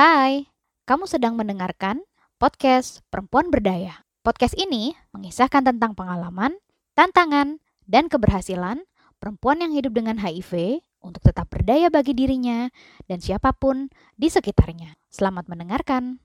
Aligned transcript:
Hai, 0.00 0.48
kamu 0.88 1.04
sedang 1.04 1.36
mendengarkan 1.36 2.00
podcast 2.40 3.04
Perempuan 3.12 3.52
Berdaya. 3.52 4.00
Podcast 4.24 4.56
ini 4.56 4.96
mengisahkan 5.12 5.60
tentang 5.60 5.92
pengalaman, 5.92 6.56
tantangan, 6.96 7.60
dan 7.84 8.08
keberhasilan 8.08 8.80
perempuan 9.20 9.60
yang 9.60 9.76
hidup 9.76 9.92
dengan 9.92 10.16
HIV 10.16 10.80
untuk 11.04 11.20
tetap 11.20 11.52
berdaya 11.52 11.92
bagi 11.92 12.16
dirinya 12.16 12.72
dan 13.12 13.20
siapa 13.20 13.52
pun 13.52 13.92
di 14.16 14.32
sekitarnya. 14.32 14.96
Selamat 15.12 15.52
mendengarkan. 15.52 16.16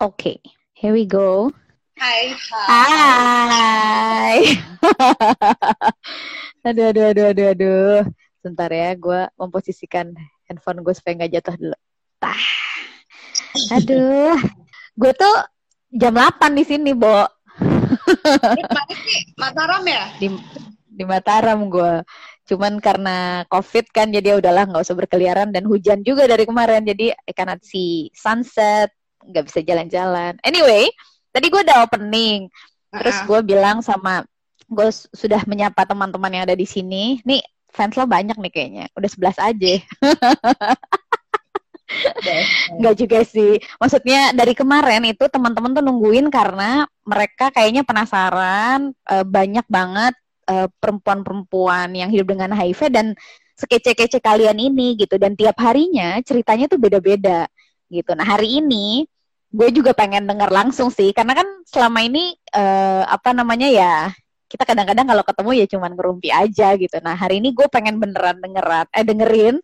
Oke, 0.00 0.40
here 0.72 0.96
we 0.96 1.04
go. 1.04 1.52
Hai, 2.00 2.32
Hai. 2.64 4.40
aduh, 6.64 6.90
aduh, 6.90 7.04
aduh, 7.12 7.26
aduh, 7.30 7.46
aduh. 7.52 8.00
Sebentar 8.40 8.68
ya, 8.68 8.92
gue 8.96 9.20
memposisikan 9.36 10.12
handphone 10.48 10.84
gue 10.84 10.94
supaya 10.96 11.16
nggak 11.20 11.32
jatuh 11.40 11.54
dulu. 11.56 11.78
Tah. 12.20 12.44
Aduh, 13.76 14.36
gue 14.96 15.12
tuh 15.16 15.36
jam 15.94 16.16
8 16.16 16.58
di 16.58 16.64
sini, 16.64 16.92
Bo. 16.92 17.24
Sih? 18.56 18.64
Mataram 19.38 19.84
ya? 19.86 20.10
Di 20.18 20.28
di 20.94 21.04
Mataram 21.04 21.66
gue. 21.66 22.06
Cuman 22.44 22.78
karena 22.78 23.42
COVID 23.48 23.90
kan, 23.90 24.12
jadi 24.12 24.36
ya 24.36 24.38
udahlah 24.38 24.68
nggak 24.68 24.84
usah 24.84 24.96
berkeliaran 24.96 25.50
dan 25.50 25.64
hujan 25.66 26.04
juga 26.06 26.28
dari 26.28 26.44
kemarin. 26.44 26.84
Jadi 26.84 27.10
I 27.10 27.32
cannot 27.32 27.64
see 27.64 28.12
sunset, 28.14 28.92
nggak 29.24 29.44
bisa 29.48 29.60
jalan-jalan. 29.64 30.36
Anyway, 30.44 30.92
tadi 31.34 31.48
gue 31.48 31.60
udah 31.64 31.88
opening. 31.88 32.46
Terus 32.94 33.16
gue 33.26 33.40
bilang 33.42 33.82
sama 33.82 34.22
gue 34.74 34.90
sudah 34.92 35.42
menyapa 35.46 35.86
teman-teman 35.86 36.30
yang 36.34 36.44
ada 36.50 36.56
di 36.58 36.66
sini. 36.66 37.22
Nih 37.22 37.40
fans 37.70 37.96
lo 37.98 38.06
banyak 38.06 38.36
nih 38.38 38.52
kayaknya. 38.52 38.84
Udah 38.94 39.10
11 39.10 39.38
aja. 39.38 39.72
Enggak 42.74 42.94
juga 42.98 43.18
sih. 43.26 43.60
Maksudnya 43.78 44.34
dari 44.34 44.54
kemarin 44.56 45.04
itu 45.06 45.24
teman-teman 45.28 45.74
tuh 45.74 45.84
nungguin 45.84 46.28
karena 46.32 46.86
mereka 47.06 47.50
kayaknya 47.54 47.86
penasaran 47.86 48.92
eh, 49.10 49.24
banyak 49.26 49.66
banget 49.68 50.14
eh, 50.48 50.68
perempuan-perempuan 50.80 51.92
yang 51.94 52.10
hidup 52.10 52.34
dengan 52.34 52.52
HIV 52.56 52.80
dan 52.90 53.06
sekece-kece 53.54 54.18
kalian 54.18 54.58
ini 54.58 54.98
gitu 54.98 55.14
dan 55.14 55.38
tiap 55.38 55.54
harinya 55.62 56.18
ceritanya 56.26 56.66
tuh 56.66 56.80
beda-beda 56.82 57.46
gitu. 57.86 58.10
Nah, 58.18 58.26
hari 58.26 58.58
ini 58.58 59.06
gue 59.54 59.70
juga 59.70 59.94
pengen 59.94 60.26
denger 60.26 60.50
langsung 60.50 60.90
sih 60.90 61.14
karena 61.14 61.38
kan 61.38 61.46
selama 61.62 62.02
ini 62.02 62.34
eh, 62.50 63.02
apa 63.06 63.30
namanya 63.30 63.70
ya 63.70 64.10
kita 64.54 64.70
kadang-kadang 64.70 65.10
kalau 65.10 65.24
ketemu 65.26 65.50
ya 65.58 65.66
cuman 65.66 65.90
ngerumpi 65.98 66.30
aja 66.30 66.78
gitu. 66.78 66.94
Nah, 67.02 67.18
hari 67.18 67.42
ini 67.42 67.50
gue 67.50 67.66
pengen 67.66 67.98
beneran 67.98 68.38
dengeran 68.38 68.86
eh 68.94 69.02
dengerin 69.02 69.58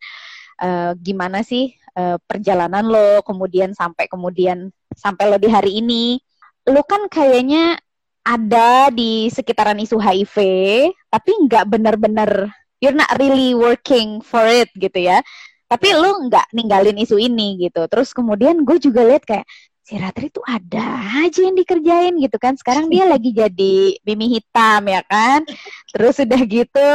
eh, 0.58 0.92
gimana 0.98 1.46
sih 1.46 1.70
eh, 1.94 2.18
perjalanan 2.26 2.82
lo 2.82 3.22
kemudian 3.22 3.70
sampai 3.70 4.10
kemudian 4.10 4.74
sampai 4.90 5.30
lo 5.30 5.38
di 5.38 5.46
hari 5.46 5.78
ini. 5.78 6.18
Lo 6.66 6.82
kan 6.82 7.06
kayaknya 7.06 7.78
ada 8.26 8.90
di 8.90 9.30
sekitaran 9.30 9.78
isu 9.78 10.02
HIV 10.02 10.36
tapi 11.06 11.30
nggak 11.46 11.70
bener-bener 11.70 12.50
you're 12.82 12.96
not 12.96 13.14
really 13.22 13.54
working 13.54 14.18
for 14.18 14.42
it 14.42 14.74
gitu 14.74 15.06
ya. 15.06 15.22
Tapi 15.70 15.94
lo 15.94 16.26
nggak 16.26 16.50
ninggalin 16.50 16.98
isu 16.98 17.14
ini 17.14 17.62
gitu. 17.62 17.86
Terus 17.86 18.10
kemudian 18.10 18.66
gue 18.66 18.74
juga 18.82 19.06
lihat 19.06 19.22
kayak 19.22 19.46
si 19.90 19.98
Ratri 19.98 20.30
tuh 20.30 20.46
ada 20.46 21.02
aja 21.26 21.42
yang 21.42 21.58
dikerjain 21.58 22.14
gitu 22.22 22.38
kan. 22.38 22.54
Sekarang 22.54 22.86
dia 22.86 23.10
lagi 23.10 23.34
jadi 23.34 23.98
Mimi 24.06 24.38
hitam 24.38 24.86
ya 24.86 25.02
kan? 25.02 25.42
Terus 25.90 26.22
udah 26.22 26.42
gitu 26.46 26.88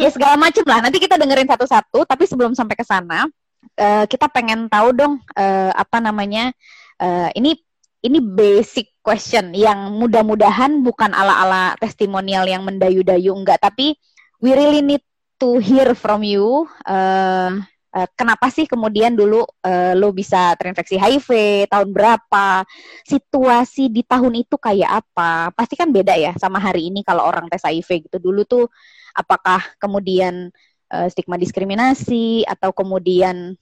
ya 0.00 0.08
segala 0.08 0.40
macem 0.40 0.64
lah. 0.64 0.80
Nanti 0.80 0.96
kita 0.96 1.20
dengerin 1.20 1.44
satu-satu 1.44 2.08
tapi 2.08 2.24
sebelum 2.24 2.56
sampai 2.56 2.72
ke 2.72 2.88
sana 2.88 3.28
eh, 3.76 4.08
kita 4.08 4.32
pengen 4.32 4.72
tahu 4.72 4.96
dong 4.96 5.20
eh, 5.36 5.68
apa 5.76 6.00
namanya 6.00 6.56
eh, 6.96 7.28
ini 7.36 7.60
ini 8.00 8.24
basic 8.24 8.96
question 9.04 9.52
yang 9.52 9.92
mudah-mudahan 10.00 10.80
bukan 10.80 11.12
ala-ala 11.12 11.76
testimonial 11.76 12.48
yang 12.48 12.64
mendayu-dayu 12.64 13.36
enggak. 13.36 13.60
Tapi 13.60 13.92
we 14.40 14.56
really 14.56 14.80
need 14.80 15.04
to 15.36 15.60
hear 15.60 15.92
from 15.92 16.24
you 16.24 16.64
eh, 16.88 17.60
eh, 17.96 18.08
kenapa 18.12 18.52
sih 18.52 18.68
kemudian 18.68 19.16
dulu 19.16 19.48
eh, 19.64 19.96
lo 19.96 20.12
bisa 20.12 20.52
terinfeksi 20.60 21.00
HIV 21.00 21.28
tahun 21.72 21.88
berapa 21.96 22.68
situasi 23.08 23.88
di 23.88 24.04
tahun 24.04 24.44
itu 24.44 24.60
kayak 24.60 25.00
apa 25.00 25.50
pasti 25.56 25.74
kan 25.80 25.88
beda 25.88 26.12
ya 26.12 26.36
sama 26.36 26.60
hari 26.60 26.92
ini 26.92 27.00
kalau 27.00 27.24
orang 27.24 27.48
tes 27.48 27.64
HIV 27.64 28.12
gitu 28.12 28.20
dulu 28.20 28.44
tuh 28.44 28.68
apakah 29.16 29.64
kemudian 29.80 30.52
eh, 30.92 31.08
stigma 31.08 31.40
diskriminasi 31.40 32.44
atau 32.44 32.70
kemudian 32.76 33.56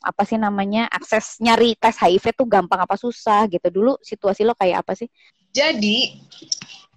apa 0.00 0.22
sih 0.24 0.40
namanya 0.40 0.88
akses 0.88 1.36
nyari 1.44 1.76
tes 1.76 2.00
HIV 2.00 2.32
tuh 2.32 2.48
gampang 2.48 2.80
apa 2.80 2.96
susah 2.96 3.44
gitu 3.52 3.68
dulu 3.68 4.00
situasi 4.00 4.42
lo 4.48 4.56
kayak 4.56 4.80
apa 4.80 4.96
sih 4.96 5.08
Jadi, 5.54 6.18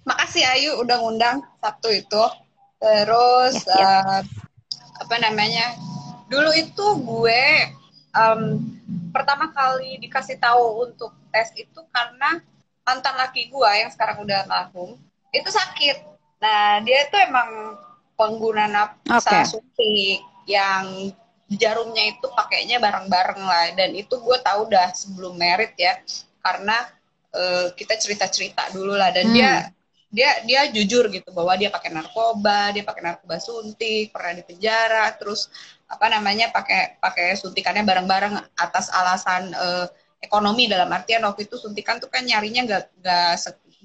makasih 0.02 0.42
Ayu 0.50 0.82
udah 0.82 0.98
ngundang 0.98 1.46
Sabtu 1.62 1.94
itu. 1.94 2.24
Terus, 2.82 3.54
Yes, 3.54 3.70
yes. 3.70 3.78
eh, 3.78 4.22
apa 4.98 5.16
namanya, 5.22 5.78
dulu 6.32 6.52
itu 6.56 6.86
gue 7.02 7.44
em, 8.14 8.42
pertama 9.16 9.52
kali 9.52 10.00
dikasih 10.04 10.38
tahu 10.40 10.88
untuk 10.88 11.12
tes 11.34 11.52
itu 11.56 11.80
karena 11.92 12.40
mantan 12.88 13.16
laki 13.20 13.52
gue 13.52 13.72
yang 13.84 13.92
sekarang 13.92 14.24
udah 14.24 14.48
almarhum, 14.48 14.96
itu 15.36 15.50
sakit. 15.52 15.98
Nah, 16.40 16.80
dia 16.88 17.04
itu 17.04 17.16
emang 17.20 17.76
pengguna 18.16 18.66
nafsa 18.72 19.44
Oke. 19.44 19.44
suntik 19.44 20.24
yang 20.48 21.12
jarumnya 21.52 22.16
itu 22.16 22.28
pakainya 22.32 22.80
bareng-bareng 22.80 23.44
lah 23.44 23.68
dan 23.76 23.92
itu 23.96 24.16
gue 24.20 24.38
tahu 24.44 24.68
udah 24.72 24.92
sebelum 24.96 25.36
merit 25.36 25.76
ya 25.76 26.00
karena 26.44 26.88
eh, 27.36 27.68
kita 27.76 27.96
cerita-cerita 28.00 28.72
dulu 28.76 28.96
lah 28.96 29.12
dan 29.12 29.28
Hmm. 29.28 29.36
dia 29.36 29.52
dia 30.08 30.32
dia 30.48 30.62
jujur 30.72 31.12
gitu 31.12 31.30
bahwa 31.36 31.54
dia 31.60 31.68
pakai 31.68 31.92
narkoba 31.92 32.72
dia 32.72 32.84
pakai 32.88 33.04
narkoba 33.04 33.44
suntik 33.44 34.16
pernah 34.16 34.40
di 34.40 34.44
penjara 34.48 35.12
terus 35.20 35.52
apa 35.88 36.06
namanya 36.12 36.52
pakai 36.52 37.00
pakai 37.00 37.40
suntikannya 37.40 37.84
bareng-bareng 37.88 38.36
atas 38.60 38.92
alasan 38.92 39.56
eh, 39.56 39.88
ekonomi 40.20 40.68
dalam 40.68 40.90
artian 40.92 41.24
waktu 41.24 41.48
itu 41.48 41.56
suntikan 41.56 42.02
tuh 42.02 42.10
kan 42.12 42.26
nyarinya 42.26 42.62
nggak 42.68 42.84
nggak 43.00 43.32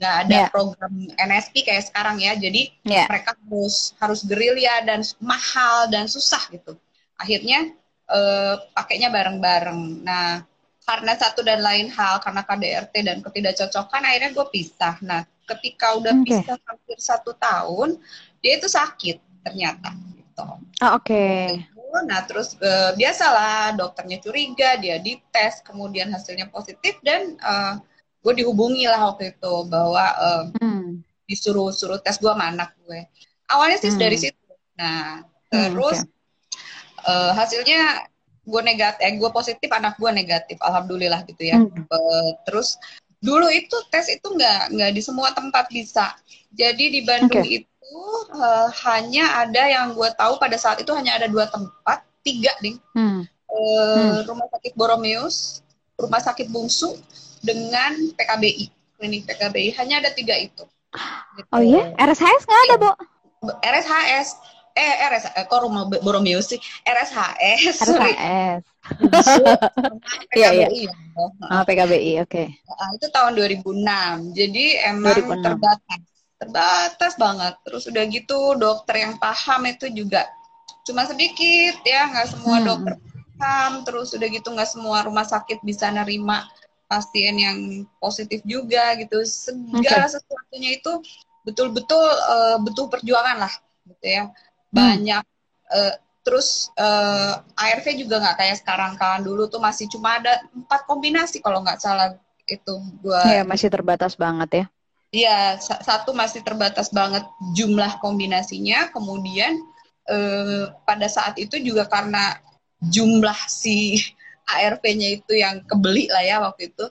nggak 0.01 0.15
ada 0.27 0.37
Iya. 0.43 0.49
program 0.51 0.93
NSP 1.15 1.55
kayak 1.69 1.85
sekarang 1.93 2.17
ya 2.19 2.33
jadi 2.35 2.73
ya 2.83 3.05
mereka 3.07 3.37
harus 3.39 3.93
harus 4.03 4.21
gerilya 4.27 4.83
dan 4.89 5.01
mahal 5.23 5.87
dan 5.93 6.09
susah 6.11 6.43
gitu. 6.51 6.75
Akhirnya 7.21 7.71
eh, 8.11 8.55
pakainya 8.75 9.09
bareng-bareng. 9.09 10.03
Nah, 10.03 10.43
karena 10.83 11.13
satu 11.15 11.41
dan 11.47 11.63
lain 11.63 11.89
hal, 11.95 12.19
karena 12.19 12.43
KDRT 12.43 12.95
dan 13.07 13.19
ketidakcocokan, 13.23 14.03
akhirnya 14.03 14.31
gue 14.35 14.47
pisah. 14.51 14.99
Nah, 15.07 15.23
ketika 15.47 15.95
udah 15.97 16.13
Oke. 16.19 16.27
pisah 16.27 16.59
hampir 16.67 16.99
satu 16.99 17.33
tahun, 17.39 17.97
dia 18.43 18.59
itu 18.59 18.67
sakit 18.67 19.17
ternyata. 19.47 19.95
Gitu. 20.19 20.43
Oh, 20.83 20.91
oke 20.99 21.25
Nah, 21.93 22.25
terus 22.25 22.57
eh, 22.57 22.97
biasalah 22.97 23.77
dokternya 23.77 24.19
curiga, 24.25 24.81
dia 24.81 24.97
dites, 24.97 25.61
kemudian 25.61 26.09
hasilnya 26.09 26.49
positif 26.49 26.97
dan 27.05 27.37
eh, 27.37 27.75
gue 28.25 28.33
dihubungi 28.41 28.89
lah 28.89 29.13
waktu 29.13 29.37
itu 29.37 29.55
bahwa 29.69 30.05
eh, 30.17 30.45
Hmm. 30.63 31.05
disuruh 31.29 31.69
suruh 31.73 32.01
tes 32.01 32.17
gue 32.17 32.33
sama 32.33 32.49
anak 32.49 32.73
gue. 32.89 33.05
Awalnya 33.53 33.79
sih 33.81 33.93
Hmm. 33.93 34.01
dari 34.01 34.17
situ. 34.17 34.53
Nah, 34.81 35.21
Hmm, 35.53 35.69
terus 35.69 35.99
eh, 37.05 37.33
hasilnya 37.37 38.09
gue 38.43 38.63
negatif, 38.65 39.01
eh, 39.05 39.15
gue 39.21 39.31
positif, 39.31 39.69
anak 39.69 40.01
gue 40.01 40.11
negatif, 40.11 40.57
alhamdulillah 40.65 41.23
gitu 41.29 41.43
ya. 41.45 41.61
Hmm. 41.61 41.85
Eh, 41.85 42.31
terus 42.49 42.81
dulu 43.23 43.47
itu 43.53 43.77
tes 43.93 44.11
itu 44.11 44.27
nggak 44.27 44.75
nggak 44.75 44.91
di 44.97 45.03
semua 45.05 45.31
tempat 45.37 45.69
bisa. 45.71 46.17
Jadi 46.53 46.89
di 46.89 47.01
Bandung 47.05 47.45
Oke. 47.45 47.63
itu 47.63 47.72
eh, 48.29 48.69
hanya 48.85 49.25
ada 49.41 49.63
yang 49.65 49.93
gue 49.93 50.09
tahu 50.13 50.37
pada 50.37 50.55
saat 50.55 50.79
itu 50.79 50.91
hanya 50.91 51.17
ada 51.17 51.27
dua 51.27 51.47
tempat, 51.47 52.01
tiga 52.21 52.53
ding. 52.59 52.77
Hmm. 52.93 53.23
Eh, 53.47 54.17
Rumah 54.23 54.49
sakit 54.51 54.73
Boromeus, 54.73 55.61
Rumah 55.95 56.21
sakit 56.21 56.49
Bungsu, 56.49 56.97
dengan 57.39 57.93
PKBI, 58.15 58.65
klinik 58.97 59.27
PKBI 59.27 59.75
hanya 59.77 59.99
ada 59.99 60.11
tiga 60.11 60.35
itu. 60.35 60.63
Gitu. 61.33 61.49
oh 61.49 61.65
iya 61.65 61.89
RSHS 61.97 62.45
nggak 62.45 62.63
ada 62.63 62.75
bo 62.77 62.91
RSHS 63.59 64.29
eh 64.73 64.93
RS 65.03 65.25
eh, 65.33 65.45
kok 65.49 65.65
rumah 65.65 65.89
Bo- 65.89 66.05
Boromeus 66.05 66.53
sih 66.53 66.61
RSHS 66.85 67.81
RSHS 67.81 68.61
sama 69.33 69.73
Iya, 70.33 70.49
iya. 70.53 70.67
PKBI 70.69 70.85
ya. 70.85 70.93
oh, 71.17 71.63
PKBI 71.65 72.13
oke 72.21 72.45
Nah, 72.45 72.89
itu 72.93 73.07
tahun 73.09 73.33
2006 73.35 74.37
jadi 74.37 74.65
emang 74.87 75.17
2006. 75.17 75.41
terbatas 75.41 76.01
terbatas 76.43 77.15
banget. 77.15 77.55
Terus 77.63 77.87
udah 77.87 78.05
gitu 78.11 78.39
dokter 78.59 79.07
yang 79.07 79.15
paham 79.23 79.63
itu 79.71 79.87
juga 79.95 80.27
cuma 80.83 81.07
sedikit 81.07 81.79
ya 81.87 82.11
nggak 82.11 82.29
semua 82.35 82.59
Hmm. 82.59 82.67
dokter 82.67 82.95
paham. 83.39 83.73
Terus 83.87 84.09
udah 84.19 84.29
gitu 84.29 84.49
nggak 84.51 84.71
semua 84.71 84.99
rumah 85.07 85.23
sakit 85.23 85.63
bisa 85.63 85.87
nerima 85.95 86.51
pasien 86.91 87.39
yang 87.39 87.59
positif 88.03 88.43
juga 88.43 88.99
gitu. 88.99 89.23
Segala 89.23 90.11
sesuatunya 90.11 90.83
itu 90.83 90.93
betul-betul 91.47 92.03
eh, 92.03 92.57
butuh 92.59 92.87
perjuangan 92.91 93.47
lah 93.47 93.55
gitu 93.87 94.07
ya. 94.07 94.25
Banyak 94.73 95.23
hmm. 95.23 95.77
uh, 95.79 95.95
terus 96.23 96.71
uh, 96.79 97.43
ARV 97.59 97.87
juga 97.99 98.23
nggak 98.23 98.37
kayak 98.41 98.57
sekarang. 98.63 98.97
Kan 98.97 99.21
dulu 99.23 99.47
tuh 99.53 99.61
masih 99.61 99.87
cuma 99.93 100.17
ada 100.17 100.43
empat 100.55 100.89
kombinasi 100.89 101.45
kalau 101.45 101.61
nggak 101.61 101.83
salah 101.83 102.17
itu 102.47 102.75
gua 103.03 103.23
ya 103.23 103.43
masih 103.47 103.71
terbatas 103.71 104.19
banget 104.19 104.51
ya 104.51 104.65
Iya, 105.13 105.61
satu 105.61 106.17
masih 106.17 106.41
terbatas 106.41 106.89
banget 106.89 107.21
jumlah 107.53 108.01
kombinasinya. 108.01 108.89
Kemudian 108.97 109.61
eh, 110.09 110.73
pada 110.89 111.05
saat 111.05 111.37
itu 111.37 111.61
juga 111.61 111.85
karena 111.85 112.41
jumlah 112.81 113.37
si 113.45 114.01
ARV-nya 114.49 115.21
itu 115.21 115.37
yang 115.37 115.61
kebeli 115.69 116.09
lah 116.09 116.25
ya 116.25 116.37
waktu 116.41 116.73
itu 116.73 116.89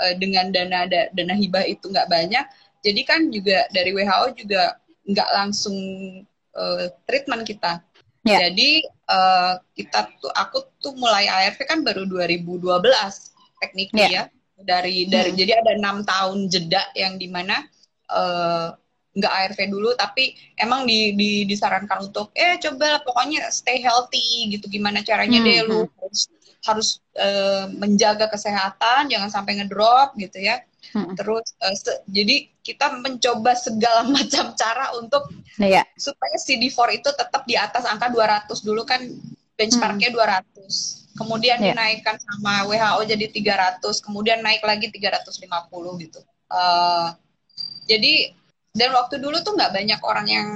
eh, 0.00 0.16
dengan 0.16 0.48
dana 0.48 0.88
dana 0.88 1.34
hibah 1.36 1.68
itu 1.68 1.92
nggak 1.92 2.08
banyak. 2.08 2.44
Jadi 2.80 3.00
kan 3.04 3.28
juga 3.28 3.68
dari 3.68 3.92
WHO 3.92 4.26
juga 4.32 4.80
nggak 5.04 5.30
langsung 5.36 5.76
eh, 6.56 6.86
treatment 7.04 7.44
kita. 7.44 7.84
Yeah. 8.24 8.48
Jadi 8.48 8.80
eh, 8.88 9.54
kita 9.76 10.08
tuh 10.24 10.32
aku 10.32 10.72
tuh 10.80 10.96
mulai 10.96 11.28
ARV 11.28 11.60
kan 11.68 11.84
baru 11.84 12.08
2012 12.08 12.64
tekniknya 13.60 14.06
yeah. 14.08 14.24
ya 14.24 14.37
dari 14.62 15.06
dari 15.06 15.30
hmm. 15.34 15.38
jadi 15.38 15.52
ada 15.62 15.70
enam 15.78 15.96
tahun 16.02 16.50
jeda 16.50 16.82
yang 16.98 17.16
di 17.16 17.30
mana 17.30 17.62
uh, 18.10 18.74
nggak 19.18 19.34
ARV 19.34 19.58
dulu 19.72 19.90
tapi 19.98 20.38
emang 20.54 20.86
di, 20.86 21.14
di 21.18 21.30
disarankan 21.48 22.10
untuk 22.10 22.30
eh 22.38 22.54
coba 22.62 23.02
pokoknya 23.02 23.50
stay 23.50 23.82
healthy 23.82 24.54
gitu 24.54 24.70
gimana 24.70 25.02
caranya 25.02 25.42
hmm. 25.42 25.46
deh 25.46 25.58
lu 25.66 25.80
hmm. 25.84 25.90
harus 25.98 26.20
harus 26.66 26.88
uh, 27.18 27.70
menjaga 27.74 28.26
kesehatan 28.30 29.10
jangan 29.10 29.30
sampai 29.30 29.58
ngedrop 29.58 30.14
gitu 30.18 30.38
ya 30.42 30.62
hmm. 30.94 31.14
terus 31.18 31.54
uh, 31.62 31.74
se- 31.74 32.02
jadi 32.10 32.50
kita 32.62 32.98
mencoba 33.00 33.54
segala 33.58 34.06
macam 34.16 34.54
cara 34.54 34.94
untuk 34.98 35.30
yeah. 35.58 35.86
supaya 35.98 36.36
CD4 36.38 37.02
itu 37.02 37.10
tetap 37.14 37.42
di 37.46 37.58
atas 37.58 37.86
angka 37.86 38.10
200 38.10 38.50
dulu 38.62 38.82
kan 38.86 39.02
benchmarknya 39.58 40.14
hmm. 40.14 40.18
200 40.54 41.07
kemudian 41.18 41.58
yeah. 41.58 41.74
dinaikkan 41.74 42.16
sama 42.22 42.62
WHO 42.70 43.02
jadi 43.04 43.26
300, 43.82 44.06
kemudian 44.06 44.38
naik 44.40 44.62
lagi 44.62 44.86
350 44.94 45.34
gitu. 46.06 46.20
Uh, 46.48 47.10
jadi 47.90 48.32
dan 48.72 48.94
waktu 48.94 49.18
dulu 49.18 49.42
tuh 49.42 49.58
nggak 49.58 49.74
banyak 49.74 50.00
orang 50.06 50.26
yang 50.30 50.48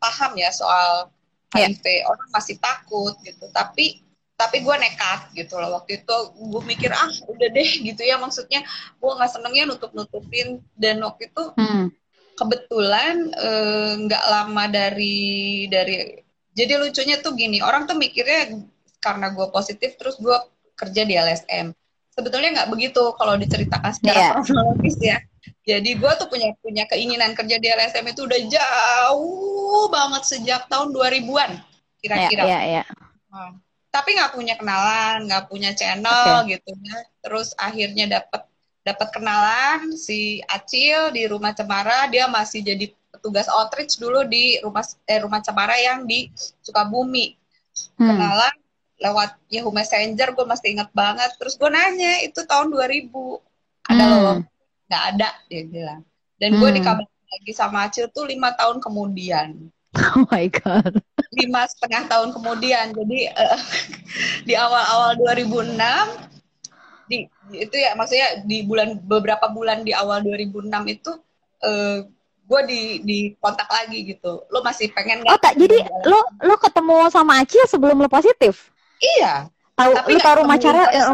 paham 0.00 0.32
ya 0.40 0.48
soal 0.48 1.12
HIV, 1.52 1.84
yeah. 1.84 2.08
orang 2.08 2.28
masih 2.32 2.56
takut 2.56 3.12
gitu. 3.20 3.44
Tapi 3.52 4.00
tapi 4.42 4.58
gue 4.66 4.74
nekat 4.74 5.30
gitu 5.38 5.54
loh 5.54 5.78
waktu 5.78 6.02
itu 6.02 6.16
gue 6.34 6.62
mikir 6.66 6.90
ah 6.90 7.06
udah 7.30 7.48
deh 7.54 7.70
gitu 7.94 8.02
ya 8.02 8.18
maksudnya 8.18 8.66
gue 8.98 9.12
nggak 9.14 9.30
senengnya 9.30 9.70
nutup 9.70 9.94
nutupin 9.94 10.58
dan 10.74 10.98
waktu 10.98 11.30
itu 11.30 11.54
hmm. 11.54 11.94
kebetulan 12.34 13.30
eh, 13.38 13.92
nggak 14.02 14.24
uh, 14.26 14.30
lama 14.34 14.64
dari 14.66 15.70
dari 15.70 16.18
jadi 16.52 16.74
lucunya 16.80 17.22
tuh 17.22 17.38
gini 17.38 17.62
orang 17.62 17.86
tuh 17.86 17.94
mikirnya 17.94 18.66
karena 19.02 19.34
gue 19.34 19.46
positif 19.50 19.98
terus 19.98 20.16
gue 20.22 20.36
kerja 20.78 21.02
di 21.02 21.18
LSM 21.18 21.74
sebetulnya 22.14 22.50
nggak 22.62 22.70
begitu 22.70 23.02
kalau 23.18 23.34
diceritakan 23.34 23.92
secara 23.92 24.18
yeah. 24.18 24.32
kronologis 24.38 24.96
ya 25.02 25.18
jadi 25.66 25.90
gue 25.98 26.12
tuh 26.18 26.28
punya 26.30 26.54
punya 26.62 26.84
keinginan 26.86 27.34
kerja 27.34 27.58
di 27.58 27.66
LSM 27.66 28.06
itu 28.14 28.22
udah 28.26 28.40
jauh 28.46 29.84
banget 29.90 30.22
sejak 30.22 30.62
tahun 30.70 30.94
2000-an 30.94 31.50
kira-kira 31.98 32.42
yeah, 32.46 32.62
yeah, 32.62 32.84
yeah. 32.86 33.50
Tapi 33.92 34.16
nggak 34.16 34.32
punya 34.32 34.56
kenalan 34.56 35.28
nggak 35.28 35.52
punya 35.52 35.76
channel 35.76 36.44
okay. 36.44 36.56
gitu 36.56 36.70
ya 36.80 36.98
terus 37.20 37.52
akhirnya 37.60 38.20
dapat 38.20 38.48
dapat 38.82 39.08
kenalan 39.14 39.94
si 39.94 40.42
Acil 40.50 41.14
di 41.14 41.28
rumah 41.30 41.54
Cemara 41.54 42.10
dia 42.10 42.26
masih 42.26 42.66
jadi 42.66 42.90
petugas 43.12 43.46
outreach 43.46 44.00
dulu 44.02 44.26
di 44.26 44.58
rumah 44.64 44.82
eh, 45.06 45.20
rumah 45.22 45.38
Cemara 45.44 45.78
yang 45.78 46.08
di 46.08 46.32
Sukabumi 46.64 47.38
hmm. 48.00 48.08
kenalan 48.08 48.54
lewat 49.02 49.34
Yahoo 49.50 49.74
Messenger 49.74 50.30
gue 50.30 50.46
masih 50.46 50.78
inget 50.78 50.90
banget. 50.94 51.30
Terus 51.36 51.58
gue 51.58 51.66
nanya 51.66 52.22
itu 52.22 52.46
tahun 52.46 52.70
2000 52.70 53.10
ada 53.90 54.04
hmm. 54.06 54.22
loh. 54.22 54.38
Nggak 54.86 55.04
ada 55.14 55.28
dia 55.50 55.62
bilang. 55.66 56.00
Dan 56.38 56.50
gue 56.58 56.68
hmm. 56.70 56.76
dikabarin 56.78 57.26
lagi 57.32 57.52
sama 57.52 57.88
Acil 57.90 58.06
tuh 58.14 58.30
lima 58.30 58.54
tahun 58.54 58.78
kemudian. 58.78 59.50
Oh 60.16 60.24
my 60.32 60.48
god. 60.48 61.04
Lima 61.36 61.68
setengah 61.68 62.08
tahun 62.08 62.32
kemudian. 62.32 62.96
Jadi 62.96 63.28
uh, 63.28 63.60
di 64.48 64.56
awal-awal 64.56 65.20
2006 65.20 66.32
di 67.12 67.28
itu 67.52 67.76
ya 67.76 67.92
maksudnya 67.92 68.40
di 68.48 68.64
bulan 68.64 68.96
beberapa 69.04 69.52
bulan 69.52 69.84
di 69.84 69.92
awal 69.92 70.24
2006 70.24 70.64
itu 70.88 71.12
uh, 71.60 72.08
gue 72.48 72.60
di 72.64 72.80
di 73.04 73.18
kontak 73.36 73.68
lagi 73.68 74.16
gitu. 74.16 74.48
Lo 74.48 74.64
masih 74.64 74.88
pengen 74.96 75.20
nggak 75.20 75.36
oh 75.36 75.40
tak 75.44 75.60
jadi 75.60 75.84
lo 76.08 76.24
lo 76.40 76.56
ketemu 76.56 77.12
sama 77.12 77.44
Acil 77.44 77.68
sebelum 77.68 78.00
lo 78.00 78.08
positif 78.08 78.71
Iya. 79.02 79.50
Tahu 79.72 79.90
lu 80.14 80.18
tahu 80.20 80.34
rumah 80.44 80.56
cara 80.60 80.84
ya, 80.92 81.04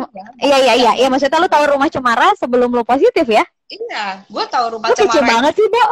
iya 0.42 0.58
iya 0.60 0.74
iya 0.74 0.92
iya 0.98 1.08
maksudnya 1.08 1.38
lu 1.40 1.48
tahu 1.48 1.64
rumah 1.72 1.88
Cemara 1.88 2.34
sebelum 2.36 2.68
lu 2.74 2.82
positif 2.84 3.24
ya? 3.24 3.46
Iya, 3.70 4.26
gue 4.26 4.44
tahu 4.50 4.76
rumah 4.76 4.92
lu 4.92 4.94
Cemara. 4.98 5.08
Kecil 5.08 5.22
banget 5.24 5.52
sih, 5.56 5.68
Bo. 5.70 5.84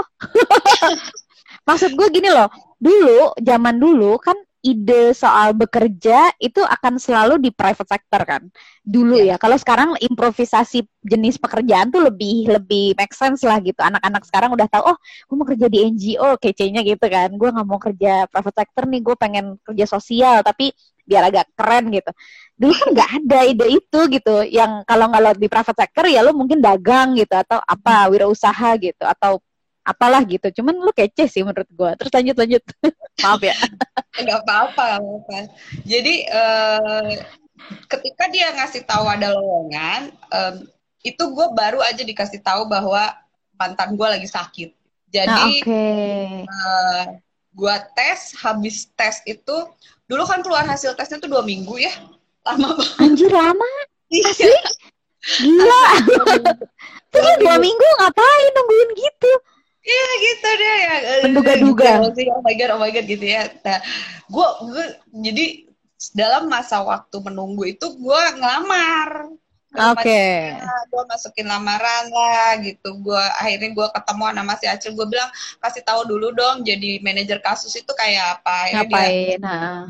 Maksud 1.69 1.91
gue 1.95 2.09
gini 2.11 2.29
loh, 2.31 2.51
dulu 2.77 3.33
zaman 3.39 3.79
dulu 3.79 4.19
kan 4.19 4.37
ide 4.67 5.15
soal 5.15 5.55
bekerja 5.55 6.35
itu 6.43 6.59
akan 6.59 6.99
selalu 6.99 7.39
di 7.39 7.55
private 7.55 7.87
sector 7.87 8.23
kan 8.27 8.43
dulu 8.83 9.23
yeah. 9.23 9.39
ya 9.39 9.43
kalau 9.43 9.55
sekarang 9.55 9.95
improvisasi 10.03 10.83
jenis 11.07 11.39
pekerjaan 11.39 11.95
tuh 11.95 12.03
lebih 12.03 12.51
lebih 12.51 12.99
make 12.99 13.15
sense 13.15 13.47
lah 13.47 13.63
gitu 13.63 13.79
anak-anak 13.79 14.27
sekarang 14.27 14.51
udah 14.51 14.67
tahu 14.67 14.91
oh 14.91 14.97
gue 14.99 15.37
mau 15.39 15.47
kerja 15.47 15.71
di 15.71 15.87
NGO 15.87 16.35
kece-nya 16.43 16.83
gitu 16.83 17.07
kan 17.07 17.31
gue 17.31 17.49
nggak 17.55 17.67
mau 17.67 17.79
kerja 17.79 18.27
private 18.27 18.57
sector 18.67 18.85
nih 18.91 19.01
gue 19.07 19.15
pengen 19.15 19.47
kerja 19.63 19.87
sosial 19.87 20.43
tapi 20.43 20.75
biar 21.07 21.31
agak 21.31 21.47
keren 21.55 21.89
gitu. 21.95 22.11
Dulu 22.59 22.73
kan 22.75 22.89
nggak 22.93 23.11
ada 23.23 23.39
ide 23.47 23.67
itu 23.71 24.01
gitu. 24.11 24.35
Yang 24.51 24.73
kalau 24.85 25.07
nggak 25.09 25.39
di 25.39 25.49
private 25.49 25.79
sector 25.79 26.05
ya 26.11 26.21
lo 26.27 26.35
mungkin 26.35 26.59
dagang 26.59 27.15
gitu 27.15 27.33
atau 27.33 27.63
apa 27.63 28.11
wirausaha 28.11 28.75
gitu 28.83 29.05
atau 29.07 29.39
apalah 29.87 30.21
gitu. 30.27 30.51
Cuman 30.61 30.75
lu 30.83 30.91
kece 30.91 31.31
sih 31.31 31.47
menurut 31.47 31.71
gue 31.71 31.91
terus 31.97 32.13
lanjut 32.13 32.37
lanjut. 32.37 32.63
Maaf 33.23 33.41
ya. 33.41 33.55
Nggak 34.17 34.49
apa-apa 34.49 34.97
apa 34.97 35.53
jadi 35.85 36.15
uh, 36.33 37.13
ketika 37.89 38.25
dia 38.33 38.53
ngasih 38.57 38.85
tahu 38.89 39.05
ada 39.05 39.33
lowongan 39.33 40.13
um, 40.33 40.55
itu 41.05 41.23
gue 41.23 41.47
baru 41.55 41.79
aja 41.85 42.03
dikasih 42.03 42.43
tahu 42.43 42.67
bahwa 42.67 43.15
mantan 43.55 43.95
gue 43.95 44.09
lagi 44.09 44.29
sakit. 44.29 44.75
Jadi 45.07 45.31
nah, 45.31 45.47
okay. 45.47 46.43
uh, 46.45 46.51
eh, 46.51 47.05
gue 47.57 47.75
tes 47.97 48.37
habis 48.45 48.93
tes 48.93 49.25
itu 49.25 49.57
Dulu 50.07 50.23
kan 50.23 50.41
keluar 50.43 50.63
hasil 50.63 50.95
tesnya 50.95 51.19
tuh 51.19 51.31
dua 51.31 51.43
minggu 51.43 51.83
ya. 51.83 51.91
Lama 52.47 52.79
banget. 52.79 53.03
Anjir 53.03 53.31
lama? 53.31 53.71
Iya. 54.07 54.31
Asli? 54.31 54.59
Gila. 55.43 55.87
Terus 57.11 57.35
dua 57.43 57.57
minggu 57.59 57.87
ngapain 57.99 58.51
nungguin 58.55 58.91
gitu? 58.95 59.33
Iya 59.87 60.09
gitu 60.23 60.49
deh 60.63 60.77
ya. 60.79 60.95
Menduga-duga. 61.27 61.91
Oh 62.07 62.43
my 62.43 62.55
god, 62.55 62.71
oh 62.79 62.79
my 62.79 62.91
god 62.95 63.07
gitu 63.11 63.27
ya. 63.27 63.51
Nah, 63.67 63.83
gue 64.31 64.47
jadi 65.27 65.47
dalam 66.15 66.47
masa 66.47 66.87
waktu 66.87 67.19
menunggu 67.19 67.67
itu 67.67 67.87
gue 67.99 68.23
ngelamar. 68.39 69.27
Oke. 69.75 70.07
Okay. 70.07 70.37
Gue 70.89 71.03
masukin 71.11 71.47
lamaran 71.51 72.05
lah 72.09 72.57
gitu. 72.63 72.97
Gue 73.03 73.23
akhirnya 73.37 73.71
gue 73.75 73.87
ketemu 73.93 74.23
sama 74.31 74.55
si 74.57 74.67
Acil. 74.71 74.93
Gue 74.95 75.07
bilang 75.11 75.31
kasih 75.59 75.83
tahu 75.83 76.07
dulu 76.07 76.31
dong. 76.33 76.63
Jadi 76.63 77.03
manajer 77.03 77.43
kasus 77.43 77.75
itu 77.75 77.91
kayak 77.93 78.41
apa? 78.41 78.57
Ya, 78.71 78.75
Ngapain? 78.83 79.37
Dia, 79.37 79.43
nah. 79.43 79.83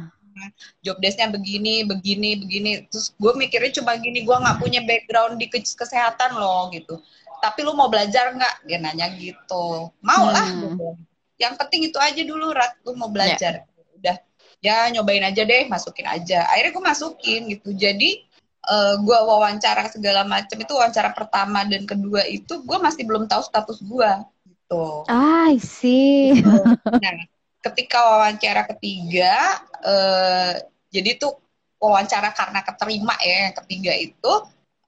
Job 0.85 1.00
desknya 1.00 1.33
begini, 1.33 1.85
begini, 1.85 2.40
begini. 2.40 2.71
Terus 2.88 3.12
gue 3.14 3.33
mikirnya 3.37 3.73
cuma 3.78 3.95
gini. 4.00 4.25
Gue 4.25 4.37
nggak 4.37 4.59
punya 4.59 4.80
background 4.83 5.37
di 5.38 5.47
kesehatan 5.52 6.35
loh 6.35 6.73
gitu. 6.73 6.99
Tapi 7.45 7.62
lu 7.62 7.76
mau 7.76 7.92
belajar 7.92 8.33
nggak? 8.33 8.66
Dia 8.66 8.78
nanya 8.80 9.12
gitu. 9.14 9.92
Mau 9.92 10.25
lah. 10.33 10.47
Hmm. 10.50 10.73
Gitu. 10.73 10.88
Yang 11.37 11.54
penting 11.61 11.80
itu 11.92 11.99
aja 12.00 12.23
dulu, 12.25 12.49
Rat. 12.56 12.80
Lu 12.83 12.97
mau 12.97 13.12
belajar. 13.12 13.61
Yeah. 13.62 13.97
Udah. 14.00 14.16
Ya 14.64 14.76
nyobain 14.88 15.23
aja 15.23 15.45
deh, 15.45 15.68
masukin 15.68 16.09
aja. 16.09 16.49
Akhirnya 16.49 16.73
gue 16.75 16.85
masukin 16.85 17.40
gitu. 17.52 17.71
Jadi 17.76 18.25
uh, 18.66 18.75
eh, 18.75 18.94
gue 19.00 19.18
wawancara 19.18 19.87
segala 19.88 20.26
macam 20.26 20.58
itu 20.58 20.73
wawancara 20.75 21.14
pertama 21.14 21.62
dan 21.64 21.87
kedua 21.87 22.26
itu 22.26 22.61
gue 22.66 22.78
masih 22.82 23.06
belum 23.06 23.30
tahu 23.30 23.42
status 23.46 23.78
gue 23.80 24.11
gitu. 24.44 25.06
Ah, 25.06 25.49
I 25.54 25.58
see. 25.62 26.42
Gitu. 26.42 26.50
Nah, 27.02 27.16
ketika 27.62 27.99
wawancara 28.02 28.66
ketiga, 28.75 29.62
uh, 29.82 30.54
jadi 30.90 31.18
tuh 31.18 31.38
wawancara 31.78 32.35
karena 32.35 32.62
keterima 32.66 33.14
ya 33.23 33.50
yang 33.50 33.54
ketiga 33.62 33.92
itu, 33.94 34.32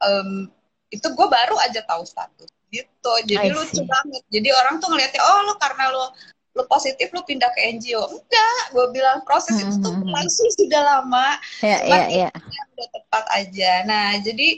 um, 0.03 0.51
itu 0.89 1.07
gue 1.07 1.27
baru 1.31 1.57
aja 1.63 1.85
tahu 1.87 2.03
status 2.03 2.51
gitu. 2.69 3.13
Jadi 3.25 3.49
lucu 3.55 3.83
banget. 3.87 4.23
Jadi 4.29 4.49
orang 4.53 4.83
tuh 4.83 4.89
ngeliatnya, 4.93 5.23
oh 5.23 5.39
lo 5.47 5.55
karena 5.57 5.85
lo 5.95 6.05
lu 6.59 6.67
positif 6.67 7.07
lu 7.15 7.23
pindah 7.23 7.47
ke 7.55 7.71
NGO 7.79 8.03
enggak 8.11 8.63
gue 8.75 8.87
bilang 8.91 9.23
proses 9.23 9.55
hmm. 9.55 9.71
itu 9.71 9.75
tuh 9.79 9.95
hmm, 9.95 10.03
hmm. 10.11 10.15
langsung 10.19 10.49
sudah 10.59 10.83
lama 10.83 11.39
yeah, 11.63 11.79
cuma 11.87 11.95
yeah, 11.95 12.07
yeah. 12.27 12.33
udah 12.75 12.89
tepat 12.91 13.25
aja 13.39 13.73
nah 13.87 14.19
jadi 14.19 14.49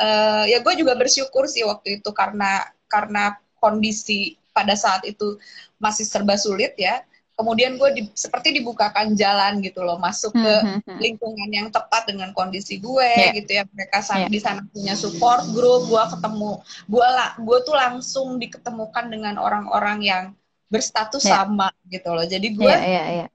uh, 0.00 0.44
ya 0.48 0.58
gue 0.64 0.74
juga 0.80 0.96
bersyukur 0.96 1.44
sih 1.44 1.68
waktu 1.68 2.00
itu 2.00 2.08
karena 2.16 2.64
karena 2.88 3.36
kondisi 3.60 4.40
pada 4.56 4.72
saat 4.72 5.04
itu 5.04 5.36
masih 5.76 6.08
serba 6.08 6.40
sulit 6.40 6.72
ya 6.80 7.04
kemudian 7.32 7.80
gue 7.80 7.90
di, 7.96 8.02
seperti 8.12 8.52
dibukakan 8.60 9.16
jalan 9.16 9.64
gitu 9.64 9.80
loh 9.80 9.96
masuk 9.96 10.36
ke 10.36 10.54
Hmm, 10.62 10.78
hmm, 10.78 10.80
hmm. 10.84 10.98
lingkungan 11.00 11.50
yang 11.50 11.68
tepat 11.72 12.06
dengan 12.06 12.30
kondisi 12.36 12.78
gue 12.78 13.08
Yeah. 13.12 13.32
gitu 13.34 13.50
ya 13.56 13.62
mereka 13.72 13.98
sa- 14.04 14.20
Yeah. 14.24 14.30
di 14.30 14.38
sana 14.38 14.60
punya 14.68 14.94
support 14.94 15.48
group 15.56 15.88
gue 15.88 16.04
ketemu 16.12 16.60
gue 16.86 17.06
lah 17.08 17.34
gue 17.40 17.58
tuh 17.64 17.74
langsung 17.74 18.36
diketemukan 18.36 19.08
dengan 19.08 19.40
orang-orang 19.40 19.98
yang 20.04 20.24
berstatus 20.72 21.20
Yeah. 21.22 21.44
sama 21.44 21.68
gitu 21.92 22.08
loh 22.08 22.24
jadi 22.24 22.48
gue 22.48 22.64
Iya, 22.64 22.80
iya, 22.80 23.04
iya. 23.20 23.26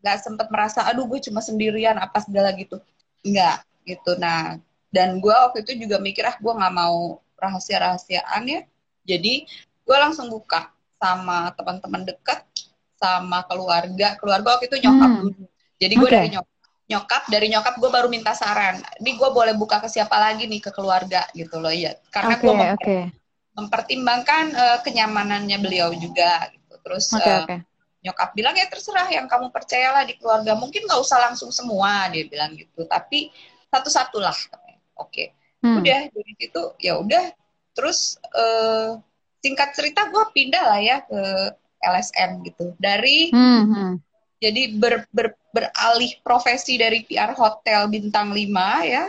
nggak 0.00 0.16
sempet 0.22 0.46
merasa 0.54 0.86
aduh 0.86 1.10
gue 1.10 1.18
cuma 1.18 1.42
sendirian 1.42 1.98
apa 1.98 2.22
segala 2.22 2.54
gitu 2.54 2.78
nggak 3.26 3.56
gitu 3.84 4.14
nah 4.22 4.54
dan 4.94 5.18
gue 5.18 5.34
waktu 5.34 5.66
itu 5.66 5.74
juga 5.84 5.98
mikir 5.98 6.22
ah 6.22 6.38
gue 6.38 6.52
nggak 6.54 6.70
mau 6.72 7.18
rahasia 7.34 7.82
rahasiaan 7.82 8.46
ya 8.46 8.62
jadi 9.02 9.44
gue 9.84 9.96
langsung 9.98 10.30
buka 10.30 10.70
sama 10.96 11.50
teman-teman 11.58 12.06
dekat 12.06 12.46
sama 12.96 13.42
keluarga 13.44 14.14
keluarga 14.16 14.54
waktu 14.56 14.70
itu 14.70 14.78
nyokap 14.80 15.10
Hmm. 15.10 15.20
dulu 15.28 15.44
jadi 15.76 15.94
gue 15.98 16.08
Oke. 16.08 16.14
dari 16.14 16.28
nyokap 16.32 16.52
nyokap 16.84 17.22
dari 17.28 17.46
nyokap 17.50 17.74
gue 17.80 17.90
baru 17.90 18.08
minta 18.08 18.32
saran 18.32 18.76
ini 19.02 19.18
gue 19.18 19.28
boleh 19.34 19.52
buka 19.58 19.82
ke 19.82 19.88
siapa 19.90 20.14
lagi 20.16 20.46
nih 20.46 20.60
ke 20.62 20.70
keluarga 20.70 21.26
gitu 21.34 21.58
loh 21.58 21.72
ya 21.74 21.92
karena 22.08 22.38
Oke, 22.38 22.44
gue 22.46 22.54
oke. 22.78 22.96
mempertimbangkan 23.58 24.44
eh, 24.54 24.78
kenyamanannya 24.86 25.58
beliau 25.60 25.90
juga 25.96 26.48
gitu 26.54 26.63
terus 26.84 27.08
Oke, 27.10 27.24
eh, 27.24 27.40
oke. 27.42 27.56
nyokap 28.04 28.30
bilang 28.36 28.52
ya 28.52 28.68
terserah 28.68 29.08
yang 29.08 29.24
kamu 29.24 29.48
percayalah 29.48 30.04
di 30.04 30.20
keluarga 30.20 30.52
mungkin 30.52 30.84
nggak 30.84 31.00
usah 31.00 31.18
langsung 31.24 31.48
semua 31.48 32.12
dia 32.12 32.28
bilang 32.28 32.52
gitu 32.52 32.84
tapi 32.84 33.32
satu-satu 33.72 34.20
lah 34.20 34.36
katanya. 34.36 34.78
oke 35.00 35.24
Hmm. 35.64 35.80
udah 35.80 36.12
dari 36.12 36.32
situ 36.36 36.62
ya 36.76 37.00
udah 37.00 37.32
terus 37.72 38.20
eh, 38.36 39.00
singkat 39.40 39.72
cerita 39.72 40.12
gue 40.12 40.24
pindah 40.28 40.60
lah 40.60 40.76
ya 40.76 41.00
ke 41.00 41.20
LSM 41.80 42.44
gitu 42.44 42.76
dari 42.76 43.32
Hmm, 43.32 43.64
hmm. 43.64 43.92
jadi 44.44 44.76
ber, 44.76 45.08
ber- 45.08 45.40
beralih 45.48 46.20
profesi 46.20 46.76
dari 46.76 47.00
PR 47.08 47.32
hotel 47.32 47.88
bintang 47.88 48.28
5 48.28 48.84
ya 48.84 49.08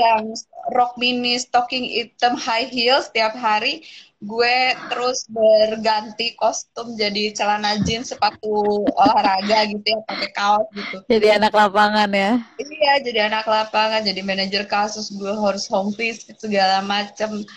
yang 0.00 0.32
rock 0.72 0.96
mini 0.96 1.36
stocking 1.36 1.84
hitam 1.84 2.40
high 2.40 2.64
heels 2.64 3.12
setiap 3.12 3.36
hari 3.36 3.84
gue 4.20 4.56
terus 4.92 5.24
berganti 5.32 6.36
kostum 6.36 6.92
jadi 6.92 7.32
celana 7.32 7.80
jeans 7.88 8.12
sepatu 8.12 8.84
olahraga 8.92 9.64
gitu 9.64 9.80
ya 9.80 10.00
pakai 10.04 10.30
kaos 10.36 10.68
gitu 10.76 10.96
Jadi 11.08 11.40
anak 11.40 11.56
lapangan 11.56 12.08
ya. 12.12 12.36
iya 12.60 13.00
jadi 13.00 13.32
anak 13.32 13.48
lapangan 13.48 14.04
jadi 14.04 14.20
manajer 14.20 14.68
kasus 14.68 15.08
gue 15.08 15.32
harus 15.32 15.64
home 15.72 15.96
visit 15.96 16.36
segala 16.36 16.84
macem 16.84 17.48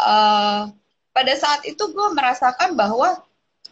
Eh, 0.00 0.62
pada 1.10 1.34
saat 1.34 1.66
itu 1.66 1.82
gue 1.90 2.08
merasakan 2.14 2.78
bahwa 2.78 3.18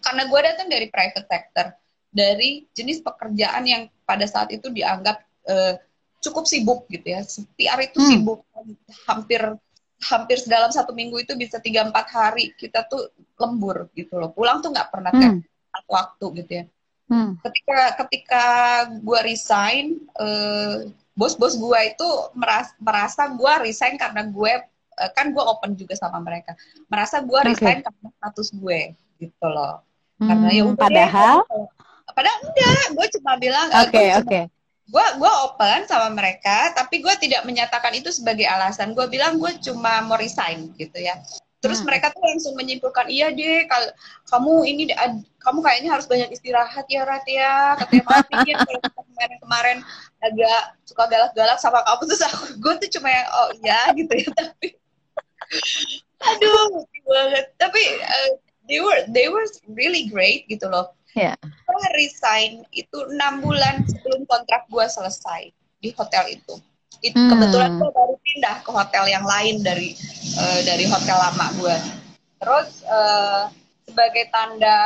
karena 0.02 0.22
gue 0.26 0.40
datang 0.42 0.68
dari 0.68 0.86
private 0.90 1.26
sector 1.26 1.66
dari 2.10 2.66
jenis 2.74 3.00
pekerjaan 3.00 3.64
yang 3.64 3.82
pada 4.02 4.26
saat 4.26 4.50
itu 4.50 4.68
dianggap 4.68 5.22
eh, 5.46 5.74
cukup 6.18 6.44
sibuk 6.44 6.80
gitu 6.90 7.06
ya 7.06 7.20
PR 7.54 7.78
itu 7.82 7.98
Hmm. 7.98 8.08
sibuk 8.10 8.40
hampir 9.06 9.42
hampir 9.98 10.38
dalam 10.46 10.70
satu 10.70 10.94
minggu 10.94 11.18
itu 11.18 11.34
bisa 11.34 11.58
tiga 11.58 11.82
empat 11.82 12.06
hari 12.10 12.54
kita 12.54 12.86
tuh 12.86 13.10
lembur 13.34 13.90
gitu 13.94 14.14
loh 14.14 14.30
pulang 14.30 14.58
tuh 14.58 14.70
nggak 14.70 14.90
pernah 14.90 15.10
Hmm. 15.14 15.42
waktu 15.86 16.26
gitu 16.42 16.52
ya 16.52 16.64
Hmm. 17.08 17.40
ketika 17.40 17.78
ketika 18.04 18.44
gue 19.00 19.18
resign 19.24 19.96
eh, 20.20 20.90
bos-bos 21.16 21.56
gue 21.56 21.80
itu 21.88 22.08
merasa, 22.36 22.72
merasa 22.78 23.22
gue 23.26 23.52
resign 23.64 23.96
karena 23.96 24.22
gue 24.22 24.52
eh, 24.98 25.10
kan 25.16 25.32
gue 25.32 25.40
open 25.40 25.72
juga 25.72 25.96
sama 25.96 26.20
mereka 26.20 26.52
merasa 26.86 27.22
gue 27.24 27.38
Oke. 27.38 27.48
resign 27.54 27.80
karena 27.80 28.08
status 28.12 28.48
gue 28.52 28.80
gitu 29.18 29.46
loh 29.46 29.80
karena 30.18 30.50
ya 30.50 30.62
Hmm, 30.66 30.74
deh, 30.74 30.82
padahal 30.82 31.36
padahal 32.10 32.38
enggak 32.42 32.86
gue 32.92 33.06
cuma 33.18 33.32
bilang 33.38 33.66
eh, 33.70 33.82
oke 33.82 33.94
cuma- 33.94 34.18
oke. 34.20 34.40
Gue 34.88 35.06
gue 35.20 35.32
open 35.44 35.84
sama 35.84 36.08
mereka 36.08 36.72
tapi 36.72 37.04
gue 37.04 37.14
tidak 37.20 37.44
menyatakan 37.44 37.92
itu 37.92 38.08
sebagai 38.08 38.48
alasan. 38.48 38.96
Gue 38.96 39.04
bilang 39.06 39.36
gue 39.36 39.52
cuma 39.60 40.00
mau 40.00 40.16
resign 40.16 40.72
gitu 40.80 40.96
ya. 40.96 41.20
Terus 41.58 41.82
Hmm. 41.82 41.90
mereka 41.90 42.14
tuh 42.14 42.22
langsung 42.22 42.54
menyimpulkan 42.54 43.10
iya 43.10 43.28
deh 43.34 43.66
kal- 43.68 43.92
kamu 44.30 44.52
ini 44.64 44.82
kamu 45.42 45.58
kayaknya 45.60 45.90
harus 45.92 46.06
banyak 46.08 46.30
istirahat 46.32 46.86
ya 46.88 47.02
Rat 47.04 47.26
ya. 47.28 47.76
Katanya 47.76 48.04
maafin 48.08 48.38
ya 48.48 48.56
kalau 48.64 48.80
kemarin 49.04 49.38
kemarin 49.42 49.78
agak 50.24 50.60
suka 50.88 51.04
galak-galak 51.10 51.58
sama 51.60 51.84
kamu. 51.84 52.02
Terus 52.08 52.22
aku 52.24 52.42
gue 52.56 52.74
tuh 52.86 52.90
cuma 52.98 53.08
yang 53.12 53.28
oh 53.28 53.48
iya 53.60 53.80
gitu 53.92 54.12
ya 54.16 54.28
tapi 54.32 54.68
aduh 56.32 56.84
banget. 57.04 57.44
Tapi 57.60 57.82
eh, 58.00 58.30
they 58.68 58.80
were 58.80 59.00
they 59.12 59.26
were 59.28 59.44
really 59.76 60.08
great 60.08 60.48
gitu 60.48 60.64
loh 60.68 60.92
Ya. 61.16 61.34
gue 61.40 61.86
resign 61.96 62.64
itu 62.74 62.98
enam 63.12 63.40
bulan 63.40 63.84
sebelum 63.88 64.28
kontrak 64.28 64.68
gue 64.68 64.84
selesai 64.86 65.50
di 65.80 65.90
hotel 65.96 66.36
itu. 66.36 66.60
Itu 67.00 67.16
Hmm. 67.16 67.30
kebetulan 67.30 67.78
gue 67.78 67.90
baru 67.90 68.14
pindah 68.20 68.56
ke 68.66 68.70
hotel 68.74 69.04
yang 69.08 69.24
lain 69.24 69.62
dari 69.62 69.94
eh, 70.36 70.60
dari 70.66 70.84
hotel 70.90 71.16
lama 71.16 71.46
gue. 71.56 71.76
Terus 72.38 72.82
eh, 72.84 73.42
sebagai 73.88 74.28
tanda 74.28 74.78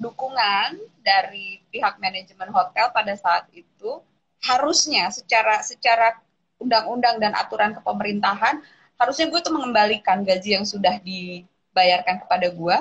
dukungan 0.00 0.74
dari 1.04 1.62
pihak 1.70 2.00
manajemen 2.02 2.50
hotel 2.50 2.90
pada 2.90 3.14
saat 3.14 3.46
itu 3.54 4.02
harusnya 4.42 5.08
secara 5.08 5.62
secara 5.62 6.18
undang-undang 6.60 7.20
dan 7.22 7.32
aturan 7.36 7.72
kepemerintahan 7.78 8.60
harusnya 8.98 9.26
gue 9.30 9.40
tuh 9.42 9.54
mengembalikan 9.54 10.22
gaji 10.22 10.60
yang 10.60 10.66
sudah 10.66 10.98
dibayarkan 11.02 12.24
kepada 12.26 12.48
gue 12.52 12.76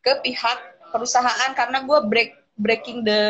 ke 0.00 0.12
pihak 0.24 0.58
perusahaan 0.90 1.50
karena 1.54 1.84
gue 1.84 1.98
break 2.06 2.30
breaking 2.58 3.06
the 3.06 3.22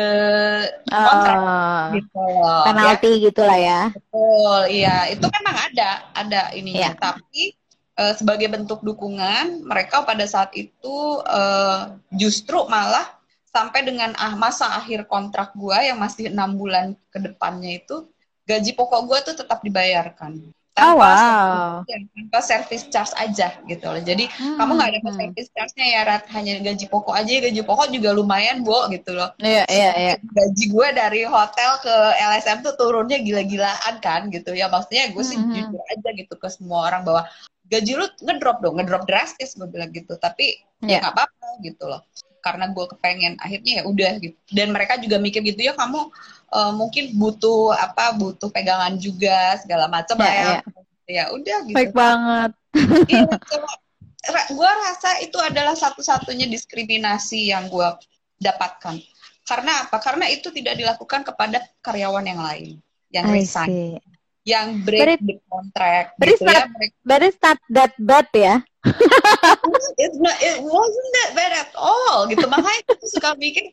kontrak 0.89 1.37
Oh, 1.37 1.93
gitu 1.93 2.17
loh. 2.17 2.41
ya. 2.41 2.65
penalti 2.65 3.09
gitulah 3.21 3.59
ya. 3.61 3.81
Betul, 3.93 4.59
iya. 4.73 4.97
Itu 5.13 5.29
memang 5.29 5.55
ada, 5.69 5.89
ada 6.17 6.41
ininya. 6.57 6.97
Iya. 6.97 6.97
Tapi 6.97 7.53
eh, 7.93 8.13
sebagai 8.17 8.49
bentuk 8.49 8.81
dukungan, 8.81 9.61
mereka 9.69 10.01
pada 10.01 10.25
saat 10.25 10.49
itu 10.57 10.97
eh, 11.29 11.79
justru 12.17 12.65
malah 12.65 13.05
sampai 13.49 13.85
dengan 13.85 14.17
ah, 14.17 14.33
masa 14.33 14.65
akhir 14.77 15.05
kontrak 15.05 15.53
gua 15.53 15.81
yang 15.85 16.01
masih 16.01 16.33
enam 16.33 16.57
bulan 16.57 16.97
ke 17.13 17.21
depannya 17.21 17.81
itu 17.81 18.09
gaji 18.49 18.73
pokok 18.73 19.01
gua 19.05 19.17
tuh 19.21 19.37
tetap 19.37 19.61
dibayarkan. 19.61 20.41
Oh, 20.81 20.95
Tanpa 20.95 21.03
wow. 21.03 21.83
service- 21.83 22.11
tanpa 22.15 22.39
service 22.41 22.83
charge 22.87 23.13
aja 23.15 23.47
gitu 23.63 23.85
loh. 23.85 23.99
Jadi 23.99 24.25
kamu 24.31 24.71
nggak 24.73 24.89
Hmm. 25.01 25.15
service 25.15 25.49
charge-nya 25.51 25.87
ya 25.89 26.01
Rat, 26.03 26.23
hanya 26.31 26.53
gaji 26.59 26.85
pokok 26.85 27.13
aja. 27.13 27.31
Gaji 27.39 27.61
pokok 27.61 27.87
juga 27.89 28.09
lumayan, 28.11 28.61
Bu, 28.61 28.75
gitu 28.89 29.13
loh 29.13 29.31
Iya, 29.37 29.63
iya, 29.67 29.91
iya. 29.93 30.13
gaji 30.19 30.63
gue 30.67 30.87
dari 30.91 31.21
hotel 31.23 31.71
ke 31.79 31.95
LSM 32.17 32.61
tuh 32.61 32.75
turunnya 32.75 33.17
gila-gilaan 33.17 33.95
kan 33.99 34.27
gitu 34.27 34.51
ya 34.51 34.67
maksudnya 34.67 35.09
gue 35.09 35.23
sih 35.23 35.37
Mhm. 35.37 35.51
jujur 35.53 35.81
aja 35.89 36.09
gitu 36.13 36.33
ke 36.35 36.47
semua 36.47 36.87
orang 36.87 37.01
bahwa 37.03 37.23
gaji 37.65 37.93
lu 37.93 38.05
ngedrop 38.21 38.59
dong 38.59 38.75
ngedrop 38.77 39.05
drastis 39.05 39.53
gue 39.53 39.65
bilang 39.65 39.89
gitu 39.89 40.15
tapi 40.15 40.57
ya 40.81 40.97
Iya. 40.97 40.97
nggak 41.01 41.13
apa-apa 41.13 41.47
gitu 41.61 41.85
loh 41.85 42.01
karena 42.39 42.71
gue 42.71 42.85
kepengen 42.87 43.35
akhirnya 43.37 43.71
ya 43.79 43.83
udah 43.83 44.11
gitu 44.17 44.37
dan 44.49 44.71
mereka 44.71 44.95
juga 44.95 45.19
mikir 45.19 45.43
gitu 45.43 45.59
ya 45.61 45.75
kamu 45.75 46.07
eh, 46.49 46.71
mungkin 46.73 47.13
butuh 47.13 47.71
apa 47.71 48.13
butuh 48.13 48.49
pegangan 48.49 48.97
juga 48.97 49.57
segala 49.61 49.85
macam 49.87 50.17
lah 50.17 50.27
Iya, 50.27 50.43
ya 50.43 50.59
ya 51.09 51.23
udah 51.33 51.57
gitu. 51.65 51.75
Baik 51.75 51.93
banget. 51.93 52.51
iya 53.09 53.25
gue 54.53 54.71
rasa 54.85 55.17
itu 55.25 55.37
adalah 55.41 55.73
satu-satunya 55.73 56.45
diskriminasi 56.45 57.49
yang 57.49 57.65
gue 57.65 57.87
dapatkan. 58.37 59.01
Karena 59.41 59.89
apa? 59.89 59.97
Karena 59.97 60.29
itu 60.29 60.53
tidak 60.53 60.77
dilakukan 60.77 61.25
kepada 61.25 61.65
karyawan 61.81 62.21
yang 62.21 62.37
lain 62.39 62.77
yang 63.09 63.25
resign. 63.25 63.97
yang 64.45 64.81
break 64.81 65.17
the 65.21 65.37
contract 65.45 66.13
but 66.17 66.25
it's 66.25 66.37
gitu 66.37 66.49
ya 66.49 66.61
not- 66.65 66.69
Mereka- 66.73 67.01
But 67.05 67.19
it's 67.21 67.41
not 67.41 67.57
that 67.69 67.91
bad 67.97 68.27
ya. 68.33 68.55
it's 70.01 70.17
not, 70.17 70.37
it 70.39 70.57
wasn't 70.61 71.09
that 71.21 71.29
bad 71.33 71.51
at 71.53 71.71
all 71.73 72.25
gitu. 72.25 72.45
Makanya 72.45 72.81
aku 72.87 73.05
suka 73.09 73.33
mikir 73.35 73.69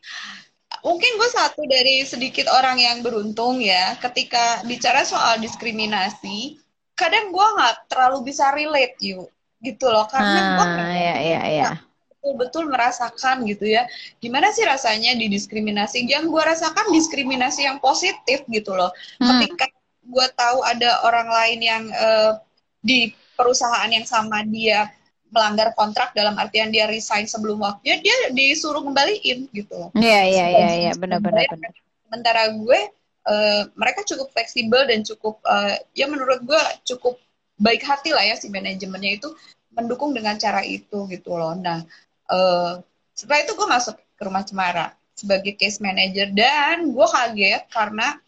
mungkin 0.81 1.11
gue 1.17 1.29
satu 1.29 1.61
dari 1.65 2.03
sedikit 2.03 2.47
orang 2.49 2.77
yang 2.77 2.97
beruntung 3.01 3.61
ya 3.61 3.95
ketika 4.01 4.61
bicara 4.65 5.03
soal 5.03 5.37
diskriminasi 5.37 6.57
kadang 6.93 7.29
gue 7.29 7.47
nggak 7.55 7.89
terlalu 7.89 8.29
bisa 8.29 8.49
relate 8.53 8.97
yuk 9.01 9.29
gitu 9.61 9.89
loh 9.89 10.05
karena 10.09 10.39
gue 10.53 10.65
Ah, 10.65 10.93
ya, 10.93 11.15
ya, 11.17 11.41
ya. 11.45 11.69
betul-betul 12.17 12.67
merasakan 12.69 13.45
gitu 13.45 13.65
ya 13.65 13.85
gimana 14.19 14.49
sih 14.51 14.65
rasanya 14.65 15.13
didiskriminasi 15.15 16.05
yang 16.05 16.27
gue 16.27 16.41
rasakan 16.43 16.89
diskriminasi 16.91 17.65
yang 17.65 17.77
positif 17.79 18.43
gitu 18.49 18.73
loh 18.73 18.89
Hmm. 19.21 19.37
ketika 19.37 19.69
gue 20.07 20.27
tahu 20.35 20.63
ada 20.63 21.03
orang 21.03 21.27
lain 21.27 21.59
yang 21.61 21.83
eh, 21.91 22.31
di 22.79 23.11
perusahaan 23.37 23.89
yang 23.91 24.05
sama 24.07 24.41
dia 24.47 24.89
melanggar 25.33 25.75
kontrak 25.75 26.15
dalam 26.15 26.35
artian 26.39 26.71
dia 26.71 26.87
resign 26.87 27.27
sebelum 27.27 27.59
waktunya 27.59 27.99
dia 27.99 28.15
disuruh 28.31 28.81
kembaliin 28.83 29.47
gitu 29.51 29.91
Iya, 29.97 30.21
iya, 30.23 30.45
iya, 30.51 30.69
iya, 30.87 30.91
benar-benar. 30.95 31.47
benar. 31.51 31.71
sementara 32.07 32.43
gue 32.55 32.79
eh, 33.27 33.61
mereka 33.75 34.07
cukup 34.07 34.31
fleksibel 34.31 34.87
dan 34.87 35.03
cukup 35.03 35.39
eh, 35.43 35.83
ya 35.95 36.07
menurut 36.07 36.39
gue 36.47 36.61
cukup 36.87 37.19
baik 37.59 37.83
hati 37.83 38.15
lah 38.15 38.23
ya 38.23 38.35
si 38.39 38.47
manajemennya 38.47 39.19
itu 39.19 39.29
mendukung 39.75 40.15
dengan 40.15 40.39
cara 40.39 40.63
itu 40.63 41.05
gitu 41.11 41.35
loh 41.35 41.53
nah 41.57 41.83
eh, 42.31 42.73
setelah 43.17 43.39
itu 43.43 43.51
gue 43.57 43.67
masuk 43.67 43.95
ke 44.17 44.21
rumah 44.23 44.45
cemara 44.47 44.93
sebagai 45.17 45.57
case 45.57 45.81
manager 45.81 46.29
dan 46.29 46.93
gue 46.93 47.07
kaget 47.09 47.65
karena 47.73 48.21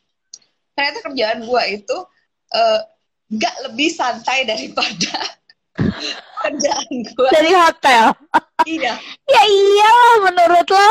ternyata 0.73 0.99
kerjaan 1.05 1.39
gue 1.45 1.63
itu 1.69 1.97
uh, 2.55 2.79
nggak 3.29 3.55
lebih 3.69 3.89
santai 3.93 4.47
daripada 4.49 5.37
kerjaan 6.39 6.93
gue 7.03 7.29
dari 7.35 7.51
hotel? 7.51 8.15
Iya. 8.63 8.93
Ya 9.27 9.41
iyalah 9.43 10.15
menurut 10.31 10.67
lo. 10.67 10.89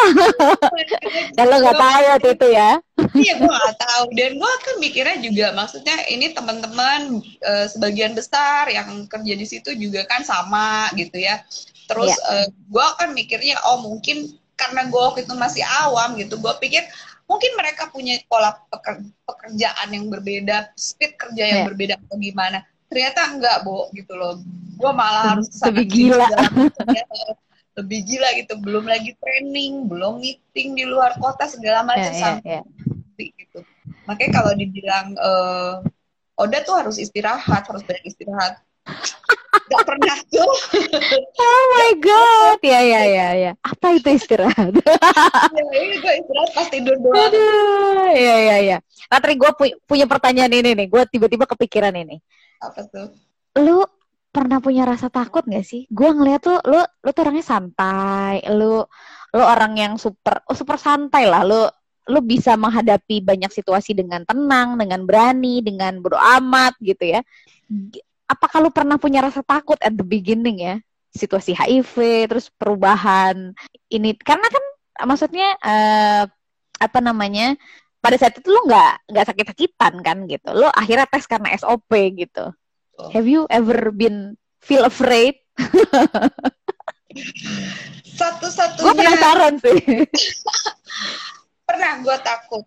Lo 1.36 1.56
nggak 1.60 1.78
tahu 1.80 2.02
waktu 2.12 2.28
itu 2.36 2.46
ya? 2.52 2.70
Iya 3.16 3.32
gue 3.40 3.48
nggak 3.48 3.78
tahu. 3.80 4.04
Dan 4.16 4.30
gue 4.36 4.52
kan 4.64 4.74
mikirnya 4.80 5.16
juga 5.20 5.46
maksudnya 5.56 5.96
ini 6.08 6.32
teman-teman 6.32 7.20
uh, 7.44 7.66
sebagian 7.68 8.12
besar 8.12 8.68
yang 8.68 9.08
kerja 9.08 9.34
di 9.34 9.46
situ 9.48 9.72
juga 9.76 10.04
kan 10.08 10.24
sama 10.24 10.92
gitu 10.96 11.16
ya. 11.16 11.40
Terus 11.88 12.12
yeah. 12.12 12.44
uh, 12.44 12.48
gue 12.48 12.86
kan 13.00 13.08
mikirnya 13.16 13.56
oh 13.68 13.80
mungkin 13.84 14.36
karena 14.58 14.90
gue 14.90 15.00
waktu 15.00 15.22
itu 15.24 15.34
masih 15.38 15.62
awam 15.86 16.18
gitu 16.18 16.34
gue 16.34 16.50
pikir 16.58 16.82
mungkin 17.28 17.52
mereka 17.54 17.92
punya 17.92 18.18
pola 18.26 18.56
pekerjaan 19.28 19.88
yang 19.92 20.08
berbeda, 20.08 20.72
speed 20.74 21.14
kerja 21.20 21.44
yang 21.44 21.60
yeah. 21.62 21.68
berbeda 21.68 21.94
atau 22.00 22.16
gimana. 22.16 22.64
Ternyata 22.88 23.20
enggak, 23.36 23.56
Bo, 23.62 23.92
gitu 23.92 24.16
loh. 24.16 24.40
Gue 24.78 24.92
malah 24.94 25.36
harus 25.36 25.52
lebih 25.60 25.86
gila. 25.86 26.28
lebih 27.78 28.00
gila 28.08 28.28
gitu. 28.34 28.52
Belum 28.58 28.84
lagi 28.88 29.14
training, 29.20 29.86
belum 29.86 30.18
meeting 30.18 30.74
di 30.74 30.84
luar 30.88 31.14
kota 31.20 31.46
segala 31.46 31.86
macam 31.86 32.10
yeah, 32.10 32.40
yeah, 32.42 32.62
yeah. 32.64 33.32
gitu. 33.38 33.60
Makanya 34.08 34.30
kalau 34.40 34.52
dibilang 34.56 35.06
uh, 35.20 35.84
Oda 36.38 36.62
tuh 36.62 36.78
harus 36.78 36.96
istirahat, 37.02 37.66
harus 37.66 37.82
banyak 37.82 38.04
istirahat. 38.06 38.62
Gak 39.68 39.84
pernah 39.84 40.16
tuh. 40.32 40.48
oh 41.36 41.64
my 41.76 41.92
god, 42.00 42.58
ya 42.64 42.80
ya 42.80 43.02
ya 43.04 43.28
ya. 43.36 43.52
Apa 43.60 43.98
itu 43.98 44.16
istirahat? 44.16 44.72
ya, 45.56 45.64
ini 45.76 45.96
gue 46.00 46.12
istirahat 46.24 46.50
pas 46.56 46.68
tidur 46.72 46.96
doang. 46.96 47.20
Aduh, 47.20 48.12
ya 48.16 48.36
ya 48.38 48.56
ya. 48.64 48.76
Natri 49.12 49.36
gue 49.36 49.50
pu 49.52 49.64
punya 49.84 50.08
pertanyaan 50.08 50.52
ini 50.54 50.72
nih. 50.72 50.86
Gue 50.88 51.02
tiba-tiba 51.10 51.44
kepikiran 51.44 51.92
ini. 51.92 52.16
Apa 52.58 52.80
tuh? 52.90 53.08
Lu 53.58 53.86
pernah 54.28 54.60
punya 54.60 54.86
rasa 54.86 55.08
takut 55.08 55.42
gak 55.46 55.66
sih? 55.66 55.88
Gue 55.88 56.10
ngeliat 56.12 56.42
tuh, 56.42 56.58
lu 56.66 56.78
lu 56.78 57.10
tuh 57.10 57.22
orangnya 57.26 57.46
santai. 57.46 58.44
Lu 58.52 58.84
lu 59.34 59.44
orang 59.44 59.76
yang 59.76 59.92
super, 59.96 60.42
oh 60.46 60.56
super 60.56 60.76
santai 60.76 61.26
lah. 61.26 61.42
Lu 61.42 61.66
lu 62.08 62.24
bisa 62.24 62.56
menghadapi 62.56 63.20
banyak 63.20 63.52
situasi 63.52 63.92
dengan 63.92 64.24
tenang, 64.24 64.80
dengan 64.80 65.04
berani, 65.04 65.60
dengan 65.60 66.00
beramat 66.00 66.72
gitu 66.80 67.04
ya 67.04 67.20
apakah 68.28 68.60
lu 68.60 68.70
pernah 68.70 69.00
punya 69.00 69.24
rasa 69.24 69.40
takut 69.40 69.80
at 69.80 69.96
the 69.96 70.04
beginning 70.04 70.60
ya 70.60 70.76
situasi 71.16 71.56
HIV 71.56 72.28
terus 72.28 72.52
perubahan 72.52 73.56
ini 73.88 74.12
karena 74.20 74.44
kan 74.44 74.64
maksudnya 75.08 75.56
uh, 75.64 76.24
apa 76.78 76.98
namanya 77.00 77.56
pada 77.98 78.16
saat 78.16 78.38
itu 78.38 78.48
lu 78.48 78.62
nggak 78.66 79.10
nggak 79.10 79.26
sakit-sakitan 79.28 79.94
kan 80.02 80.18
gitu. 80.30 80.48
Lu 80.54 80.66
akhirnya 80.70 81.06
tes 81.10 81.26
karena 81.26 81.54
SOP 81.58 81.90
gitu. 82.14 82.54
Oh. 82.98 83.14
have 83.14 83.30
you 83.30 83.46
ever 83.46 83.94
been 83.94 84.34
feel 84.58 84.82
afraid? 84.82 85.38
Satu-satunya 88.18 88.82
gue 88.82 88.94
penasaran 88.98 89.54
sih. 89.62 89.78
Pernah 91.68 92.02
gue 92.02 92.16
takut. 92.26 92.66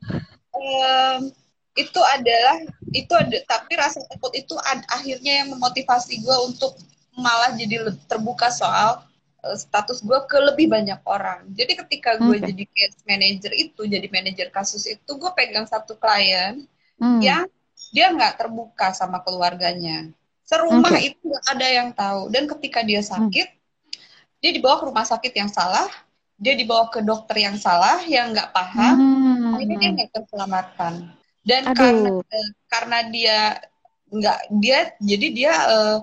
Um, 0.55 1.35
itu 1.75 2.01
adalah 2.15 2.63
itu 2.91 3.11
ada 3.15 3.38
tapi 3.47 3.79
rasa 3.79 4.03
takut 4.07 4.31
itu 4.35 4.55
ad, 4.67 4.83
akhirnya 4.91 5.43
yang 5.43 5.55
memotivasi 5.55 6.23
gue 6.23 6.38
untuk 6.47 6.75
malah 7.15 7.55
jadi 7.55 7.91
terbuka 8.07 8.51
soal 8.51 9.03
status 9.57 10.05
gue 10.05 10.19
ke 10.29 10.38
lebih 10.38 10.69
banyak 10.69 11.01
orang. 11.05 11.50
Jadi 11.57 11.74
ketika 11.86 12.17
gue 12.21 12.38
okay. 12.38 12.53
jadi 12.53 12.63
case 12.69 13.01
manager 13.10 13.51
itu, 13.57 13.81
jadi 13.89 14.07
manajer 14.07 14.48
kasus 14.53 14.86
itu, 14.86 15.12
gue 15.17 15.31
pegang 15.33 15.65
satu 15.65 15.98
klien 15.98 16.65
hmm. 17.01 17.19
yang 17.19 17.45
dia 17.91 18.13
nggak 18.13 18.38
terbuka 18.38 18.94
sama 18.94 19.20
keluarganya. 19.25 20.13
Serumah 20.46 20.94
okay. 20.94 21.15
itu 21.15 21.22
gak 21.25 21.46
ada 21.57 21.68
yang 21.68 21.89
tahu. 21.96 22.29
Dan 22.29 22.46
ketika 22.46 22.85
dia 22.85 23.01
hmm. 23.01 23.09
sakit, 23.09 23.48
hmm. 23.50 24.39
dia 24.46 24.51
dibawa 24.53 24.77
ke 24.77 24.85
rumah 24.89 25.05
sakit 25.07 25.33
yang 25.33 25.50
salah, 25.50 25.89
dia 26.37 26.53
dibawa 26.53 26.89
ke 26.94 27.01
dokter 27.01 27.42
yang 27.42 27.57
salah, 27.57 28.01
yang 28.05 28.33
nggak 28.33 28.50
paham, 28.53 28.98
hmm. 28.98 29.53
akhirnya 29.57 29.77
dia 29.77 29.89
nggak 29.94 30.09
terselamatkan 30.13 30.94
dan 31.42 31.74
Aduh. 31.74 31.77
karena 31.77 32.09
uh, 32.22 32.50
karena 32.70 32.98
dia 33.09 33.39
nggak 34.11 34.39
dia 34.61 34.79
jadi 35.01 35.27
dia 35.33 35.53
uh, 35.72 35.98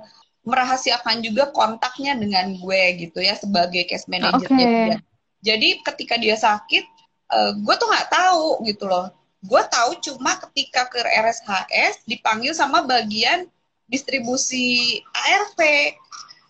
merahasiakan 0.49 1.21
juga 1.21 1.53
kontaknya 1.53 2.17
dengan 2.17 2.57
gue 2.57 2.83
gitu 3.05 3.21
ya 3.21 3.37
sebagai 3.37 3.85
case 3.85 4.09
manager 4.09 4.49
okay. 4.49 4.65
dia. 4.65 4.97
Jadi 5.45 5.69
ketika 5.85 6.17
dia 6.17 6.41
sakit, 6.41 6.85
uh, 7.29 7.53
gue 7.61 7.75
tuh 7.77 7.89
nggak 7.93 8.09
tahu 8.09 8.65
gitu 8.65 8.89
loh. 8.89 9.13
Gue 9.45 9.61
tahu 9.69 10.01
cuma 10.01 10.41
ketika 10.49 10.89
ke 10.89 11.05
RSHS 11.05 12.09
dipanggil 12.09 12.57
sama 12.57 12.83
bagian 12.83 13.47
distribusi 13.87 14.99
ARV. 15.13 15.61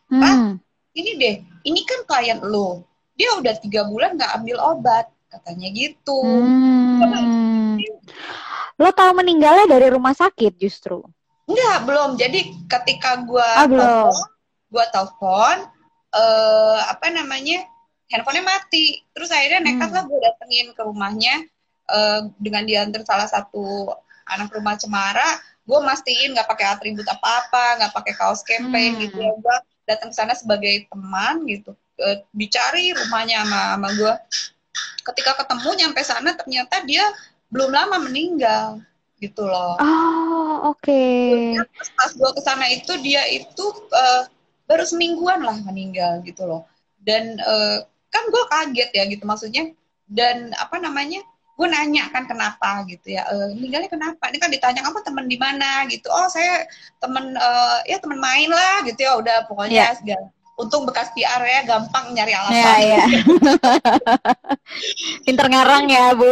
Hmm. 0.09 0.23
Ah, 0.23 0.39
ini 0.95 1.11
deh, 1.19 1.37
ini 1.67 1.81
kan 1.85 2.07
klien 2.07 2.39
lo. 2.41 2.87
Dia 3.19 3.35
udah 3.35 3.59
tiga 3.59 3.83
bulan 3.91 4.15
nggak 4.15 4.33
ambil 4.41 4.57
obat, 4.63 5.11
katanya 5.27 5.69
gitu. 5.75 6.23
Hmm. 6.23 7.77
Lo 8.79 8.95
tahu 8.95 9.11
meninggalnya 9.19 9.67
dari 9.67 9.91
rumah 9.91 10.15
sakit 10.15 10.55
justru? 10.55 11.03
Enggak, 11.49 11.79
belum. 11.89 12.11
Jadi 12.21 12.41
ketika 12.69 13.25
gue 13.25 13.41
ah, 13.41 13.65
telepon, 13.65 14.17
gue 14.69 14.85
telepon, 14.93 15.57
uh, 16.13 16.79
apa 16.93 17.09
namanya, 17.09 17.65
handphonenya 18.13 18.45
mati. 18.45 19.01
Terus 19.17 19.33
akhirnya 19.33 19.65
nekat 19.65 19.91
lah 19.97 20.05
hmm. 20.05 20.11
gue 20.13 20.21
datengin 20.21 20.69
ke 20.77 20.83
rumahnya 20.85 21.35
uh, 21.89 22.29
dengan 22.37 22.69
diantar 22.69 23.03
salah 23.09 23.27
satu 23.27 23.89
anak 24.29 24.53
rumah 24.53 24.77
cemara. 24.77 25.41
Gue 25.65 25.81
mastiin 25.81 26.37
nggak 26.37 26.49
pakai 26.49 26.69
atribut 26.69 27.09
apa-apa, 27.09 27.81
nggak 27.81 27.93
pakai 27.97 28.13
kaos 28.13 28.45
campaign 28.45 29.01
hmm. 29.01 29.03
gitu 29.09 29.17
ya. 29.17 29.33
Gue 29.33 29.57
datang 29.89 30.13
ke 30.13 30.17
sana 30.21 30.37
sebagai 30.37 30.85
teman 30.93 31.49
gitu, 31.49 31.73
uh, 32.05 32.17
dicari 32.37 32.93
rumahnya 32.93 33.41
sama, 33.41 33.61
sama 33.73 33.89
gue. 33.97 34.15
Ketika 35.01 35.33
ketemu 35.41 35.69
nyampe 35.81 36.01
sana 36.05 36.37
ternyata 36.37 36.85
dia 36.85 37.09
belum 37.49 37.73
lama 37.73 38.05
meninggal 38.05 38.85
gitu 39.17 39.49
loh. 39.49 39.81
Oh 39.81 40.18
oke. 40.65 40.83
Okay. 40.83 41.57
pas 41.97 42.11
gue 42.15 42.31
ke 42.35 42.41
sana 42.43 42.67
itu 42.71 42.93
dia 43.03 43.23
itu 43.31 43.65
uh, 43.95 44.23
baru 44.69 44.85
semingguan 44.85 45.43
lah 45.43 45.57
meninggal 45.65 46.21
gitu 46.27 46.45
loh. 46.45 46.63
Dan 47.03 47.39
uh, 47.41 47.85
kan 48.11 48.25
gue 48.29 48.45
kaget 48.51 48.91
ya 48.95 49.05
gitu 49.07 49.25
maksudnya. 49.25 49.73
Dan 50.09 50.53
apa 50.59 50.81
namanya? 50.81 51.23
Gue 51.59 51.67
nanya 51.67 52.07
kan 52.15 52.27
kenapa 52.27 52.87
gitu 52.87 53.19
ya. 53.19 53.27
Uh, 53.31 53.55
meninggalnya 53.55 53.91
kenapa? 53.91 54.31
Ini 54.31 54.39
kan 54.39 54.51
ditanya 54.51 54.83
apa 54.87 55.03
teman 55.03 55.27
di 55.27 55.39
mana 55.39 55.87
gitu. 55.91 56.07
Oh 56.11 56.31
saya 56.31 56.67
temen 57.03 57.35
uh, 57.35 57.79
ya 57.87 57.99
teman 57.99 58.19
main 58.19 58.51
lah 58.51 58.87
gitu 58.87 59.07
ya. 59.07 59.19
Udah 59.19 59.47
pokoknya 59.51 59.93
yeah. 59.93 59.97
segala 59.99 60.31
untung 60.59 60.83
bekas 60.83 61.15
PR 61.15 61.39
ya 61.39 61.63
gampang 61.63 62.13
nyari 62.13 62.35
alasan. 62.35 62.59
Iya, 62.59 62.75
iya. 62.83 63.05
Pinter 65.23 65.47
ngarang 65.47 65.87
ya, 65.87 66.13
Bu. 66.19 66.27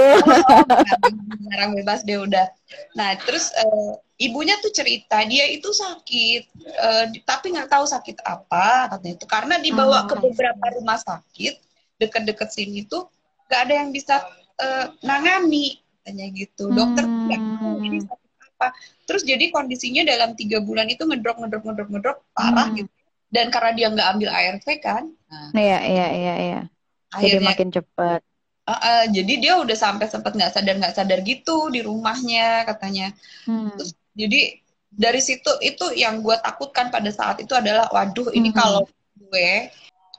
ngarang 1.47 1.71
bebas 1.79 2.03
deh 2.03 2.19
udah. 2.19 2.51
Nah, 2.99 3.15
terus 3.23 3.55
uh, 3.55 3.95
ibunya 4.17 4.57
tuh 4.65 4.73
cerita 4.73 5.21
dia 5.29 5.45
itu 5.53 5.69
sakit, 5.73 6.43
uh, 6.81 7.05
tapi 7.29 7.53
nggak 7.53 7.69
tahu 7.69 7.85
sakit 7.85 8.25
apa 8.25 8.97
katanya 8.97 9.15
itu 9.21 9.27
karena 9.29 9.55
dibawa 9.61 10.05
oh, 10.05 10.09
ke 10.09 10.15
beberapa 10.17 10.65
rumah 10.81 10.97
sakit 10.97 11.61
dekat-dekat 12.01 12.49
sini 12.49 12.89
tuh 12.89 13.09
nggak 13.49 13.61
ada 13.69 13.75
yang 13.85 13.91
bisa 13.93 14.25
uh, 14.61 14.93
nangani 15.05 15.81
katanya 16.01 16.27
gitu. 16.33 16.73
Dokter 16.73 17.05
hmm. 17.05 17.25
nggak 17.29 17.41
tahu 17.61 17.77
ini 17.85 17.99
sakit 18.05 18.31
apa. 18.57 18.69
Terus 19.05 19.23
jadi 19.23 19.45
kondisinya 19.53 20.03
dalam 20.09 20.33
tiga 20.33 20.65
bulan 20.65 20.89
itu 20.89 21.05
ngedrop 21.05 21.37
ngedrop 21.37 21.63
ngedrop 21.69 21.89
ngedrop 21.93 22.19
parah 22.33 22.73
hmm. 22.73 22.77
gitu 22.81 22.93
dan 23.31 23.51
karena 23.51 23.71
dia 23.75 23.87
nggak 23.91 24.09
ambil 24.17 24.31
ARV 24.31 24.67
kan 24.79 25.05
nah, 25.29 25.51
iya 25.59 25.79
iya 25.83 26.07
iya 26.15 26.35
iya 26.39 26.61
jadi 27.17 27.43
makin 27.43 27.69
cepat 27.75 28.21
uh, 28.67 28.73
uh, 28.73 29.03
jadi 29.11 29.33
dia 29.37 29.53
udah 29.59 29.77
sampai 29.77 30.07
sempat 30.07 30.33
nggak 30.35 30.53
sadar 30.55 30.75
nggak 30.79 30.95
sadar 30.95 31.19
gitu 31.27 31.69
di 31.69 31.83
rumahnya 31.83 32.65
katanya 32.65 33.13
hmm. 33.45 33.75
terus 33.75 33.93
jadi 34.17 34.59
dari 34.89 35.21
situ 35.21 35.53
itu 35.61 35.93
yang 35.93 36.25
gue 36.25 36.35
takutkan 36.41 36.89
pada 36.89 37.13
saat 37.13 37.39
itu 37.45 37.53
adalah 37.53 37.87
waduh 37.93 38.33
ini 38.33 38.49
hmm. 38.51 38.57
kalau 38.57 38.83
gue 39.13 39.69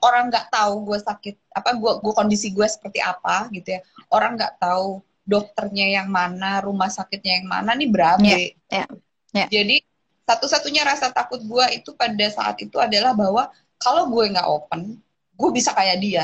orang 0.05 0.29
nggak 0.29 0.53
tahu 0.53 0.93
gue 0.93 0.99
sakit 1.01 1.35
apa 1.57 1.73
gue 1.73 1.91
gue 2.05 2.13
kondisi 2.13 2.53
gue 2.53 2.67
seperti 2.69 3.01
apa 3.01 3.49
gitu 3.49 3.75
ya 3.75 3.81
orang 4.13 4.37
nggak 4.37 4.61
tahu 4.61 5.01
dokternya 5.25 5.99
yang 5.99 6.07
mana 6.07 6.61
rumah 6.61 6.87
sakitnya 6.87 7.41
yang 7.41 7.47
mana 7.49 7.73
nih 7.73 7.89
berapa 7.89 8.21
yeah, 8.21 8.53
yeah, 8.69 8.87
yeah. 9.33 9.49
jadi 9.49 9.81
satu-satunya 10.27 10.83
rasa 10.83 11.09
takut 11.15 11.39
gue 11.39 11.65
itu 11.71 11.95
pada 11.95 12.27
saat 12.27 12.59
itu 12.59 12.75
adalah 12.77 13.15
bahwa 13.15 13.47
kalau 13.79 14.11
gue 14.11 14.27
nggak 14.35 14.43
open, 14.43 14.99
gue 15.39 15.49
bisa 15.55 15.71
kayak 15.71 15.97
dia, 16.03 16.23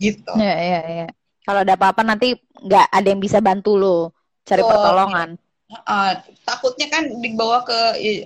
gitu. 0.00 0.32
Iya 0.40 0.56
iya 0.56 0.80
iya. 0.88 1.06
Kalau 1.44 1.60
ada 1.66 1.76
apa-apa 1.76 2.00
nanti 2.06 2.32
nggak 2.56 2.86
ada 2.88 3.08
yang 3.12 3.20
bisa 3.20 3.44
bantu 3.44 3.76
lo 3.76 3.98
cari 4.46 4.64
oh, 4.64 4.70
pertolongan. 4.70 5.36
Uh, 5.72 6.20
takutnya 6.44 6.92
kan 6.92 7.08
dibawa 7.24 7.64
ke 7.64 7.78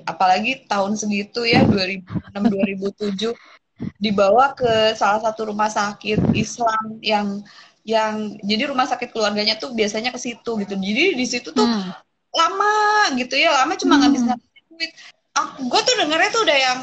apalagi 0.02 0.66
tahun 0.66 0.98
segitu 0.98 1.46
ya 1.46 1.62
2006 1.62 2.02
2007 2.34 3.30
dibawa 4.04 4.56
ke 4.56 4.96
salah 4.98 5.22
satu 5.22 5.54
rumah 5.54 5.70
sakit 5.70 6.34
Islam 6.34 6.98
yang 7.04 7.46
yang 7.86 8.34
jadi 8.42 8.66
rumah 8.66 8.90
sakit 8.90 9.14
keluarganya 9.14 9.54
tuh 9.54 9.70
biasanya 9.70 10.10
ke 10.10 10.18
situ 10.18 10.50
gitu 10.58 10.74
jadi 10.74 11.14
di 11.14 11.26
situ 11.26 11.54
tuh 11.54 11.62
hmm. 11.62 11.92
lama 12.34 13.14
gitu 13.14 13.38
ya 13.38 13.62
lama 13.62 13.78
cuma 13.78 13.94
hmm. 13.94 14.02
ngabis 14.02 14.22
ngabisin 14.26 14.64
duit 14.74 14.92
ah, 15.38 15.48
gue 15.54 15.80
tuh 15.86 15.94
dengernya 16.02 16.30
tuh 16.34 16.42
udah 16.42 16.58
yang 16.58 16.78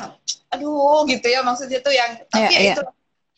aduh 0.53 1.03
gitu 1.11 1.27
ya 1.27 1.43
maksudnya 1.43 1.79
tuh 1.83 1.91
yang 1.91 2.23
tapi 2.31 2.47
yeah, 2.47 2.51
ya 2.55 2.61
yeah. 2.63 2.75
itu 2.77 2.81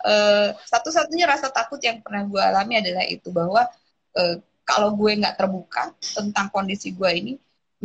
uh, 0.05 0.47
satu-satunya 0.67 1.25
rasa 1.25 1.49
takut 1.49 1.81
yang 1.81 2.03
pernah 2.05 2.21
gue 2.27 2.41
alami 2.43 2.77
adalah 2.83 3.01
itu 3.07 3.33
bahwa 3.33 3.65
uh, 4.13 4.35
kalau 4.65 4.97
gue 4.97 5.11
nggak 5.21 5.37
terbuka 5.37 5.93
tentang 6.01 6.49
kondisi 6.49 6.91
gue 6.91 7.09
ini 7.13 7.33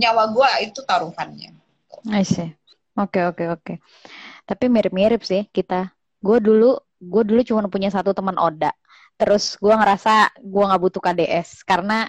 nyawa 0.00 0.32
gue 0.32 0.48
itu 0.64 0.80
taruhannya. 0.80 1.52
I 2.08 2.24
see. 2.24 2.56
Oke 2.96 3.20
okay, 3.20 3.22
oke 3.28 3.36
okay, 3.36 3.46
oke. 3.52 3.62
Okay. 3.62 3.76
Tapi 4.48 4.64
mirip-mirip 4.72 5.20
sih 5.22 5.44
kita. 5.52 5.92
Gue 6.24 6.40
dulu 6.40 6.80
gue 7.00 7.22
dulu 7.22 7.40
cuma 7.44 7.68
punya 7.68 7.92
satu 7.92 8.16
teman 8.16 8.40
Oda. 8.40 8.72
Terus 9.20 9.60
gue 9.60 9.70
ngerasa 9.70 10.32
gue 10.40 10.62
nggak 10.64 10.80
butuh 10.80 11.00
KDS 11.04 11.68
karena 11.68 12.08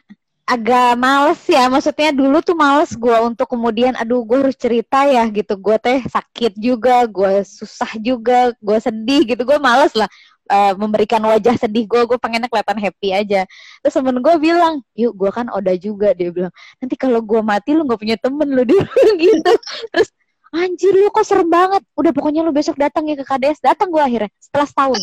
agak 0.52 1.00
males 1.00 1.40
ya 1.48 1.72
maksudnya 1.72 2.12
dulu 2.12 2.44
tuh 2.44 2.58
males 2.60 2.92
gue 2.92 3.18
untuk 3.24 3.48
kemudian 3.48 3.96
aduh 3.96 4.20
gue 4.28 4.36
harus 4.36 4.58
cerita 4.60 5.08
ya 5.08 5.24
gitu 5.32 5.56
gue 5.56 5.78
teh 5.80 6.04
sakit 6.04 6.60
juga 6.60 7.08
gue 7.08 7.40
susah 7.48 7.96
juga 7.96 8.52
gue 8.60 8.78
sedih 8.84 9.24
gitu 9.32 9.48
gue 9.48 9.60
males 9.64 9.96
lah 9.96 10.12
uh, 10.50 10.74
memberikan 10.80 11.22
wajah 11.22 11.56
sedih 11.60 11.86
gue 11.86 12.02
gue 12.08 12.18
pengennya 12.18 12.50
kelihatan 12.50 12.78
happy 12.80 13.10
aja. 13.14 13.42
Terus 13.84 13.94
temen 13.94 14.18
gue 14.24 14.36
bilang 14.42 14.82
yuk 14.98 15.14
gue 15.14 15.30
kan 15.30 15.52
Oda 15.54 15.76
juga 15.78 16.16
dia 16.16 16.32
bilang. 16.34 16.54
Nanti 16.80 16.96
kalau 16.98 17.20
gue 17.22 17.42
mati 17.44 17.76
lu 17.76 17.86
nggak 17.86 18.00
punya 18.02 18.18
temen 18.18 18.48
lu 18.50 18.64
dulu 18.72 19.06
gitu. 19.20 19.54
Terus 19.94 20.10
anjir 20.52 20.94
lu 20.96 21.10
kok 21.14 21.26
serem 21.28 21.50
banget. 21.52 21.84
Udah 21.94 22.12
pokoknya 22.16 22.42
lu 22.42 22.56
besok 22.56 22.80
datang 22.80 23.06
ya 23.06 23.20
ke 23.20 23.26
KDS 23.28 23.62
datang 23.62 23.92
gue 23.92 24.02
akhirnya 24.02 24.32
setelah 24.40 24.68
setahun. 24.68 25.02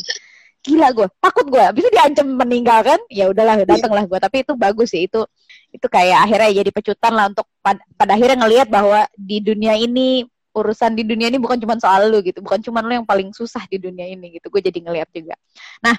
Gila 0.59 0.89
gue 0.91 1.07
takut 1.23 1.47
gue 1.47 1.65
bisa 1.71 1.89
diancam 1.95 2.27
meninggal 2.35 2.83
kan 2.83 3.01
ya 3.07 3.31
udahlah 3.31 3.63
iya. 3.63 3.67
datanglah 3.67 4.05
gue 4.11 4.19
tapi 4.19 4.43
itu 4.43 4.53
bagus 4.59 4.91
sih 4.91 5.07
itu 5.07 5.23
itu 5.71 5.87
kayak 5.87 6.27
akhirnya 6.27 6.51
jadi 6.65 6.71
pecutan 6.75 7.13
lah 7.15 7.31
untuk 7.31 7.47
pad 7.63 7.79
pada 7.95 8.19
akhirnya 8.19 8.43
ngelihat 8.43 8.67
bahwa 8.67 9.07
di 9.15 9.39
dunia 9.39 9.79
ini 9.79 10.27
urusan 10.59 10.99
di 10.99 11.07
dunia 11.07 11.31
ini 11.31 11.39
bukan 11.39 11.57
cuma 11.63 11.79
soal 11.79 12.11
lu 12.11 12.19
gitu 12.21 12.43
bukan 12.43 12.59
cuma 12.61 12.83
lu 12.83 12.93
yang 12.99 13.07
paling 13.07 13.31
susah 13.31 13.63
di 13.71 13.79
dunia 13.79 14.07
ini 14.07 14.39
gitu 14.39 14.51
gue 14.51 14.63
jadi 14.63 14.79
ngelihat 14.83 15.09
juga. 15.15 15.35
Nah 15.83 15.95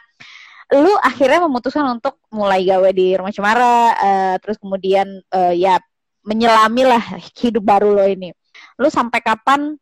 lu 0.69 0.93
akhirnya 1.01 1.41
memutuskan 1.49 1.97
untuk 1.97 2.21
mulai 2.29 2.61
gawe 2.61 2.89
di 2.93 3.17
rumah 3.17 3.33
cemara 3.33 3.75
uh, 3.97 4.35
terus 4.37 4.61
kemudian 4.61 5.07
uh, 5.33 5.53
ya 5.53 5.81
menyelami 6.21 6.85
lah 6.85 7.01
hidup 7.41 7.63
baru 7.65 7.95
lo 7.95 8.05
ini. 8.05 8.29
Lu 8.77 8.91
sampai 8.91 9.23
kapan 9.23 9.73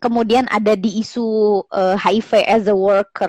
kemudian 0.00 0.48
ada 0.48 0.72
di 0.72 1.04
isu 1.04 1.60
uh, 1.68 1.92
eh, 1.92 1.96
HIV 2.00 2.30
as 2.48 2.64
a 2.70 2.76
worker 2.76 3.28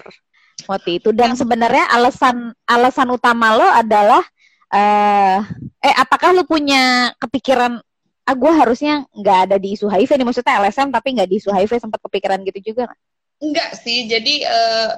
waktu 0.71 1.03
itu? 1.03 1.11
Dan 1.11 1.35
sebenarnya 1.35 1.91
alasan 1.91 2.55
alasan 2.63 3.11
utama 3.11 3.59
lo 3.59 3.67
adalah 3.67 4.23
uh, 4.71 5.37
eh 5.83 5.95
apakah 5.99 6.31
lo 6.31 6.47
punya 6.47 7.11
kepikiran 7.19 7.83
ah 8.31 8.35
gue 8.39 8.51
harusnya 8.55 9.03
nggak 9.11 9.37
ada 9.51 9.55
di 9.59 9.75
isu 9.75 9.91
HIV 9.91 10.15
nih 10.15 10.23
maksudnya 10.23 10.63
LSM 10.63 10.87
tapi 10.87 11.07
nggak 11.19 11.27
di 11.27 11.35
isu 11.35 11.51
HIV 11.51 11.83
sempat 11.83 11.99
kepikiran 11.99 12.39
gitu 12.47 12.71
juga 12.71 12.87
nggak? 12.87 12.99
Enggak 13.43 13.71
sih 13.83 14.07
jadi 14.07 14.35
uh, 14.47 14.89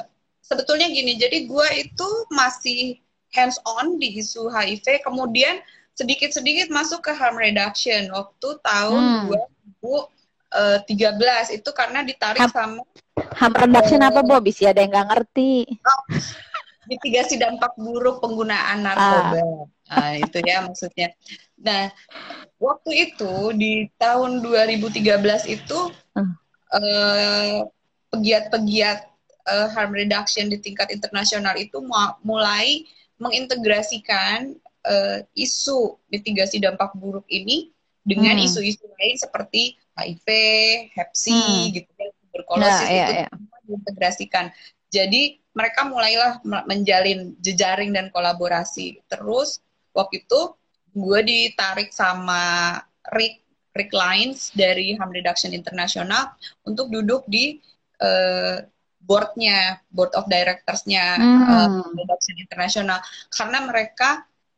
sebetulnya 0.45 0.85
gini 0.93 1.17
jadi 1.17 1.49
gue 1.49 1.67
itu 1.81 2.09
masih 2.29 3.01
hands 3.33 3.57
on 3.65 3.97
di 3.97 4.21
isu 4.21 4.53
HIV 4.53 5.01
kemudian 5.01 5.65
sedikit-sedikit 5.97 6.69
masuk 6.69 7.09
ke 7.09 7.11
harm 7.17 7.41
reduction 7.41 8.13
waktu 8.13 8.49
tahun 8.61 9.33
hmm. 9.33 9.33
2013 9.81 11.57
itu 11.57 11.69
karena 11.73 12.05
ditarik 12.05 12.45
Ham 12.45 12.53
sama 12.53 12.81
Ham 13.41 13.53
reduction 13.53 14.01
uh, 14.01 14.09
apa 14.13 14.21
Bob? 14.21 14.45
Bisa 14.45 14.69
ada 14.69 14.81
yang 14.81 14.93
nggak 14.93 15.09
ngerti. 15.09 15.65
Oh, 15.81 16.01
mitigasi 16.89 17.37
dampak 17.37 17.73
buruk 17.77 18.21
penggunaan 18.21 18.85
narkoba. 18.85 19.37
Ah. 19.37 19.65
Nah, 19.91 20.15
itu 20.15 20.37
ya 20.43 20.63
maksudnya. 20.63 21.11
Nah, 21.59 21.91
waktu 22.59 23.11
itu 23.11 23.33
di 23.55 23.87
tahun 23.99 24.43
2013 24.43 25.03
itu 25.51 25.79
uh. 26.17 27.61
pegiat-pegiat 28.13 29.13
uh, 29.49 29.67
harm 29.73 29.91
reduction 29.93 30.49
di 30.49 30.57
tingkat 30.61 30.89
internasional 30.93 31.53
itu 31.57 31.81
mulai 32.23 32.85
mengintegrasikan 33.21 34.57
uh, 34.87 35.19
isu 35.35 35.97
mitigasi 36.11 36.59
dampak 36.59 36.95
buruk 36.97 37.25
ini 37.29 37.71
dengan 38.03 38.35
hmm. 38.35 38.45
isu-isu 38.45 38.83
hmm. 38.83 38.95
lain 38.99 39.15
seperti 39.15 39.61
HIV, 39.95 40.27
Hep 40.91 41.09
C, 41.13 41.31
hmm. 41.31 41.63
gitu 41.71 41.91
ya, 41.95 42.07
tuberkulosis 42.11 42.81
nah, 42.81 42.89
iya, 42.89 43.05
itu 43.05 43.13
iya. 43.13 43.27
diintegrasikan. 43.63 44.45
Jadi 44.93 45.21
mereka 45.53 45.85
mulailah 45.85 46.41
menjalin 46.43 47.33
jejaring 47.41 47.93
dan 47.93 48.09
kolaborasi. 48.09 49.01
Terus 49.05 49.61
waktu 49.93 50.25
itu 50.25 50.41
gue 50.93 51.19
ditarik 51.25 51.89
sama 51.89 52.77
Rick 53.13 53.41
Rick 53.73 53.89
Lines 53.89 54.53
dari 54.53 54.93
Harm 54.93 55.09
Reduction 55.09 55.49
International 55.49 56.29
untuk 56.61 56.93
duduk 56.93 57.25
di 57.25 57.57
uh, 58.01 58.61
boardnya, 59.03 59.81
board 59.89 60.13
of 60.13 60.29
directorsnya 60.29 61.17
hmm. 61.17 61.41
uh, 61.43 61.69
Harm 61.81 61.95
Reduction 61.97 62.37
International 62.37 62.99
karena 63.33 63.59
mereka 63.65 64.09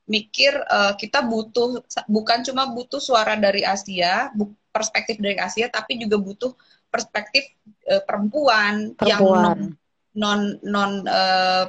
mikir 0.05 0.53
uh, 0.69 0.93
kita 0.93 1.25
butuh 1.25 1.81
bukan 2.05 2.45
cuma 2.45 2.69
butuh 2.69 3.01
suara 3.01 3.33
dari 3.39 3.65
Asia, 3.65 4.29
bu, 4.37 4.53
perspektif 4.69 5.17
dari 5.17 5.39
Asia, 5.39 5.65
tapi 5.71 5.97
juga 5.97 6.21
butuh 6.21 6.53
perspektif 6.93 7.47
uh, 7.89 8.03
perempuan, 8.05 8.93
perempuan 8.93 9.73
yang 9.73 9.73
non 10.13 10.39
non, 10.61 10.61
non 10.61 10.91
uh, 11.09 11.65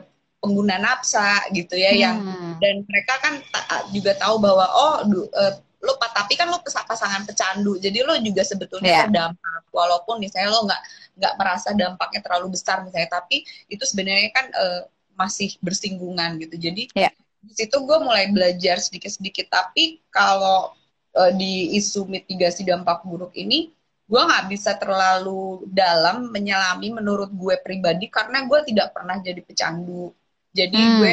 pengguna 0.46 0.78
nafsa 0.78 1.42
gitu 1.50 1.74
ya 1.74 1.90
hmm. 1.90 1.98
yang 1.98 2.16
dan 2.62 2.74
mereka 2.86 3.14
kan 3.18 3.34
ta 3.50 3.82
juga 3.90 4.14
tahu 4.14 4.38
bahwa 4.38 4.66
oh 4.70 4.96
du, 5.10 5.26
uh, 5.34 5.58
lo 5.82 5.98
tapi 5.98 6.38
kan 6.38 6.46
lo 6.46 6.62
pasangan 6.62 7.26
pecandu 7.26 7.78
jadi 7.82 8.06
lo 8.06 8.14
juga 8.22 8.46
sebetulnya 8.46 8.90
yeah. 8.90 9.02
terdampak 9.06 9.62
walaupun 9.74 10.22
misalnya 10.22 10.54
lo 10.54 10.66
nggak 10.66 10.82
nggak 11.18 11.34
merasa 11.36 11.68
dampaknya 11.74 12.20
terlalu 12.22 12.54
besar 12.54 12.86
misalnya 12.86 13.10
tapi 13.10 13.42
itu 13.66 13.82
sebenarnya 13.82 14.30
kan 14.30 14.46
uh, 14.54 14.80
masih 15.18 15.56
bersinggungan 15.60 16.38
gitu 16.42 16.54
jadi 16.56 16.82
yeah. 16.94 17.12
di 17.42 17.52
situ 17.54 17.76
gue 17.82 17.98
mulai 18.02 18.30
belajar 18.30 18.78
sedikit 18.78 19.10
sedikit 19.10 19.46
tapi 19.50 20.00
kalau 20.12 20.72
uh, 21.16 21.32
di 21.32 21.76
isu 21.76 22.04
mitigasi 22.06 22.64
dampak 22.64 23.02
buruk 23.04 23.32
ini 23.36 23.72
gue 24.06 24.22
nggak 24.22 24.46
bisa 24.46 24.78
terlalu 24.78 25.66
dalam 25.66 26.30
menyelami 26.30 26.94
menurut 26.94 27.30
gue 27.34 27.58
pribadi 27.58 28.06
karena 28.06 28.46
gue 28.46 28.62
tidak 28.70 28.94
pernah 28.94 29.18
jadi 29.18 29.42
pecandu 29.42 30.14
jadi 30.56 30.72
hmm. 30.72 30.96
gue 30.96 31.12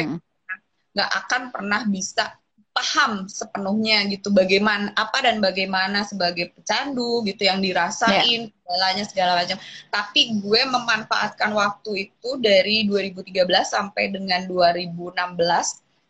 nggak 0.94 1.10
akan 1.26 1.42
pernah 1.52 1.84
bisa 1.84 2.40
paham 2.74 3.30
sepenuhnya 3.30 4.02
gitu 4.10 4.34
bagaimana 4.34 4.90
apa 4.98 5.22
dan 5.22 5.38
bagaimana 5.38 6.02
sebagai 6.02 6.50
pecandu 6.58 7.22
gitu 7.22 7.46
yang 7.46 7.62
dirasain 7.62 8.50
yeah. 8.50 8.50
segalanya 8.50 9.04
segala 9.06 9.32
macam 9.38 9.58
tapi 9.94 10.42
gue 10.42 10.60
memanfaatkan 10.66 11.54
waktu 11.54 12.10
itu 12.10 12.30
dari 12.42 12.90
2013 12.90 13.46
sampai 13.62 14.10
dengan 14.10 14.42
2016 14.50 15.06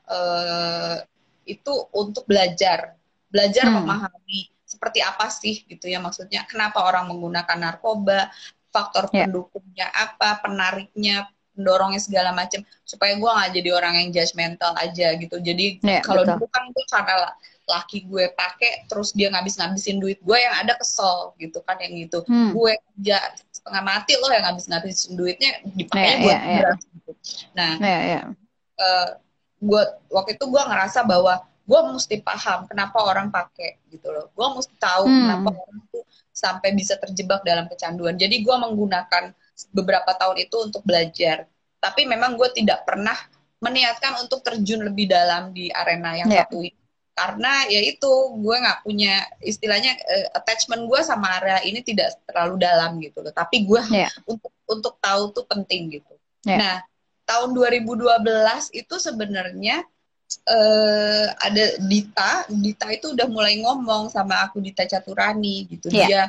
eh, 0.08 0.96
itu 1.44 1.74
untuk 1.92 2.24
belajar 2.24 2.96
belajar 3.28 3.68
hmm. 3.68 3.74
memahami 3.84 4.48
seperti 4.64 5.04
apa 5.04 5.28
sih 5.28 5.68
gitu 5.68 5.84
ya 5.92 6.00
maksudnya 6.00 6.48
kenapa 6.48 6.80
orang 6.80 7.12
menggunakan 7.12 7.60
narkoba 7.60 8.32
faktor 8.72 9.12
yeah. 9.12 9.28
pendukungnya 9.28 9.92
apa 9.92 10.40
penariknya 10.40 11.28
pendorongnya 11.54 12.02
segala 12.02 12.34
macam 12.34 12.60
supaya 12.82 13.14
gue 13.14 13.30
nggak 13.30 13.50
jadi 13.54 13.70
orang 13.72 13.94
yang 13.98 14.08
judgmental 14.10 14.74
aja 14.76 15.14
gitu 15.16 15.38
jadi 15.38 15.78
yeah, 15.80 16.02
kalau 16.02 16.26
dulu 16.26 16.46
kan 16.50 16.68
gue 16.74 16.84
karena 16.90 17.32
laki 17.64 18.04
gue 18.04 18.28
pakai 18.36 18.84
terus 18.92 19.16
dia 19.16 19.32
ngabis-ngabisin 19.32 19.96
duit 19.96 20.20
gue 20.20 20.36
yang 20.36 20.52
ada 20.60 20.76
kesel 20.76 21.32
gitu 21.40 21.64
kan 21.64 21.80
yang 21.80 21.96
gitu 21.96 22.20
hmm. 22.28 22.52
gue 22.52 22.72
kerja 22.76 23.18
setengah 23.48 23.82
mati 23.82 24.12
loh 24.20 24.28
yang 24.28 24.44
ngabis-ngabisin 24.52 25.16
duitnya 25.16 25.64
dipakai 25.72 26.04
yeah, 26.04 26.20
buat 26.20 26.36
yeah, 26.36 26.44
yeah. 26.60 26.74
gitu 26.76 27.12
nah 27.56 27.72
yeah, 27.80 28.00
yeah. 28.04 28.24
Uh, 28.76 29.08
gue 29.64 29.82
waktu 30.12 30.36
itu 30.36 30.44
gue 30.44 30.62
ngerasa 30.62 31.08
bahwa 31.08 31.40
gue 31.64 31.80
mesti 31.96 32.20
paham 32.20 32.68
kenapa 32.68 33.00
orang 33.00 33.32
pakai 33.32 33.80
gitu 33.88 34.12
loh 34.12 34.28
gue 34.36 34.46
mesti 34.60 34.74
tahu 34.76 35.08
hmm. 35.08 35.20
kenapa 35.24 35.48
orang 35.56 35.80
tuh 35.88 36.04
sampai 36.34 36.76
bisa 36.76 37.00
terjebak 37.00 37.40
dalam 37.48 37.64
kecanduan 37.72 38.20
jadi 38.20 38.44
gue 38.44 38.56
menggunakan 38.60 39.32
beberapa 39.70 40.10
tahun 40.16 40.36
itu 40.42 40.56
untuk 40.60 40.82
belajar 40.82 41.46
tapi 41.78 42.08
memang 42.08 42.34
gue 42.34 42.48
tidak 42.56 42.82
pernah 42.88 43.14
meniatkan 43.60 44.20
untuk 44.24 44.44
terjun 44.44 44.84
lebih 44.84 45.08
dalam 45.08 45.52
di 45.52 45.68
arena 45.72 46.16
yang 46.18 46.28
yeah. 46.28 46.44
satu 46.44 46.64
ini 46.64 46.80
karena 47.14 47.70
ya 47.70 47.78
itu 47.78 48.12
gue 48.42 48.56
nggak 48.58 48.82
punya 48.82 49.22
istilahnya 49.38 49.94
uh, 49.94 50.34
attachment 50.34 50.90
gue 50.90 51.00
sama 51.06 51.38
area 51.38 51.62
ini 51.62 51.78
tidak 51.78 52.18
terlalu 52.26 52.58
dalam 52.58 52.98
gitu 52.98 53.22
loh 53.22 53.30
tapi 53.30 53.62
gue 53.62 53.78
yeah. 53.94 54.10
untuk 54.26 54.50
untuk 54.66 54.98
tahu 54.98 55.30
tuh 55.30 55.46
penting 55.46 55.94
gitu 55.94 56.14
yeah. 56.42 56.58
nah 56.58 56.76
tahun 57.24 57.54
2012 57.54 58.02
itu 58.74 58.94
sebenarnya 59.00 59.86
uh, 60.48 61.26
ada 61.40 61.64
Dita, 61.80 62.48
Dita 62.50 62.86
itu 62.92 63.12
udah 63.16 63.26
mulai 63.28 63.60
ngomong 63.60 64.12
sama 64.12 64.44
aku 64.44 64.60
Dita 64.60 64.84
Caturani 64.84 65.68
gitu. 65.68 65.88
Yeah. 65.88 66.08
Dia 66.08 66.22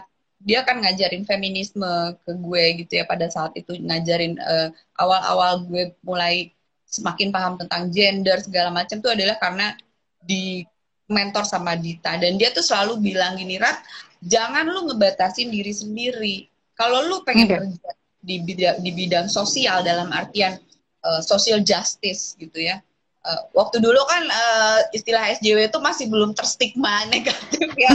dia 0.45 0.61
kan 0.61 0.77
ngajarin 0.77 1.25
feminisme 1.25 2.13
ke 2.21 2.31
gue 2.37 2.63
gitu 2.85 3.01
ya 3.01 3.05
pada 3.09 3.25
saat 3.33 3.57
itu 3.57 3.73
ngajarin 3.81 4.37
eh, 4.37 4.69
awal-awal 5.01 5.65
gue 5.65 5.97
mulai 6.05 6.53
semakin 6.85 7.33
paham 7.33 7.57
tentang 7.57 7.89
gender 7.89 8.37
segala 8.39 8.69
macam 8.69 9.01
itu 9.01 9.09
adalah 9.09 9.35
karena 9.41 9.73
di 10.21 10.61
mentor 11.09 11.43
sama 11.49 11.73
Dita 11.73 12.17
dan 12.21 12.37
dia 12.37 12.53
tuh 12.53 12.61
selalu 12.61 13.01
bilang 13.01 13.41
gini 13.41 13.57
Rat 13.57 13.81
jangan 14.21 14.69
lu 14.69 14.89
ngebatasin 14.89 15.49
diri 15.49 15.73
sendiri 15.73 16.35
kalau 16.77 17.01
lu 17.09 17.25
pengen 17.25 17.49
okay. 17.49 17.57
kerja 17.57 17.91
di 18.25 18.35
bidang 18.41 18.77
di 18.81 18.91
bidang 18.93 19.27
sosial 19.29 19.85
dalam 19.85 20.09
artian 20.09 20.57
uh, 21.05 21.21
social 21.21 21.61
justice 21.61 22.33
gitu 22.37 22.57
ya 22.57 22.81
uh, 23.25 23.41
waktu 23.57 23.81
dulu 23.81 23.97
kan 24.05 24.23
uh, 24.29 24.79
istilah 24.93 25.25
SJW 25.35 25.67
itu 25.67 25.79
masih 25.81 26.05
belum 26.07 26.37
terstigma 26.37 27.03
negatif 27.13 27.69
ya. 27.75 27.91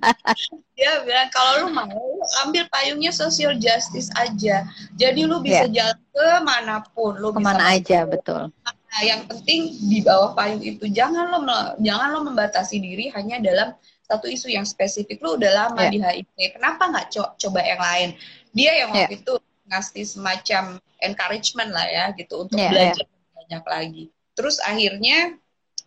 Dia 0.78 1.06
bilang 1.06 1.30
kalau 1.30 1.66
lu 1.66 1.68
mau 1.70 2.02
ambil 2.46 2.66
payungnya 2.70 3.14
social 3.14 3.54
justice 3.58 4.10
aja. 4.18 4.66
Jadi 4.98 5.26
lu 5.26 5.38
bisa 5.42 5.70
yeah. 5.70 5.94
jalan 5.94 5.98
ke 6.10 6.26
mana 6.42 6.76
pun, 6.94 7.14
lu 7.18 7.30
ke 7.30 7.38
mana 7.42 7.74
bisa 7.74 7.78
aja 7.78 7.98
betul. 8.06 8.42
Nah, 8.54 9.02
yang 9.02 9.26
penting 9.26 9.74
di 9.90 10.02
bawah 10.02 10.34
payung 10.38 10.62
itu 10.62 10.86
jangan 10.90 11.30
lo 11.30 11.42
jangan 11.82 12.08
lo 12.14 12.20
membatasi 12.26 12.78
diri 12.78 13.10
hanya 13.14 13.42
dalam 13.42 13.74
satu 14.06 14.26
isu 14.26 14.50
yang 14.50 14.66
spesifik. 14.66 15.22
Lu 15.22 15.38
udah 15.38 15.50
lama 15.66 15.82
yeah. 15.86 15.90
di 15.90 15.98
HIV, 16.02 16.58
kenapa 16.58 16.90
nggak 16.90 17.06
co 17.10 17.22
coba 17.38 17.60
yang 17.62 17.82
lain? 17.82 18.08
Dia 18.54 18.72
yang 18.82 18.90
waktu 18.94 19.18
yeah. 19.18 19.22
itu 19.22 19.34
ngasih 19.70 20.04
semacam 20.06 20.62
encouragement 21.02 21.70
lah 21.70 21.86
ya 21.86 22.04
gitu 22.18 22.46
untuk 22.46 22.58
yeah, 22.58 22.70
belajar 22.70 23.06
yeah. 23.06 23.32
banyak 23.34 23.64
lagi 23.66 24.04
terus 24.34 24.58
akhirnya 24.62 25.38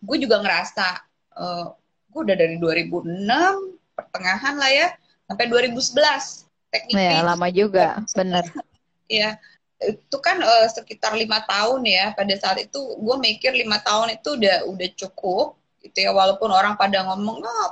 gue 0.02 0.16
juga 0.20 0.40
ngerasa 0.42 0.86
uh, 1.36 1.44
eh, 1.44 1.66
gue 2.08 2.20
udah 2.24 2.36
dari 2.36 2.56
2006 2.56 3.28
pertengahan 3.94 4.54
lah 4.56 4.70
ya 4.70 4.88
sampai 5.28 5.46
2011 5.50 6.48
teknik 6.72 6.94
ya, 6.96 7.24
lama 7.24 7.48
juga 7.52 8.02
bener. 8.16 8.44
Ya 9.08 9.40
itu 9.80 10.16
kan 10.20 10.36
uh, 10.44 10.68
sekitar 10.68 11.16
lima 11.16 11.40
tahun 11.48 11.80
ya 11.88 12.12
pada 12.12 12.34
saat 12.36 12.60
itu 12.60 12.76
gue 12.76 13.16
mikir 13.16 13.56
lima 13.56 13.80
tahun 13.80 14.20
itu 14.20 14.36
udah 14.36 14.68
udah 14.68 14.88
cukup 15.00 15.56
gitu 15.80 16.04
ya 16.04 16.12
walaupun 16.12 16.52
orang 16.52 16.76
pada 16.76 17.06
ngomong 17.08 17.40
oh, 17.40 17.70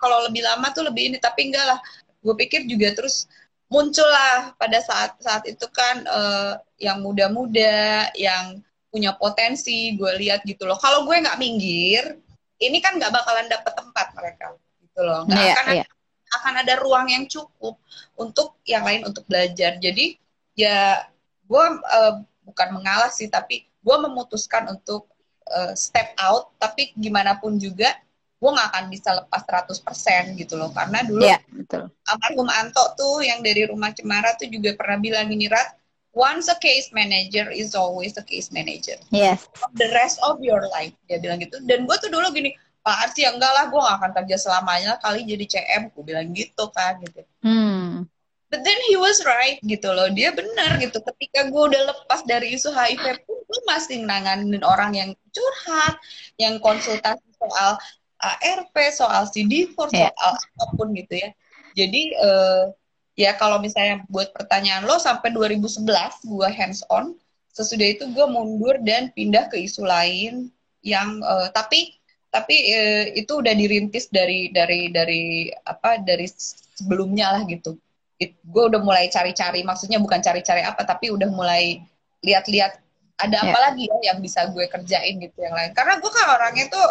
kalau 0.00 0.24
lebih 0.24 0.40
lama 0.46 0.72
tuh 0.72 0.88
lebih 0.88 1.12
ini 1.12 1.18
tapi 1.20 1.52
enggak 1.52 1.76
lah. 1.76 1.80
Gue 2.24 2.32
pikir 2.40 2.64
juga 2.64 2.96
terus 2.96 3.28
muncullah 3.68 4.56
pada 4.56 4.80
saat 4.80 5.20
saat 5.20 5.44
itu 5.44 5.68
kan 5.68 6.08
uh, 6.08 6.56
yang 6.80 7.04
muda-muda 7.04 8.08
yang 8.16 8.64
punya 8.88 9.12
potensi 9.16 9.94
gue 9.94 10.12
lihat 10.18 10.44
gitu 10.44 10.64
loh. 10.64 10.80
Kalau 10.80 11.04
gue 11.04 11.16
nggak 11.16 11.38
minggir 11.40 12.16
ini 12.58 12.78
kan 12.82 12.98
nggak 12.98 13.12
bakalan 13.12 13.46
dapet 13.46 13.72
tempat 13.76 14.06
mereka 14.16 14.46
gitu 14.80 15.00
loh. 15.04 15.24
Nggak 15.28 15.44
yeah, 15.44 15.54
akan 15.54 15.66
yeah. 15.68 15.86
Ada, 15.86 15.96
akan 16.28 16.54
ada 16.60 16.74
ruang 16.84 17.06
yang 17.08 17.24
cukup 17.28 17.80
untuk 18.16 18.58
yang 18.64 18.84
lain 18.84 19.04
untuk 19.04 19.24
belajar. 19.28 19.76
Jadi 19.78 20.16
ya 20.58 21.04
gue 21.48 21.64
uh, 21.84 22.14
bukan 22.44 22.68
mengalah 22.74 23.12
sih 23.12 23.28
tapi 23.28 23.68
gue 23.68 23.96
memutuskan 23.96 24.68
untuk 24.72 25.08
uh, 25.52 25.72
step 25.76 26.16
out. 26.18 26.52
Tapi 26.56 26.96
gimana 26.96 27.36
pun 27.38 27.56
juga 27.60 27.92
gue 28.38 28.50
nggak 28.54 28.68
akan 28.70 28.84
bisa 28.90 29.10
lepas 29.14 29.42
100% 29.44 30.40
gitu 30.40 30.56
loh. 30.56 30.72
Karena 30.72 31.04
dulu 31.04 31.24
yeah, 31.24 31.40
betul. 31.52 31.92
almarhum 32.08 32.48
Anto 32.50 32.84
tuh 32.96 33.20
yang 33.20 33.44
dari 33.44 33.68
rumah 33.68 33.92
Cemara 33.92 34.34
tuh 34.34 34.48
juga 34.48 34.74
pernah 34.74 34.96
bilang 34.96 35.28
gini 35.28 35.46
Rat 35.46 35.77
once 36.18 36.50
a 36.50 36.58
case 36.58 36.90
manager 36.90 37.46
is 37.46 37.78
always 37.78 38.18
a 38.18 38.24
case 38.26 38.50
manager. 38.50 38.98
Yes. 39.14 39.46
The 39.78 39.94
rest 39.94 40.18
of 40.26 40.42
your 40.42 40.66
life 40.74 40.90
dia 41.06 41.22
bilang 41.22 41.38
gitu. 41.38 41.62
Dan 41.62 41.86
gue 41.86 41.96
tuh 42.02 42.10
dulu 42.10 42.34
gini, 42.34 42.58
Pak 42.82 43.14
sih 43.14 43.22
enggak 43.22 43.52
lah, 43.54 43.70
gue 43.70 43.78
gak 43.78 43.96
akan 44.02 44.12
kerja 44.22 44.36
selamanya 44.42 44.98
kali 44.98 45.22
jadi 45.22 45.46
CM, 45.46 45.94
gue 45.94 46.02
bilang 46.02 46.34
gitu 46.34 46.66
kan 46.74 46.98
gitu. 47.06 47.22
Hmm. 47.46 48.10
But 48.48 48.64
then 48.64 48.80
he 48.88 48.96
was 48.96 49.20
right 49.28 49.60
gitu 49.62 49.92
loh, 49.92 50.08
dia 50.10 50.34
benar 50.34 50.80
gitu. 50.82 50.98
Ketika 51.04 51.52
gue 51.52 51.62
udah 51.68 51.82
lepas 51.94 52.24
dari 52.26 52.56
isu 52.56 52.72
HIV 52.72 53.28
pun, 53.28 53.38
gue 53.44 53.60
masih 53.68 54.02
nanganin 54.02 54.64
orang 54.64 54.96
yang 54.96 55.10
curhat, 55.30 56.00
yang 56.40 56.56
konsultasi 56.58 57.28
soal 57.36 57.76
ARP, 58.18 58.74
soal 58.90 59.28
CD4, 59.30 59.76
yeah. 59.94 60.10
soal 60.10 60.32
apa 60.34 60.64
pun 60.74 60.88
gitu 60.96 61.14
ya. 61.22 61.30
Jadi 61.76 62.16
uh, 62.18 62.72
ya 63.18 63.34
kalau 63.34 63.58
misalnya 63.58 64.06
buat 64.06 64.30
pertanyaan 64.30 64.86
lo 64.86 64.94
sampai 65.02 65.34
2011 65.34 65.82
gue 66.22 66.48
hands 66.54 66.86
on 66.86 67.18
sesudah 67.50 67.98
itu 67.98 68.06
gue 68.14 68.26
mundur 68.30 68.78
dan 68.86 69.10
pindah 69.10 69.50
ke 69.50 69.58
isu 69.58 69.82
lain 69.82 70.54
yang 70.86 71.18
uh, 71.26 71.50
tapi 71.50 71.98
tapi 72.30 72.54
uh, 72.70 73.04
itu 73.18 73.42
udah 73.42 73.50
dirintis 73.58 74.06
dari 74.14 74.54
dari 74.54 74.94
dari 74.94 75.50
apa 75.66 75.98
dari 75.98 76.30
sebelumnya 76.78 77.34
lah 77.34 77.42
gitu. 77.50 77.74
It, 78.22 78.38
gue 78.46 78.64
udah 78.70 78.78
mulai 78.78 79.10
cari-cari 79.10 79.66
maksudnya 79.66 79.98
bukan 79.98 80.22
cari-cari 80.22 80.62
apa 80.62 80.86
tapi 80.86 81.10
udah 81.10 81.26
mulai 81.34 81.82
lihat-lihat 82.22 82.78
ada 83.18 83.38
yeah. 83.42 83.50
apa 83.50 83.58
lagi 83.58 83.90
ya 83.90 84.14
yang 84.14 84.22
bisa 84.22 84.46
gue 84.54 84.70
kerjain 84.70 85.18
gitu 85.18 85.42
yang 85.42 85.58
lain. 85.58 85.74
Karena 85.74 85.98
gue 85.98 86.10
kan 86.14 86.26
orangnya 86.30 86.70
tuh 86.70 86.86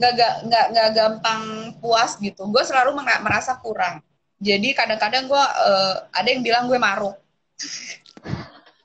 nggak 0.00 0.12
nggak 0.48 0.66
nggak 0.72 0.88
gampang 0.96 1.42
puas 1.84 2.16
gitu. 2.16 2.48
Gue 2.48 2.64
selalu 2.64 2.96
merasa 3.20 3.60
kurang 3.60 4.00
jadi 4.36 4.68
kadang-kadang 4.76 5.28
gue 5.28 5.44
uh, 5.44 5.94
ada 6.12 6.28
yang 6.28 6.44
bilang 6.44 6.68
gue 6.68 6.76
maruk 6.76 7.16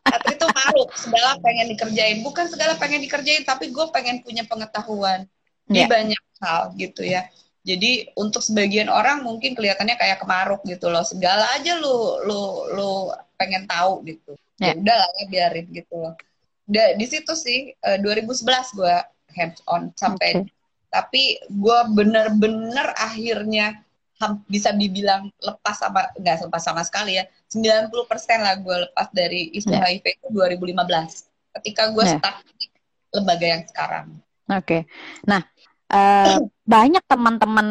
atau 0.07 0.29
itu 0.31 0.47
maruk 0.47 0.89
segala 0.95 1.39
pengen 1.39 1.67
dikerjain 1.75 2.17
bukan 2.23 2.45
segala 2.47 2.75
pengen 2.79 3.03
dikerjain 3.03 3.43
tapi 3.43 3.71
gue 3.71 3.85
pengen 3.91 4.23
punya 4.23 4.43
pengetahuan 4.47 5.27
yeah. 5.67 5.73
di 5.73 5.81
ya. 5.83 5.87
banyak 5.87 6.23
hal 6.41 6.61
gitu 6.75 7.01
ya 7.03 7.27
jadi 7.61 8.09
untuk 8.17 8.41
sebagian 8.41 8.89
orang 8.89 9.21
mungkin 9.21 9.53
kelihatannya 9.53 9.95
kayak 9.99 10.23
kemaruk 10.23 10.63
gitu 10.65 10.89
loh 10.89 11.05
segala 11.05 11.45
aja 11.53 11.77
lu 11.77 12.25
lu 12.25 12.41
lu 12.73 12.91
pengen 13.37 13.67
tahu 13.69 14.01
gitu 14.07 14.33
yeah. 14.57 14.73
ya 14.73 14.79
udah 14.79 14.95
lah 14.97 15.09
ya 15.21 15.25
biarin 15.29 15.67
gitu 15.69 15.95
loh 15.95 16.13
da, 16.65 16.95
di 16.95 17.05
situ 17.05 17.33
sih 17.35 17.75
uh, 17.83 17.99
2011 17.99 18.79
gue 18.79 18.95
hands 19.35 19.59
on 19.67 19.91
sampai 19.95 20.43
okay. 20.43 20.51
tapi 20.91 21.23
gue 21.47 21.79
bener-bener 21.95 22.91
akhirnya 22.95 23.79
bisa 24.45 24.69
dibilang 24.75 25.29
lepas 25.41 25.75
sama 25.81 26.10
nggak 26.17 26.47
lepas 26.49 26.63
sama 26.63 26.81
sekali 26.86 27.17
ya 27.17 27.25
90% 27.49 27.91
lah 28.41 28.55
gue 28.60 28.77
lepas 28.89 29.07
dari 29.13 29.49
isu 29.55 29.73
yeah. 29.73 29.86
HIV 29.88 30.05
itu 30.21 30.27
2015 30.29 31.57
ketika 31.60 31.91
gue 31.91 32.03
yeah. 32.05 32.17
start 32.19 32.38
di 32.55 32.65
lembaga 33.12 33.45
yang 33.45 33.63
sekarang. 33.67 34.05
Oke, 34.51 34.63
okay. 34.63 34.81
nah 35.27 35.43
uh, 35.91 36.39
banyak 36.73 37.03
teman-teman 37.07 37.67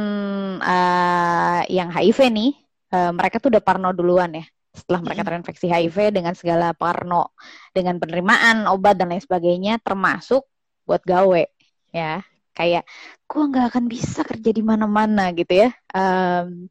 uh, 0.61 1.63
yang 1.69 1.89
HIV 1.89 2.29
nih 2.29 2.53
uh, 2.93 3.13
mereka 3.17 3.41
tuh 3.41 3.49
udah 3.57 3.65
parno 3.65 3.91
duluan 3.97 4.37
ya 4.37 4.45
setelah 4.71 5.03
mereka 5.03 5.27
terinfeksi 5.27 5.67
HIV 5.67 6.15
dengan 6.15 6.35
segala 6.39 6.71
parno 6.71 7.35
dengan 7.75 7.99
penerimaan 7.99 8.71
obat 8.71 8.95
dan 8.95 9.11
lain 9.11 9.19
sebagainya 9.19 9.83
termasuk 9.83 10.47
buat 10.87 11.03
gawe 11.03 11.43
ya 11.91 12.23
kayak 12.61 12.85
gue 13.25 13.43
nggak 13.49 13.67
akan 13.73 13.85
bisa 13.89 14.21
kerja 14.21 14.51
di 14.53 14.61
mana-mana 14.61 15.33
gitu 15.33 15.65
ya. 15.65 15.73
Um, 15.97 16.69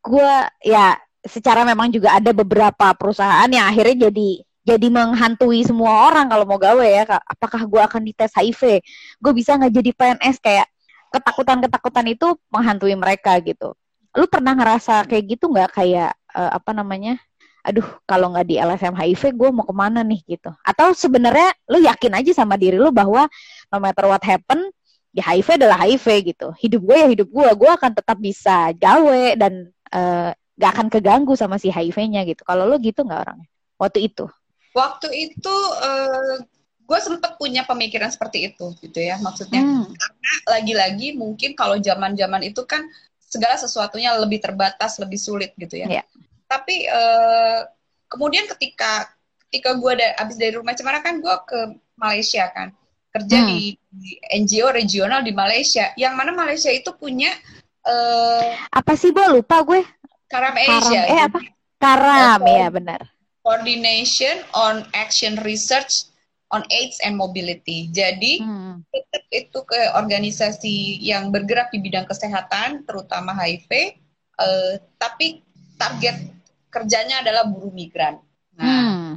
gue 0.00 0.32
ya 0.64 0.96
secara 1.20 1.68
memang 1.68 1.92
juga 1.92 2.16
ada 2.16 2.32
beberapa 2.32 2.96
perusahaan 2.96 3.48
yang 3.52 3.68
akhirnya 3.68 4.08
jadi 4.08 4.30
jadi 4.64 4.88
menghantui 4.92 5.60
semua 5.64 6.08
orang 6.08 6.28
kalau 6.28 6.44
mau 6.48 6.60
gawe 6.60 6.84
ya 6.84 7.04
apakah 7.28 7.64
gue 7.68 7.80
akan 7.80 8.00
dites 8.04 8.32
HIV? 8.32 8.80
Gue 9.20 9.32
bisa 9.36 9.56
nggak 9.56 9.72
jadi 9.72 9.90
PNS 9.92 10.36
kayak 10.40 10.66
ketakutan-ketakutan 11.10 12.06
itu 12.12 12.38
menghantui 12.48 12.94
mereka 12.94 13.36
gitu. 13.42 13.74
Lu 14.14 14.26
pernah 14.30 14.54
ngerasa 14.54 15.04
kayak 15.10 15.24
gitu 15.36 15.50
nggak? 15.50 15.74
Kayak 15.74 16.14
uh, 16.32 16.54
apa 16.54 16.70
namanya? 16.76 17.18
Aduh 17.66 17.84
kalau 18.08 18.32
nggak 18.32 18.46
di 18.48 18.56
LSM 18.56 18.94
HIV 18.96 19.22
gue 19.36 19.48
mau 19.52 19.64
ke 19.66 19.74
mana 19.74 20.00
nih? 20.06 20.22
Gitu. 20.28 20.50
Atau 20.62 20.92
sebenarnya 20.94 21.50
lu 21.66 21.82
yakin 21.82 22.20
aja 22.20 22.32
sama 22.44 22.54
diri 22.60 22.78
lu 22.78 22.94
bahwa 22.94 23.26
no 23.72 23.78
matter 23.80 24.06
what 24.06 24.22
happen 24.22 24.70
ya 25.10 25.22
HIV 25.26 25.58
adalah 25.60 25.78
HIV 25.82 26.06
gitu. 26.34 26.48
Hidup 26.58 26.80
gue 26.86 26.96
ya 26.96 27.08
hidup 27.10 27.28
gue. 27.30 27.48
Gue 27.58 27.70
akan 27.70 27.90
tetap 27.94 28.18
bisa 28.18 28.70
gawe 28.74 29.22
dan 29.34 29.70
uh, 29.90 30.30
gak 30.60 30.70
akan 30.76 30.86
keganggu 30.92 31.34
sama 31.34 31.56
si 31.58 31.72
HIV-nya 31.72 32.22
gitu. 32.28 32.42
Kalau 32.46 32.68
lo 32.68 32.76
gitu 32.78 33.02
nggak 33.02 33.20
orangnya? 33.26 33.48
Waktu 33.80 34.12
itu. 34.12 34.28
Waktu 34.76 35.08
itu 35.10 35.56
uh, 35.82 36.38
gue 36.90 36.98
sempet 36.98 37.38
punya 37.38 37.62
pemikiran 37.66 38.10
seperti 38.10 38.50
itu 38.50 38.74
gitu 38.82 38.98
ya 38.98 39.18
maksudnya. 39.22 39.62
Hmm. 39.62 39.86
karena 39.90 40.32
lagi-lagi 40.58 41.08
mungkin 41.14 41.54
kalau 41.54 41.78
zaman-zaman 41.78 42.42
itu 42.46 42.66
kan 42.66 42.82
segala 43.18 43.54
sesuatunya 43.54 44.10
lebih 44.18 44.42
terbatas 44.42 44.98
lebih 44.98 45.18
sulit 45.18 45.54
gitu 45.54 45.78
ya. 45.78 46.02
Yeah. 46.02 46.06
tapi 46.50 46.82
uh, 46.90 47.62
kemudian 48.10 48.50
ketika 48.50 49.06
ketika 49.46 49.78
gue 49.78 49.90
ada 49.94 50.18
abis 50.18 50.34
dari 50.34 50.58
rumah 50.58 50.74
cemara 50.74 50.98
kan 50.98 51.22
gue 51.22 51.36
ke 51.46 51.78
Malaysia 51.94 52.50
kan 52.50 52.74
kerja 53.10 53.38
hmm. 53.42 53.48
di, 53.50 53.58
di 53.90 54.10
NGO 54.40 54.70
regional 54.70 55.20
di 55.26 55.34
Malaysia 55.34 55.90
yang 55.98 56.14
mana 56.14 56.30
Malaysia 56.30 56.70
itu 56.70 56.94
punya 56.94 57.34
uh, 57.86 58.54
apa 58.70 58.94
sih 58.94 59.10
bu 59.10 59.40
lupa 59.40 59.62
gue 59.66 59.82
Karam 60.30 60.54
Asia 60.54 61.10
eh 61.10 61.20
apa 61.26 61.40
Karam 61.82 62.40
ya 62.46 62.70
benar 62.70 63.02
Coordination 63.40 64.44
on 64.54 64.84
Action 64.94 65.40
Research 65.42 66.10
on 66.50 66.66
AIDS 66.68 66.98
and 67.06 67.14
Mobility. 67.16 67.88
Jadi 67.88 68.42
hmm. 68.42 68.84
tetap 68.90 69.24
itu 69.30 69.58
ke 69.64 69.80
organisasi 69.96 71.00
yang 71.00 71.30
bergerak 71.30 71.70
di 71.70 71.78
bidang 71.80 72.04
kesehatan, 72.10 72.84
terutama 72.84 73.32
HIV, 73.32 73.70
uh, 73.70 73.86
eh, 74.44 74.74
tapi 74.98 75.40
target 75.78 76.20
kerjanya 76.68 77.24
adalah 77.24 77.48
buruh 77.48 77.72
migran. 77.72 78.20
Nah, 78.58 78.66
hmm. 78.66 79.10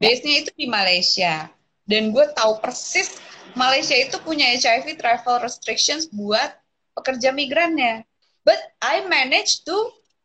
base-nya 0.00 0.44
itu 0.44 0.50
di 0.56 0.66
Malaysia. 0.66 1.52
dan 1.88 2.12
gue 2.12 2.20
tahu 2.36 2.60
persis 2.60 3.16
Malaysia 3.54 3.96
itu 3.96 4.16
punya 4.20 4.48
HIV 4.56 4.98
travel 5.00 5.44
restrictions 5.44 6.10
buat 6.10 6.56
pekerja 6.98 7.30
migrannya. 7.32 8.04
But 8.42 8.58
I 8.80 9.04
managed 9.06 9.68
to 9.68 9.76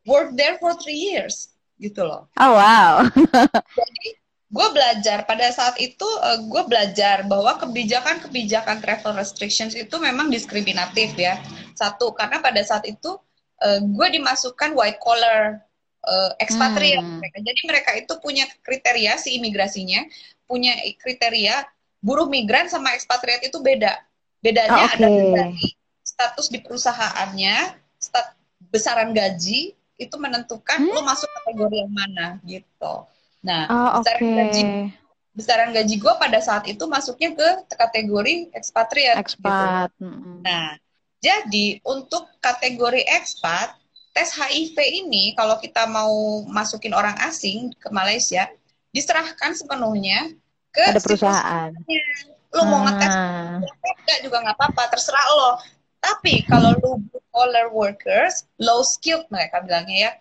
work 0.07 0.35
there 0.39 0.55
for 0.59 0.75
three 0.79 0.97
years, 0.97 1.51
gitu 1.79 2.07
loh. 2.07 2.31
Oh 2.39 2.55
wow. 2.55 3.03
Jadi 3.79 4.07
gue 4.53 4.67
belajar 4.69 5.25
pada 5.27 5.49
saat 5.51 5.75
itu 5.81 6.05
uh, 6.05 6.39
gue 6.47 6.63
belajar 6.69 7.25
bahwa 7.27 7.57
kebijakan-kebijakan 7.59 8.79
travel 8.79 9.17
restrictions 9.17 9.75
itu 9.75 9.95
memang 9.99 10.31
diskriminatif 10.31 11.13
ya. 11.19 11.39
Satu 11.75 12.15
karena 12.15 12.39
pada 12.39 12.63
saat 12.63 12.87
itu 12.87 13.19
uh, 13.59 13.79
gue 13.83 14.07
dimasukkan 14.15 14.71
white 14.71 15.03
collar 15.03 15.59
uh, 16.07 16.31
ekspatriat 16.39 17.03
hmm. 17.03 17.19
mereka. 17.19 17.37
Jadi 17.43 17.61
mereka 17.67 17.91
itu 17.99 18.13
punya 18.23 18.47
kriteria 18.63 19.19
si 19.19 19.35
imigrasinya 19.35 20.07
punya 20.53 20.75
kriteria 20.99 21.65
buruh 22.03 22.27
migran 22.27 22.67
sama 22.67 22.91
ekspatriat 22.93 23.47
itu 23.47 23.57
beda. 23.63 23.95
Bedanya 24.43 24.75
oh, 24.75 24.87
okay. 24.91 24.99
ada 24.99 25.07
dari 25.07 25.71
status 26.03 26.51
di 26.51 26.59
perusahaannya, 26.59 27.79
stat 27.95 28.35
besaran 28.67 29.15
gaji 29.15 29.71
itu 29.95 30.15
menentukan 30.19 30.83
hmm? 30.83 30.91
lo 30.91 31.01
masuk 31.07 31.31
kategori 31.31 31.87
yang 31.87 31.93
mana 31.95 32.43
gitu. 32.43 33.07
Nah, 33.39 33.63
oh, 33.71 34.03
besaran 34.03 34.19
okay. 34.19 34.35
gaji 34.35 34.63
besaran 35.33 35.73
gaji 35.73 35.97
gue 35.97 36.13
pada 36.21 36.37
saat 36.45 36.69
itu 36.69 36.85
masuknya 36.85 37.33
ke 37.33 37.47
kategori 37.73 38.53
ekspatriat. 38.53 39.17
Ekspat. 39.17 39.89
Gitu. 39.97 40.05
Nah, 40.45 40.77
jadi 41.17 41.81
untuk 41.81 42.29
kategori 42.37 43.01
ekspat, 43.01 43.73
tes 44.13 44.29
HIV 44.29 44.77
ini 44.77 45.33
kalau 45.33 45.57
kita 45.57 45.89
mau 45.89 46.45
masukin 46.45 46.93
orang 46.93 47.17
asing 47.25 47.73
ke 47.81 47.89
Malaysia, 47.89 48.45
diserahkan 48.93 49.57
sepenuhnya 49.57 50.37
ke 50.73 50.81
ada 50.81 50.99
perusahaan. 50.99 51.69
Lo 52.53 52.61
mau 52.65 52.81
ngetes 52.89 53.13
ah. 53.13 53.61
enggak 53.61 54.19
juga 54.25 54.37
nggak 54.41 54.57
apa-apa, 54.57 54.83
terserah 54.97 55.27
lo. 55.37 55.51
Tapi 56.03 56.43
kalau 56.49 56.75
lo 56.81 56.99
blue 56.99 57.23
collar 57.31 57.71
workers, 57.71 58.43
low 58.59 58.81
skilled 58.83 59.29
mereka 59.29 59.61
bilangnya 59.61 59.97
ya, 59.97 60.11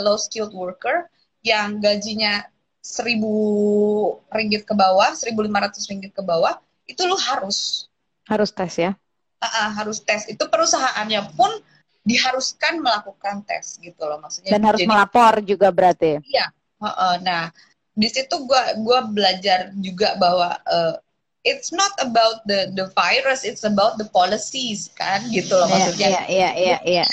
low 0.00 0.16
skilled 0.16 0.54
worker 0.54 1.10
yang 1.44 1.82
gajinya 1.82 2.46
seribu 2.80 3.34
ringgit 4.30 4.62
ke 4.62 4.74
bawah, 4.74 5.10
seribu 5.12 5.42
lima 5.42 5.66
ratus 5.66 5.90
ringgit 5.90 6.14
ke 6.14 6.22
bawah, 6.22 6.56
itu 6.86 7.02
lo 7.04 7.18
harus 7.18 7.90
harus 8.30 8.50
tes 8.54 8.74
ya. 8.78 8.94
Uh, 9.42 9.46
uh, 9.46 9.68
harus 9.76 10.00
tes. 10.00 10.26
Itu 10.30 10.48
perusahaannya 10.48 11.34
pun 11.36 11.50
diharuskan 12.06 12.78
melakukan 12.78 13.42
tes 13.42 13.76
gitu 13.82 14.06
loh 14.06 14.22
maksudnya. 14.22 14.54
Dan 14.54 14.62
harus 14.62 14.80
Jadi, 14.82 14.90
melapor 14.90 15.42
juga 15.42 15.68
berarti. 15.74 16.22
Iya. 16.22 16.46
Uh, 16.78 16.88
uh, 16.88 17.14
nah 17.20 17.50
di 17.96 18.08
situ 18.12 18.44
gue 18.44 18.62
gua 18.84 19.08
belajar 19.08 19.72
juga 19.80 20.20
bahwa 20.20 20.60
uh, 20.68 20.94
it's 21.48 21.72
not 21.72 21.90
about 22.04 22.44
the 22.44 22.68
the 22.76 22.92
virus, 22.92 23.42
it's 23.42 23.64
about 23.64 23.96
the 23.96 24.04
policies 24.12 24.92
kan 24.92 25.24
gitu 25.32 25.56
loh 25.56 25.64
iya, 25.66 25.74
maksudnya. 25.74 26.08
Iya 26.08 26.22
iya 26.28 26.50
iya 26.84 27.04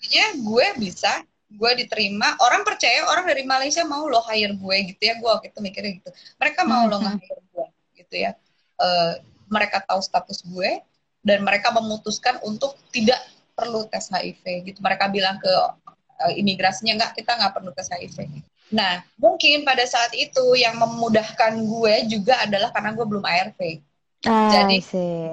iya. 0.00 0.26
Gue 0.40 0.64
bisa 0.80 1.20
gue 1.50 1.72
diterima 1.82 2.38
orang 2.46 2.62
percaya 2.62 3.02
orang 3.10 3.26
dari 3.26 3.42
Malaysia 3.42 3.82
mau 3.82 4.06
lo 4.06 4.22
hire 4.22 4.54
gue 4.54 4.76
gitu 4.94 5.02
ya 5.02 5.18
gue 5.18 5.26
waktu 5.26 5.50
itu 5.50 5.58
mikirnya 5.58 5.92
gitu 5.98 6.10
mereka 6.38 6.62
mau 6.62 6.86
mm 6.86 6.94
-hmm. 6.94 6.94
lo 6.94 6.96
nge-hire 7.02 7.42
gue 7.50 7.66
gitu 7.98 8.14
ya 8.22 8.30
uh, 8.78 9.18
mereka 9.50 9.82
tahu 9.82 9.98
status 9.98 10.46
gue 10.46 10.78
dan 11.26 11.42
mereka 11.42 11.74
memutuskan 11.74 12.38
untuk 12.46 12.78
tidak 12.94 13.18
perlu 13.58 13.82
tes 13.90 14.08
HIV 14.14 14.72
gitu 14.72 14.78
mereka 14.78 15.10
bilang 15.10 15.42
ke 15.42 15.50
uh, 15.50 16.32
imigrasinya 16.38 17.02
enggak 17.02 17.18
kita 17.18 17.34
nggak 17.34 17.52
perlu 17.52 17.74
tes 17.74 17.90
HIV 17.90 18.30
Nah, 18.70 19.02
mungkin 19.18 19.66
pada 19.66 19.82
saat 19.82 20.14
itu 20.14 20.54
yang 20.54 20.78
memudahkan 20.78 21.58
gue 21.58 21.94
juga 22.06 22.38
adalah 22.46 22.70
karena 22.70 22.94
gue 22.94 23.06
belum 23.06 23.24
ARV. 23.26 23.60
Ah, 24.30 24.52
Jadi 24.52 24.78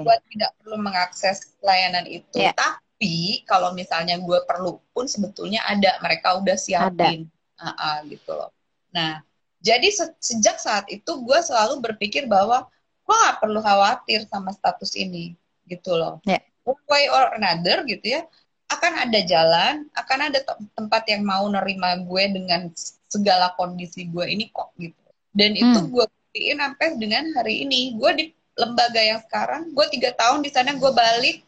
gue 0.02 0.15
tidak 0.34 0.52
perlu 0.62 0.78
mengakses 0.82 1.54
layanan 1.62 2.10
itu. 2.10 2.38
Yeah. 2.41 2.58
Tapi 2.58 3.45
kalau 3.45 3.78
misalnya 3.78 4.17
gue 4.17 4.39
perlu 4.50 4.82
pun 4.91 5.06
sebetulnya 5.06 5.62
ada, 5.69 6.02
mereka 6.02 6.41
udah 6.41 6.58
siapin, 6.58 7.30
uh 7.62 7.69
-uh, 7.69 7.95
gitu 8.10 8.34
loh. 8.34 8.50
Nah, 8.89 9.21
jadi 9.62 9.86
se 9.93 10.10
sejak 10.17 10.58
saat 10.58 10.89
itu 10.89 11.12
gue 11.21 11.39
selalu 11.45 11.84
berpikir 11.84 12.26
bahwa 12.26 12.65
gue 13.06 13.15
gak 13.15 13.39
perlu 13.39 13.62
khawatir 13.62 14.26
sama 14.32 14.50
status 14.56 14.97
ini, 14.97 15.38
gitu 15.69 15.93
loh. 15.93 16.17
Yeah. 16.26 16.41
One 16.65 16.82
way 16.89 17.06
or 17.12 17.38
another, 17.38 17.86
gitu 17.86 18.17
ya 18.17 18.26
akan 18.67 18.93
ada 19.08 19.19
jalan, 19.23 19.88
akan 19.95 20.19
ada 20.28 20.39
tempat 20.76 21.04
yang 21.08 21.23
mau 21.23 21.47
nerima 21.47 22.04
gue 22.04 22.23
dengan 22.36 22.67
segala 23.08 23.56
kondisi 23.56 24.08
gue 24.08 24.26
ini 24.28 24.52
kok 24.52 24.76
gitu. 24.80 25.00
Dan 25.32 25.56
itu 25.56 25.80
hmm. 25.84 25.89
gue 25.91 26.06
buktiin 26.06 26.58
sampai 26.60 26.88
dengan 27.00 27.24
hari 27.36 27.63
ini. 27.63 27.96
Gue 27.96 28.12
di 28.15 28.26
lembaga 28.58 29.02
yang 29.02 29.22
sekarang, 29.22 29.70
gue 29.72 29.86
tiga 29.93 30.12
tahun 30.17 30.41
di 30.41 30.50
sana 30.50 30.74
gue 30.74 30.91
balik 30.91 31.48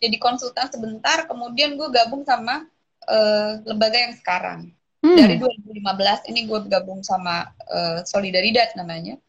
jadi 0.00 0.16
konsultan 0.16 0.66
sebentar, 0.72 1.28
kemudian 1.28 1.76
gue 1.76 1.88
gabung 1.92 2.24
sama 2.24 2.64
uh, 3.04 3.60
lembaga 3.68 4.00
yang 4.00 4.16
sekarang. 4.16 4.60
Hmm. 5.04 5.16
Dari 5.16 5.36
2015 5.36 6.32
ini 6.32 6.48
gue 6.48 6.60
gabung 6.72 7.04
sama 7.04 7.52
uh, 7.68 8.00
Solidaridad 8.08 8.72
namanya. 8.80 9.20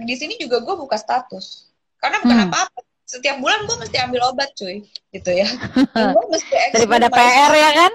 Di 0.00 0.14
sini 0.16 0.40
juga 0.40 0.64
gue 0.64 0.74
buka 0.80 0.96
status. 0.96 1.68
Karena 2.00 2.24
bukan 2.24 2.38
hmm. 2.40 2.48
apa-apa 2.48 2.80
setiap 3.08 3.40
bulan 3.40 3.64
gue 3.64 3.76
mesti 3.80 3.96
ambil 4.04 4.20
obat 4.28 4.52
cuy. 4.52 4.84
Gitu 5.16 5.30
ya. 5.32 5.48
Dan 5.96 6.12
gue 6.12 6.26
mesti 6.28 6.54
daripada 6.76 7.08
PR 7.08 7.52
ya 7.56 7.70
kan? 7.72 7.92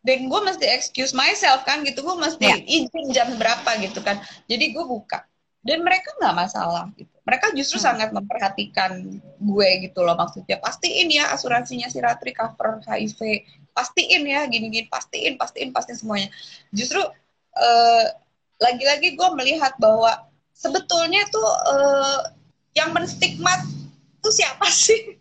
Dan 0.00 0.32
gue 0.32 0.40
mesti 0.48 0.64
excuse 0.64 1.12
myself 1.12 1.68
kan? 1.68 1.84
Gitu. 1.84 2.00
Gue 2.00 2.16
mesti 2.16 2.48
ya. 2.48 2.56
izin 2.64 3.12
jam 3.12 3.36
berapa 3.36 3.68
gitu 3.84 4.00
kan. 4.00 4.16
Jadi 4.48 4.72
gue 4.72 4.84
buka. 4.88 5.28
Dan 5.60 5.84
mereka 5.84 6.16
nggak 6.16 6.34
masalah 6.34 6.88
gitu. 6.96 7.12
Mereka 7.28 7.52
justru 7.52 7.76
hmm. 7.76 7.84
sangat 7.84 8.08
memperhatikan 8.16 9.20
gue 9.36 9.68
gitu 9.84 10.00
loh 10.00 10.16
maksudnya. 10.16 10.56
Pastiin 10.56 11.12
ya 11.12 11.28
asuransinya 11.36 11.92
si 11.92 12.00
Ratri 12.00 12.32
cover 12.32 12.80
HIV 12.88 13.44
pastiin 13.76 14.24
ya 14.24 14.48
gini-gini. 14.48 14.88
Pastiin 14.88 15.36
pastiin 15.36 15.76
pastiin 15.76 16.00
semuanya. 16.00 16.32
Justru 16.72 17.04
uh, 17.04 18.04
lagi-lagi 18.56 19.20
gue 19.20 19.28
melihat 19.36 19.76
bahwa 19.76 20.32
sebetulnya 20.56 21.28
tuh 21.28 21.44
uh, 21.44 22.32
yang 22.72 22.96
menstigmat 22.96 23.77
tuh 24.28 24.34
siapa 24.36 24.68
sih? 24.68 25.16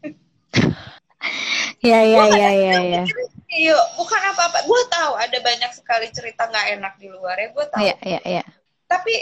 Iya 1.79 1.99
iya 2.03 2.23
iya 2.27 2.49
iya. 2.51 2.75
ya. 2.83 3.03
Iya, 3.47 3.79
bukan 3.95 4.21
apa-apa. 4.35 4.67
Gue 4.67 4.81
tahu 4.91 5.15
ada 5.15 5.37
banyak 5.39 5.71
sekali 5.71 6.11
cerita 6.11 6.51
nggak 6.51 6.67
enak 6.75 6.93
di 6.99 7.07
luar 7.07 7.39
ya, 7.39 7.47
gue 7.55 7.65
tahu. 7.71 7.79
Iya 7.79 7.95
iya 8.03 8.19
iya. 8.27 8.43
Tapi 8.91 9.15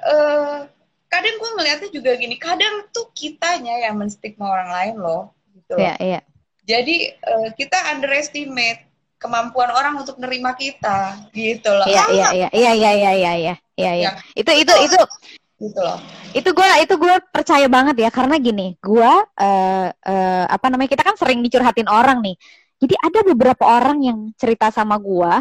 uh, 0.00 0.64
kadang 1.12 1.36
gue 1.36 1.50
ngeliatnya 1.60 1.90
juga 1.92 2.16
gini, 2.16 2.40
kadang 2.40 2.88
tuh 2.88 3.12
kitanya 3.12 3.76
yang 3.84 4.00
menstigma 4.00 4.48
orang 4.48 4.72
lain 4.72 4.94
loh, 4.96 5.36
gitu. 5.52 5.76
Iya 5.76 5.94
iya. 6.00 6.20
Jadi 6.64 7.12
uh, 7.20 7.48
kita 7.52 7.78
underestimate 7.92 8.88
kemampuan 9.20 9.70
orang 9.70 10.00
untuk 10.00 10.16
nerima 10.16 10.56
kita 10.56 11.28
gitu 11.36 11.68
loh. 11.68 11.84
Iya 11.84 12.04
iya 12.08 12.28
iya 12.32 12.48
iya 12.72 12.72
iya 12.72 12.92
iya 13.12 13.32
iya. 13.36 13.54
Iya 13.76 13.92
iya. 13.92 14.10
Itu 14.32 14.50
itu 14.56 14.72
itu 14.88 14.96
gitu 15.56 15.80
loh. 15.80 15.98
Itu 16.36 16.52
gue 16.52 16.68
itu 16.84 16.94
gue 17.00 17.14
percaya 17.32 17.66
banget 17.66 17.96
ya 18.06 18.10
karena 18.12 18.36
gini, 18.36 18.76
gue 18.80 19.12
uh, 19.24 19.88
uh, 19.90 20.44
apa 20.46 20.66
namanya 20.68 20.92
kita 20.92 21.02
kan 21.04 21.16
sering 21.16 21.40
dicurhatin 21.40 21.88
orang 21.88 22.20
nih. 22.20 22.36
Jadi 22.76 22.94
ada 23.00 23.20
beberapa 23.24 23.64
orang 23.64 24.04
yang 24.04 24.18
cerita 24.36 24.68
sama 24.68 25.00
gue, 25.00 25.32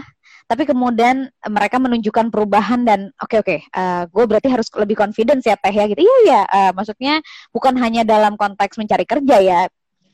tapi 0.47 0.63
kemudian 0.63 1.27
mereka 1.51 1.83
menunjukkan 1.83 2.31
perubahan 2.31 2.87
dan 2.87 3.11
oke 3.19 3.35
okay, 3.35 3.37
oke, 3.43 3.47
okay, 3.51 3.59
uh, 3.75 4.07
gue 4.07 4.23
berarti 4.23 4.47
harus 4.47 4.71
lebih 4.79 4.95
confidence 4.95 5.43
ya 5.43 5.59
teh 5.59 5.75
ya 5.75 5.83
gitu. 5.91 5.99
Iya 5.99 6.17
ya, 6.23 6.41
uh, 6.47 6.71
maksudnya 6.71 7.19
bukan 7.51 7.75
hanya 7.83 8.07
dalam 8.07 8.39
konteks 8.39 8.79
mencari 8.79 9.03
kerja 9.03 9.37
ya, 9.43 9.59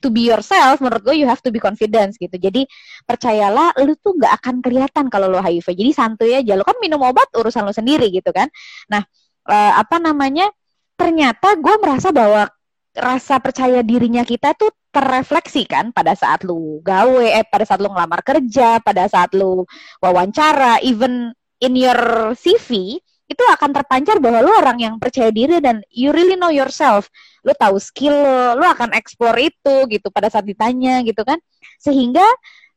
to 0.01 0.09
be 0.09 0.25
yourself 0.25 0.81
menurut 0.81 1.05
gue 1.05 1.15
you 1.21 1.29
have 1.29 1.39
to 1.45 1.53
be 1.53 1.61
confident 1.61 2.17
gitu 2.17 2.33
jadi 2.33 2.65
percayalah 3.05 3.77
lu 3.85 3.93
tuh 4.01 4.17
nggak 4.17 4.33
akan 4.41 4.55
kelihatan 4.65 5.05
kalau 5.13 5.29
lu 5.29 5.37
HIV 5.37 5.77
jadi 5.77 5.91
santuy 5.93 6.33
aja 6.41 6.57
lu 6.57 6.65
kan 6.65 6.75
minum 6.81 6.99
obat 7.05 7.29
urusan 7.37 7.61
lu 7.63 7.71
sendiri 7.71 8.09
gitu 8.09 8.33
kan 8.33 8.49
nah 8.89 9.05
uh, 9.47 9.73
apa 9.79 9.97
namanya 9.97 10.49
ternyata 10.97 11.57
gue 11.57 11.75
merasa 11.81 12.13
bahwa 12.13 12.49
rasa 12.91 13.39
percaya 13.39 13.81
dirinya 13.81 14.21
kita 14.27 14.53
tuh 14.53 14.69
terrefleksi 14.91 15.63
kan 15.63 15.95
pada 15.95 16.11
saat 16.11 16.43
lu 16.43 16.83
gawe 16.83 17.23
eh 17.23 17.47
pada 17.47 17.63
saat 17.63 17.79
lu 17.79 17.87
ngelamar 17.87 18.19
kerja 18.21 18.83
pada 18.83 19.07
saat 19.07 19.31
lu 19.31 19.63
wawancara 20.03 20.83
even 20.83 21.31
in 21.63 21.73
your 21.79 22.35
CV 22.35 22.99
itu 23.31 23.43
akan 23.47 23.71
terpancar 23.71 24.19
bahwa 24.19 24.43
lu 24.43 24.51
orang 24.51 24.75
yang 24.83 24.95
percaya 24.99 25.31
diri 25.31 25.63
dan 25.63 25.79
you 25.87 26.11
really 26.11 26.35
know 26.35 26.51
yourself. 26.51 27.07
Lu 27.47 27.55
tahu 27.55 27.79
skill 27.79 28.11
lu, 28.11 28.59
lu 28.59 28.65
akan 28.67 28.91
explore 28.91 29.39
itu 29.39 29.87
gitu 29.87 30.11
pada 30.11 30.27
saat 30.27 30.43
ditanya 30.43 30.99
gitu 31.07 31.23
kan. 31.23 31.39
Sehingga 31.79 32.27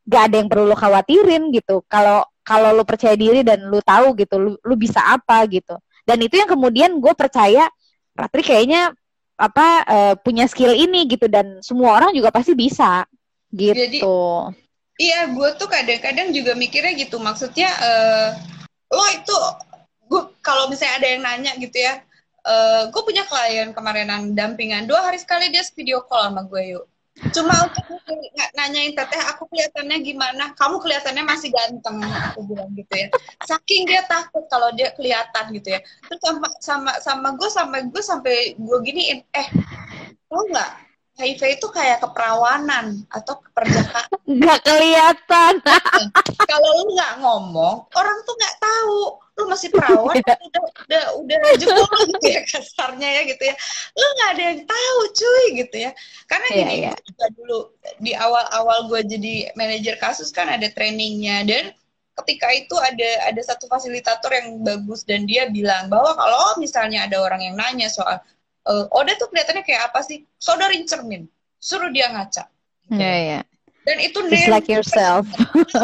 gak 0.06 0.30
ada 0.30 0.36
yang 0.38 0.46
perlu 0.46 0.70
lu 0.70 0.78
khawatirin 0.78 1.50
gitu. 1.50 1.82
Kalau 1.90 2.22
kalau 2.46 2.70
lu 2.70 2.86
percaya 2.86 3.18
diri 3.18 3.42
dan 3.42 3.66
lu 3.66 3.82
tahu 3.82 4.14
gitu 4.14 4.38
lu, 4.38 4.50
lu 4.62 4.74
bisa 4.78 5.02
apa 5.02 5.42
gitu 5.50 5.74
dan 6.04 6.18
itu 6.20 6.36
yang 6.36 6.48
kemudian 6.48 7.00
gue 7.00 7.12
percaya 7.16 7.68
Ratri 8.14 8.46
kayaknya 8.46 8.94
apa 9.34 9.66
uh, 9.84 10.14
punya 10.14 10.46
skill 10.46 10.70
ini 10.70 11.10
gitu 11.10 11.26
dan 11.26 11.58
semua 11.58 11.98
orang 11.98 12.14
juga 12.14 12.30
pasti 12.30 12.54
bisa 12.54 13.02
gitu. 13.50 13.74
Jadi, 13.74 13.98
iya, 15.02 15.26
gue 15.26 15.48
tuh 15.58 15.66
kadang-kadang 15.66 16.30
juga 16.30 16.54
mikirnya 16.54 16.94
gitu. 16.94 17.18
Maksudnya 17.18 17.70
uh, 17.82 18.28
lo 18.94 19.04
itu 19.10 19.36
gue 20.06 20.22
kalau 20.38 20.70
misalnya 20.70 21.02
ada 21.02 21.08
yang 21.10 21.22
nanya 21.26 21.52
gitu 21.58 21.74
ya, 21.74 21.98
uh, 22.46 22.86
gue 22.92 23.02
punya 23.02 23.26
klien 23.26 23.74
kemarinan 23.74 24.36
dampingan 24.36 24.86
dua 24.86 25.10
hari 25.10 25.18
sekali 25.18 25.50
dia 25.50 25.66
video 25.74 26.04
call 26.06 26.30
sama 26.30 26.46
gue 26.46 26.78
yuk 26.78 26.86
cuma 27.30 27.54
untuk 27.70 27.84
nanyain 28.58 28.90
teteh 28.94 29.22
aku 29.30 29.46
kelihatannya 29.50 30.02
gimana? 30.02 30.50
Kamu 30.58 30.82
kelihatannya 30.82 31.22
masih 31.22 31.54
ganteng 31.54 32.02
aku 32.02 32.42
bilang 32.46 32.70
gitu 32.74 32.90
ya. 32.90 33.08
Saking 33.46 33.86
dia 33.86 34.02
takut 34.10 34.44
kalau 34.50 34.74
dia 34.74 34.90
kelihatan 34.98 35.54
gitu 35.54 35.78
ya. 35.78 35.80
Terus 36.10 36.20
sama 36.22 36.48
sama 36.58 36.92
sama 36.98 37.28
gue 37.38 37.50
sama 37.50 37.76
gue 37.86 38.02
sampai 38.02 38.58
gue 38.58 38.78
giniin 38.82 39.22
eh 39.30 39.48
tau 40.26 40.42
nggak 40.50 40.70
HIV 41.14 41.62
itu 41.62 41.66
kayak 41.70 42.02
keperawanan 42.02 43.06
atau 43.06 43.38
keperjakaan. 43.38 44.10
Nggak 44.38 44.60
kelihatan. 44.66 45.54
Kalau 46.42 46.70
lu 46.82 46.84
nggak 46.98 47.12
ngomong, 47.22 47.86
orang 47.94 48.18
tuh 48.26 48.34
nggak 48.34 48.56
tahu 48.58 49.22
lu 49.34 49.50
masih 49.50 49.66
perawan 49.74 50.14
iya. 50.14 50.38
udah 50.38 50.62
udah 50.86 51.04
udah 51.26 51.38
jebol 51.58 51.90
gitu 52.06 52.26
ya 52.38 52.40
kasarnya 52.46 53.08
ya 53.18 53.22
gitu 53.26 53.42
ya 53.50 53.54
lu 53.98 54.06
nggak 54.14 54.30
ada 54.30 54.42
yang 54.46 54.60
tahu 54.62 54.98
cuy 55.10 55.44
gitu 55.58 55.76
ya 55.76 55.90
karena 56.30 56.46
yeah, 56.46 56.58
gini 56.62 56.74
yeah. 56.86 56.96
juga 57.02 57.26
dulu 57.34 57.58
di 57.98 58.12
awal-awal 58.14 58.78
gue 58.94 59.00
jadi 59.10 59.34
manajer 59.58 59.98
kasus 59.98 60.30
kan 60.30 60.46
ada 60.46 60.70
trainingnya 60.70 61.42
dan 61.50 61.64
ketika 62.22 62.46
itu 62.54 62.78
ada 62.78 63.26
ada 63.26 63.42
satu 63.42 63.66
fasilitator 63.66 64.30
yang 64.30 64.62
bagus 64.62 65.02
dan 65.02 65.26
dia 65.26 65.50
bilang 65.50 65.90
bahwa 65.90 66.14
kalau 66.14 66.54
misalnya 66.62 67.10
ada 67.10 67.18
orang 67.18 67.42
yang 67.42 67.58
nanya 67.58 67.90
soal 67.90 68.22
uh, 68.68 68.84
Oda 68.92 69.16
tuh 69.16 69.28
kelihatannya 69.32 69.64
kayak 69.64 69.92
apa 69.92 70.00
sih? 70.04 70.24
Sodorin 70.36 70.84
cermin. 70.88 71.28
Suruh 71.60 71.88
dia 71.88 72.12
ngaca. 72.12 72.48
Gitu. 72.84 73.00
yeah, 73.00 73.40
yeah 73.40 73.42
dan 73.84 73.96
itu 74.00 74.18
Just 74.32 74.48
like 74.48 74.68
yourself. 74.68 75.28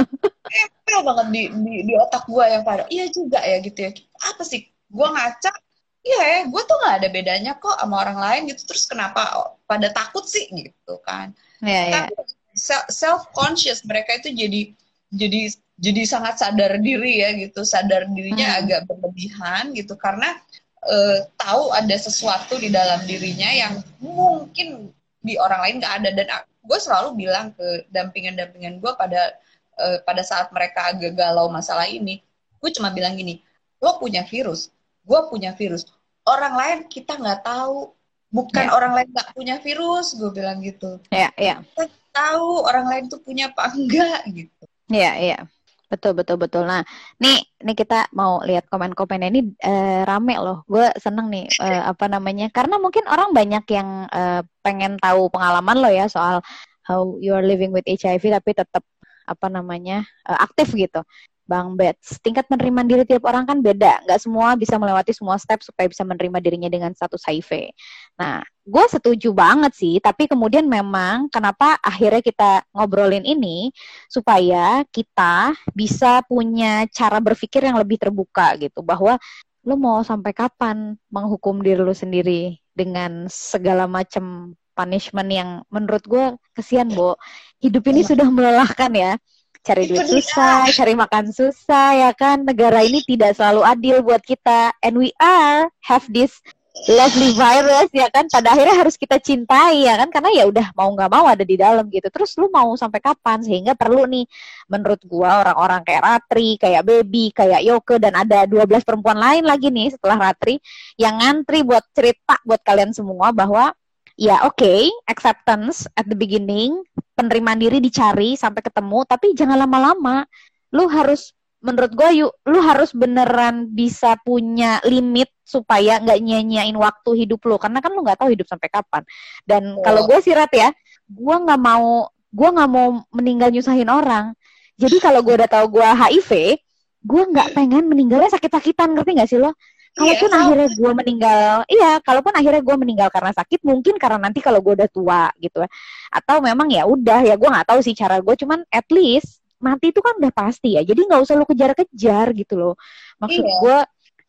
Nempel 0.50 1.00
banget 1.04 1.26
di, 1.30 1.42
di 1.52 1.74
di 1.86 1.94
otak 2.00 2.26
gue 2.26 2.44
yang 2.48 2.64
pada 2.64 2.88
iya 2.88 3.06
juga 3.12 3.38
ya 3.44 3.60
gitu 3.60 3.76
ya. 3.76 3.90
Apa 4.34 4.42
sih? 4.42 4.66
Gue 4.88 5.06
ngaca? 5.06 5.52
Iya 6.00 6.20
ya 6.24 6.38
gue 6.48 6.62
tuh 6.64 6.76
nggak 6.80 6.94
ada 6.96 7.08
bedanya 7.12 7.52
kok 7.60 7.76
sama 7.76 8.00
orang 8.00 8.18
lain 8.18 8.42
gitu. 8.50 8.64
Terus 8.72 8.88
kenapa 8.88 9.52
pada 9.68 9.92
takut 9.92 10.24
sih? 10.24 10.48
Gitu 10.48 10.94
kan. 11.04 11.36
Yeah, 11.60 12.08
yeah. 12.08 12.82
self 12.88 13.28
conscious 13.36 13.84
mereka 13.84 14.16
itu 14.16 14.32
jadi 14.32 14.72
jadi 15.12 15.52
jadi 15.80 16.02
sangat 16.08 16.40
sadar 16.40 16.80
diri 16.80 17.20
ya 17.20 17.36
gitu. 17.36 17.68
Sadar 17.68 18.08
dirinya 18.08 18.48
hmm. 18.48 18.60
agak 18.64 18.80
berlebihan 18.88 19.76
gitu. 19.76 19.92
Karena 20.00 20.40
uh, 20.86 21.18
tahu 21.36 21.74
ada 21.76 21.96
sesuatu 21.96 22.56
di 22.56 22.72
dalam 22.72 23.04
dirinya 23.04 23.50
yang 23.52 23.74
mungkin 24.00 24.92
di 25.20 25.36
orang 25.36 25.60
lain 25.64 25.76
nggak 25.84 25.94
ada 26.00 26.10
dan 26.16 26.26
gue 26.64 26.78
selalu 26.80 27.26
bilang 27.26 27.52
ke 27.52 27.84
dampingan-dampingan 27.92 28.80
gue 28.80 28.92
pada 28.96 29.36
uh, 29.76 29.98
pada 30.04 30.22
saat 30.24 30.48
mereka 30.52 30.92
agak 30.92 31.12
galau 31.16 31.48
masalah 31.52 31.88
ini 31.88 32.24
gue 32.60 32.70
cuma 32.72 32.92
bilang 32.92 33.16
gini 33.16 33.40
lo 33.80 33.96
punya 34.00 34.24
virus 34.24 34.72
gue 35.04 35.20
punya 35.28 35.56
virus 35.56 35.88
orang 36.28 36.54
lain 36.56 36.78
kita 36.88 37.16
nggak 37.16 37.44
tahu 37.44 37.92
bukan 38.30 38.64
yeah. 38.68 38.76
orang 38.76 38.92
lain 38.94 39.08
nggak 39.10 39.30
punya 39.32 39.56
virus 39.60 40.16
gue 40.16 40.30
bilang 40.32 40.60
gitu 40.60 41.00
ya 41.12 41.28
yeah, 41.28 41.32
ya 41.36 41.46
yeah. 41.60 41.88
tahu 42.12 42.64
orang 42.64 42.86
lain 42.88 43.04
tuh 43.08 43.20
punya 43.20 43.48
apa 43.52 43.72
enggak 43.72 44.20
gitu 44.28 44.64
ya 44.88 44.96
yeah, 44.96 45.14
ya 45.16 45.28
yeah. 45.36 45.42
Betul 45.90 46.12
betul 46.14 46.36
betul. 46.38 46.62
Nah, 46.70 46.86
nih 47.18 47.42
nih 47.66 47.74
kita 47.74 48.06
mau 48.14 48.38
lihat 48.46 48.70
komen-komennya 48.70 49.28
ini 49.34 49.40
uh, 49.66 50.06
rame 50.06 50.38
loh. 50.38 50.62
Gue 50.70 50.86
seneng 51.02 51.26
nih 51.34 51.50
uh, 51.58 51.82
apa 51.90 52.06
namanya? 52.06 52.46
Karena 52.54 52.78
mungkin 52.78 53.10
orang 53.10 53.34
banyak 53.34 53.64
yang 53.74 54.06
uh, 54.06 54.40
pengen 54.62 54.94
tahu 55.02 55.26
pengalaman 55.34 55.76
lo 55.82 55.90
ya 55.90 56.06
soal 56.06 56.38
how 56.86 57.18
you 57.18 57.34
are 57.34 57.42
living 57.42 57.74
with 57.74 57.82
HIV 57.90 58.22
tapi 58.30 58.50
tetap 58.54 58.86
apa 59.26 59.46
namanya 59.50 60.06
uh, 60.30 60.38
aktif 60.46 60.70
gitu. 60.78 61.02
Bang 61.50 61.74
Bets, 61.74 62.22
tingkat 62.22 62.46
menerima 62.46 62.86
diri 62.86 63.02
tiap 63.02 63.26
orang 63.26 63.42
kan 63.42 63.58
beda. 63.58 64.06
Nggak 64.06 64.20
semua 64.22 64.54
bisa 64.54 64.78
melewati 64.78 65.10
semua 65.10 65.34
step 65.34 65.66
supaya 65.66 65.90
bisa 65.90 66.06
menerima 66.06 66.38
dirinya 66.38 66.70
dengan 66.70 66.94
status 66.94 67.26
HIV. 67.26 67.74
Nah, 68.14 68.46
gue 68.62 68.84
setuju 68.86 69.34
banget 69.34 69.74
sih. 69.74 69.98
Tapi 69.98 70.30
kemudian 70.30 70.70
memang 70.70 71.26
kenapa 71.26 71.74
akhirnya 71.82 72.22
kita 72.22 72.62
ngobrolin 72.70 73.26
ini 73.26 73.74
supaya 74.06 74.86
kita 74.94 75.58
bisa 75.74 76.22
punya 76.30 76.86
cara 76.94 77.18
berpikir 77.18 77.66
yang 77.66 77.74
lebih 77.74 77.98
terbuka 77.98 78.54
gitu. 78.62 78.86
Bahwa 78.86 79.18
lo 79.66 79.74
mau 79.74 80.06
sampai 80.06 80.30
kapan 80.30 80.94
menghukum 81.10 81.58
diri 81.66 81.82
lo 81.82 81.92
sendiri 81.92 82.62
dengan 82.70 83.26
segala 83.26 83.90
macam 83.90 84.54
punishment 84.78 85.28
yang 85.28 85.50
menurut 85.68 86.06
gue 86.06 86.24
kesian, 86.54 86.94
Bo. 86.94 87.18
Hidup 87.58 87.84
ini 87.90 88.06
sudah 88.06 88.30
melelahkan 88.30 88.94
ya 88.94 89.12
cari 89.60 89.84
duit 89.84 90.06
susah, 90.08 90.64
cari 90.72 90.94
makan 90.96 91.32
susah 91.32 91.88
ya 91.96 92.10
kan. 92.16 92.42
Negara 92.44 92.80
ini 92.80 93.04
tidak 93.04 93.36
selalu 93.36 93.62
adil 93.64 93.96
buat 94.00 94.24
kita. 94.24 94.72
And 94.80 94.96
we 94.96 95.12
are. 95.20 95.68
Have 95.84 96.08
this 96.08 96.40
lovely 96.88 97.36
virus 97.36 97.92
ya 97.92 98.08
kan? 98.08 98.30
Pada 98.30 98.56
akhirnya 98.56 98.76
harus 98.80 98.96
kita 98.96 99.20
cintai 99.20 99.84
ya 99.84 100.00
kan? 100.00 100.08
Karena 100.08 100.30
ya 100.32 100.44
udah 100.48 100.72
mau 100.72 100.88
nggak 100.96 101.10
mau 101.12 101.26
ada 101.28 101.44
di 101.44 101.60
dalam 101.60 101.84
gitu. 101.92 102.08
Terus 102.08 102.32
lu 102.40 102.48
mau 102.48 102.72
sampai 102.78 103.00
kapan? 103.02 103.44
Sehingga 103.44 103.76
perlu 103.76 104.08
nih 104.08 104.24
menurut 104.70 105.00
gua 105.04 105.44
orang-orang 105.44 105.84
kayak 105.84 106.02
Ratri 106.04 106.56
kayak 106.56 106.82
Baby 106.86 107.34
kayak 107.34 107.60
Yoke 107.66 108.00
dan 108.00 108.16
ada 108.16 108.48
12 108.48 108.86
perempuan 108.86 109.18
lain 109.18 109.44
lagi 109.44 109.68
nih 109.68 109.92
setelah 109.92 110.30
Ratri 110.30 110.56
yang 110.96 111.20
ngantri 111.20 111.66
buat 111.66 111.84
cerita 111.92 112.40
buat 112.46 112.62
kalian 112.64 112.96
semua 112.96 113.34
bahwa 113.34 113.74
ya 114.20 114.44
oke. 114.44 114.60
Okay, 114.60 114.92
acceptance 115.08 115.88
at 115.96 116.04
the 116.04 116.14
beginning. 116.14 116.84
Penerimaan 117.16 117.56
diri 117.56 117.80
dicari 117.80 118.36
sampai 118.36 118.60
ketemu. 118.60 119.08
Tapi 119.08 119.32
jangan 119.32 119.64
lama-lama. 119.64 120.28
Lu 120.76 120.84
harus 120.92 121.32
menurut 121.60 121.92
gue 121.92 122.24
yuk 122.24 122.32
lu 122.48 122.56
harus 122.64 122.96
beneran 122.96 123.68
bisa 123.68 124.16
punya 124.24 124.80
limit 124.88 125.28
supaya 125.44 126.00
nggak 126.00 126.20
nyanyain 126.20 126.76
waktu 126.76 127.24
hidup 127.24 127.40
lu. 127.48 127.56
Karena 127.56 127.80
kan 127.80 127.96
lu 127.96 128.04
nggak 128.04 128.20
tahu 128.20 128.36
hidup 128.36 128.44
sampai 128.44 128.68
kapan. 128.68 129.02
Dan 129.48 129.80
oh. 129.80 129.82
kalau 129.82 130.04
gue 130.04 130.20
sirat 130.20 130.52
ya 130.52 130.68
gue 131.08 131.36
nggak 131.40 131.60
mau 131.60 132.06
gue 132.30 132.48
nggak 132.52 132.70
mau 132.70 133.00
meninggal 133.16 133.48
nyusahin 133.48 133.88
orang. 133.88 134.36
Jadi 134.76 135.00
kalau 135.00 135.24
gue 135.24 135.34
udah 135.40 135.48
tahu 135.48 135.80
gue 135.80 135.88
HIV 135.88 136.60
gue 137.00 137.22
nggak 137.32 137.56
pengen 137.56 137.88
meninggalnya 137.88 138.28
sakit-sakitan. 138.28 138.92
Ngerti 138.92 139.10
nggak 139.16 139.28
sih 139.32 139.40
lo 139.40 139.56
kalaupun 139.90 140.30
yeah, 140.30 140.40
akhirnya 140.40 140.68
gue 140.70 140.92
meninggal 140.94 141.54
iya 141.66 141.90
kalaupun 141.98 142.32
akhirnya 142.32 142.62
gue 142.62 142.76
meninggal 142.78 143.08
karena 143.10 143.32
sakit 143.34 143.60
mungkin 143.66 143.94
karena 143.98 144.18
nanti 144.22 144.38
kalau 144.38 144.62
gue 144.62 144.78
udah 144.78 144.90
tua 144.90 145.24
gitu. 145.42 145.66
Atau 146.10 146.42
memang 146.42 146.70
ya 146.70 146.86
udah 146.86 147.20
ya 147.26 147.34
gue 147.34 147.48
nggak 147.50 147.68
tahu 147.68 147.80
sih 147.82 147.94
cara 147.94 148.22
gue 148.22 148.34
cuman 148.38 148.62
at 148.70 148.86
least 148.94 149.42
mati 149.60 149.92
itu 149.92 150.00
kan 150.00 150.16
udah 150.16 150.32
pasti 150.32 150.78
ya 150.78 150.82
jadi 150.86 151.04
nggak 151.04 151.20
usah 151.20 151.34
lu 151.36 151.44
kejar-kejar 151.44 152.26
gitu 152.38 152.54
loh. 152.54 152.74
Maksud 153.18 153.44
yeah. 153.44 153.58
gue 153.60 153.78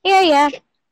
iya 0.02 0.22
ya 0.26 0.46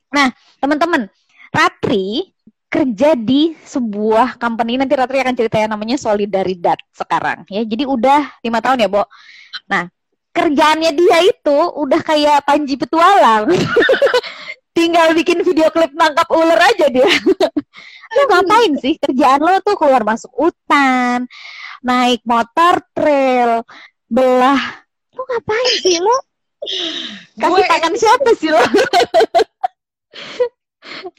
nah 0.09 0.34
teman-teman 0.57 1.05
Ratri 1.53 2.34
kerja 2.70 3.17
di 3.17 3.57
sebuah 3.65 4.38
company 4.38 4.78
nanti 4.78 4.93
Ratri 4.93 5.17
akan 5.26 5.34
ceritanya 5.34 5.74
namanya 5.74 5.97
Solidaridad 5.97 6.78
sekarang 6.93 7.45
ya. 7.49 7.65
Jadi 7.65 7.89
udah 7.89 8.38
lima 8.45 8.61
tahun 8.61 8.86
ya 8.86 8.89
Bo? 8.89 9.01
Nah 9.65 9.89
kerjaannya 10.30 10.93
dia 10.93 11.17
itu 11.26 11.57
udah 11.74 12.01
kayak 12.05 12.45
Panji 12.45 12.78
Petualang 12.78 13.49
tinggal 14.74 15.13
bikin 15.17 15.43
video 15.43 15.67
klip 15.74 15.91
nangkap 15.93 16.30
ular 16.32 16.57
aja 16.57 16.88
dia. 16.88 17.05
Lu 18.15 18.22
ngapain 18.26 18.74
sih? 18.82 18.97
Kerjaan 18.97 19.41
lo 19.45 19.61
tuh 19.61 19.78
keluar 19.78 20.01
masuk 20.01 20.34
hutan 20.34 21.30
naik 21.86 22.26
motor 22.26 22.82
trail 22.97 23.61
belah. 24.09 24.59
Lu 25.13 25.22
ngapain 25.24 25.76
sih 25.84 26.01
lo 26.01 26.17
kasih 27.39 27.65
tangan 27.72 27.93
siapa 27.95 28.30
sih 28.36 28.51
lo 28.51 28.59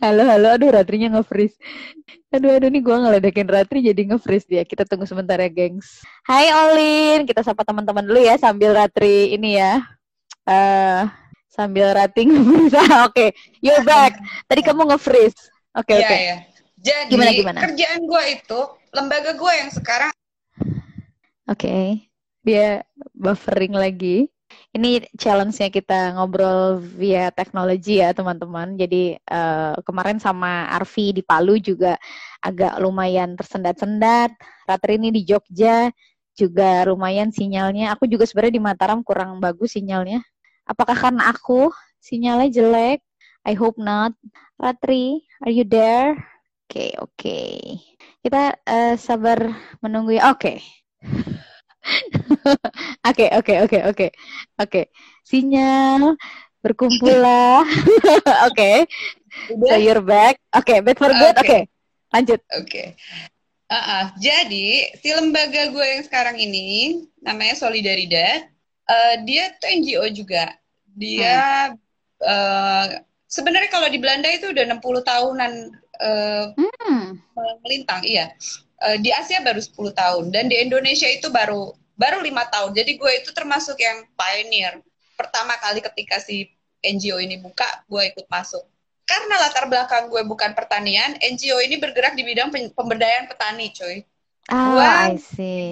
halo 0.02 0.22
halo. 0.26 0.48
Aduh 0.58 0.74
ratrinya 0.74 1.16
nge-freeze. 1.16 1.56
Aduh 2.34 2.58
aduh 2.58 2.68
nih 2.68 2.82
gue 2.82 2.96
ngeledekin 2.96 3.48
ratri 3.48 3.86
jadi 3.86 4.02
nge-freeze 4.12 4.50
dia. 4.50 4.62
Kita 4.66 4.84
tunggu 4.84 5.06
sebentar 5.06 5.38
ya 5.38 5.48
gengs. 5.48 6.02
Hai 6.26 6.50
Olin. 6.50 7.24
Kita 7.24 7.46
sapa 7.46 7.62
teman-teman 7.62 8.04
dulu 8.04 8.20
ya 8.20 8.36
sambil 8.36 8.74
ratri 8.74 9.32
ini 9.32 9.56
ya. 9.56 9.80
Eh 10.44 10.52
uh, 10.52 11.02
sambil 11.50 11.92
rating 11.92 12.30
bisa. 12.48 12.80
Oke, 13.04 13.10
okay. 13.10 13.28
you're 13.58 13.82
back. 13.82 14.16
Tadi 14.46 14.62
kamu 14.62 14.94
nge-freeze. 14.94 15.50
Oke, 15.74 15.94
okay, 15.94 15.98
iya, 15.98 16.06
oke. 16.06 16.06
Okay. 16.06 16.20
Iya. 16.22 16.36
Jadi 16.80 17.12
gimana, 17.12 17.30
gimana? 17.36 17.58
kerjaan 17.60 18.00
gue 18.08 18.22
itu 18.40 18.60
lembaga 18.96 19.36
gue 19.36 19.52
yang 19.52 19.68
sekarang. 19.68 20.12
Oke, 21.44 21.66
okay. 21.66 21.86
dia 22.40 22.86
buffering 23.12 23.76
lagi. 23.76 24.30
Ini 24.70 25.02
challenge-nya 25.18 25.70
kita 25.70 26.14
ngobrol 26.14 26.78
via 26.78 27.30
teknologi 27.34 28.02
ya 28.02 28.14
teman-teman. 28.14 28.78
Jadi 28.78 29.18
uh, 29.30 29.74
kemarin 29.82 30.22
sama 30.22 30.70
Arfi 30.70 31.10
di 31.10 31.22
Palu 31.22 31.58
juga 31.58 31.98
agak 32.42 32.78
lumayan 32.78 33.34
tersendat-sendat. 33.34 34.30
Ratri 34.66 34.98
ini 34.98 35.10
di 35.10 35.22
Jogja 35.26 35.90
juga 36.34 36.86
lumayan 36.86 37.34
sinyalnya. 37.34 37.94
Aku 37.94 38.06
juga 38.06 38.24
sebenarnya 38.26 38.54
di 38.58 38.62
Mataram 38.62 39.02
kurang 39.02 39.42
bagus 39.42 39.74
sinyalnya. 39.74 40.22
Apakah 40.70 40.94
karena 40.94 41.34
aku 41.34 41.74
sinyalnya 41.98 42.46
jelek? 42.54 43.02
I 43.42 43.58
hope 43.58 43.74
not. 43.74 44.14
Ratri, 44.54 45.26
are 45.42 45.50
you 45.50 45.66
there? 45.66 46.14
Oke, 46.70 46.70
okay, 46.70 46.90
oke. 46.94 47.10
Okay. 47.18 47.58
Kita 48.22 48.54
uh, 48.54 48.94
sabar 48.94 49.50
menunggu 49.82 50.14
ya. 50.14 50.30
Oke. 50.30 50.62
Oke, 53.08 53.26
oke, 53.32 53.54
oke, 53.64 53.78
oke. 53.88 54.06
Oke. 54.60 54.82
Sinyal 55.24 56.14
berkumpullah. 56.60 57.64
oke. 58.48 58.70
So 59.48 59.74
you're 59.80 60.04
back. 60.04 60.36
Oke, 60.52 60.76
okay, 60.76 60.78
bad 60.84 61.00
for 61.00 61.08
good. 61.08 61.34
Oke, 61.40 61.40
okay. 61.40 61.62
okay. 61.64 62.12
lanjut. 62.12 62.40
Oke. 62.52 62.68
Okay. 62.68 62.86
Uh 63.70 63.76
-uh. 63.80 64.04
Jadi 64.20 64.92
si 65.00 65.08
lembaga 65.08 65.72
gue 65.72 65.86
yang 65.98 66.04
sekarang 66.04 66.36
ini 66.36 67.00
namanya 67.24 67.56
Solidaridad. 67.56 68.50
Uh, 68.90 69.14
dia 69.22 69.54
tuh 69.62 69.70
NGO 69.70 70.04
juga. 70.10 70.50
Dia 70.90 71.70
hmm. 71.70 71.78
uh, 72.26 72.86
sebenarnya 73.30 73.70
kalau 73.70 73.86
di 73.86 74.02
Belanda 74.02 74.26
itu 74.26 74.50
udah 74.50 74.64
60 74.66 74.82
tahunan 75.06 75.52
uh, 76.02 76.46
hmm. 76.58 77.06
melintang, 77.62 78.02
iya. 78.02 78.34
Uh, 78.82 78.98
di 78.98 79.14
Asia 79.14 79.38
baru 79.46 79.62
10 79.62 79.94
tahun 79.94 80.24
dan 80.34 80.50
di 80.50 80.58
Indonesia 80.58 81.06
itu 81.06 81.30
baru 81.30 81.70
baru 81.94 82.18
lima 82.18 82.48
tahun. 82.50 82.74
Jadi 82.74 82.98
gue 82.98 83.12
itu 83.22 83.30
termasuk 83.30 83.78
yang 83.78 84.02
pioneer. 84.18 84.82
Pertama 85.14 85.54
kali 85.62 85.78
ketika 85.84 86.18
si 86.18 86.50
NGO 86.82 87.22
ini 87.22 87.38
buka, 87.38 87.84
gue 87.86 88.10
ikut 88.10 88.26
masuk 88.26 88.64
karena 89.10 89.34
latar 89.42 89.66
belakang 89.66 90.06
gue 90.06 90.22
bukan 90.22 90.54
pertanian, 90.54 91.18
NGO 91.18 91.58
ini 91.58 91.82
bergerak 91.82 92.14
di 92.14 92.22
bidang 92.22 92.54
pemberdayaan 92.78 93.26
petani, 93.26 93.74
coy. 93.74 94.06
Oh, 94.50 94.74
gue 94.74 94.82
I 94.82 95.14
see. 95.14 95.70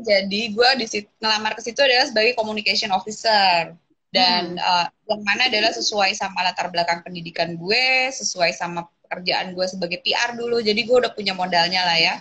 jadi 0.00 0.42
gue 0.56 0.70
di 0.80 0.86
situ, 0.88 1.08
ngelamar 1.20 1.52
ke 1.52 1.60
situ 1.60 1.80
adalah 1.84 2.08
sebagai 2.08 2.32
communication 2.40 2.88
officer 2.88 3.76
dan 4.08 4.56
hmm. 4.56 4.64
uh, 4.64 4.86
yang 5.12 5.20
mana 5.24 5.52
adalah 5.52 5.72
sesuai 5.76 6.16
sama 6.16 6.40
latar 6.48 6.72
belakang 6.72 7.04
pendidikan 7.04 7.60
gue, 7.60 8.08
sesuai 8.08 8.56
sama 8.56 8.88
pekerjaan 9.04 9.52
gue 9.52 9.66
sebagai 9.68 10.00
PR 10.00 10.36
dulu, 10.36 10.60
jadi 10.64 10.80
gue 10.80 10.96
udah 11.04 11.12
punya 11.12 11.36
modalnya 11.36 11.84
lah 11.84 11.98
ya. 12.00 12.14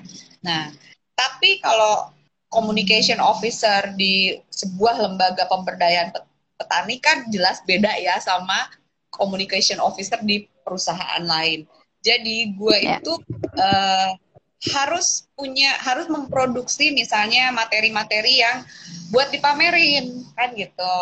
Nah, 0.44 0.72
tapi 1.16 1.64
kalau 1.64 2.12
communication 2.52 3.20
officer 3.20 3.92
di 3.96 4.40
sebuah 4.52 5.04
lembaga 5.04 5.48
pemberdayaan 5.48 6.16
petani 6.60 7.00
kan 7.00 7.28
jelas 7.32 7.64
beda 7.68 7.92
ya 8.00 8.20
sama 8.24 8.72
communication 9.12 9.80
officer 9.80 10.20
di 10.24 10.48
perusahaan 10.64 11.24
lain. 11.24 11.68
Jadi 12.04 12.56
gue 12.56 12.78
yeah. 12.84 13.00
itu 13.00 13.14
uh, 13.60 14.12
harus 14.58 15.30
punya 15.38 15.70
harus 15.86 16.10
memproduksi 16.10 16.90
misalnya 16.90 17.54
materi-materi 17.54 18.42
yang 18.42 18.66
buat 19.14 19.30
dipamerin 19.30 20.26
kan 20.34 20.50
gitu 20.58 20.98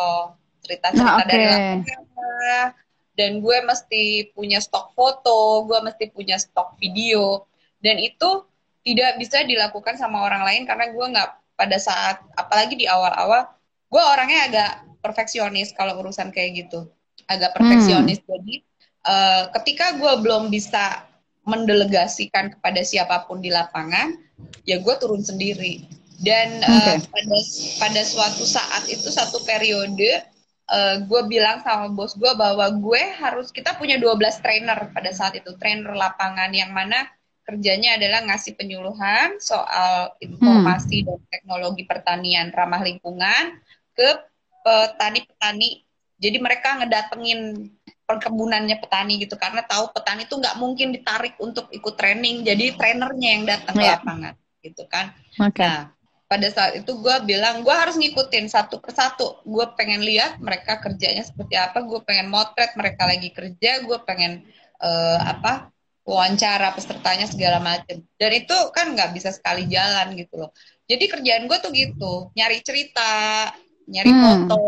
cerita-cerita 0.66 1.08
oh, 1.08 1.20
okay. 1.24 1.30
dari 1.32 1.46
lapangan 1.48 2.68
dan 3.16 3.40
gue 3.40 3.58
mesti 3.64 4.36
punya 4.36 4.60
stok 4.60 4.92
foto, 4.92 5.64
gue 5.72 5.80
mesti 5.80 6.12
punya 6.12 6.36
stok 6.36 6.76
video 6.76 7.48
dan 7.80 7.96
itu 7.96 8.44
tidak 8.84 9.18
bisa 9.18 9.42
dilakukan 9.48 9.96
sama 9.96 10.28
orang 10.28 10.44
lain 10.44 10.64
karena 10.68 10.92
gue 10.92 11.06
nggak 11.16 11.30
pada 11.56 11.78
saat 11.80 12.20
apalagi 12.36 12.76
di 12.76 12.86
awal-awal 12.86 13.48
gue 13.88 14.04
orangnya 14.04 14.40
agak 14.52 14.72
perfeksionis 15.00 15.72
kalau 15.72 15.96
urusan 16.04 16.30
kayak 16.36 16.68
gitu 16.68 16.92
agak 17.32 17.56
perfeksionis. 17.56 18.20
Hmm. 18.22 18.30
Jadi 18.38 18.56
uh, 19.08 19.44
ketika 19.62 19.96
gue 19.96 20.14
belum 20.22 20.52
bisa 20.52 21.08
mendelegasikan 21.46 22.58
kepada 22.58 22.82
siapa 22.82 23.30
pun 23.30 23.40
di 23.40 23.54
lapangan, 23.54 24.18
ya 24.66 24.82
gue 24.82 24.96
turun 24.98 25.22
sendiri. 25.22 25.86
Dan 26.16 26.64
uh, 26.64 26.96
pada 27.00 27.38
pada 27.80 28.02
suatu 28.08 28.48
saat 28.48 28.88
itu 28.88 29.12
satu 29.12 29.44
periode 29.44 30.24
uh, 30.70 30.96
gue 31.06 31.22
bilang 31.30 31.62
sama 31.62 31.92
bos 31.92 32.16
gue 32.18 32.32
bahwa 32.34 32.66
gue 32.72 33.04
harus 33.20 33.52
kita 33.54 33.78
punya 33.78 34.00
12 34.00 34.18
trainer 34.42 34.80
pada 34.92 35.12
saat 35.14 35.38
itu 35.38 35.54
trainer 35.60 35.94
lapangan 35.94 36.50
yang 36.56 36.74
mana 36.74 37.06
kerjanya 37.46 38.02
adalah 38.02 38.26
ngasih 38.26 38.58
penyuluhan 38.58 39.38
soal 39.38 40.18
informasi 40.18 41.06
hmm. 41.06 41.08
dan 41.14 41.20
teknologi 41.30 41.84
pertanian 41.86 42.50
ramah 42.50 42.82
lingkungan 42.82 43.62
ke 43.94 44.10
petani-petani 44.66 45.86
jadi 46.18 46.38
mereka 46.42 46.82
ngedatengin 46.82 47.70
perkebunannya 48.06 48.78
petani 48.80 49.20
gitu. 49.22 49.36
Karena 49.36 49.66
tahu 49.66 49.92
petani 49.92 50.30
itu 50.30 50.38
nggak 50.38 50.56
mungkin 50.62 50.94
ditarik 50.94 51.36
untuk 51.42 51.70
ikut 51.74 51.94
training. 51.98 52.46
Jadi 52.46 52.78
trainernya 52.78 53.30
yang 53.30 53.44
datang 53.44 53.76
ke 53.76 53.84
iya. 53.86 53.98
lapangan 54.00 54.34
gitu 54.66 54.84
kan. 54.90 55.14
Okay. 55.38 55.66
nah 55.66 55.94
pada 56.26 56.50
saat 56.50 56.74
itu 56.74 56.90
gue 56.98 57.16
bilang 57.30 57.62
gue 57.62 57.76
harus 57.76 57.96
ngikutin 57.98 58.50
satu 58.50 58.82
persatu. 58.82 59.46
Gue 59.46 59.66
pengen 59.78 60.02
lihat 60.02 60.42
mereka 60.42 60.82
kerjanya 60.82 61.22
seperti 61.22 61.54
apa. 61.54 61.86
Gue 61.86 62.02
pengen 62.02 62.34
motret 62.34 62.74
mereka 62.74 63.06
lagi 63.06 63.30
kerja. 63.30 63.86
Gue 63.86 64.02
pengen 64.02 64.42
uh, 64.82 65.20
apa 65.22 65.70
wawancara 66.06 66.70
pesertanya 66.78 67.26
segala 67.26 67.58
macam 67.58 67.98
dan 68.22 68.32
itu 68.38 68.54
kan 68.70 68.94
nggak 68.94 69.18
bisa 69.18 69.34
sekali 69.34 69.66
jalan 69.70 70.14
gitu 70.18 70.38
loh. 70.38 70.52
Jadi 70.86 71.10
kerjaan 71.10 71.46
gue 71.50 71.58
tuh 71.62 71.72
gitu. 71.74 72.14
Nyari 72.38 72.62
cerita 72.62 73.10
nyari 73.86 74.12
hmm. 74.14 74.22
foto 74.22 74.62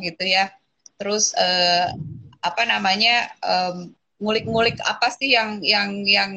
gitu 0.00 0.24
ya. 0.24 0.48
Terus 0.96 1.36
uh, 1.36 1.92
apa 2.44 2.62
namanya 2.68 3.32
ngulik-ngulik 4.22 4.78
apa 4.86 5.10
sih 5.10 5.34
yang 5.34 5.58
yang 5.60 6.06
yang 6.06 6.30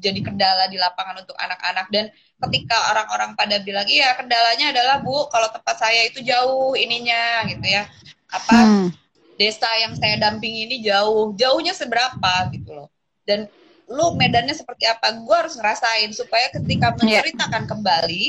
jadi 0.00 0.20
kendala 0.24 0.66
di 0.72 0.80
lapangan 0.80 1.20
untuk 1.20 1.36
anak-anak 1.36 1.86
dan 1.92 2.08
ketika 2.48 2.94
orang-orang 2.94 3.36
pada 3.36 3.60
bilang 3.60 3.84
iya 3.84 4.16
kendalanya 4.16 4.72
adalah 4.72 5.02
bu 5.04 5.28
kalau 5.28 5.50
tempat 5.52 5.76
saya 5.76 6.08
itu 6.08 6.24
jauh 6.24 6.72
ininya 6.72 7.44
gitu 7.50 7.66
ya 7.66 7.84
apa 8.32 8.58
hmm. 8.58 8.88
desa 9.36 9.68
yang 9.82 9.92
saya 9.98 10.16
dampingi 10.16 10.66
ini 10.72 10.76
jauh 10.80 11.36
jauhnya 11.36 11.76
seberapa 11.76 12.48
gitu 12.54 12.72
loh 12.72 12.88
dan 13.28 13.44
lu 13.88 14.16
medannya 14.16 14.52
seperti 14.52 14.84
apa 14.88 15.16
gue 15.16 15.36
harus 15.36 15.56
ngerasain 15.56 16.12
supaya 16.12 16.48
ketika 16.52 16.92
iya. 16.92 16.96
menceritakan 16.96 17.62
yeah. 17.64 17.70
kembali 17.70 18.24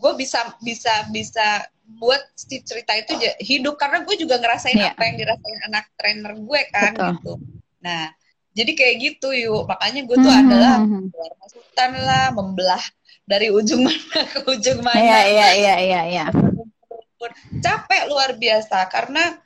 gue 0.00 0.12
bisa 0.16 0.56
bisa 0.64 1.04
bisa 1.12 1.68
buat 2.00 2.22
si 2.32 2.62
cerita 2.64 2.96
itu 2.96 3.18
hidup 3.42 3.76
karena 3.76 4.00
gue 4.06 4.16
juga 4.16 4.40
ngerasain 4.40 4.78
yeah. 4.78 4.94
apa 4.94 5.02
yang 5.10 5.16
dirasain 5.20 5.60
anak 5.68 5.84
trainer 5.98 6.32
gue 6.38 6.60
kan 6.72 6.92
Betul. 6.96 7.10
gitu. 7.12 7.32
Nah, 7.84 8.02
jadi 8.56 8.72
kayak 8.72 8.96
gitu 9.00 9.28
yuk. 9.34 9.68
Makanya 9.68 10.00
gue 10.08 10.16
tuh 10.16 10.30
mm 10.30 10.36
-hmm. 10.38 10.46
adalah 10.48 10.74
keluar 10.86 11.32
masukan 11.42 11.90
lah, 12.00 12.26
membelah 12.32 12.84
dari 13.26 13.48
ujung 13.52 13.84
mana 13.84 14.20
ke 14.32 14.38
ujung 14.48 14.80
mana. 14.80 14.98
Iya 14.98 15.20
iya 15.28 15.48
iya 15.54 15.74
iya 15.82 16.00
iya. 16.08 16.24
Capek 17.60 18.08
luar 18.08 18.40
biasa 18.40 18.88
karena 18.88 19.36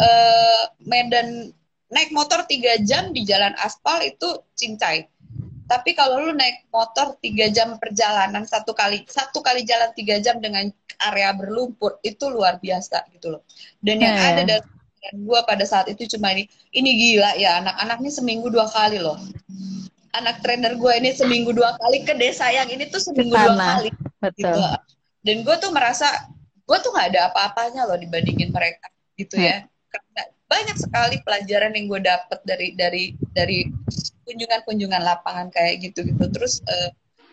uh, 0.00 0.62
Medan 0.80 1.52
naik 1.92 2.12
motor 2.12 2.44
tiga 2.48 2.76
jam 2.84 3.12
di 3.12 3.24
jalan 3.24 3.52
aspal 3.60 4.00
itu 4.04 4.44
cincai 4.56 5.08
tapi 5.68 5.92
kalau 5.92 6.24
lu 6.24 6.32
naik 6.32 6.64
motor 6.72 7.12
tiga 7.20 7.52
jam 7.52 7.76
perjalanan 7.76 8.48
satu 8.48 8.72
kali 8.72 9.04
satu 9.04 9.44
kali 9.44 9.68
jalan 9.68 9.92
tiga 9.92 10.16
jam 10.16 10.40
dengan 10.40 10.72
area 11.12 11.36
berlumpur 11.36 12.00
itu 12.00 12.26
luar 12.32 12.56
biasa 12.58 13.04
gitu 13.12 13.36
loh. 13.36 13.44
Dan 13.84 14.00
yang 14.00 14.16
yeah. 14.16 14.32
ada 14.32 14.42
dalam 14.48 14.64
gue 15.14 15.40
pada 15.44 15.64
saat 15.68 15.86
itu 15.92 16.08
cuma 16.16 16.32
ini 16.32 16.48
ini 16.72 16.90
gila 16.96 17.36
ya 17.36 17.60
anak-anak 17.60 18.00
ini 18.00 18.10
seminggu 18.10 18.48
dua 18.48 18.64
kali 18.66 18.96
loh. 18.96 19.20
Anak 20.16 20.40
trainer 20.40 20.72
gue 20.74 20.92
ini 20.98 21.12
seminggu 21.12 21.52
dua 21.52 21.76
kali 21.76 22.02
ke 22.02 22.16
desa 22.16 22.48
yang 22.48 22.72
ini 22.72 22.88
tuh 22.88 23.04
seminggu 23.04 23.36
Ke 23.36 23.44
sana. 23.44 23.52
dua 23.52 23.68
kali. 23.76 23.90
Betul. 24.24 24.34
Gitu. 24.40 24.60
Dan 25.20 25.36
gue 25.44 25.56
tuh 25.60 25.70
merasa 25.70 26.08
gue 26.64 26.78
tuh 26.80 26.90
nggak 26.96 27.08
ada 27.12 27.20
apa-apanya 27.28 27.84
loh 27.84 28.00
dibandingin 28.00 28.48
mereka 28.50 28.88
gitu 29.20 29.36
ya. 29.36 29.68
Karena 29.92 30.22
banyak 30.48 30.76
sekali 30.80 31.20
pelajaran 31.22 31.76
yang 31.76 31.86
gue 31.92 32.00
dapet 32.08 32.40
dari 32.48 32.68
dari 32.72 33.04
dari 33.36 33.68
kunjungan-kunjungan 34.24 35.02
lapangan 35.04 35.52
kayak 35.52 35.84
gitu 35.84 36.08
gitu 36.08 36.24
terus 36.32 36.64
uh, 36.64 36.88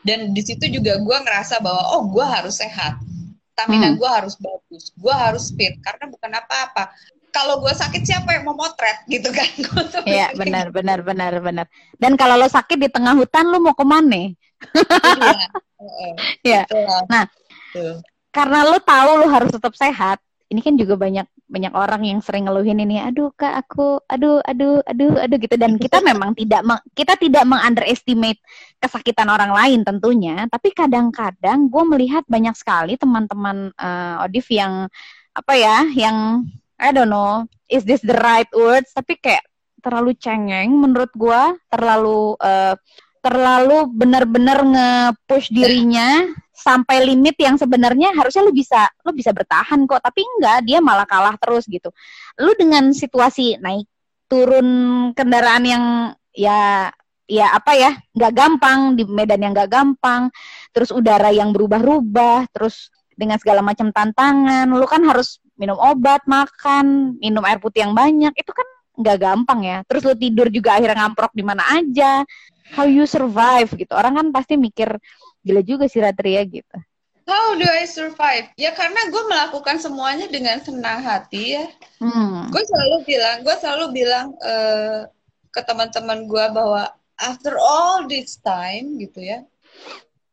dan 0.06 0.38
di 0.38 0.42
situ 0.46 0.70
juga 0.70 1.02
gue 1.02 1.18
ngerasa 1.18 1.60
bahwa 1.66 1.98
oh 1.98 2.06
gue 2.14 2.22
harus 2.22 2.62
sehat. 2.62 3.02
Stamina 3.58 3.90
hmm. 3.90 3.98
gue 3.98 4.10
harus 4.10 4.38
bagus. 4.38 4.94
Gue 4.94 5.12
harus 5.12 5.50
fit. 5.58 5.82
Karena 5.82 6.06
bukan 6.14 6.30
apa-apa. 6.30 6.94
Kalau 7.34 7.60
gue 7.60 7.74
sakit 7.74 8.06
siapa 8.06 8.38
yang 8.38 8.46
mau 8.46 8.54
motret? 8.54 9.02
Gitu 9.12 9.34
kan. 9.34 9.50
Iya 10.06 10.38
benar 10.38 10.70
benar 10.70 11.02
benar 11.02 11.34
benar. 11.42 11.66
Dan 11.98 12.14
kalau 12.16 12.38
lo 12.38 12.46
sakit 12.46 12.78
di 12.78 12.90
tengah 12.94 13.18
hutan 13.18 13.50
lo 13.50 13.58
mau 13.58 13.74
ke 13.74 13.84
mana? 13.84 14.30
Iya. 16.46 16.70
Nah, 17.12 17.28
karena 18.32 18.64
lo 18.64 18.80
tahu 18.80 19.10
lo 19.20 19.28
harus 19.28 19.52
tetap 19.52 19.76
sehat, 19.76 20.24
ini 20.48 20.64
kan 20.64 20.80
juga 20.80 20.96
banyak 20.96 21.28
banyak 21.46 21.74
orang 21.78 22.02
yang 22.02 22.20
sering 22.26 22.50
ngeluhin 22.50 22.82
ini 22.82 22.98
aduh 22.98 23.30
kak 23.38 23.54
aku 23.66 24.02
aduh 24.10 24.42
aduh 24.42 24.82
aduh 24.86 25.14
aduh 25.22 25.38
gitu. 25.38 25.56
Dan 25.56 25.78
kita 25.78 26.02
memang 26.10 26.34
tidak 26.34 26.66
kita 26.98 27.16
tidak 27.18 27.46
mengunderestimate 27.46 28.42
kesakitan 28.82 29.30
orang 29.30 29.54
lain 29.54 29.82
tentunya 29.86 30.46
tapi 30.50 30.74
kadang-kadang 30.74 31.70
gue 31.70 31.84
melihat 31.86 32.24
banyak 32.26 32.54
sekali 32.58 32.98
teman-teman 32.98 33.72
uh, 33.78 34.26
Odif 34.26 34.50
yang 34.50 34.90
apa 35.36 35.54
ya 35.54 35.86
yang 35.94 36.48
I 36.76 36.92
don't 36.92 37.10
know 37.10 37.48
is 37.72 37.86
this 37.88 38.04
the 38.04 38.18
right 38.20 38.50
words? 38.52 38.92
Tapi 38.92 39.18
kayak 39.18 39.46
terlalu 39.86 40.18
cengeng 40.18 40.74
menurut 40.74 41.14
gue 41.14 41.42
terlalu 41.70 42.34
uh, 42.42 42.74
terlalu 43.22 43.90
benar-benar 43.90 44.62
nge-push 44.66 45.50
dirinya 45.50 46.30
sampai 46.56 47.04
limit 47.04 47.36
yang 47.38 47.60
sebenarnya 47.60 48.16
harusnya 48.16 48.48
lu 48.48 48.56
bisa 48.56 48.88
lu 49.04 49.12
bisa 49.12 49.36
bertahan 49.36 49.84
kok 49.86 50.00
tapi 50.00 50.24
enggak 50.24 50.64
dia 50.64 50.80
malah 50.80 51.06
kalah 51.06 51.36
terus 51.38 51.68
gitu 51.68 51.92
lu 52.40 52.52
dengan 52.56 52.92
situasi 52.96 53.60
naik 53.60 53.86
turun 54.32 54.68
kendaraan 55.14 55.64
yang 55.68 55.86
ya 56.34 56.90
ya 57.26 57.54
apa 57.54 57.72
ya 57.78 57.92
nggak 58.14 58.34
gampang 58.34 58.80
di 58.98 59.04
medan 59.06 59.42
yang 59.42 59.54
nggak 59.54 59.72
gampang 59.72 60.30
terus 60.72 60.90
udara 60.94 61.30
yang 61.34 61.52
berubah-ubah 61.52 62.50
terus 62.54 62.90
dengan 63.16 63.40
segala 63.40 63.62
macam 63.64 63.92
tantangan 63.94 64.68
lu 64.68 64.86
kan 64.86 65.02
harus 65.06 65.40
minum 65.56 65.80
obat 65.80 66.24
makan 66.28 67.16
minum 67.20 67.44
air 67.48 67.58
putih 67.60 67.88
yang 67.88 67.96
banyak 67.96 68.34
itu 68.36 68.52
kan 68.52 68.68
nggak 68.96 69.18
gampang 69.20 69.60
ya. 69.64 69.78
Terus 69.88 70.02
lu 70.08 70.16
tidur 70.16 70.48
juga 70.50 70.80
akhirnya 70.80 71.06
ngamprok 71.06 71.32
di 71.36 71.44
mana 71.44 71.64
aja. 71.76 72.24
How 72.74 72.90
you 72.90 73.06
survive 73.06 73.70
gitu. 73.78 73.94
Orang 73.94 74.18
kan 74.18 74.28
pasti 74.34 74.58
mikir 74.58 74.90
gila 75.46 75.62
juga 75.62 75.86
sih 75.86 76.02
Ratria 76.02 76.42
gitu. 76.42 76.78
How 77.26 77.58
do 77.58 77.66
I 77.66 77.90
survive? 77.90 78.50
Ya 78.58 78.74
karena 78.74 79.10
gue 79.10 79.24
melakukan 79.26 79.82
semuanya 79.82 80.30
dengan 80.30 80.62
senang 80.62 81.02
hati 81.02 81.58
ya. 81.58 81.66
Hmm. 81.98 82.54
Gue 82.54 82.62
selalu 82.66 83.06
bilang, 83.06 83.38
gue 83.42 83.56
selalu 83.58 83.86
bilang 83.94 84.34
uh, 84.46 85.10
ke 85.50 85.62
teman-teman 85.66 86.30
gue 86.30 86.46
bahwa 86.54 86.90
after 87.18 87.58
all 87.58 88.06
this 88.06 88.38
time 88.46 89.02
gitu 89.02 89.26
ya, 89.26 89.42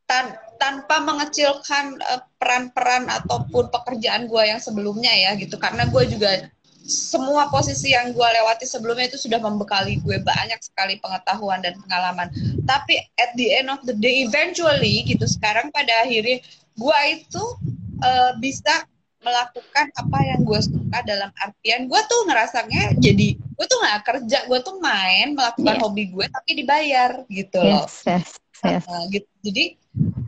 tan 0.04 0.36
tanpa 0.60 1.00
mengecilkan 1.00 1.96
uh, 2.04 2.20
peran-peran 2.36 3.08
ataupun 3.08 3.72
pekerjaan 3.72 4.28
gue 4.28 4.42
yang 4.44 4.60
sebelumnya 4.60 5.16
ya 5.16 5.32
gitu, 5.40 5.56
karena 5.56 5.88
gue 5.88 6.04
juga 6.12 6.52
semua 6.86 7.46
posisi 7.48 7.94
yang 7.94 8.10
gue 8.10 8.28
lewati 8.28 8.66
sebelumnya 8.66 9.10
itu 9.10 9.18
sudah 9.18 9.38
membekali 9.38 10.02
gue 10.02 10.18
banyak 10.22 10.58
sekali 10.58 10.98
pengetahuan 10.98 11.62
dan 11.62 11.78
pengalaman. 11.86 12.28
Tapi 12.66 12.98
at 13.22 13.30
the 13.38 13.54
end 13.54 13.70
of 13.70 13.80
the 13.86 13.94
day, 13.94 14.26
eventually 14.26 15.06
gitu 15.06 15.24
sekarang 15.26 15.70
pada 15.70 16.02
akhirnya 16.02 16.42
gue 16.74 16.98
itu 17.14 17.44
uh, 18.02 18.32
bisa 18.42 18.84
melakukan 19.22 19.86
apa 19.94 20.18
yang 20.26 20.40
gue 20.42 20.60
suka 20.66 20.98
dalam 21.06 21.30
artian 21.38 21.86
gue 21.86 22.00
tuh 22.10 22.20
ngerasanya 22.26 22.98
jadi 22.98 23.38
gue 23.38 23.66
tuh 23.70 23.78
nggak 23.78 24.02
kerja 24.02 24.38
gue 24.50 24.58
tuh 24.66 24.82
main 24.82 25.38
melakukan 25.38 25.78
yeah. 25.78 25.82
hobi 25.82 26.10
gue 26.10 26.26
tapi 26.26 26.50
dibayar 26.58 27.22
gitu 27.30 27.62
loh 27.62 27.86
yes, 27.86 28.42
yes. 28.66 28.82
Uh, 28.90 29.06
gitu. 29.14 29.30
jadi 29.46 29.78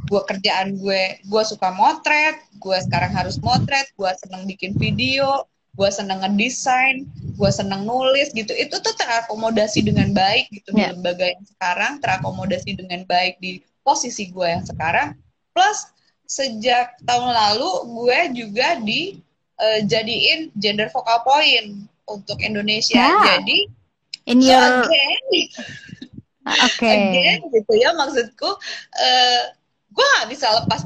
gue 0.06 0.20
kerjaan 0.30 0.78
gue 0.78 1.18
gue 1.26 1.42
suka 1.42 1.74
motret 1.74 2.38
gue 2.54 2.78
sekarang 2.86 3.10
harus 3.10 3.42
motret 3.42 3.90
gue 3.98 4.10
seneng 4.22 4.46
bikin 4.46 4.78
video 4.78 5.42
gue 5.74 5.90
seneng 5.90 6.22
ngedesain, 6.22 7.02
gue 7.34 7.50
seneng 7.50 7.82
nulis 7.82 8.30
gitu, 8.30 8.54
itu 8.54 8.78
tuh 8.78 8.94
terakomodasi 8.94 9.82
dengan 9.82 10.14
baik 10.14 10.46
gitu 10.54 10.70
yeah. 10.70 10.94
di 10.94 10.98
lembaga 10.98 11.26
yang 11.26 11.44
sekarang, 11.44 11.92
terakomodasi 11.98 12.78
dengan 12.78 13.02
baik 13.10 13.42
di 13.42 13.58
posisi 13.82 14.30
gue 14.30 14.46
yang 14.46 14.62
sekarang. 14.62 15.18
Plus 15.50 15.90
sejak 16.30 16.94
tahun 17.02 17.30
lalu 17.34 17.70
gue 17.90 18.18
juga 18.46 18.78
dijadiin 18.80 20.40
uh, 20.48 20.54
gender 20.62 20.88
focal 20.94 21.20
point 21.26 21.90
untuk 22.06 22.38
Indonesia. 22.38 22.96
Yeah. 22.96 23.42
Jadi 23.42 23.58
in 24.30 24.38
your 24.40 24.86
so 24.86 24.88
again, 24.88 25.22
okay. 26.70 26.96
again 26.96 27.38
gitu 27.52 27.72
ya 27.76 27.92
maksudku 27.96 28.50
uh, 29.00 29.42
gue 29.94 30.06
gak 30.20 30.28
bisa 30.28 30.46
lepas 30.64 30.80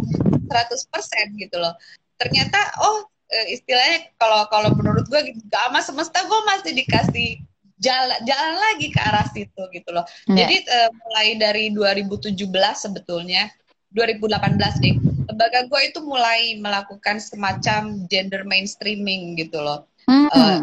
100% 0.48 1.44
gitu 1.44 1.56
loh. 1.60 1.76
Ternyata 2.18 2.58
oh 2.82 3.06
istilahnya 3.52 4.08
kalau 4.16 4.48
kalau 4.48 4.72
menurut 4.72 5.04
gue 5.06 5.20
gitu 5.32 5.40
sama 5.52 5.84
semesta 5.84 6.24
gue 6.24 6.40
masih 6.48 6.72
dikasih 6.72 7.30
jalan 7.78 8.18
jalan 8.26 8.54
lagi 8.58 8.90
ke 8.90 9.00
arah 9.00 9.26
situ 9.30 9.62
gitu 9.70 9.90
loh. 9.94 10.04
Yeah. 10.26 10.44
Jadi 10.44 10.56
uh, 10.66 10.90
mulai 11.06 11.28
dari 11.38 11.64
2017 11.76 12.34
sebetulnya 12.74 13.52
2018 13.94 14.84
nih 14.84 14.94
lembaga 15.28 15.60
gue 15.64 15.80
itu 15.86 16.00
mulai 16.04 16.58
melakukan 16.58 17.22
semacam 17.22 18.04
gender 18.10 18.42
mainstreaming 18.44 19.38
gitu 19.38 19.62
loh. 19.62 19.86
Mm 20.08 20.26
-hmm. 20.26 20.28
uh, 20.34 20.58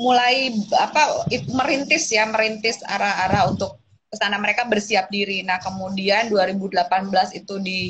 mulai 0.00 0.56
apa 0.80 1.28
itu 1.28 1.52
merintis 1.52 2.08
ya 2.08 2.24
merintis 2.24 2.80
arah-arah 2.88 3.52
untuk 3.52 3.76
ke 4.10 4.16
sana 4.18 4.40
mereka 4.40 4.66
bersiap 4.66 5.12
diri. 5.12 5.44
Nah 5.44 5.60
kemudian 5.60 6.32
2018 6.32 6.80
itu 7.36 7.54
di 7.60 7.80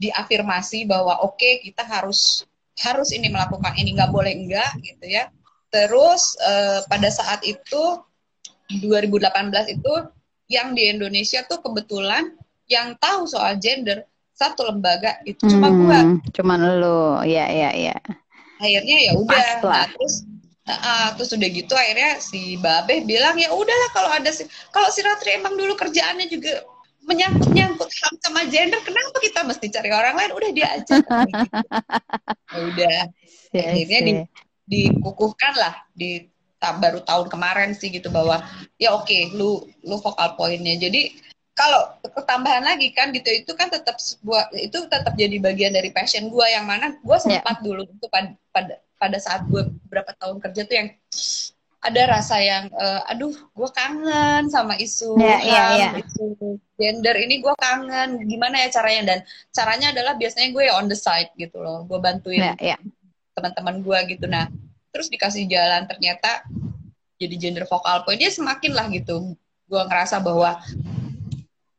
diafirmasi 0.00 0.88
bahwa 0.88 1.20
oke 1.20 1.36
okay, 1.36 1.60
kita 1.60 1.84
harus 1.84 2.48
harus 2.80 3.12
ini 3.12 3.28
melakukan 3.28 3.76
ini 3.76 3.92
nggak 3.94 4.10
boleh 4.10 4.32
enggak 4.32 4.72
gitu 4.80 5.04
ya. 5.06 5.28
Terus 5.70 6.34
uh, 6.42 6.82
pada 6.90 7.08
saat 7.12 7.44
itu 7.46 7.82
2018 8.80 9.76
itu 9.76 9.92
yang 10.50 10.74
di 10.74 10.90
Indonesia 10.90 11.46
tuh 11.46 11.62
kebetulan 11.62 12.34
yang 12.66 12.94
tahu 12.98 13.26
soal 13.26 13.58
gender 13.58 14.06
satu 14.34 14.66
lembaga 14.66 15.20
itu 15.28 15.42
cuma 15.46 15.68
hmm, 15.68 15.78
gua. 15.84 16.00
cuma 16.32 16.54
lo 16.56 17.20
ya 17.28 17.44
ya 17.50 17.70
ya 17.76 17.96
akhirnya 18.60 18.96
ya 19.10 19.12
udah. 19.16 19.46
Nah, 19.64 19.86
terus 19.88 20.14
uh, 20.68 21.08
terus 21.16 21.30
udah 21.32 21.48
gitu 21.48 21.74
akhirnya 21.74 22.10
si 22.20 22.60
Babe 22.60 23.02
bilang 23.04 23.36
ya 23.40 23.50
udahlah 23.50 23.90
kalau 23.92 24.10
ada 24.12 24.30
si 24.30 24.44
kalau 24.70 24.88
si 24.92 25.00
Ratri 25.00 25.40
emang 25.40 25.56
dulu 25.56 25.74
kerjaannya 25.74 26.28
juga 26.28 26.64
menyangkut-nyangkut 27.10 27.90
ham 27.90 28.14
sama 28.22 28.46
gender 28.46 28.78
kenapa 28.86 29.16
kita 29.18 29.42
mesti 29.42 29.66
cari 29.66 29.90
orang 29.90 30.14
lain 30.14 30.30
udah 30.30 30.50
dia 30.54 30.68
aja 30.78 30.94
ya 32.54 32.58
udah 32.70 32.98
yes, 33.50 33.66
akhirnya 33.74 34.00
di, 34.06 34.12
dikukuhkan 34.70 35.52
lah 35.58 35.74
di 35.90 36.30
baru 36.60 37.00
tahun 37.02 37.26
kemarin 37.32 37.72
sih 37.74 37.90
gitu 37.90 38.12
bahwa 38.12 38.44
ya 38.76 38.94
oke 38.94 39.08
okay, 39.08 39.32
lu 39.32 39.64
lu 39.82 39.96
vokal 39.98 40.36
poinnya 40.36 40.76
jadi 40.76 41.10
kalau 41.56 41.92
ketambahan 42.00 42.64
lagi 42.64 42.88
kan 42.94 43.12
gitu 43.12 43.28
itu 43.32 43.52
kan 43.52 43.68
tetap 43.68 44.00
sebuah 44.00 44.48
itu 44.56 44.80
tetap 44.88 45.12
jadi 45.16 45.36
bagian 45.40 45.72
dari 45.74 45.92
passion 45.92 46.30
gue 46.32 46.46
yang 46.48 46.64
mana 46.64 46.96
gue 47.00 47.16
ya. 47.16 47.40
sempat 47.40 47.60
yeah. 47.60 47.64
dulu 47.64 47.82
itu 47.84 48.06
pada 48.08 48.30
pada 48.52 48.74
pada 49.00 49.18
saat 49.20 49.44
gue 49.48 49.68
berapa 49.88 50.12
tahun 50.20 50.40
kerja 50.40 50.62
tuh 50.68 50.76
yang 50.76 50.88
ada 51.80 52.02
rasa 52.12 52.36
yang 52.36 52.68
uh, 52.76 53.00
aduh 53.08 53.32
gue 53.32 53.70
kangen 53.72 54.52
sama 54.52 54.76
isu 54.76 55.16
yeah, 55.16 55.40
yeah, 55.40 55.68
yeah. 55.80 55.92
isu 55.96 56.60
gender 56.76 57.16
ini 57.16 57.40
gue 57.40 57.54
kangen 57.56 58.20
gimana 58.28 58.60
ya 58.60 58.68
caranya 58.68 59.02
dan 59.16 59.18
caranya 59.48 59.88
adalah 59.96 60.12
biasanya 60.20 60.52
gue 60.52 60.68
on 60.76 60.92
the 60.92 60.98
side 60.98 61.32
gitu 61.40 61.56
loh 61.56 61.88
gue 61.88 61.96
bantuin 61.96 62.52
yeah, 62.52 62.76
yeah. 62.76 62.78
teman-teman 63.32 63.80
gue 63.80 63.98
gitu 64.12 64.28
nah 64.28 64.52
terus 64.92 65.08
dikasih 65.08 65.48
jalan 65.48 65.88
ternyata 65.88 66.44
jadi 67.16 67.34
gender 67.40 67.64
vokal 67.64 68.04
point 68.04 68.20
dia 68.20 68.28
semakin 68.28 68.76
lah 68.76 68.86
gitu 68.92 69.32
gue 69.64 69.82
ngerasa 69.88 70.20
bahwa 70.20 70.60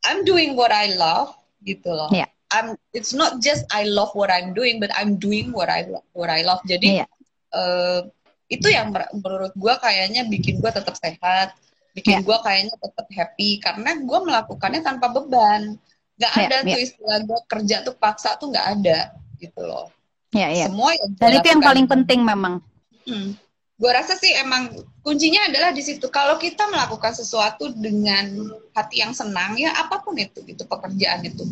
I'm 0.01 0.25
doing 0.25 0.57
what 0.57 0.73
I 0.73 0.97
love 0.97 1.37
gitu 1.61 1.93
loh 1.93 2.09
yeah. 2.09 2.25
I'm 2.49 2.73
it's 2.97 3.13
not 3.13 3.37
just 3.37 3.69
I 3.69 3.85
love 3.85 4.17
what 4.17 4.33
I'm 4.33 4.57
doing 4.57 4.81
but 4.81 4.89
I'm 4.97 5.21
doing 5.21 5.53
what 5.53 5.69
I 5.69 5.85
what 6.17 6.33
I 6.33 6.41
love 6.41 6.65
jadi 6.65 7.05
yeah. 7.05 7.09
uh, 7.53 8.09
itu 8.51 8.67
yang 8.67 8.91
menurut 8.91 9.55
gue 9.55 9.73
kayaknya 9.79 10.27
bikin 10.27 10.59
gue 10.59 10.71
tetap 10.75 10.91
sehat 10.99 11.55
bikin 11.95 12.19
yeah. 12.19 12.23
gue 12.23 12.37
kayaknya 12.43 12.75
tetap 12.75 13.07
happy 13.07 13.49
karena 13.63 13.95
gue 14.03 14.19
melakukannya 14.27 14.83
tanpa 14.83 15.07
beban 15.07 15.79
nggak 16.19 16.33
yeah, 16.35 16.45
ada 16.51 16.57
yeah. 16.67 16.67
tuh 16.75 16.79
istilah 16.83 17.19
gue 17.23 17.39
kerja 17.47 17.75
tuh 17.87 17.95
paksa 17.95 18.35
tuh 18.35 18.51
nggak 18.51 18.67
ada 18.79 19.15
gitu 19.39 19.63
loh 19.63 19.87
ya 20.35 20.47
yeah, 20.47 20.49
yeah. 20.51 20.67
semua 20.67 20.91
yang 20.91 21.09
dan 21.15 21.31
itu 21.39 21.47
yang 21.47 21.63
paling 21.63 21.87
penting 21.87 22.19
memang 22.27 22.59
hmm, 23.07 23.39
gue 23.79 23.91
rasa 23.91 24.19
sih 24.19 24.35
emang 24.35 24.71
kuncinya 24.99 25.47
adalah 25.47 25.71
di 25.71 25.83
situ 25.83 26.11
kalau 26.11 26.35
kita 26.35 26.67
melakukan 26.67 27.15
sesuatu 27.15 27.71
dengan 27.71 28.51
hati 28.75 28.99
yang 28.99 29.15
senang 29.15 29.55
ya 29.55 29.71
apa 29.79 30.03
pun 30.03 30.19
itu 30.19 30.43
gitu 30.43 30.67
pekerjaan 30.67 31.23
itu 31.23 31.47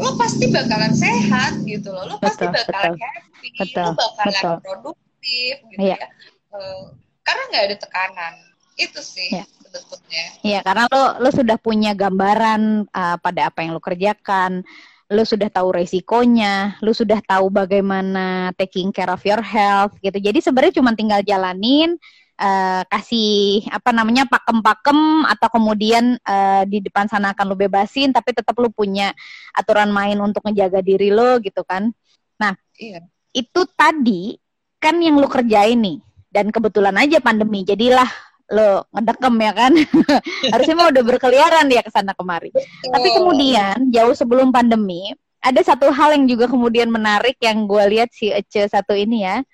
lo 0.00 0.16
pasti 0.16 0.48
bakalan 0.48 0.96
sehat 0.96 1.60
gitu 1.68 1.92
loh 1.92 2.08
lo 2.08 2.16
pasti 2.16 2.48
bakalan 2.48 2.96
betul, 2.96 3.04
happy 3.04 3.48
betul, 3.60 3.84
lo 3.84 3.92
bakalan 3.96 4.32
betul. 4.32 4.56
produktif 4.64 5.07
positif 5.18 5.54
gitu 5.74 5.82
yeah. 5.82 5.98
ya 5.98 6.08
uh, 6.54 6.94
karena 7.26 7.42
nggak 7.50 7.64
ada 7.66 7.76
tekanan 7.76 8.34
itu 8.78 9.00
sih 9.02 9.42
yeah. 9.42 9.46
sebetulnya 9.58 10.24
Iya 10.46 10.60
karena 10.62 10.86
lo 10.88 11.18
lo 11.18 11.30
sudah 11.34 11.58
punya 11.58 11.92
gambaran 11.92 12.86
uh, 12.88 13.16
pada 13.18 13.50
apa 13.50 13.66
yang 13.66 13.74
lo 13.74 13.82
kerjakan 13.82 14.62
lo 15.08 15.24
sudah 15.24 15.48
tahu 15.48 15.72
resikonya, 15.72 16.76
lo 16.84 16.92
sudah 16.92 17.16
tahu 17.24 17.48
bagaimana 17.48 18.52
taking 18.60 18.92
care 18.92 19.08
of 19.08 19.24
your 19.24 19.40
health 19.40 19.96
gitu. 20.04 20.20
Jadi 20.20 20.44
sebenarnya 20.44 20.76
cuma 20.76 20.92
tinggal 20.92 21.24
jalanin, 21.24 21.96
uh, 22.36 22.84
kasih 22.92 23.64
apa 23.72 23.88
namanya 23.96 24.28
pakem-pakem 24.28 25.24
atau 25.32 25.48
kemudian 25.48 26.20
uh, 26.28 26.62
di 26.68 26.84
depan 26.84 27.08
sana 27.08 27.32
akan 27.32 27.44
lo 27.48 27.56
bebasin, 27.56 28.12
tapi 28.12 28.36
tetap 28.36 28.52
lo 28.60 28.68
punya 28.68 29.16
aturan 29.56 29.88
main 29.88 30.20
untuk 30.20 30.44
menjaga 30.44 30.84
diri 30.84 31.08
lo 31.08 31.40
gitu 31.40 31.64
kan. 31.64 31.88
Nah, 32.36 32.52
iya. 32.76 33.00
itu 33.32 33.64
tadi 33.74 34.36
kan 34.78 34.98
yang 35.02 35.18
lu 35.18 35.28
kerjain 35.30 35.78
nih. 35.78 35.98
Dan 36.28 36.52
kebetulan 36.52 36.94
aja 36.98 37.18
pandemi 37.18 37.64
jadilah 37.64 38.06
lo 38.48 38.88
ngedekem 38.94 39.34
ya 39.44 39.52
kan? 39.52 39.72
Harusnya 40.52 40.74
mah 40.76 40.88
udah 40.88 41.02
berkeliaran 41.04 41.68
dia 41.68 41.84
ke 41.84 41.90
sana 41.92 42.16
kemari. 42.16 42.48
Betul. 42.52 42.92
tapi 42.92 43.08
kemudian 43.12 43.76
jauh 43.92 44.14
sebelum 44.16 44.48
pandemi 44.48 45.12
ada 45.38 45.60
satu 45.62 45.92
hal 45.94 46.16
yang 46.18 46.26
juga 46.26 46.50
kemudian 46.50 46.90
menarik 46.90 47.38
yang 47.38 47.68
gue 47.68 47.84
lihat 47.94 48.10
si 48.10 48.32
Ece 48.32 48.66
satu 48.66 48.96
ini 48.96 49.22
ya. 49.22 49.44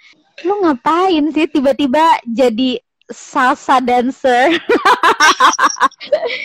Lo 0.42 0.62
ngapain 0.62 1.30
sih 1.30 1.46
tiba-tiba 1.46 2.22
jadi 2.26 2.80
salsa 3.10 3.78
dancer? 3.82 4.54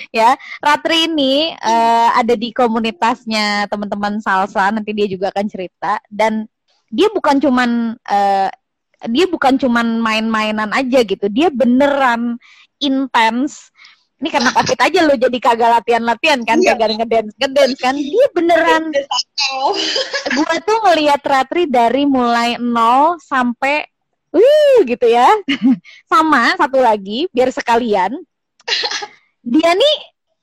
Ya 0.09 0.39
Ratri 0.63 1.11
ini 1.11 1.51
uh, 1.51 2.09
ada 2.15 2.31
di 2.33 2.55
komunitasnya 2.55 3.67
teman-teman 3.67 4.23
salsa 4.23 4.71
nanti 4.71 4.95
dia 4.95 5.05
juga 5.05 5.29
akan 5.35 5.45
cerita. 5.51 5.99
Dan 6.07 6.47
dia 6.89 7.11
bukan 7.11 7.37
cuman 7.37 7.93
uh, 8.07 8.49
dia 9.07 9.25
bukan 9.31 9.55
cuman 9.55 10.03
main-mainan 10.03 10.75
aja 10.75 10.99
gitu 11.07 11.31
dia 11.31 11.47
beneran 11.47 12.35
intens 12.83 13.71
ini 14.19 14.27
karena 14.27 14.51
covid 14.51 14.79
aja 14.83 14.99
lo 15.07 15.15
jadi 15.15 15.37
kagak 15.39 15.79
latihan-latihan 15.79 16.43
kan 16.43 16.59
iya. 16.59 16.75
kagak 16.75 16.99
ngedance 16.99 17.31
ngedance 17.39 17.79
kan. 17.79 17.95
Dia 17.95 18.27
beneran 18.35 18.83
gue 20.35 20.55
tuh 20.67 20.77
ngelihat 20.83 21.21
Ratri 21.23 21.63
dari 21.71 22.03
mulai 22.03 22.59
nol 22.59 23.15
sampai 23.23 23.87
uh 24.35 24.77
gitu 24.83 25.07
ya. 25.07 25.31
Sama 26.11 26.51
satu 26.59 26.83
lagi 26.83 27.31
biar 27.31 27.47
sekalian. 27.55 28.19
Dia 29.55 29.71
nih 29.71 29.95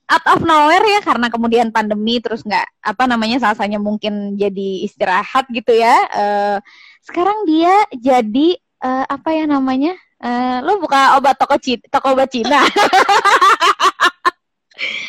out 0.09 0.25
of 0.25 0.41
nowhere 0.41 0.87
ya 0.97 1.01
karena 1.05 1.29
kemudian 1.29 1.69
pandemi 1.69 2.17
terus 2.17 2.41
nggak 2.49 2.65
apa 2.81 3.05
namanya 3.05 3.45
salsanya 3.45 3.77
mungkin 3.77 4.41
jadi 4.41 4.89
istirahat 4.89 5.53
gitu 5.53 5.77
ya. 5.77 5.97
Uh, 6.17 6.59
sekarang 7.07 7.47
dia 7.47 7.75
jadi 7.95 8.59
uh, 8.83 9.05
apa 9.07 9.31
ya 9.31 9.47
namanya? 9.47 9.95
Uh, 10.17 10.65
lo 10.65 10.81
buka 10.83 11.15
obat 11.21 11.39
toko 11.39 11.55
Cina, 11.61 11.85
toko 11.87 12.17
obat 12.19 12.29
Cina. 12.33 12.61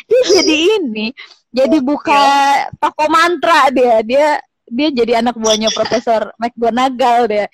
Dia 0.08 0.40
jadi 0.40 0.80
ini 0.80 1.12
jadi 1.52 1.76
buka 1.84 2.24
toko 2.80 3.04
mantra 3.12 3.68
dia. 3.68 4.00
Dia 4.00 4.40
dia 4.68 4.88
jadi 4.92 5.20
anak 5.20 5.36
buahnya 5.36 5.68
Profesor 5.72 6.32
McGonagall 6.40 7.28
dia. 7.28 7.46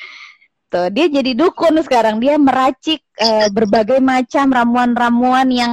Tuh 0.71 0.91
dia 0.91 1.07
jadi 1.11 1.35
dukun 1.35 1.79
sekarang. 1.83 2.23
Dia 2.23 2.39
meracik 2.39 3.03
uh, 3.19 3.51
berbagai 3.51 3.99
macam 3.99 4.51
ramuan-ramuan 4.51 5.51
yang 5.51 5.73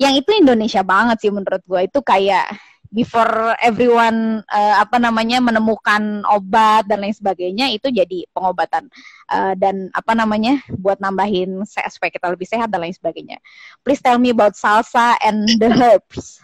yang 0.00 0.14
itu 0.16 0.30
Indonesia 0.36 0.80
banget 0.80 1.26
sih 1.26 1.32
menurut 1.32 1.60
gue 1.66 1.80
itu 1.84 2.00
kayak 2.00 2.48
before 2.92 3.54
everyone 3.60 4.40
uh, 4.48 4.76
apa 4.80 4.96
namanya 4.96 5.38
menemukan 5.40 6.24
obat 6.28 6.88
dan 6.88 7.04
lain 7.04 7.14
sebagainya 7.14 7.72
itu 7.72 7.92
jadi 7.92 8.24
pengobatan 8.32 8.88
uh, 9.28 9.52
dan 9.56 9.92
apa 9.92 10.12
namanya 10.16 10.60
buat 10.80 11.00
nambahin 11.00 11.64
supaya 11.64 12.10
kita 12.12 12.32
lebih 12.32 12.48
sehat 12.48 12.72
dan 12.72 12.84
lain 12.84 12.96
sebagainya. 12.96 13.36
Please 13.84 14.00
tell 14.00 14.16
me 14.16 14.32
about 14.32 14.56
salsa 14.56 15.16
and 15.20 15.48
the 15.60 15.70
herbs. 15.82 16.40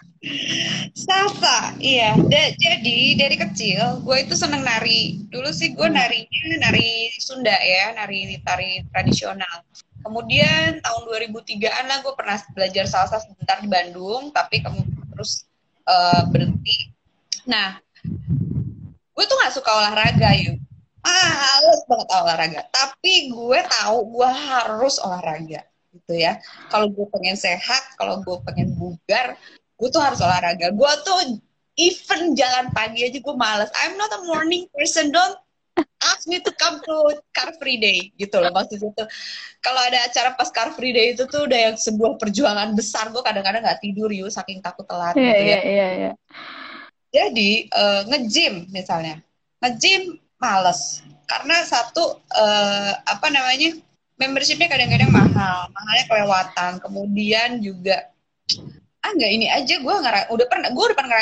Salsa, 0.96 1.76
iya. 1.76 2.16
Da 2.16 2.48
jadi 2.56 2.98
dari 3.20 3.36
kecil 3.36 4.00
gue 4.00 4.16
itu 4.24 4.32
seneng 4.32 4.64
nari. 4.64 5.20
Dulu 5.28 5.52
sih 5.52 5.76
gue 5.76 5.88
narinya 5.88 6.42
nari 6.64 7.12
Sunda 7.20 7.52
ya, 7.52 7.92
nari 7.92 8.40
tari 8.40 8.80
tradisional. 8.88 9.64
Kemudian 10.04 10.84
tahun 10.84 11.02
2003-an 11.32 11.84
lah 11.88 11.98
gue 12.04 12.14
pernah 12.16 12.36
belajar 12.52 12.84
salsa 12.88 13.20
sebentar 13.24 13.60
di 13.60 13.68
Bandung, 13.68 14.32
tapi 14.32 14.60
kamu 14.60 14.84
terus 15.12 15.48
uh, 15.88 16.22
berhenti. 16.28 16.92
Nah, 17.48 17.80
gue 19.14 19.24
tuh 19.24 19.36
gak 19.40 19.54
suka 19.54 19.70
olahraga 19.70 20.30
yuk. 20.36 20.60
Males 21.04 21.80
banget 21.84 22.08
olahraga. 22.12 22.60
Tapi 22.72 23.28
gue 23.28 23.58
tahu 23.68 23.98
gue 24.16 24.30
harus 24.30 24.96
olahraga 25.04 25.60
gitu 25.92 26.12
ya. 26.16 26.40
Kalau 26.72 26.88
gue 26.88 27.06
pengen 27.12 27.36
sehat, 27.36 27.94
kalau 28.00 28.24
gue 28.24 28.36
pengen 28.48 28.72
bugar, 28.74 29.36
gue 29.78 29.88
tuh 29.90 30.02
harus 30.02 30.22
olahraga 30.22 30.70
gue 30.70 30.92
tuh 31.02 31.18
even 31.76 32.38
jalan 32.38 32.70
pagi 32.70 33.02
aja 33.04 33.18
gue 33.18 33.34
males 33.34 33.70
I'm 33.82 33.98
not 33.98 34.10
a 34.14 34.20
morning 34.24 34.70
person 34.70 35.10
don't 35.10 35.38
ask 36.04 36.30
me 36.30 36.38
to 36.38 36.52
come 36.54 36.78
to 36.84 36.94
car 37.34 37.50
free 37.58 37.80
day 37.80 38.12
gitu 38.14 38.38
loh 38.38 38.52
maksudnya 38.54 38.94
tuh 38.94 39.08
kalau 39.58 39.80
ada 39.82 40.06
acara 40.06 40.36
pas 40.38 40.48
car 40.52 40.70
free 40.76 40.94
day 40.94 41.16
itu 41.16 41.26
tuh 41.26 41.48
udah 41.48 41.58
yang 41.72 41.76
sebuah 41.76 42.20
perjuangan 42.20 42.76
besar 42.76 43.10
gue 43.10 43.22
kadang-kadang 43.24 43.64
nggak 43.64 43.80
tidur 43.82 44.12
yuk 44.12 44.30
saking 44.30 44.62
takut 44.62 44.86
telat 44.86 45.16
yeah, 45.18 45.34
gitu 45.34 45.42
ya. 45.42 45.50
yeah, 45.50 45.62
yeah, 45.64 45.90
yeah. 46.08 46.14
jadi 47.10 47.50
uh, 47.70 48.02
nge-gym 48.10 48.54
misalnya. 48.74 49.22
Nge-gym 49.62 50.18
males. 50.42 51.00
Karena 51.24 51.62
satu 51.64 52.20
uh, 52.20 52.92
apa 53.06 53.30
namanya 53.30 53.78
membershipnya 54.18 54.66
kadang-kadang 54.66 55.14
mahal. 55.14 55.70
Mahalnya 55.70 56.04
kelewatan. 56.10 56.72
Kemudian 56.82 57.62
juga 57.62 58.10
ah 59.04 59.12
nggak 59.12 59.32
ini 59.36 59.46
aja 59.52 59.74
gue 59.84 59.94
nggak 59.94 60.32
udah 60.32 60.46
pernah 60.48 60.68
gue 60.72 60.84
udah 60.84 60.96
pernah 60.96 61.20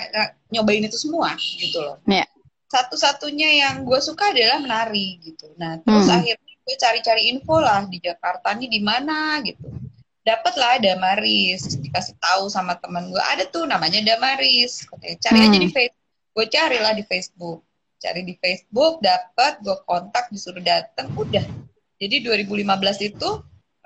nyobain 0.49 0.87
itu 0.87 0.97
semua 0.97 1.37
gitu 1.61 1.79
loh. 1.83 1.97
Yeah. 2.09 2.27
Satu-satunya 2.73 3.68
yang 3.68 3.85
gue 3.85 4.01
suka 4.01 4.33
adalah 4.33 4.64
menari 4.64 5.20
gitu. 5.20 5.53
Nah 5.61 5.77
terus 5.85 6.09
hmm. 6.09 6.16
akhirnya 6.16 6.55
gue 6.64 6.77
cari-cari 6.81 7.23
info 7.29 7.61
lah 7.61 7.85
di 7.85 8.01
Jakarta 8.01 8.57
nih 8.57 8.73
di 8.73 8.81
mana 8.81 9.45
gitu. 9.45 9.68
Dapat 10.25 10.55
lah 10.57 10.81
Damaris 10.81 11.77
dikasih 11.77 12.16
tahu 12.16 12.49
sama 12.49 12.81
teman 12.81 13.12
gue 13.12 13.20
ada 13.20 13.45
tuh 13.45 13.68
namanya 13.68 14.01
Damaris. 14.01 14.89
Oke, 14.89 15.20
cari 15.20 15.45
hmm. 15.45 15.47
aja 15.53 15.59
di 15.61 15.68
Facebook 15.68 16.03
gue 16.33 16.47
carilah 16.49 16.93
di 16.97 17.05
Facebook. 17.05 17.61
Cari 18.01 18.27
di 18.27 18.35
Facebook 18.41 18.99
dapat 18.99 19.62
gue 19.62 19.77
kontak 19.87 20.33
disuruh 20.33 20.64
datang 20.64 21.12
udah. 21.14 21.45
Jadi 22.03 22.16
2015 22.27 22.66
itu 23.14 23.31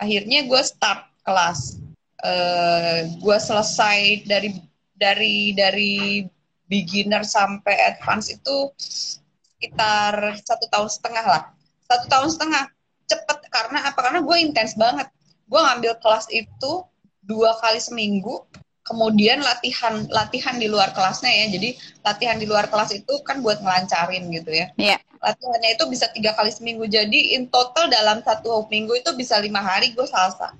akhirnya 0.00 0.48
gue 0.48 0.62
start 0.62 1.04
kelas. 1.26 1.82
Uh, 2.16 2.32
eh, 2.32 3.00
gue 3.20 3.36
selesai 3.36 4.24
dari 4.24 4.56
dari 4.96 5.52
dari 5.52 6.24
beginner 6.66 7.22
sampai 7.22 7.74
advance 7.94 8.30
itu 8.30 8.70
sekitar 8.78 10.36
satu 10.42 10.66
tahun 10.68 10.90
setengah 10.90 11.24
lah. 11.24 11.42
Satu 11.86 12.04
tahun 12.10 12.28
setengah. 12.28 12.64
Cepet 13.06 13.38
karena 13.48 13.78
apa? 13.86 13.98
Karena 14.02 14.20
gue 14.20 14.36
intens 14.42 14.74
banget. 14.74 15.06
Gue 15.46 15.62
ngambil 15.62 16.02
kelas 16.02 16.26
itu 16.34 16.82
dua 17.22 17.54
kali 17.62 17.78
seminggu. 17.78 18.42
Kemudian 18.86 19.42
latihan 19.42 20.06
latihan 20.10 20.58
di 20.58 20.70
luar 20.70 20.94
kelasnya 20.94 21.30
ya. 21.30 21.46
Jadi 21.54 21.78
latihan 22.02 22.38
di 22.38 22.46
luar 22.46 22.70
kelas 22.70 22.94
itu 22.94 23.14
kan 23.22 23.42
buat 23.42 23.62
ngelancarin 23.62 24.30
gitu 24.30 24.50
ya. 24.52 24.70
Yeah. 24.78 25.00
latihannya 25.16 25.74
itu 25.74 25.84
bisa 25.90 26.06
tiga 26.14 26.36
kali 26.38 26.54
seminggu. 26.54 26.86
Jadi 26.86 27.34
in 27.34 27.50
total 27.50 27.90
dalam 27.90 28.22
satu 28.22 28.68
minggu 28.70 28.94
itu 29.00 29.10
bisa 29.16 29.40
lima 29.42 29.58
hari 29.58 29.90
gue 29.90 30.06
salsa. 30.06 30.54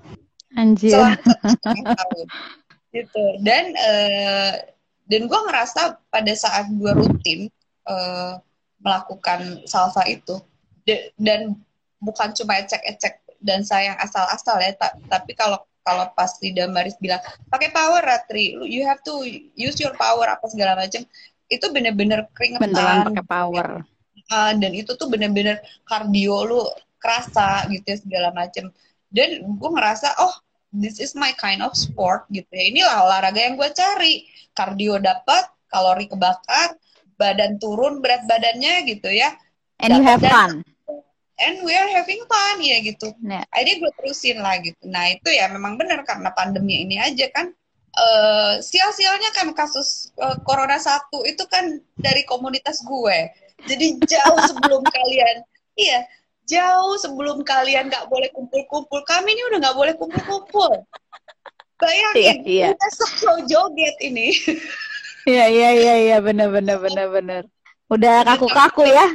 Anjir. 0.57 0.91
gitu. 2.91 3.25
Dan 3.45 3.71
uh, 3.77 4.51
dan 5.07 5.25
gue 5.25 5.39
ngerasa 5.49 5.97
pada 6.11 6.33
saat 6.35 6.67
gue 6.67 6.91
rutin 6.91 7.47
uh, 7.87 8.37
melakukan 8.83 9.63
salsa 9.65 10.05
itu 10.05 10.37
dan 11.17 11.57
bukan 11.99 12.31
cuma 12.37 12.61
ecek-ecek 12.61 13.23
dan 13.41 13.65
sayang 13.65 13.97
asal-asal 13.99 14.57
ya, 14.61 14.73
ta 14.77 14.93
tapi 15.09 15.33
kalau 15.33 15.57
kalau 15.81 16.11
pas 16.13 16.35
Lida 16.43 16.67
Maris 16.67 16.99
bilang 16.99 17.23
pakai 17.47 17.71
power 17.71 18.03
Ratri, 18.03 18.59
you 18.67 18.83
have 18.83 18.99
to 19.07 19.23
use 19.55 19.79
your 19.79 19.95
power 19.95 20.27
apa 20.27 20.43
segala 20.51 20.75
macam, 20.75 21.07
itu 21.47 21.65
bener-bener 21.71 22.27
keringetan. 22.35 22.75
Beneran 22.75 22.97
pakai 23.07 23.25
power. 23.25 23.67
Uh, 24.27 24.51
dan 24.59 24.71
itu 24.75 24.91
tuh 24.99 25.07
bener-bener 25.07 25.63
kardio 25.87 26.43
lu 26.43 26.59
kerasa 26.99 27.63
gitu 27.71 27.95
ya 27.95 27.97
segala 28.01 28.29
macam 28.35 28.67
dan 29.07 29.39
gue 29.39 29.69
ngerasa 29.71 30.19
oh 30.19 30.35
this 30.73 30.99
is 30.99 31.15
my 31.15 31.31
kind 31.35 31.63
of 31.63 31.73
sport 31.73 32.27
gitu 32.31 32.47
ya. 32.51 32.63
Inilah 32.71 32.97
olahraga 33.07 33.39
yang 33.39 33.55
gue 33.55 33.69
cari. 33.71 34.27
Kardio 34.57 34.97
dapat 34.97 35.47
kalori 35.69 36.09
kebakar 36.09 36.75
badan 37.17 37.61
turun 37.61 38.01
berat 38.01 38.25
badannya 38.25 38.87
gitu 38.89 39.09
ya. 39.11 39.33
And 39.77 39.93
you 39.93 40.03
have 40.05 40.21
fun. 40.21 40.65
and 41.37 41.61
we 41.61 41.69
are 41.77 41.85
having 41.85 42.21
fun 42.25 42.57
ya 42.65 42.81
gitu. 42.81 43.13
Yeah. 43.21 43.45
akhirnya 43.53 43.75
gue 43.85 43.91
terusin 44.01 44.37
lah 44.41 44.57
gitu. 44.61 44.81
Nah 44.89 45.13
itu 45.13 45.29
ya 45.29 45.49
memang 45.53 45.77
benar 45.77 46.01
karena 46.01 46.33
pandemi 46.33 46.81
ini 46.81 46.97
aja 46.97 47.29
kan. 47.29 47.53
Uh, 47.97 48.61
sial-sialnya 48.61 49.33
kan 49.33 49.49
kasus 49.57 50.13
uh, 50.21 50.37
corona 50.45 50.77
satu 50.77 51.25
itu 51.25 51.41
kan 51.49 51.81
dari 51.97 52.25
komunitas 52.25 52.81
gue. 52.85 53.17
Jadi 53.65 54.01
jauh 54.05 54.39
sebelum 54.49 54.81
kalian. 54.97 55.45
Iya 55.77 56.09
jauh 56.47 56.95
sebelum 56.97 57.43
kalian 57.43 57.91
nggak 57.91 58.07
boleh 58.07 58.31
kumpul-kumpul. 58.31 59.03
Kami 59.03 59.35
ini 59.35 59.41
udah 59.51 59.57
nggak 59.61 59.77
boleh 59.77 59.93
kumpul-kumpul. 59.99 60.87
Bayangin, 61.77 62.41
iya, 62.41 62.41
iya. 62.41 62.67
kita 62.73 62.87
so 62.97 63.31
joget 63.45 63.95
ini. 64.01 64.33
Iya, 65.27 65.45
iya, 65.51 65.69
iya, 65.75 65.95
iya, 66.07 66.17
benar, 66.23 66.47
benar, 66.49 66.79
benar, 66.79 67.11
benar. 67.11 67.43
Udah 67.91 68.23
kaku-kaku 68.23 68.87
ya. 68.87 69.11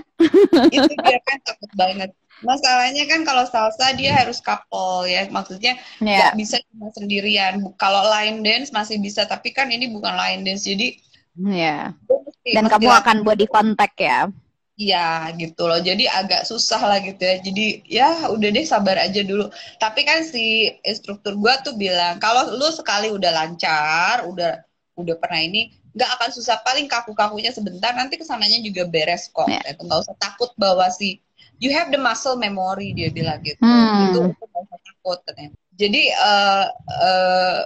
Itu 0.69 0.93
dia 0.93 1.19
kan 1.25 1.39
takut 1.41 1.73
banget. 1.73 2.13
Masalahnya 2.45 3.09
kan 3.09 3.25
kalau 3.25 3.49
salsa 3.49 3.97
dia 3.97 4.13
harus 4.13 4.45
couple 4.45 5.09
ya, 5.09 5.25
maksudnya 5.33 5.81
iya. 6.05 6.29
nggak 6.29 6.33
yeah. 6.35 6.39
bisa 6.39 6.57
cuma 6.69 6.93
sendirian. 6.93 7.65
Kalau 7.81 8.05
line 8.13 8.45
dance 8.45 8.69
masih 8.77 9.01
bisa, 9.01 9.25
tapi 9.25 9.57
kan 9.57 9.73
ini 9.73 9.89
bukan 9.89 10.13
line 10.13 10.45
dance, 10.45 10.69
jadi. 10.69 11.01
Ya. 11.41 11.97
Yeah. 12.45 12.61
Dan 12.61 12.69
kamu 12.69 12.93
akan 12.93 13.17
body 13.25 13.49
contact 13.49 13.97
ya. 13.97 14.29
Iya 14.73 15.29
gitu 15.37 15.69
loh. 15.69 15.81
Jadi 15.85 16.09
agak 16.09 16.49
susah 16.49 16.81
lah 16.81 16.99
gitu 17.05 17.21
ya. 17.21 17.37
Jadi 17.45 17.67
ya 17.85 18.09
udah 18.33 18.49
deh 18.49 18.65
sabar 18.65 18.97
aja 18.97 19.21
dulu. 19.21 19.53
Tapi 19.77 20.01
kan 20.09 20.25
si 20.25 20.73
instruktur 20.81 21.37
gua 21.37 21.61
tuh 21.61 21.77
bilang 21.77 22.17
kalau 22.17 22.57
lu 22.57 22.69
sekali 22.73 23.13
udah 23.13 23.31
lancar, 23.37 24.25
udah 24.25 24.65
udah 24.97 25.17
pernah 25.21 25.41
ini 25.41 25.73
nggak 25.93 26.11
akan 26.17 26.31
susah 26.33 26.65
paling 26.65 26.89
kaku-kakunya 26.89 27.53
sebentar 27.53 27.93
nanti 27.93 28.17
ke 28.17 28.25
sananya 28.25 28.65
juga 28.65 28.89
beres 28.89 29.29
kok. 29.29 29.45
Yeah. 29.45 29.77
Itu 29.77 29.85
nggak 29.85 30.01
usah 30.09 30.17
takut 30.17 30.51
bahwa 30.57 30.89
si 30.89 31.21
you 31.61 31.69
have 31.71 31.93
the 31.93 32.01
muscle 32.01 32.41
memory 32.41 32.97
dia 32.97 33.13
bilang 33.13 33.45
gitu. 33.45 33.61
Hmm. 33.61 34.09
Itu 34.09 34.19
nggak 34.33 34.41
usah 34.41 34.81
takut 34.81 35.19
katanya. 35.29 35.53
Jadi 35.77 36.03
uh, 36.17 36.67
uh, 36.89 37.61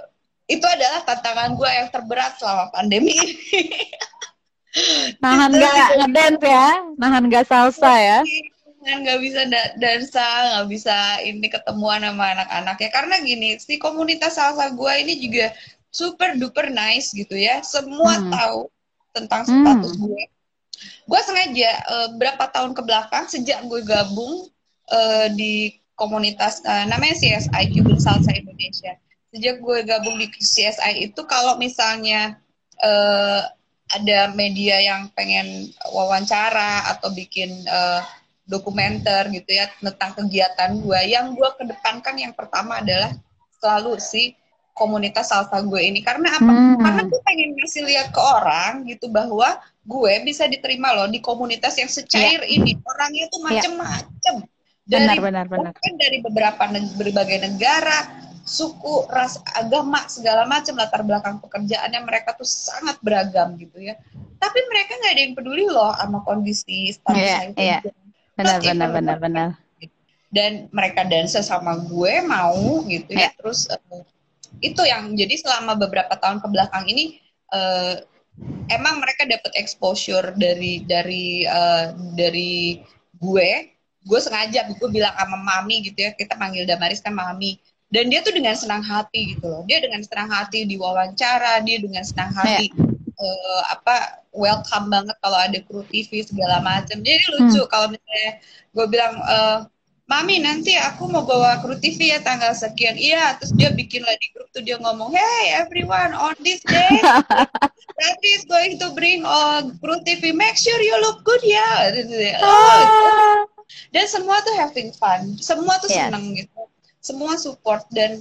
itu 0.47 0.63
adalah 0.63 1.03
tantangan 1.03 1.55
gue 1.55 1.69
yang 1.71 1.87
terberat 1.91 2.39
selama 2.39 2.71
pandemi 2.71 3.15
ini. 3.15 3.35
nahan 5.23 5.51
nggak 5.53 5.89
ngedance 6.03 6.43
ya 6.45 6.69
nahan 6.97 7.23
nggak 7.27 7.45
salsa 7.47 7.91
ya 7.97 8.19
nahan 8.83 8.99
nggak 9.03 9.19
bisa 9.19 9.41
da 9.49 9.61
dansa 9.81 10.27
nggak 10.27 10.67
bisa 10.69 10.95
ini 11.25 11.47
ketemuan 11.49 12.05
sama 12.05 12.25
anak-anak 12.37 12.77
ya 12.79 12.89
karena 12.93 13.15
gini 13.21 13.49
si 13.57 13.75
komunitas 13.81 14.37
salsa 14.37 14.71
gue 14.71 14.93
ini 15.01 15.13
juga 15.19 15.51
super 15.89 16.37
duper 16.37 16.69
nice 16.69 17.11
gitu 17.15 17.33
ya 17.33 17.63
semua 17.65 18.21
hmm. 18.21 18.29
tahu 18.31 18.59
tentang 19.15 19.43
status 19.43 19.97
hmm. 19.97 20.03
gue 20.05 20.23
gue 21.07 21.21
sengaja 21.23 21.71
uh, 21.89 22.07
berapa 22.19 22.43
tahun 22.53 22.77
ke 22.77 22.81
belakang 22.85 23.25
sejak 23.25 23.65
gue 23.65 23.81
gabung 23.81 24.45
uh, 24.91 25.27
di 25.33 25.73
komunitas 25.97 26.61
uh, 26.63 26.85
namanya 26.85 27.17
CSI 27.17 27.73
Cuban 27.73 27.97
Salsa 27.97 28.31
Indonesia. 28.35 28.93
Sejak 29.33 29.59
gue 29.59 29.77
gabung 29.83 30.21
di 30.21 30.29
CSI 30.29 31.09
itu 31.09 31.21
kalau 31.25 31.57
misalnya 31.57 32.37
uh, 32.83 33.41
ada 33.93 34.31
media 34.35 34.79
yang 34.83 35.07
pengen 35.15 35.71
wawancara 35.91 36.91
atau 36.95 37.11
bikin 37.15 37.51
uh, 37.67 38.03
dokumenter 38.47 39.27
gitu 39.31 39.47
ya 39.47 39.67
tentang 39.79 40.15
kegiatan 40.15 40.79
gue, 40.79 40.99
yang 41.07 41.35
gue 41.35 41.49
kedepankan 41.59 42.15
yang 42.15 42.33
pertama 42.35 42.79
adalah 42.83 43.15
selalu 43.59 43.99
si 43.99 44.35
komunitas 44.75 45.33
salsa 45.33 45.63
gue 45.65 45.81
ini 45.81 46.03
karena 46.05 46.37
apa? 46.37 46.51
Hmm. 46.51 46.77
Karena 46.79 47.01
gue 47.07 47.21
pengen 47.25 47.49
ngasih 47.57 47.83
lihat 47.87 48.07
ke 48.13 48.21
orang 48.21 48.85
gitu 48.85 49.09
bahwa 49.09 49.57
gue 49.87 50.13
bisa 50.27 50.45
diterima 50.45 50.93
loh 50.93 51.07
di 51.07 51.23
komunitas 51.23 51.79
yang 51.79 51.89
secair 51.89 52.43
yeah. 52.43 52.55
ini 52.59 52.77
orangnya 52.83 53.25
tuh 53.31 53.39
iya. 53.41 53.47
macem-macem. 53.47 54.35
Yeah 54.43 54.55
dari 54.87 55.19
benar, 55.19 55.45
benar, 55.51 55.75
benar. 55.75 55.99
dari 55.99 56.17
beberapa 56.23 56.63
neg 56.71 56.95
berbagai 56.95 57.43
negara 57.43 58.26
suku 58.47 59.03
ras 59.11 59.43
agama 59.59 60.07
segala 60.07 60.47
macam 60.47 60.79
latar 60.79 61.03
belakang 61.03 61.43
pekerjaannya 61.43 61.99
mereka 62.07 62.31
tuh 62.31 62.47
sangat 62.47 62.95
beragam 63.03 63.59
gitu 63.59 63.83
ya. 63.83 63.99
Tapi 64.39 64.59
mereka 64.71 64.95
nggak 64.95 65.13
ada 65.13 65.21
yang 65.21 65.35
peduli 65.35 65.67
loh 65.67 65.91
sama 65.99 66.23
kondisi 66.23 66.95
status 66.95 67.19
yeah, 67.19 67.51
yeah. 67.59 67.81
benar 68.39 68.63
benar 68.63 68.89
benar 68.95 69.17
benar. 69.19 69.49
Dan 70.31 70.71
mereka 70.71 71.03
dansa 71.03 71.43
sama 71.43 71.75
gue 71.91 72.23
mau 72.23 72.87
gitu 72.87 73.11
ya. 73.11 73.27
Yeah. 73.27 73.31
terus 73.35 73.67
uh, 73.67 74.01
itu 74.63 74.79
yang 74.87 75.11
jadi 75.19 75.35
selama 75.43 75.75
beberapa 75.75 76.15
tahun 76.15 76.39
ke 76.39 76.47
belakang 76.47 76.87
ini 76.87 77.19
uh, 77.51 77.99
emang 78.71 79.03
mereka 79.03 79.27
dapat 79.27 79.51
exposure 79.59 80.31
dari 80.39 80.87
dari 80.87 81.43
uh, 81.43 81.91
dari 82.15 82.79
gue. 83.19 83.75
Gue 84.07 84.19
sengaja 84.23 84.71
gue 84.71 84.87
bilang 84.87 85.11
sama 85.19 85.35
mami 85.35 85.83
gitu 85.83 85.99
ya. 85.99 86.15
Kita 86.15 86.39
panggil 86.39 86.63
Damaris 86.63 87.03
kan 87.03 87.11
mami 87.11 87.59
dan 87.87 88.11
dia 88.11 88.19
tuh 88.19 88.35
dengan 88.35 88.55
senang 88.55 88.83
hati 88.83 89.35
gitu 89.35 89.47
loh. 89.47 89.63
Dia 89.63 89.79
dengan 89.79 90.03
senang 90.03 90.27
hati 90.27 90.67
diwawancara 90.67 91.63
dia 91.63 91.77
dengan 91.79 92.03
senang 92.03 92.35
hati 92.35 92.67
yeah. 92.67 93.15
uh, 93.15 93.61
apa 93.71 94.23
welcome 94.35 94.91
banget 94.91 95.15
kalau 95.23 95.39
ada 95.39 95.59
kru 95.63 95.81
TV 95.87 96.21
segala 96.21 96.59
macam 96.61 96.99
jadi 96.99 97.23
lucu 97.39 97.63
hmm. 97.63 97.71
kalau 97.71 97.87
misalnya 97.89 98.31
gue 98.75 98.85
bilang 98.91 99.15
uh, 99.23 99.59
Mami 100.07 100.39
nanti 100.39 100.71
aku 100.71 101.11
mau 101.11 101.27
bawa 101.27 101.59
kru 101.59 101.75
TV 101.83 102.15
ya 102.15 102.23
tanggal 102.23 102.55
sekian. 102.55 102.95
Iya 102.95 103.35
terus 103.39 103.51
dia 103.55 103.75
bikin 103.75 104.07
lah 104.07 104.15
di 104.15 104.27
grup 104.31 104.47
tuh 104.55 104.63
dia 104.63 104.79
ngomong 104.79 105.11
hey 105.11 105.51
everyone 105.59 106.15
on 106.15 106.35
this 106.43 106.63
day 106.63 106.95
Ratri 107.99 108.31
is 108.37 108.47
going 108.47 108.79
to 108.79 108.87
bring 108.95 109.27
all 109.27 109.67
kru 109.83 109.99
TV 110.07 110.31
make 110.31 110.55
sure 110.55 110.79
you 110.79 110.95
look 111.03 111.23
good 111.27 111.43
ya. 111.43 111.91
Oh, 112.39 112.47
ah. 112.47 113.35
dan 113.91 114.07
semua 114.07 114.39
tuh 114.43 114.55
having 114.55 114.95
fun. 114.95 115.35
Semua 115.39 115.75
tuh 115.83 115.91
yeah. 115.91 116.07
seneng 116.07 116.35
gitu 116.39 116.56
semua 117.07 117.39
support 117.39 117.87
dan 117.95 118.19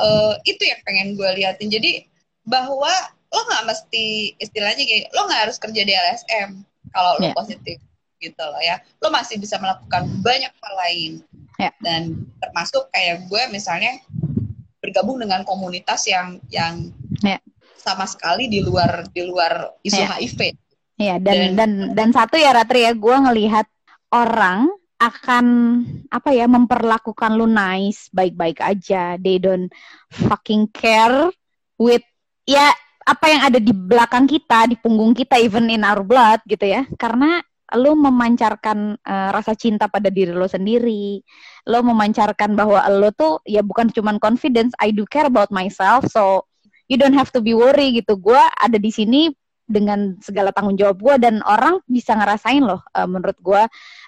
uh, 0.00 0.34
itu 0.48 0.64
yang 0.64 0.80
pengen 0.88 1.12
gue 1.12 1.30
liatin 1.36 1.68
jadi 1.68 2.08
bahwa 2.48 2.92
lo 3.34 3.40
nggak 3.50 3.64
mesti 3.68 4.32
istilahnya 4.40 4.84
kayak 4.84 5.12
lo 5.12 5.28
nggak 5.28 5.42
harus 5.48 5.60
kerja 5.60 5.82
di 5.84 5.92
LSM 5.92 6.50
kalau 6.94 7.20
lo 7.20 7.28
yeah. 7.28 7.36
positif 7.36 7.76
gitu 8.22 8.40
loh 8.40 8.62
ya 8.64 8.80
lo 9.04 9.12
masih 9.12 9.36
bisa 9.36 9.60
melakukan 9.60 10.08
banyak 10.24 10.48
hal 10.48 10.74
lain 10.88 11.12
yeah. 11.60 11.74
dan 11.84 12.24
termasuk 12.40 12.88
kayak 12.94 13.28
gue 13.28 13.42
misalnya 13.52 14.00
bergabung 14.80 15.20
dengan 15.20 15.44
komunitas 15.44 16.08
yang 16.08 16.40
yang 16.48 16.88
yeah. 17.20 17.40
sama 17.76 18.08
sekali 18.08 18.48
di 18.48 18.64
luar 18.64 19.04
di 19.12 19.28
luar 19.28 19.76
isu 19.84 20.00
yeah. 20.00 20.16
HIV 20.16 20.40
Iya 20.94 21.18
dan, 21.18 21.34
dan 21.34 21.50
dan 21.58 21.70
dan 21.98 22.08
satu 22.14 22.38
ya 22.38 22.54
Ratri 22.54 22.86
ya 22.86 22.94
gue 22.94 23.16
ngelihat 23.18 23.66
orang 24.14 24.70
akan 25.04 25.46
apa 26.08 26.30
ya 26.32 26.48
memperlakukan 26.48 27.36
lu 27.36 27.44
nice 27.44 28.08
baik-baik 28.10 28.64
aja. 28.64 29.20
They 29.20 29.36
don't 29.36 29.68
fucking 30.08 30.72
care 30.72 31.28
with 31.76 32.04
ya 32.48 32.72
apa 33.04 33.26
yang 33.28 33.42
ada 33.52 33.58
di 33.60 33.72
belakang 33.76 34.24
kita 34.24 34.64
di 34.72 34.76
punggung 34.80 35.12
kita 35.12 35.36
even 35.36 35.68
in 35.68 35.84
our 35.84 36.00
blood 36.00 36.40
gitu 36.48 36.64
ya. 36.64 36.88
Karena 36.96 37.44
lu 37.76 37.96
memancarkan 37.98 38.96
uh, 39.00 39.28
rasa 39.34 39.52
cinta 39.52 39.90
pada 39.90 40.08
diri 40.08 40.32
lo 40.32 40.48
sendiri. 40.48 41.20
Lo 41.68 41.84
memancarkan 41.84 42.56
bahwa 42.56 42.80
lo 42.88 43.12
tuh 43.12 43.44
ya 43.44 43.60
bukan 43.60 43.92
cuman 43.92 44.16
confidence 44.16 44.72
I 44.80 44.92
do 44.92 45.04
care 45.04 45.28
about 45.28 45.52
myself 45.52 46.08
so 46.08 46.48
you 46.88 46.96
don't 46.96 47.16
have 47.16 47.32
to 47.32 47.44
be 47.44 47.52
worry 47.52 48.00
gitu. 48.00 48.16
Gue 48.16 48.40
ada 48.40 48.76
di 48.80 48.88
sini 48.88 49.32
dengan 49.64 50.20
segala 50.20 50.52
tanggung 50.52 50.76
jawab 50.76 51.00
gue 51.00 51.14
dan 51.24 51.40
orang 51.40 51.80
bisa 51.88 52.12
ngerasain 52.12 52.60
loh 52.60 52.84
uh, 52.92 53.08
menurut 53.08 53.36
gue 53.40 53.62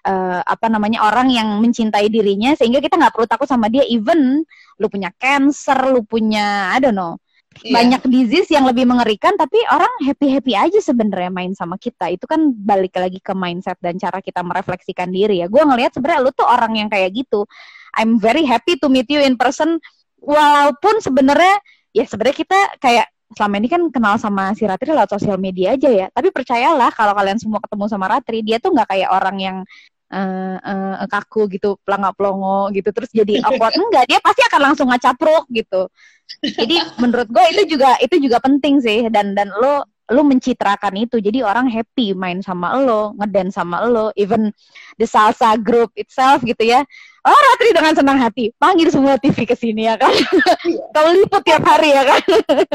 uh, 0.05 0.41
apa 0.45 0.67
namanya 0.69 1.01
orang 1.09 1.33
yang 1.33 1.49
mencintai 1.65 2.13
dirinya 2.13 2.53
sehingga 2.53 2.85
kita 2.85 3.01
nggak 3.01 3.15
perlu 3.17 3.29
takut 3.29 3.49
sama 3.49 3.73
dia. 3.73 3.83
Even 3.89 4.45
lu 4.77 4.87
punya 4.93 5.09
cancer 5.17 5.77
lu 5.89 6.05
punya 6.05 6.69
I 6.77 6.79
don't 6.85 6.97
know 6.97 7.17
yeah. 7.65 7.81
banyak 7.81 8.03
disease 8.13 8.53
yang 8.53 8.69
lebih 8.69 8.85
mengerikan 8.85 9.33
tapi 9.41 9.57
orang 9.73 9.89
happy 10.05 10.29
happy 10.29 10.53
aja 10.53 10.81
sebenarnya 10.83 11.33
main 11.33 11.53
sama 11.57 11.81
kita. 11.81 12.13
Itu 12.13 12.29
kan 12.29 12.53
balik 12.53 12.97
lagi 13.01 13.23
ke 13.23 13.33
mindset 13.33 13.81
dan 13.81 13.97
cara 13.97 14.21
kita 14.21 14.45
merefleksikan 14.45 15.09
diri 15.09 15.41
ya. 15.41 15.49
Gue 15.49 15.65
ngelihat 15.65 15.97
sebenarnya 15.97 16.21
lu 16.21 16.31
tuh 16.37 16.45
orang 16.45 16.77
yang 16.77 16.89
kayak 16.93 17.17
gitu. 17.17 17.49
I'm 17.97 18.21
very 18.21 18.45
happy 18.45 18.77
to 18.77 18.93
meet 18.93 19.09
you 19.09 19.25
in 19.25 19.41
person 19.41 19.81
walaupun 20.21 21.01
sebenarnya 21.01 21.57
ya 21.97 22.05
sebenarnya 22.05 22.37
kita 22.37 22.61
kayak 22.77 23.09
selama 23.35 23.55
ini 23.59 23.67
kan 23.67 23.83
kenal 23.91 24.15
sama 24.21 24.55
si 24.55 24.63
Ratri 24.63 24.95
lewat 24.95 25.11
sosial 25.11 25.41
media 25.41 25.75
aja 25.75 25.91
ya. 25.91 26.07
Tapi 26.13 26.31
percayalah 26.31 26.95
kalau 26.95 27.17
kalian 27.17 27.41
semua 27.41 27.59
ketemu 27.59 27.85
sama 27.91 28.07
Ratri, 28.07 28.47
dia 28.47 28.63
tuh 28.63 28.71
nggak 28.71 28.87
kayak 28.87 29.11
orang 29.11 29.37
yang 29.43 29.57
uh, 30.15 30.57
uh, 30.63 31.07
kaku 31.11 31.51
gitu, 31.51 31.75
pelangap 31.83 32.15
pelongo 32.15 32.71
gitu, 32.71 32.89
terus 32.95 33.11
jadi 33.11 33.43
awkward. 33.43 33.75
Enggak, 33.83 34.05
dia 34.07 34.19
pasti 34.23 34.43
akan 34.47 34.61
langsung 34.71 34.87
ngacapruk 34.93 35.45
gitu. 35.51 35.91
Jadi 36.43 36.77
menurut 37.03 37.27
gue 37.31 37.45
itu 37.55 37.79
juga 37.79 37.99
itu 38.03 38.17
juga 38.19 38.39
penting 38.43 38.83
sih 38.83 39.07
dan 39.11 39.35
dan 39.35 39.51
lo 39.51 39.87
lo 40.07 40.23
mencitrakan 40.23 40.95
itu 41.03 41.19
jadi 41.19 41.43
orang 41.43 41.67
happy 41.67 42.15
main 42.15 42.39
sama 42.39 42.79
lo 42.79 43.11
ngedance 43.19 43.59
sama 43.59 43.83
lo 43.91 44.15
even 44.15 44.55
the 45.03 45.07
salsa 45.07 45.59
group 45.59 45.91
itself 45.99 46.47
gitu 46.47 46.63
ya 46.63 46.87
oh 47.27 47.39
Ratri 47.51 47.75
dengan 47.75 47.95
senang 47.95 48.19
hati 48.23 48.55
panggil 48.55 48.87
semua 48.95 49.19
TV 49.19 49.43
ke 49.43 49.59
sini 49.59 49.91
ya 49.91 49.99
kan 49.99 50.15
iya. 50.63 50.87
kalau 50.95 51.11
liput 51.11 51.43
tiap 51.43 51.63
hari 51.67 51.91
ya 51.91 52.07
kan 52.07 52.23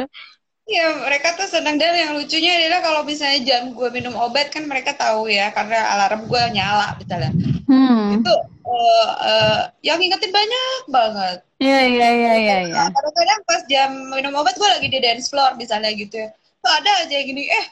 Iya, 0.71 1.03
mereka 1.03 1.35
tuh 1.35 1.51
senang 1.51 1.75
dan 1.75 1.91
yang 1.91 2.15
lucunya 2.15 2.55
adalah 2.55 2.79
kalau 2.79 3.01
misalnya 3.03 3.43
jam 3.43 3.75
gue 3.75 3.89
minum 3.91 4.15
obat 4.15 4.55
kan 4.55 4.63
mereka 4.63 4.95
tahu 4.95 5.27
ya 5.27 5.51
karena 5.51 5.83
alarm 5.91 6.31
gue 6.31 6.43
nyala 6.55 6.95
misalnya. 6.95 7.35
Hmm. 7.67 8.15
Itu 8.15 8.31
uh, 8.63 9.09
uh, 9.19 9.59
yang 9.83 9.99
ingetin 9.99 10.31
banyak 10.31 10.81
banget. 10.87 11.37
Iya 11.59 11.79
iya 11.91 12.07
iya 12.15 12.33
iya. 12.39 12.57
Ya. 12.71 12.83
Kadang-kadang 12.87 13.39
pas 13.43 13.61
jam 13.67 13.89
minum 14.15 14.31
obat 14.39 14.55
gue 14.55 14.69
lagi 14.71 14.87
di 14.87 14.99
dance 15.03 15.27
floor 15.27 15.59
misalnya 15.59 15.91
gitu 15.91 16.23
ya. 16.23 16.31
Tuh 16.63 16.71
ada 16.71 16.91
aja 17.03 17.19
gini, 17.19 17.51
eh 17.51 17.65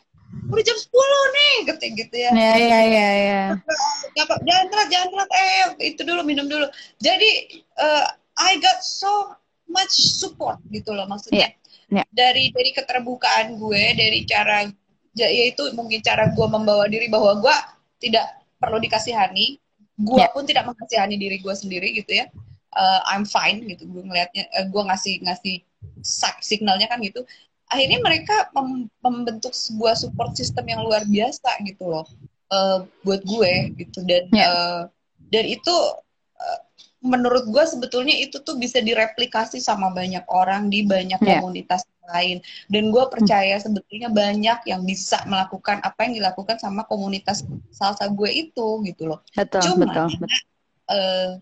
udah 0.52 0.64
jam 0.66 0.76
10 0.76 0.92
nih 1.40 1.56
gitu 1.72 1.86
gitu 2.04 2.16
ya. 2.20 2.32
Iya 2.36 2.54
iya 2.60 2.80
iya 2.84 3.08
iya. 3.16 3.44
Jangan 4.44 4.66
telat, 4.76 4.88
jangan 4.92 5.08
telat, 5.08 5.30
eh 5.32 5.56
itu 5.96 6.02
dulu 6.04 6.22
minum 6.28 6.52
dulu. 6.52 6.68
Jadi 7.00 7.64
uh, 7.80 8.12
I 8.36 8.60
got 8.60 8.84
so 8.84 9.40
much 9.72 9.96
support 10.20 10.60
gitu 10.68 10.92
loh 10.92 11.08
maksudnya. 11.08 11.48
Yeah 11.48 11.59
yeah. 11.94 12.06
dari 12.14 12.54
dari 12.54 12.72
keterbukaan 12.74 13.58
gue 13.58 13.84
dari 13.98 14.26
cara 14.26 14.66
yaitu 15.18 15.74
mungkin 15.76 16.00
cara 16.06 16.32
gue 16.32 16.48
membawa 16.48 16.86
diri 16.88 17.10
bahwa 17.10 17.42
gue 17.42 17.56
tidak 18.00 18.26
perlu 18.62 18.80
dikasihani 18.80 19.60
gue 20.00 20.20
yeah. 20.22 20.32
pun 20.32 20.48
tidak 20.48 20.70
mengasihani 20.70 21.20
diri 21.20 21.38
gue 21.42 21.56
sendiri 21.56 21.92
gitu 21.98 22.24
ya 22.24 22.32
uh, 22.78 23.02
I'm 23.10 23.28
fine 23.28 23.66
gitu 23.68 23.90
gue 23.90 24.04
ngelihatnya 24.06 24.48
uh, 24.56 24.66
gue 24.70 24.84
ngasih 24.86 25.16
ngasih 25.26 25.56
signalnya 26.40 26.88
kan 26.88 27.04
gitu 27.04 27.26
akhirnya 27.70 28.00
mereka 28.02 28.50
mem 28.56 28.90
membentuk 29.04 29.54
sebuah 29.54 29.94
support 29.94 30.34
system 30.34 30.66
yang 30.66 30.82
luar 30.82 31.06
biasa 31.06 31.60
gitu 31.68 31.86
loh 31.86 32.06
uh, 32.54 32.86
buat 33.04 33.22
gue 33.26 33.76
gitu 33.78 34.06
dan 34.08 34.30
yeah. 34.32 34.50
uh, 34.50 34.82
dan 35.30 35.46
itu 35.46 35.76
menurut 37.00 37.48
gue 37.48 37.64
sebetulnya 37.64 38.12
itu 38.12 38.44
tuh 38.44 38.60
bisa 38.60 38.84
direplikasi 38.84 39.64
sama 39.64 39.92
banyak 39.96 40.24
orang 40.28 40.68
di 40.68 40.84
banyak 40.84 41.20
yeah. 41.24 41.40
komunitas 41.40 41.88
lain 42.10 42.42
dan 42.68 42.90
gue 42.90 43.04
percaya 43.08 43.56
sebetulnya 43.62 44.10
banyak 44.10 44.66
yang 44.66 44.82
bisa 44.84 45.22
melakukan 45.30 45.80
apa 45.86 46.10
yang 46.10 46.20
dilakukan 46.20 46.58
sama 46.58 46.84
komunitas 46.90 47.46
salsa 47.70 48.10
gue 48.10 48.28
itu 48.34 48.82
gitu 48.84 49.14
loh 49.14 49.22
betul, 49.38 49.62
cuma 49.62 49.86
betul, 49.88 50.08
betul. 50.18 50.42
Uh, 50.90 51.38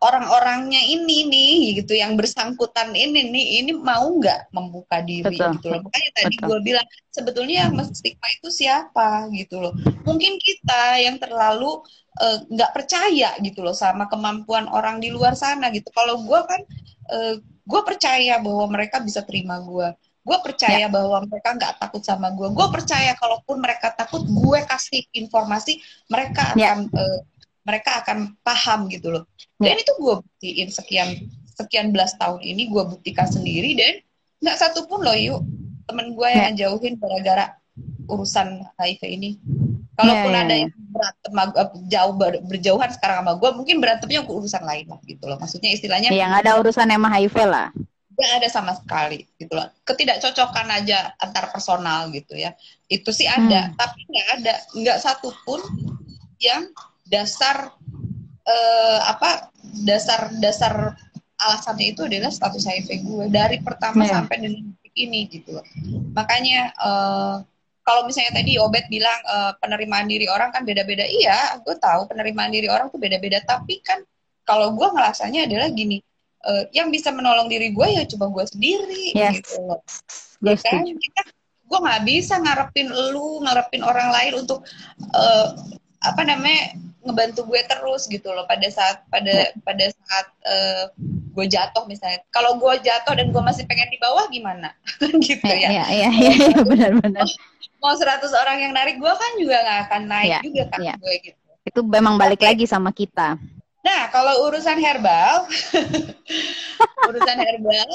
orang-orangnya 0.00 0.80
ini 0.80 1.28
nih 1.28 1.82
gitu 1.82 1.92
yang 1.98 2.16
bersangkutan 2.16 2.94
ini 2.96 3.28
nih 3.28 3.46
ini 3.60 3.72
mau 3.76 4.08
nggak 4.08 4.48
membuka 4.54 5.04
diri 5.04 5.36
betul, 5.36 5.60
gitu 5.60 5.66
loh 5.74 5.80
makanya 5.84 6.10
tadi 6.16 6.34
gue 6.40 6.58
bilang 6.64 6.86
sebetulnya 7.12 7.56
yang 7.68 7.74
stigma 7.92 8.28
itu 8.32 8.48
siapa 8.48 9.28
gitu 9.34 9.60
loh 9.60 9.72
mungkin 10.08 10.40
kita 10.40 11.02
yang 11.04 11.20
terlalu 11.20 11.84
eh, 12.16 12.38
nggak 12.48 12.70
uh, 12.70 12.74
percaya 12.74 13.30
gitu 13.44 13.60
loh 13.60 13.76
sama 13.76 14.08
kemampuan 14.08 14.70
orang 14.72 15.02
di 15.02 15.12
luar 15.12 15.36
sana 15.36 15.68
gitu 15.68 15.92
kalau 15.92 16.24
gue 16.24 16.40
kan 16.48 16.60
uh, 17.12 17.34
gue 17.40 17.80
percaya 17.84 18.40
bahwa 18.40 18.64
mereka 18.72 19.04
bisa 19.04 19.20
terima 19.26 19.60
gue 19.60 19.92
gue 20.20 20.38
percaya 20.44 20.86
ya. 20.86 20.92
bahwa 20.92 21.24
mereka 21.24 21.56
nggak 21.56 21.74
takut 21.80 22.02
sama 22.04 22.28
gue 22.32 22.48
gue 22.52 22.66
percaya 22.72 23.12
kalaupun 23.16 23.56
mereka 23.60 23.92
takut 23.96 24.22
gue 24.24 24.58
kasih 24.68 25.02
informasi 25.16 25.80
mereka 26.12 26.54
ya. 26.56 26.76
akan 26.76 26.78
ya. 26.88 27.00
uh, 27.00 27.20
mereka 27.70 28.02
akan 28.02 28.34
paham 28.42 28.90
gitu 28.90 29.14
loh. 29.14 29.24
Dan 29.62 29.78
itu 29.78 29.94
gue 29.94 30.14
buktiin 30.18 30.68
sekian 30.74 31.30
sekian 31.54 31.94
belas 31.94 32.18
tahun 32.18 32.42
ini 32.42 32.66
gue 32.66 32.82
buktikan 32.82 33.30
sendiri 33.30 33.78
dan 33.78 34.02
nggak 34.42 34.56
satu 34.58 34.88
pun 34.90 35.06
loh 35.06 35.14
yuk 35.14 35.44
temen 35.86 36.16
gue 36.18 36.28
yang 36.32 36.56
jauhin 36.58 36.98
gara-gara 36.98 37.54
urusan 38.10 38.66
HIV 38.74 39.02
ini. 39.06 39.30
Kalaupun 39.94 40.32
yeah, 40.32 40.40
yeah, 40.40 40.46
ada 40.48 40.54
yang 40.56 40.70
berantem 40.90 41.32
jauh 41.92 42.14
berjauhan 42.48 42.90
sekarang 42.90 43.22
sama 43.22 43.32
gue 43.36 43.50
mungkin 43.52 43.76
berantemnya 43.78 44.24
urusan 44.24 44.64
lain 44.64 44.86
lah 44.90 45.00
gitu 45.06 45.24
loh. 45.28 45.36
Maksudnya 45.38 45.70
istilahnya 45.70 46.08
yang 46.10 46.34
ada 46.34 46.58
urusan 46.58 46.88
sama 46.88 47.08
HIV 47.12 47.36
lah. 47.46 47.68
Nggak 48.16 48.30
ada 48.40 48.48
sama 48.48 48.72
sekali 48.74 49.28
gitu 49.36 49.52
loh. 49.54 49.68
Ketidakcocokan 49.84 50.66
aja 50.72 51.12
antar 51.20 51.52
personal 51.52 52.08
gitu 52.10 52.34
ya. 52.34 52.56
Itu 52.88 53.12
sih 53.12 53.28
ada 53.28 53.70
hmm. 53.70 53.76
tapi 53.76 54.00
nggak 54.08 54.28
ada. 54.40 54.54
Nggak 54.72 54.98
satu 55.04 55.30
pun 55.44 55.60
yang 56.40 56.72
dasar 57.10 57.74
eh, 58.46 59.00
apa 59.04 59.50
dasar 59.84 60.30
dasar 60.38 60.94
alasannya 61.40 61.96
itu 61.96 62.04
adalah 62.04 62.30
status 62.30 62.68
HIV 62.68 62.88
gue 63.02 63.24
dari 63.32 63.58
pertama 63.64 64.04
yeah. 64.04 64.20
sampai 64.20 64.36
detik 64.44 64.94
ini 64.94 65.26
gitu 65.32 65.56
loh. 65.56 65.64
Makanya 66.12 66.76
uh, 66.76 67.36
kalau 67.80 68.04
misalnya 68.04 68.44
tadi 68.44 68.60
Obet 68.60 68.86
bilang 68.92 69.16
uh, 69.24 69.56
penerimaan 69.58 70.04
diri 70.06 70.28
orang 70.28 70.52
kan 70.52 70.68
beda-beda, 70.68 71.02
iya, 71.08 71.56
gue 71.64 71.74
tahu 71.80 72.06
penerimaan 72.12 72.52
diri 72.52 72.68
orang 72.68 72.92
tuh 72.92 73.00
beda-beda. 73.00 73.40
Tapi 73.40 73.80
kan 73.80 74.04
kalau 74.44 74.76
gue 74.76 74.84
ngerasanya 74.84 75.48
adalah 75.48 75.72
gini, 75.72 76.04
uh, 76.44 76.68
yang 76.76 76.92
bisa 76.92 77.08
menolong 77.08 77.48
diri 77.48 77.72
gue 77.72 77.86
ya 77.88 78.04
coba 78.04 78.28
gue 78.30 78.44
sendiri 78.46 79.16
yes. 79.16 79.40
gitu 79.40 79.64
loh. 79.64 79.80
Ya 80.44 80.54
kan? 80.60 80.84
Kita, 80.84 81.22
gue 81.70 81.78
nggak 81.80 82.02
bisa 82.04 82.34
ngarepin 82.36 82.88
lu, 83.16 83.40
ngarepin 83.48 83.80
orang 83.80 84.12
lain 84.12 84.32
untuk 84.44 84.60
uh, 85.16 85.56
apa 86.00 86.24
namanya 86.24 86.76
ngebantu 87.00 87.48
gue 87.48 87.60
terus 87.64 88.08
gitu 88.08 88.28
loh 88.32 88.44
pada 88.44 88.68
saat 88.68 89.04
pada 89.08 89.32
ya. 89.32 89.52
pada 89.64 89.86
saat 89.88 90.26
uh, 90.44 90.84
gue 91.30 91.46
jatuh 91.48 91.84
misalnya. 91.88 92.20
Kalau 92.32 92.60
gue 92.60 92.74
jatuh 92.84 93.14
dan 93.16 93.32
gue 93.32 93.42
masih 93.42 93.64
pengen 93.64 93.88
di 93.88 93.98
bawah 94.00 94.28
gimana? 94.28 94.72
Gitu 95.24 95.44
ya. 95.46 95.68
iya 95.70 95.84
iya 95.88 96.08
iya 96.10 96.34
ya, 96.52 96.58
benar-benar 96.60 97.24
mau 97.80 97.96
100 97.96 98.20
orang 98.36 98.56
yang 98.60 98.72
narik 98.76 99.00
gue 99.00 99.08
kan 99.08 99.32
juga 99.40 99.56
nggak 99.64 99.80
akan 99.88 100.02
naik 100.04 100.30
ya, 100.30 100.40
juga 100.44 100.64
kan 100.68 100.78
ya. 100.84 100.94
gue 101.00 101.14
gitu. 101.24 101.40
Itu 101.64 101.80
memang 101.80 102.20
balik 102.20 102.44
lagi 102.44 102.68
sama 102.68 102.92
kita. 102.92 103.40
Nah 103.80 104.02
kalau 104.12 104.44
urusan 104.52 104.76
herbal 104.76 105.48
urusan 107.08 107.36
herbal 107.40 107.90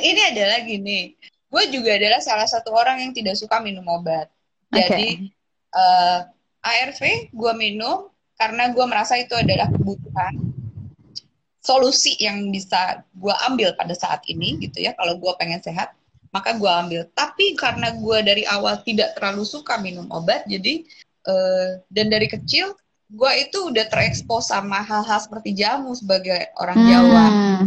ini 0.00 0.20
adalah 0.32 0.64
gini 0.64 1.12
gue 1.48 1.64
juga 1.68 1.96
adalah 1.96 2.20
salah 2.24 2.48
satu 2.48 2.72
orang 2.72 3.04
yang 3.04 3.12
tidak 3.12 3.36
suka 3.36 3.60
minum 3.60 3.84
obat. 3.88 4.32
Jadi 4.72 5.28
okay. 5.28 5.76
uh, 5.76 5.80
eh, 5.80 6.18
ARV 6.62 7.32
gue 7.32 7.52
minum 7.56 8.10
karena 8.38 8.70
gue 8.70 8.84
merasa 8.86 9.18
itu 9.18 9.34
adalah 9.34 9.66
kebutuhan 9.70 10.34
solusi 11.62 12.16
yang 12.22 12.48
bisa 12.48 13.04
gue 13.12 13.34
ambil 13.50 13.74
pada 13.76 13.92
saat 13.92 14.24
ini 14.30 14.56
gitu 14.62 14.80
ya 14.80 14.94
kalau 14.96 15.18
gue 15.20 15.32
pengen 15.36 15.60
sehat 15.60 15.92
maka 16.32 16.56
gue 16.56 16.70
ambil 16.70 17.02
tapi 17.12 17.56
karena 17.58 17.92
gue 17.96 18.18
dari 18.24 18.44
awal 18.48 18.80
tidak 18.84 19.16
terlalu 19.18 19.44
suka 19.44 19.76
minum 19.80 20.08
obat 20.14 20.44
jadi 20.48 20.86
uh, 21.28 21.82
dan 21.92 22.08
dari 22.08 22.30
kecil 22.30 22.72
gue 23.08 23.30
itu 23.40 23.72
udah 23.72 23.88
terekspos 23.88 24.52
sama 24.52 24.84
hal-hal 24.84 25.16
seperti 25.20 25.56
jamu 25.56 25.96
sebagai 25.96 26.52
orang 26.60 26.78
Jawa 26.88 27.26
hmm. 27.26 27.40
Hmm. 27.40 27.64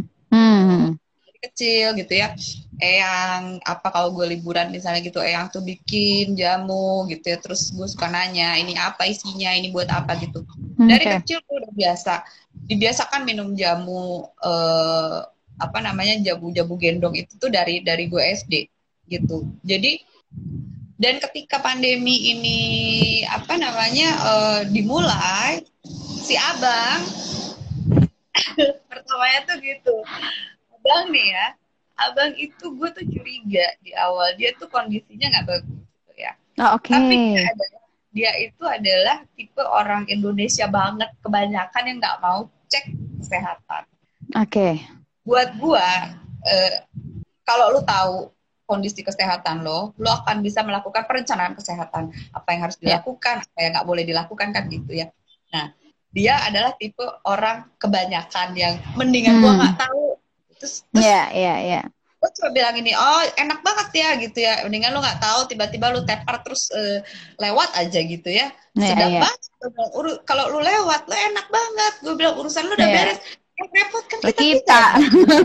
Kecil 1.42 1.98
gitu 1.98 2.14
ya. 2.14 2.38
Eyang 2.82 3.62
apa 3.62 3.94
kalau 3.94 4.10
gue 4.14 4.26
liburan 4.38 4.74
misalnya 4.74 5.06
gitu 5.06 5.22
Eyang 5.22 5.54
tuh 5.54 5.62
bikin 5.62 6.38
jamu 6.38 7.06
gitu 7.10 7.26
ya. 7.34 7.38
Terus 7.42 7.74
gue 7.74 7.88
suka 7.90 8.10
nanya 8.10 8.58
ini 8.58 8.78
apa 8.78 9.10
isinya? 9.10 9.54
Ini 9.54 9.74
buat 9.74 9.90
apa? 9.90 10.18
gitu. 10.22 10.46
Hmm, 10.78 10.90
dari 10.90 11.06
okay. 11.10 11.18
kecil 11.22 11.38
gue 11.46 11.58
udah 11.66 11.74
biasa. 11.74 12.14
Dibiasakan 12.70 13.22
minum 13.26 13.54
jamu 13.58 14.26
eh, 14.42 15.20
apa 15.62 15.78
namanya 15.82 16.18
jamu-jamu 16.22 16.74
gendong 16.78 17.14
itu 17.18 17.38
tuh 17.38 17.50
dari 17.50 17.82
dari 17.86 18.10
gue 18.10 18.22
SD 18.22 18.54
gitu. 19.10 19.50
Jadi 19.66 20.02
dan 21.02 21.18
ketika 21.18 21.58
pandemi 21.58 22.34
ini 22.34 22.60
apa 23.26 23.58
namanya 23.58 24.10
eh, 24.10 24.62
dimulai 24.70 25.66
si 26.22 26.38
abang 26.38 27.02
pertamanya 28.90 29.40
tuh 29.50 29.58
gitu 29.62 29.96
abang 30.82 31.14
nih 31.14 31.30
ya 31.30 31.48
abang 32.02 32.34
itu 32.34 32.66
gue 32.74 32.90
tuh 32.98 33.06
curiga 33.06 33.66
di 33.86 33.94
awal 33.94 34.34
dia 34.36 34.54
tuh 34.58 34.66
kondisinya 34.68 35.30
nggak 35.30 35.46
bagus 35.48 35.78
gitu 35.86 36.14
ya. 36.18 36.32
Oh, 36.62 36.78
Oke. 36.78 36.90
Okay. 36.90 36.98
Tapi 36.98 37.16
dia, 37.16 37.46
adalah, 37.46 37.82
dia 38.12 38.32
itu 38.42 38.64
adalah 38.66 39.18
tipe 39.38 39.64
orang 39.64 40.04
Indonesia 40.10 40.66
banget 40.66 41.10
kebanyakan 41.22 41.84
yang 41.86 41.98
nggak 42.02 42.18
mau 42.20 42.50
cek 42.68 42.86
kesehatan. 43.22 43.84
Oke. 44.38 44.50
Okay. 44.50 44.74
Buat 45.22 45.50
gue, 45.62 45.88
eh, 46.50 46.74
kalau 47.46 47.78
lu 47.78 47.82
tahu 47.86 48.34
kondisi 48.66 49.04
kesehatan 49.04 49.68
lo, 49.68 49.92
lo 50.00 50.10
akan 50.24 50.40
bisa 50.40 50.64
melakukan 50.64 51.04
perencanaan 51.06 51.54
kesehatan. 51.54 52.10
Apa 52.32 52.48
yang 52.56 52.62
harus 52.66 52.78
ya. 52.80 52.98
dilakukan, 52.98 53.44
yeah. 53.44 53.48
apa 53.52 53.60
yang 53.62 53.72
nggak 53.78 53.88
boleh 53.88 54.04
dilakukan 54.08 54.48
kan 54.56 54.64
gitu 54.72 54.92
ya. 54.96 55.12
Nah, 55.52 55.76
dia 56.12 56.40
adalah 56.44 56.72
tipe 56.80 57.04
orang 57.28 57.68
kebanyakan 57.80 58.56
yang 58.56 58.80
mendingan 58.96 59.40
hmm. 59.40 59.44
gue 59.44 59.52
nggak 59.60 59.78
tahu 59.80 60.11
terus 60.62 60.86
terus 60.94 61.02
yeah, 61.02 61.26
yeah, 61.34 61.58
yeah. 61.58 61.84
gue 62.22 62.30
coba 62.38 62.50
bilang 62.54 62.78
ini 62.78 62.94
oh 62.94 63.22
enak 63.34 63.66
banget 63.66 63.90
ya 63.98 64.10
gitu 64.22 64.46
ya. 64.46 64.62
Mendingan 64.62 64.94
lu 64.94 65.02
nggak 65.02 65.18
tahu 65.18 65.50
tiba-tiba 65.50 65.90
lu 65.90 66.06
tepar 66.06 66.46
terus 66.46 66.70
uh, 66.70 67.02
lewat 67.42 67.74
aja 67.74 67.98
gitu 67.98 68.30
ya. 68.30 68.54
Yeah, 68.78 68.94
sedang 68.94 69.12
yeah. 69.18 69.34
kalau 70.30 70.54
lu 70.54 70.62
lewat 70.62 71.10
lu 71.10 71.18
enak 71.18 71.50
banget. 71.50 71.94
Gue 72.06 72.14
bilang 72.14 72.38
urusan 72.38 72.70
lu 72.70 72.78
udah 72.78 72.86
yeah. 72.86 72.98
beres. 73.10 73.20
Yang 73.58 73.70
repot 73.74 74.06
kan 74.06 74.20
kita, 74.22 74.38
kita. 74.38 74.84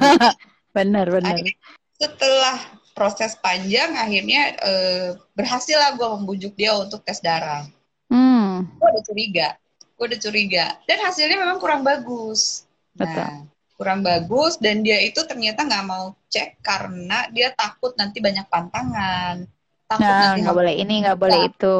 bener 0.77 1.07
bener. 1.09 1.33
Akhirnya, 1.33 1.57
setelah 1.97 2.57
proses 2.93 3.33
panjang 3.41 3.97
akhirnya 3.97 4.43
uh, 4.61 5.09
berhasil 5.33 5.81
lah 5.81 5.97
gue 5.97 6.09
membujuk 6.12 6.53
dia 6.61 6.77
untuk 6.77 7.01
tes 7.09 7.25
darah. 7.25 7.64
Hmm. 8.12 8.69
gue 8.69 8.89
udah 8.93 9.05
curiga. 9.09 9.49
Gue 9.97 10.12
udah 10.12 10.21
curiga. 10.21 10.77
Dan 10.85 11.01
hasilnya 11.01 11.41
memang 11.41 11.57
kurang 11.57 11.81
bagus. 11.81 12.69
Nah, 13.01 13.09
Betul 13.09 13.56
kurang 13.77 14.01
bagus 14.01 14.57
dan 14.57 14.81
dia 14.81 14.97
itu 15.05 15.20
ternyata 15.29 15.68
nggak 15.68 15.85
mau 15.85 16.16
cek 16.33 16.64
karena 16.64 17.29
dia 17.31 17.53
takut 17.53 17.93
nanti 18.01 18.24
banyak 18.24 18.49
pantangan. 18.49 19.45
Takut 19.87 20.03
nah, 20.03 20.20
nanti 20.35 20.43
nggak 20.43 20.57
boleh 20.57 20.74
ini 20.74 20.95
nggak 21.05 21.20
boleh 21.20 21.41
itu. 21.47 21.79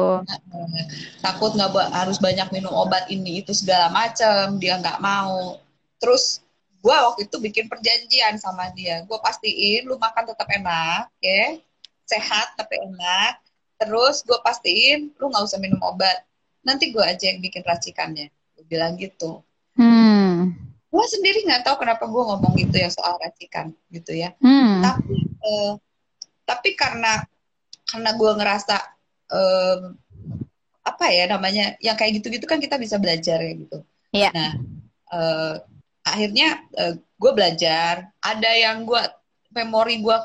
takut 1.19 1.51
nggak 1.57 1.73
harus 1.91 2.21
banyak 2.21 2.47
minum 2.55 2.71
obat 2.71 3.09
ini 3.11 3.43
itu 3.43 3.51
segala 3.51 3.91
macam 3.91 4.61
dia 4.61 4.77
nggak 4.79 5.01
mau. 5.01 5.59
Terus 5.97 6.39
gue 6.79 6.93
waktu 6.93 7.27
itu 7.27 7.35
bikin 7.41 7.65
perjanjian 7.67 8.37
sama 8.39 8.71
dia. 8.77 9.03
Gue 9.09 9.17
pastiin 9.19 9.89
lu 9.89 9.97
makan 9.97 10.23
tetap 10.29 10.47
enak 10.47 11.09
ya. 11.19 11.57
Sehat 12.05 12.55
tapi 12.55 12.77
enak. 12.77 13.41
Terus 13.81 14.21
gue 14.21 14.37
pastiin 14.45 15.11
lu 15.17 15.33
nggak 15.33 15.43
usah 15.43 15.59
minum 15.59 15.81
obat. 15.81 16.23
Nanti 16.61 16.93
gue 16.93 17.01
aja 17.01 17.33
yang 17.33 17.41
bikin 17.41 17.65
racikannya. 17.65 18.29
Gue 18.55 18.63
bilang 18.69 18.95
gitu. 18.95 19.41
Hmm 19.75 20.66
gue 20.87 21.05
sendiri 21.05 21.43
nggak 21.43 21.67
tahu 21.67 21.83
kenapa 21.83 22.07
gue 22.07 22.23
ngomong 22.23 22.53
gitu 22.55 22.75
ya 22.79 22.87
soal 22.87 23.19
racikan 23.19 23.75
gitu 23.91 24.15
ya 24.15 24.31
hmm. 24.39 24.79
tapi 24.81 25.15
uh, 25.43 25.73
tapi 26.47 26.69
karena 26.79 27.27
karena 27.87 28.11
gue 28.15 28.31
ngerasa 28.39 28.75
um, 29.31 29.81
apa 30.87 31.05
ya 31.11 31.27
namanya 31.27 31.75
yang 31.83 31.99
kayak 31.99 32.23
gitu-gitu 32.23 32.47
kan 32.47 32.63
kita 32.63 32.79
bisa 32.79 32.95
belajar 32.95 33.43
ya 33.43 33.53
gitu 33.59 33.77
yeah. 34.15 34.31
nah 34.31 34.51
uh, 35.11 35.55
akhirnya 36.07 36.63
uh, 36.79 36.95
gue 36.95 37.31
belajar 37.35 38.07
ada 38.23 38.51
yang 38.55 38.87
gue 38.87 39.01
memori 39.51 39.99
gue 39.99 40.17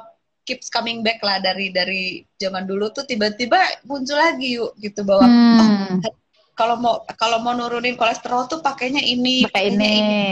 keeps 0.47 0.71
coming 0.71 1.03
back 1.03 1.23
lah 1.23 1.39
dari 1.43 1.71
dari 1.75 2.23
zaman 2.39 2.67
dulu 2.67 2.91
tuh 2.91 3.07
tiba-tiba 3.07 3.83
muncul 3.87 4.19
lagi 4.19 4.59
yuk 4.59 4.75
gitu 4.79 5.03
bahwa 5.03 5.27
hmm. 5.27 6.03
oh, 6.03 6.15
kalau 6.53 6.77
mau 6.77 7.03
kalau 7.17 7.41
mau 7.41 7.57
nurunin 7.57 7.97
kolesterol 7.97 8.49
tuh 8.49 8.61
pakainya 8.61 9.01
ini, 9.01 9.49
pakai 9.49 9.73
ini. 9.73 9.93
ini 10.01 10.27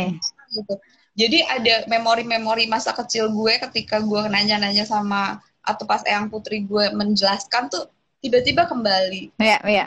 gitu. 0.54 0.74
Jadi 1.18 1.38
ada 1.44 1.84
memori-memori 1.90 2.70
masa 2.70 2.94
kecil 2.94 3.28
gue 3.34 3.58
ketika 3.68 4.00
gue 4.00 4.22
nanya-nanya 4.30 4.86
sama 4.86 5.42
atau 5.60 5.84
pas 5.84 6.00
Eyang 6.06 6.32
Putri 6.32 6.64
gue 6.64 6.88
menjelaskan 6.94 7.68
tuh 7.68 7.90
tiba-tiba 8.24 8.64
kembali. 8.64 9.34
Iya, 9.36 9.58
iya. 9.66 9.86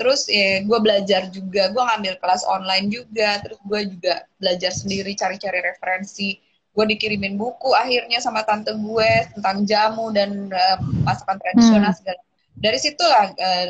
Terus 0.00 0.26
ya 0.26 0.64
gue 0.64 0.78
belajar 0.82 1.30
juga, 1.30 1.70
gue 1.70 1.82
ngambil 1.82 2.14
kelas 2.18 2.42
online 2.48 2.90
juga, 2.90 3.38
terus 3.44 3.60
gue 3.62 3.80
juga 3.94 4.26
belajar 4.40 4.72
sendiri 4.74 5.14
cari-cari 5.14 5.60
referensi. 5.62 6.40
Gue 6.72 6.88
dikirimin 6.88 7.36
buku 7.36 7.76
akhirnya 7.76 8.18
sama 8.18 8.42
tante 8.48 8.72
gue 8.72 9.10
tentang 9.36 9.68
jamu 9.68 10.08
dan 10.10 10.48
uh, 10.50 10.80
masakan 11.04 11.36
tradisional 11.38 11.92
hmm. 11.92 11.98
segala. 12.00 12.20
Dari 12.58 12.78
situlah 12.80 13.26
uh, 13.36 13.68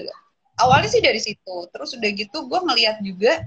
awalnya 0.60 0.90
sih 0.90 1.00
dari 1.00 1.20
situ. 1.22 1.56
Terus 1.72 1.96
udah 1.96 2.10
gitu 2.12 2.38
gue 2.48 2.60
ngeliat 2.60 3.00
juga 3.00 3.46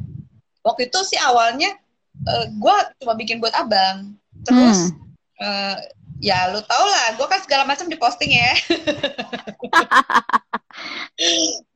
waktu 0.65 0.89
itu 0.89 0.99
sih 1.05 1.19
awalnya 1.21 1.77
uh, 2.25 2.43
eh, 2.43 2.45
gue 2.55 2.75
cuma 3.03 3.13
bikin 3.13 3.37
buat 3.37 3.53
abang. 3.53 4.17
Terus 4.45 4.89
hmm. 4.89 5.41
uh, 5.41 5.77
ya 6.23 6.49
lu 6.49 6.63
tau 6.63 6.85
lah 6.85 7.19
gue 7.19 7.27
kan 7.27 7.39
segala 7.43 7.67
macam 7.67 7.91
diposting 7.91 8.33
ya. 8.33 8.53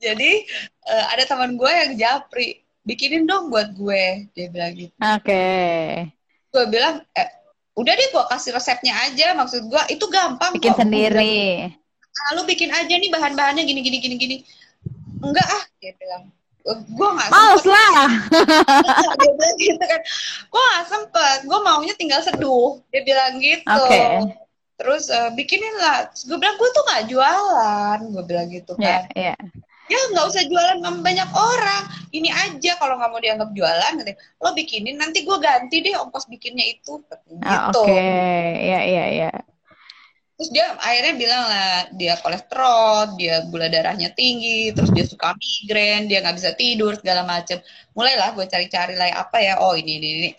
Jadi 0.04 0.32
uh, 0.88 1.06
ada 1.14 1.24
teman 1.28 1.56
gue 1.56 1.72
yang 1.72 1.92
japri 2.00 2.64
bikinin 2.88 3.28
dong 3.28 3.54
buat 3.54 3.76
gue 3.76 4.32
dia 4.34 4.48
bilang 4.50 4.74
gitu. 4.76 4.96
Oke. 4.98 5.30
Okay. 5.30 6.10
gue 6.50 6.66
bilang 6.66 7.06
eh, 7.14 7.30
udah 7.78 7.94
deh 7.94 8.10
gue 8.10 8.24
kasih 8.34 8.58
resepnya 8.58 8.98
aja. 9.06 9.38
Maksud 9.38 9.70
gue 9.70 9.82
itu 9.94 10.06
gampang 10.10 10.58
bikin 10.58 10.74
kok. 10.74 10.82
sendiri. 10.82 11.70
lalu 12.20 12.52
bikin 12.52 12.68
aja 12.68 13.00
nih 13.00 13.08
bahan-bahannya 13.16 13.64
gini 13.64 13.80
gini 13.80 13.98
gini 14.04 14.16
gini 14.20 14.38
enggak 15.24 15.48
ah 15.48 15.64
dia 15.80 15.94
bilang. 16.00 16.24
Gue 16.70 17.10
gak 17.16 17.30
Males 17.34 17.66
lah. 17.66 18.08
Dia 18.30 19.32
bilang 19.34 19.56
gitu 19.58 19.84
kan. 19.84 20.02
Gue 20.52 20.62
gak 20.62 20.86
sempet 20.92 21.38
gue 21.48 21.60
maunya 21.64 21.96
tinggal 21.96 22.22
seduh 22.22 22.84
dia 22.94 23.02
bilang 23.04 23.40
gitu. 23.40 23.84
Okay. 23.88 24.36
terus 24.80 25.12
uh, 25.12 25.28
bikinin 25.36 25.76
lah. 25.76 26.08
Gue 26.14 26.38
bilang 26.40 26.56
gue 26.56 26.70
tuh 26.72 26.84
gak 26.88 27.04
jualan 27.12 28.00
gue 28.00 28.24
bilang 28.24 28.48
gitu 28.48 28.76
iya, 28.80 29.04
kan. 29.04 29.04
yeah, 29.16 29.36
yeah. 29.36 29.40
ya 29.90 30.00
nggak 30.14 30.26
usah 30.30 30.44
jualan 30.46 30.78
sama 30.80 31.00
banyak 31.02 31.30
orang. 31.34 31.84
Ini 32.14 32.30
aja 32.30 32.72
kalau 32.78 32.96
nggak 33.02 33.12
mau 33.12 33.20
dianggap 33.20 33.50
jualan 33.52 33.94
nanti 33.98 34.14
lo 34.40 34.50
bikinin 34.54 34.96
nanti 35.02 35.26
gue 35.26 35.38
ganti 35.42 35.82
deh 35.82 35.98
ongkos 35.98 36.30
bikinnya 36.30 36.64
itu 36.70 37.02
gitu. 37.02 37.16
oh, 37.42 37.60
oke. 37.74 37.88
Okay. 37.90 38.70
ya 38.70 38.80
ya 38.86 39.06
ya 39.10 39.32
terus 40.40 40.56
dia 40.56 40.72
akhirnya 40.80 41.20
bilang 41.20 41.44
lah 41.52 41.72
dia 42.00 42.16
kolesterol 42.24 43.20
dia 43.20 43.44
gula 43.52 43.68
darahnya 43.68 44.08
tinggi 44.16 44.72
terus 44.72 44.88
dia 44.96 45.04
suka 45.04 45.36
migrain 45.36 46.08
dia 46.08 46.24
nggak 46.24 46.40
bisa 46.40 46.56
tidur 46.56 46.96
segala 46.96 47.28
macem 47.28 47.60
mulailah 47.92 48.32
gue 48.32 48.48
cari-cari 48.48 48.96
lah 48.96 49.20
apa 49.20 49.36
ya 49.44 49.60
oh 49.60 49.76
ini 49.76 50.00
ini, 50.00 50.08
ini. 50.16 50.30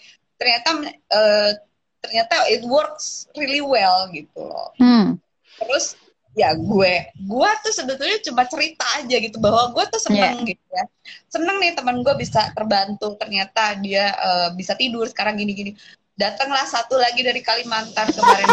ternyata 0.40 0.68
uh, 0.88 1.52
ternyata 2.00 2.48
it 2.48 2.64
works 2.64 3.28
really 3.36 3.60
well 3.60 4.08
gitu 4.08 4.40
loh 4.40 4.72
hmm. 4.80 5.20
terus 5.60 6.00
ya 6.32 6.56
gue 6.56 6.92
gue 7.20 7.50
tuh 7.60 7.72
sebetulnya 7.76 8.24
cuma 8.24 8.48
cerita 8.48 8.88
aja 8.96 9.16
gitu 9.20 9.36
bahwa 9.36 9.68
gue 9.76 9.84
tuh 9.84 10.00
seneng 10.00 10.48
yeah. 10.48 10.48
gitu 10.48 10.64
ya 10.72 10.84
seneng 11.28 11.60
nih 11.60 11.76
teman 11.76 12.00
gue 12.00 12.14
bisa 12.16 12.48
terbantu 12.56 13.20
ternyata 13.20 13.76
dia 13.84 14.16
uh, 14.16 14.48
bisa 14.56 14.72
tidur 14.80 15.04
sekarang 15.12 15.36
gini-gini 15.36 15.76
datanglah 16.16 16.64
satu 16.64 16.96
lagi 16.96 17.20
dari 17.20 17.44
Kalimantan 17.44 18.08
kemarin 18.16 18.48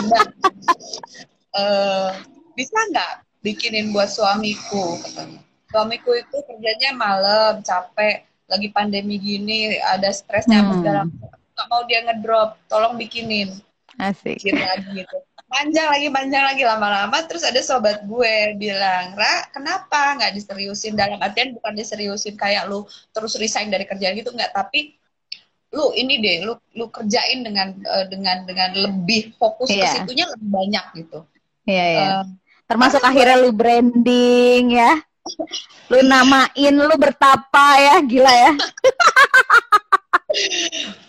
uh, 1.58 2.10
bisa 2.53 2.78
nggak 2.93 3.14
bikinin 3.41 3.89
buat 3.91 4.10
suamiku 4.10 4.97
katanya. 5.01 5.41
Suamiku 5.68 6.16
itu 6.16 6.38
kerjanya 6.47 6.95
malam 6.95 7.60
capek 7.66 8.24
lagi 8.47 8.72
pandemi 8.72 9.20
gini 9.20 9.76
ada 9.84 10.08
stresnya 10.16 10.64
hmm. 10.64 10.72
segala 10.80 11.01
nggak 11.58 11.68
mau 11.68 11.82
dia 11.89 11.99
ngedrop 12.08 12.49
tolong 12.72 12.95
bikinin. 12.95 13.51
Asik. 13.97 14.39
Gitu 14.39 14.55
lagi 14.55 15.03
gitu. 15.03 15.18
Panjang 15.47 15.88
lagi 15.88 16.08
panjang 16.12 16.43
lagi 16.43 16.64
lama-lama 16.68 17.24
terus 17.24 17.41
ada 17.47 17.64
sobat 17.64 18.03
gue 18.03 18.34
bilang 18.60 19.16
Ra 19.16 19.47
kenapa 19.51 20.20
nggak 20.20 20.36
diseriusin? 20.36 20.93
Dalam 20.93 21.18
artian 21.24 21.55
bukan 21.55 21.74
diseriusin 21.76 22.36
kayak 22.36 22.68
lu 22.68 22.84
terus 23.16 23.39
resign 23.39 23.72
dari 23.72 23.88
kerjaan 23.88 24.16
gitu 24.20 24.36
nggak. 24.36 24.53
Tapi 24.53 24.97
lu 25.76 25.91
ini 25.95 26.24
deh 26.24 26.47
lu 26.47 26.55
lu 26.80 26.88
kerjain 26.88 27.43
dengan 27.43 27.76
uh, 27.84 28.05
dengan 28.08 28.47
dengan 28.47 28.72
lebih 28.76 29.36
fokus 29.36 29.68
yeah. 29.68 29.84
ke 29.84 29.86
iya. 29.88 29.93
situnya 29.99 30.26
lebih 30.32 30.47
banyak 30.47 30.86
gitu 31.03 31.20
Iya, 31.68 31.86
iya. 31.91 32.07
Uh, 32.07 32.24
Termasuk 32.68 33.03
akhirnya 33.03 33.38
lu 33.43 33.51
branding 33.51 34.63
ya. 34.72 34.91
Lu 35.91 35.99
namain, 36.07 36.76
lu 36.76 36.95
bertapa 36.95 37.65
ya, 37.80 37.95
gila 37.99 38.32
ya. 38.32 38.51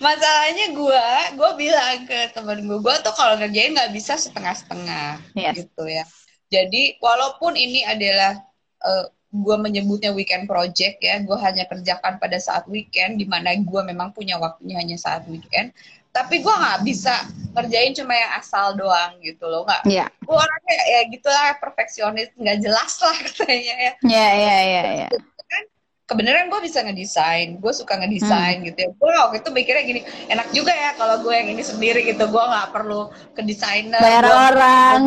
Masalahnya 0.04 0.74
gue, 0.74 1.06
gue 1.34 1.50
bilang 1.58 2.06
ke 2.06 2.30
temen 2.34 2.66
gue, 2.66 2.78
gue 2.78 2.94
tuh 3.02 3.14
kalau 3.14 3.38
ngerjain 3.38 3.74
nggak 3.74 3.92
bisa 3.94 4.18
setengah-setengah 4.18 5.22
yes. 5.34 5.54
gitu 5.62 5.84
ya. 5.86 6.04
Jadi 6.50 6.98
walaupun 7.02 7.58
ini 7.58 7.82
adalah 7.82 8.38
uh, 8.82 9.04
eh, 9.04 9.06
gue 9.28 9.56
menyebutnya 9.58 10.14
weekend 10.14 10.46
project 10.46 11.02
ya, 11.02 11.18
gue 11.22 11.36
hanya 11.38 11.66
kerjakan 11.66 12.22
pada 12.22 12.38
saat 12.38 12.64
weekend, 12.70 13.18
di 13.18 13.26
mana 13.26 13.54
gue 13.54 13.82
memang 13.84 14.14
punya 14.14 14.38
waktunya 14.38 14.78
hanya 14.78 14.96
saat 14.96 15.26
weekend 15.26 15.74
tapi 16.12 16.40
gue 16.40 16.54
nggak 16.54 16.80
bisa 16.84 17.14
ngerjain 17.58 17.92
cuma 17.96 18.14
yang 18.14 18.32
asal 18.38 18.76
doang 18.76 19.18
gitu 19.18 19.44
loh 19.48 19.66
nggak 19.66 19.82
yeah. 19.88 20.08
gue 20.22 20.36
orangnya 20.36 20.76
ya 20.86 21.00
gitulah 21.10 21.46
perfeksionis 21.58 22.30
nggak 22.38 22.58
jelas 22.62 22.92
lah 23.02 23.16
katanya 23.26 23.74
ya 23.74 23.92
iya 24.06 24.28
iya 24.34 24.56
iya, 24.62 24.82
iya. 25.04 25.08
Kan 25.48 25.64
kebenaran 26.08 26.48
gue 26.48 26.60
bisa 26.64 26.80
ngedesain 26.84 27.58
gue 27.58 27.72
suka 27.74 27.98
ngedesain 27.98 28.62
hmm. 28.62 28.66
gitu 28.72 28.78
ya 28.86 28.90
gue 28.94 29.10
waktu 29.10 29.36
itu 29.42 29.50
mikirnya 29.52 29.84
gini 29.84 30.00
enak 30.30 30.48
juga 30.54 30.72
ya 30.72 30.90
kalau 30.96 31.20
gue 31.20 31.34
yang 31.34 31.48
ini 31.52 31.62
sendiri 31.64 32.00
gitu 32.06 32.24
gue 32.30 32.44
nggak 32.44 32.68
perlu 32.72 33.10
ke 33.34 33.42
desainer 33.44 34.00
bayar 34.00 34.24
gua 34.24 34.38
orang 34.54 34.98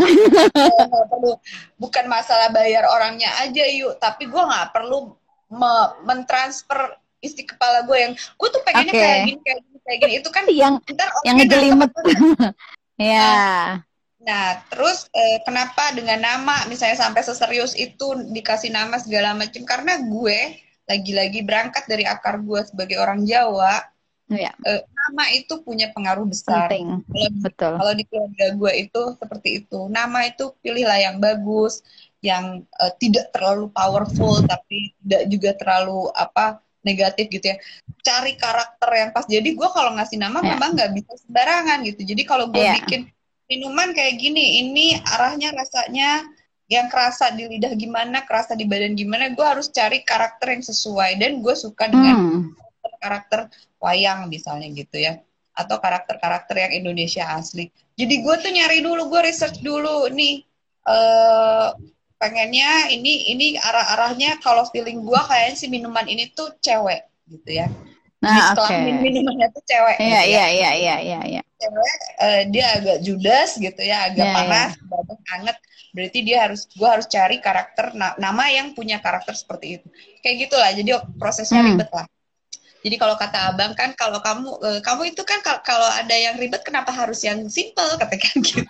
gak 0.53 1.07
perlu 1.13 1.31
bukan 1.79 2.05
masalah 2.05 2.49
bayar 2.53 2.85
orangnya 2.89 3.31
aja 3.41 3.63
yuk 3.69 3.97
tapi 3.97 4.29
gue 4.29 4.43
nggak 4.43 4.75
perlu 4.75 5.17
me 5.51 5.73
mentransfer 6.07 6.95
isi 7.21 7.45
kepala 7.45 7.85
gue 7.85 7.97
yang 7.97 8.13
gue 8.17 8.49
tuh 8.49 8.61
pengennya 8.65 8.93
okay. 8.93 9.01
kayak 9.01 9.19
gini 9.29 9.41
kayak 9.45 9.59
gini 9.61 9.70
kayak 9.85 9.97
gini. 10.01 10.13
Itu 10.19 10.29
kan 10.29 10.45
yang 10.49 10.79
ntar 10.85 11.09
yang 11.27 11.35
ngejelimet 11.39 11.91
ya 13.01 13.81
nah 14.21 14.61
terus 14.69 15.09
eh, 15.17 15.41
kenapa 15.41 15.97
dengan 15.97 16.21
nama? 16.21 16.69
Misalnya 16.69 16.93
sampai 16.93 17.25
seserius 17.25 17.73
itu 17.73 18.13
dikasih 18.29 18.69
nama 18.69 19.01
segala 19.01 19.33
macam 19.33 19.65
karena 19.65 19.97
gue 19.97 20.61
lagi-lagi 20.85 21.41
berangkat 21.41 21.89
dari 21.89 22.05
akar 22.05 22.37
gue 22.37 22.61
sebagai 22.61 23.01
orang 23.01 23.25
Jawa 23.25 23.81
ya. 24.29 24.53
eh, 24.61 24.81
nama 24.85 25.25
itu 25.33 25.65
punya 25.65 25.89
pengaruh 25.89 26.29
besar. 26.29 26.69
Penting. 26.69 27.01
kalau, 27.09 27.29
betul. 27.41 27.73
kalau 27.81 27.93
di 27.97 28.03
keluarga 28.05 28.47
gue 28.53 28.71
itu 28.85 29.01
seperti 29.17 29.49
itu. 29.65 29.79
Nama 29.89 30.19
itu 30.29 30.53
pilihlah 30.61 30.99
yang 31.01 31.17
bagus 31.17 31.81
yang 32.21 32.61
uh, 32.77 32.93
tidak 33.01 33.33
terlalu 33.33 33.73
powerful 33.73 34.37
tapi 34.45 34.93
tidak 35.01 35.23
juga 35.33 35.51
terlalu 35.57 36.05
apa 36.13 36.61
negatif 36.81 37.29
gitu 37.29 37.45
ya 37.53 37.57
cari 38.01 38.33
karakter 38.37 38.89
yang 38.89 39.09
pas 39.13 39.25
jadi 39.29 39.45
gue 39.45 39.69
kalau 39.69 39.93
ngasih 39.97 40.17
nama 40.17 40.41
yeah. 40.41 40.57
memang 40.57 40.69
nggak 40.73 40.91
bisa 40.97 41.13
sembarangan 41.21 41.77
gitu 41.85 42.01
jadi 42.03 42.21
kalau 42.25 42.49
gue 42.49 42.61
yeah. 42.61 42.77
bikin 42.81 43.09
minuman 43.49 43.93
kayak 43.93 44.17
gini 44.17 44.65
ini 44.65 44.85
arahnya 45.01 45.53
rasanya 45.53 46.25
yang 46.71 46.87
kerasa 46.87 47.35
di 47.35 47.51
lidah 47.51 47.75
gimana 47.75 48.23
kerasa 48.23 48.55
di 48.55 48.63
badan 48.63 48.95
gimana 48.95 49.29
gue 49.35 49.43
harus 49.43 49.67
cari 49.69 50.07
karakter 50.07 50.55
yang 50.55 50.63
sesuai 50.63 51.19
dan 51.19 51.43
gue 51.43 51.55
suka 51.55 51.91
dengan 51.91 52.15
hmm. 52.15 52.41
karakter 53.03 53.51
wayang 53.83 54.31
misalnya 54.31 54.71
gitu 54.71 54.97
ya 54.97 55.19
atau 55.51 55.77
karakter-karakter 55.83 56.55
yang 56.55 56.71
Indonesia 56.85 57.27
asli 57.27 57.67
jadi 57.99 58.23
gue 58.23 58.35
tuh 58.39 58.51
nyari 58.55 58.79
dulu 58.79 59.11
gue 59.11 59.21
research 59.27 59.59
dulu 59.59 60.07
nih 60.15 60.47
uh, 60.87 61.75
pengennya 62.21 62.93
ini 62.93 63.33
ini 63.33 63.57
arah-arahnya 63.57 64.37
kalau 64.45 64.61
feeling 64.69 65.01
gua 65.01 65.25
kayaknya 65.25 65.57
si 65.57 65.65
minuman 65.65 66.05
ini 66.05 66.29
tuh 66.29 66.53
cewek 66.61 67.09
gitu 67.25 67.49
ya. 67.49 67.67
Nah, 68.21 68.53
oke. 68.53 68.69
Okay. 68.69 69.01
minumannya 69.01 69.49
tuh 69.49 69.65
cewek. 69.65 69.97
Iya, 69.97 70.21
gitu 70.21 70.29
iya, 70.29 70.45
ya. 70.45 70.45
iya, 70.53 70.71
iya, 70.77 70.95
iya, 71.01 71.19
iya. 71.25 71.41
Cewek 71.57 71.95
uh, 72.21 72.41
dia 72.53 72.65
agak 72.77 72.97
judes 73.01 73.57
gitu 73.57 73.81
ya, 73.81 74.13
agak 74.13 74.25
yeah, 74.29 74.35
panas, 74.37 74.71
yeah. 74.77 74.85
badan 74.85 75.19
anget. 75.33 75.57
Berarti 75.91 76.19
dia 76.21 76.37
harus 76.45 76.61
gua 76.77 76.89
harus 76.95 77.09
cari 77.09 77.41
karakter 77.41 77.97
nama 77.97 78.43
yang 78.53 78.77
punya 78.77 79.01
karakter 79.01 79.33
seperti 79.33 79.81
itu. 79.81 79.87
Kayak 80.21 80.35
gitulah. 80.47 80.69
Jadi 80.77 80.89
prosesnya 81.17 81.65
hmm. 81.65 81.69
ribet 81.73 81.89
lah. 81.89 82.05
Jadi 82.81 82.95
kalau 82.97 83.13
kata 83.13 83.53
abang 83.53 83.77
kan 83.77 83.93
kalau 83.93 84.17
kamu 84.25 84.57
uh, 84.57 84.79
kamu 84.81 85.13
itu 85.13 85.21
kan 85.21 85.37
kalau 85.61 85.85
ada 85.93 86.15
yang 86.17 86.33
ribet 86.41 86.65
kenapa 86.65 86.89
harus 86.89 87.21
yang 87.21 87.45
simple 87.45 87.85
katakan 88.01 88.41
gitu. 88.41 88.65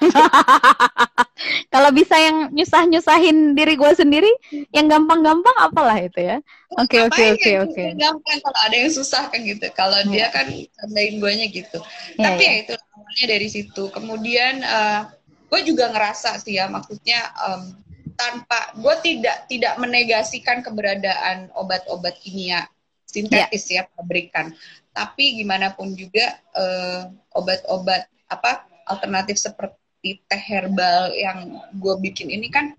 kalau 1.73 1.89
bisa 1.95 2.19
yang 2.19 2.51
nyusah-nyusahin 2.51 3.55
diri 3.55 3.79
gue 3.79 3.91
sendiri, 3.95 4.31
yang 4.75 4.91
gampang-gampang 4.91 5.55
apalah 5.63 5.95
itu 5.95 6.19
ya. 6.19 6.37
Oke 6.75 7.07
oke 7.07 7.23
oke 7.39 7.51
oke. 7.71 7.83
Gampang 7.95 8.39
kalau 8.43 8.59
ada 8.67 8.75
yang 8.75 8.91
susah 8.91 9.31
kan 9.31 9.39
gitu. 9.47 9.63
Kalau 9.71 9.99
yeah. 10.11 10.11
dia 10.11 10.25
kan 10.35 10.47
candain 10.51 11.15
guanya 11.23 11.47
gitu. 11.47 11.79
Yeah, 12.19 12.35
Tapi 12.35 12.43
yeah. 12.43 12.55
ya 12.55 12.61
itu 12.67 12.73
awalnya 12.75 13.25
dari 13.31 13.47
situ. 13.47 13.83
Kemudian 13.95 14.53
uh, 14.59 15.07
gue 15.51 15.61
juga 15.67 15.91
ngerasa 15.91 16.35
sih 16.39 16.59
ya 16.59 16.67
maksudnya 16.67 17.31
um, 17.47 17.75
tanpa 18.15 18.75
gue 18.75 18.95
tidak 19.03 19.47
tidak 19.47 19.73
menegasikan 19.79 20.63
keberadaan 20.63 21.51
obat-obat 21.55 22.15
kimia 22.19 22.67
sintetis 23.11 23.67
yeah. 23.67 23.83
ya 23.83 23.91
pabrikan. 23.99 24.55
Tapi 24.95 25.43
gimana 25.43 25.75
pun 25.75 25.91
juga 25.95 26.39
uh, 26.55 27.11
obat-obat 27.35 28.07
apa 28.31 28.67
alternatif 28.87 29.35
seperti 29.39 30.23
teh 30.27 30.41
herbal 30.41 31.11
yang 31.13 31.59
gue 31.77 31.95
bikin 31.99 32.31
ini 32.31 32.47
kan 32.47 32.73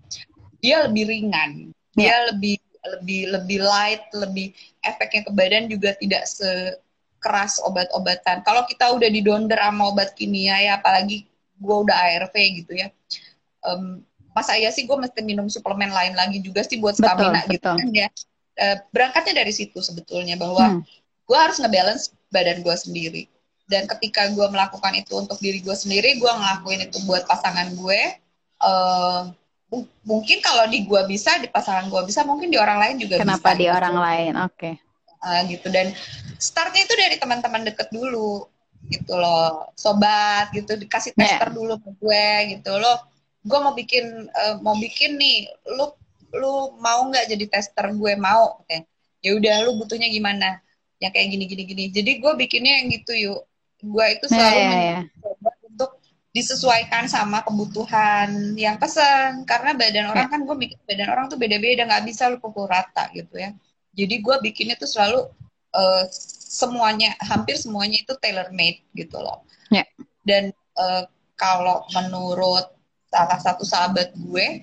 dia 0.59 0.89
lebih 0.89 1.09
ringan, 1.09 1.69
yeah. 1.93 2.09
dia 2.09 2.15
lebih 2.33 2.57
lebih 2.83 3.21
lebih 3.31 3.59
light, 3.63 4.03
lebih 4.11 4.51
efeknya 4.83 5.23
ke 5.23 5.31
badan 5.31 5.71
juga 5.71 5.95
tidak 6.01 6.27
sekeras 6.27 7.61
obat-obatan. 7.63 8.43
Kalau 8.43 8.67
kita 8.67 8.91
udah 8.91 9.07
didonder 9.07 9.55
sama 9.55 9.93
obat 9.93 10.11
kimia 10.17 10.59
ya, 10.59 10.71
apalagi 10.81 11.23
gue 11.63 11.75
udah 11.87 11.95
ARV 11.95 12.35
gitu 12.35 12.75
ya. 12.75 12.91
Um, 13.63 14.03
masa 14.33 14.57
iya 14.57 14.73
sih 14.73 14.83
gue 14.89 14.97
mesti 14.97 15.21
minum 15.21 15.45
suplemen 15.47 15.93
lain 15.93 16.17
lagi 16.17 16.41
juga 16.41 16.65
sih 16.65 16.81
buat 16.81 16.97
stamina 16.97 17.45
betul, 17.45 17.53
gitu 17.53 17.69
betul. 17.69 17.75
kan 17.79 17.89
ya 17.93 18.07
uh, 18.59 18.77
berangkatnya 18.93 19.41
dari 19.45 19.53
situ 19.53 19.79
sebetulnya 19.79 20.37
bahwa 20.37 20.77
hmm. 20.77 20.81
gue 21.25 21.37
harus 21.37 21.57
ngebalance 21.61 22.13
badan 22.29 22.61
gue 22.65 22.75
sendiri 22.75 23.23
dan 23.69 23.87
ketika 23.87 24.27
gue 24.33 24.47
melakukan 24.51 24.93
itu 24.97 25.13
untuk 25.15 25.39
diri 25.39 25.63
gue 25.63 25.73
sendiri 25.73 26.19
gue 26.19 26.31
ngelakuin 26.31 26.89
itu 26.89 26.97
buat 27.07 27.23
pasangan 27.25 27.71
gue 27.73 28.01
uh, 28.59 29.31
mungkin 30.05 30.37
kalau 30.43 30.69
di 30.69 30.85
gue 30.85 31.01
bisa 31.09 31.41
di 31.41 31.49
pasangan 31.49 31.89
gue 31.89 32.01
bisa 32.05 32.21
mungkin 32.27 32.53
di 32.53 32.59
orang 32.61 32.77
lain 32.77 32.95
juga 33.01 33.17
kenapa 33.23 33.55
bisa, 33.55 33.59
di 33.59 33.65
gitu. 33.65 33.77
orang 33.77 33.95
lain 33.97 34.33
oke 34.37 34.53
okay. 34.53 34.73
uh, 35.25 35.41
gitu 35.49 35.67
dan 35.73 35.89
startnya 36.37 36.85
itu 36.85 36.93
dari 36.93 37.15
teman-teman 37.17 37.65
deket 37.65 37.89
dulu 37.89 38.45
gitu 38.91 39.15
loh 39.15 39.71
sobat 39.79 40.51
gitu 40.51 40.75
dikasih 40.75 41.15
iya. 41.15 41.39
tester 41.39 41.49
yeah. 41.49 41.55
dulu 41.55 41.73
ke 41.79 41.89
gue 42.03 42.27
gitu 42.59 42.73
loh 42.77 42.97
gue 43.43 43.59
mau 43.59 43.73
bikin 43.75 44.27
uh, 44.27 44.55
mau 44.59 44.75
bikin 44.75 45.15
nih 45.15 45.47
lu 45.79 45.91
lu 46.35 46.77
mau 46.81 47.05
nggak 47.07 47.29
jadi 47.29 47.45
tester 47.49 47.93
gue? 47.93 48.13
Mau. 48.17 48.61
Oke 48.61 48.93
ya 49.23 49.31
udah 49.39 49.55
lu 49.63 49.79
butuhnya 49.79 50.11
gimana? 50.11 50.59
Yang 50.99 51.11
kayak 51.15 51.27
gini 51.31 51.43
gini 51.47 51.63
gini. 51.63 51.83
Jadi 51.89 52.11
gue 52.19 52.31
bikinnya 52.35 52.83
yang 52.83 52.87
gitu 52.91 53.15
yuk 53.15 53.41
gue 53.83 54.05
itu 54.15 54.25
iya, 54.31 54.35
selalu 54.35 54.59
yeah, 54.59 54.71
yeah, 54.71 55.03
yeah. 55.03 55.55
untuk 55.67 55.99
disesuaikan 56.31 57.03
sama 57.11 57.43
kebutuhan 57.43 58.55
yang 58.55 58.79
pesan 58.79 59.43
karena 59.43 59.75
badan 59.75 60.07
orang 60.07 60.31
kan 60.31 60.39
gue 60.47 60.55
bikin 60.55 60.79
badan 60.87 61.09
orang 61.09 61.25
tuh 61.31 61.39
beda-beda. 61.39 61.87
Nggak 61.87 62.03
bisa 62.03 62.27
lu 62.27 62.37
pukul 62.43 62.67
rata 62.67 63.07
gitu 63.15 63.39
ya. 63.39 63.55
Jadi 63.95 64.15
gue 64.19 64.35
bikinnya 64.43 64.75
tuh 64.75 64.91
selalu 64.91 65.31
uh, 65.75 66.03
semuanya 66.53 67.15
hampir 67.23 67.55
semuanya 67.55 68.03
itu 68.03 68.13
tailor 68.19 68.51
made 68.51 68.83
gitu 68.93 69.17
loh. 69.17 69.47
Yeah. 69.73 69.89
dan 70.21 70.53
uh, 70.77 71.09
kalau 71.33 71.81
menurut 71.97 72.77
salah 73.09 73.41
satu 73.41 73.65
sahabat 73.65 74.13
gue 74.13 74.61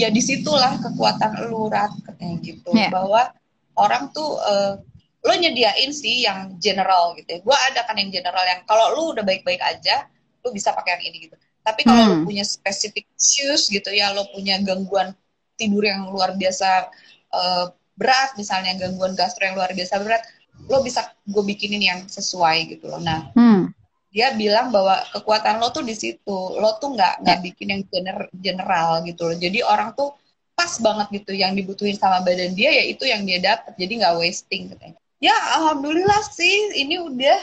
ya 0.00 0.08
di 0.08 0.24
situlah 0.24 0.80
kekuatan 0.80 1.52
lu 1.52 1.68
rat 1.68 1.92
katanya 2.08 2.36
gitu. 2.40 2.72
Yeah. 2.72 2.88
bahwa 2.88 3.28
orang 3.76 4.08
tuh 4.16 4.40
uh, 4.40 4.80
lo 5.20 5.34
nyediain 5.36 5.92
sih 5.92 6.24
yang 6.24 6.56
general 6.56 7.12
gitu 7.20 7.28
ya. 7.36 7.40
Gue 7.44 7.56
ada 7.68 7.84
kan 7.84 8.00
yang 8.00 8.08
general 8.08 8.40
yang 8.48 8.64
kalau 8.64 8.96
lu 8.96 9.02
udah 9.12 9.20
baik-baik 9.20 9.60
aja 9.60 10.08
lu 10.40 10.48
bisa 10.56 10.72
pakai 10.72 10.96
yang 10.96 11.04
ini 11.12 11.28
gitu. 11.28 11.36
Tapi 11.60 11.84
kalau 11.84 12.02
hmm. 12.08 12.10
lu 12.24 12.32
punya 12.32 12.44
specific 12.48 13.04
issues 13.20 13.68
gitu 13.68 13.92
ya 13.92 14.16
lo 14.16 14.24
punya 14.32 14.56
gangguan 14.64 15.12
tidur 15.60 15.84
yang 15.84 16.08
luar 16.08 16.32
biasa 16.32 16.88
uh, 17.36 17.68
berat 18.00 18.32
misalnya 18.40 18.80
gangguan 18.80 19.12
gastro 19.12 19.44
yang 19.44 19.60
luar 19.60 19.68
biasa 19.76 20.00
berat 20.00 20.24
lo 20.72 20.80
bisa 20.80 21.12
gue 21.28 21.44
bikinin 21.44 21.84
yang 21.84 22.00
sesuai 22.08 22.72
gitu 22.72 22.88
loh. 22.88 23.00
Nah 23.04 23.28
hmm 23.36 23.79
dia 24.10 24.34
bilang 24.34 24.74
bahwa 24.74 24.98
kekuatan 25.14 25.62
lo 25.62 25.70
tuh 25.70 25.86
di 25.86 25.94
situ 25.94 26.36
lo 26.58 26.76
tuh 26.82 26.98
nggak 26.98 27.22
nggak 27.22 27.38
ya. 27.38 27.42
bikin 27.46 27.66
yang 27.70 27.82
gener, 27.86 28.18
general 28.34 28.90
gitu 29.06 29.30
loh 29.30 29.36
jadi 29.38 29.62
orang 29.62 29.94
tuh 29.94 30.10
pas 30.58 30.76
banget 30.82 31.22
gitu 31.22 31.32
yang 31.32 31.54
dibutuhin 31.54 31.96
sama 31.96 32.20
badan 32.20 32.52
dia 32.52 32.74
ya 32.74 32.84
itu 32.90 33.06
yang 33.06 33.22
dia 33.22 33.38
dapat 33.38 33.72
jadi 33.78 33.92
nggak 34.02 34.16
wasting 34.18 34.74
katanya 34.74 34.98
ya 35.22 35.32
alhamdulillah 35.56 36.20
sih 36.26 36.74
ini 36.74 36.98
udah 37.00 37.40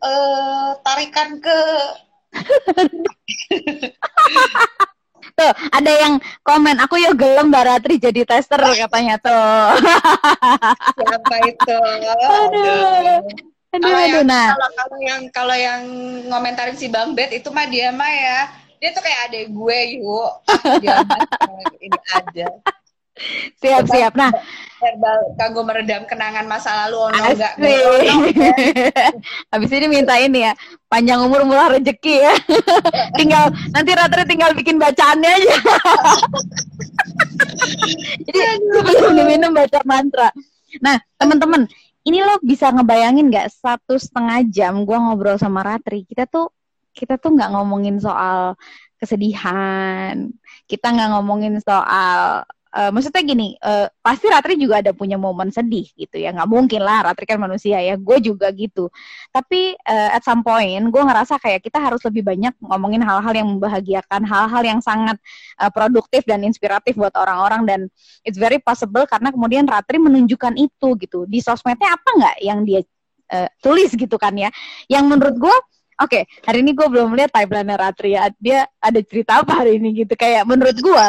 uh, 0.00 0.70
tarikan 0.80 1.38
ke 1.38 1.58
Tuh, 5.36 5.52
ada 5.68 5.92
yang 5.92 6.16
komen, 6.40 6.80
aku 6.80 6.96
yuk 6.96 7.20
gelem 7.20 7.52
Mbak 7.52 7.64
Ratri 7.68 8.00
jadi 8.00 8.24
tester 8.24 8.56
katanya 8.56 9.20
tuh. 9.20 9.76
Siapa 10.96 11.36
itu? 11.44 11.76
Aduh. 11.76 13.20
Aduh, 13.20 13.20
kalau 13.82 14.00
aduh, 14.00 14.22
yang, 14.22 14.26
nah. 14.26 14.48
Kalau, 14.54 14.68
kalau 14.76 14.98
yang 15.00 15.22
kalau 15.32 15.56
yang 15.56 15.80
ngomentarin 16.30 16.76
si 16.78 16.86
Bang 16.88 17.12
Bet 17.12 17.32
itu 17.32 17.48
mah 17.50 17.66
dia 17.68 17.92
mah 17.92 18.10
ya, 18.10 18.40
dia 18.80 18.90
tuh 18.92 19.02
kayak 19.02 19.20
adek 19.30 19.44
gue 19.52 19.78
yuk. 20.00 20.30
dia 20.82 21.02
ini 21.80 22.00
aja. 22.12 22.46
Siap, 23.64 23.88
Tetap 23.88 23.96
siap. 23.96 24.12
Nah, 24.12 24.28
herbal 24.76 25.32
kanggo 25.40 25.64
meredam 25.64 26.04
kenangan 26.04 26.44
masa 26.44 26.84
lalu 26.84 27.08
ono 27.08 27.32
enggak. 27.32 27.52
Habis 29.52 29.70
ini 29.72 29.86
minta 29.88 30.20
ini 30.20 30.44
ya, 30.44 30.52
panjang 30.92 31.24
umur 31.24 31.48
murah 31.48 31.72
rezeki 31.72 32.28
ya. 32.28 32.34
tinggal 33.18 33.48
nanti 33.72 33.90
Ratri 33.96 34.28
tinggal 34.28 34.52
bikin 34.52 34.76
bacaannya 34.76 35.32
aja. 35.32 35.56
Jadi 38.20 38.38
sebelum 38.84 39.12
diminum 39.16 39.56
baca 39.56 39.80
mantra. 39.88 40.28
Nah, 40.84 41.00
teman-teman, 41.16 41.64
ini 42.06 42.22
lo 42.22 42.38
bisa 42.40 42.70
ngebayangin 42.70 43.26
nggak 43.28 43.50
satu 43.50 43.98
setengah 43.98 44.46
jam 44.46 44.86
gue 44.86 44.96
ngobrol 44.96 45.36
sama 45.36 45.66
Ratri 45.66 46.06
kita 46.06 46.30
tuh 46.30 46.54
kita 46.94 47.18
tuh 47.18 47.34
nggak 47.34 47.50
ngomongin 47.52 47.98
soal 47.98 48.54
kesedihan 48.96 50.30
kita 50.70 50.86
nggak 50.94 51.10
ngomongin 51.18 51.58
soal 51.60 52.46
uh, 52.76 52.90
maksudnya 52.92 53.24
gini, 53.24 53.56
uh, 53.64 53.88
pasti 54.04 54.28
Ratri 54.28 54.60
juga 54.60 54.84
ada 54.84 54.92
punya 54.92 55.16
momen 55.16 55.48
sedih 55.48 55.88
gitu 55.96 56.20
ya. 56.20 56.36
Nggak 56.36 56.48
mungkin 56.52 56.80
lah, 56.84 57.08
Ratri 57.08 57.24
kan 57.24 57.40
manusia 57.40 57.80
ya. 57.80 57.96
Gue 57.96 58.20
juga 58.20 58.52
gitu. 58.52 58.92
Tapi 59.32 59.72
uh, 59.80 60.10
at 60.12 60.20
some 60.20 60.44
point, 60.44 60.84
gue 60.92 61.02
ngerasa 61.02 61.40
kayak 61.40 61.64
kita 61.64 61.80
harus 61.80 62.04
lebih 62.04 62.22
banyak 62.28 62.52
ngomongin 62.60 63.00
hal-hal 63.00 63.32
yang 63.32 63.48
membahagiakan, 63.56 64.28
hal-hal 64.28 64.62
yang 64.62 64.80
sangat 64.84 65.16
uh, 65.56 65.72
produktif 65.72 66.22
dan 66.28 66.44
inspiratif 66.44 66.94
buat 67.00 67.16
orang-orang. 67.16 67.64
Dan 67.64 67.80
it's 68.22 68.36
very 68.36 68.60
possible 68.60 69.08
karena 69.08 69.32
kemudian 69.32 69.64
Ratri 69.64 69.96
menunjukkan 69.96 70.60
itu 70.60 70.88
gitu. 71.00 71.24
Di 71.24 71.40
sosmednya 71.40 71.96
apa 71.96 72.08
nggak 72.12 72.36
yang 72.44 72.60
dia 72.68 72.84
uh, 73.32 73.48
tulis 73.64 73.96
gitu 73.96 74.20
kan 74.20 74.36
ya. 74.36 74.52
Yang 74.92 75.04
menurut 75.08 75.38
gue 75.40 75.56
Oke, 75.96 76.28
okay, 76.28 76.44
hari 76.44 76.60
ini 76.60 76.76
gue 76.76 76.84
belum 76.92 77.16
lihat 77.16 77.32
timeline 77.32 77.72
Ratri 77.72 78.12
ya. 78.12 78.28
Dia 78.36 78.68
ada 78.84 79.00
cerita 79.00 79.40
apa 79.40 79.64
hari 79.64 79.80
ini 79.80 80.04
gitu. 80.04 80.12
Kayak 80.12 80.44
menurut 80.44 80.76
gue, 80.76 81.08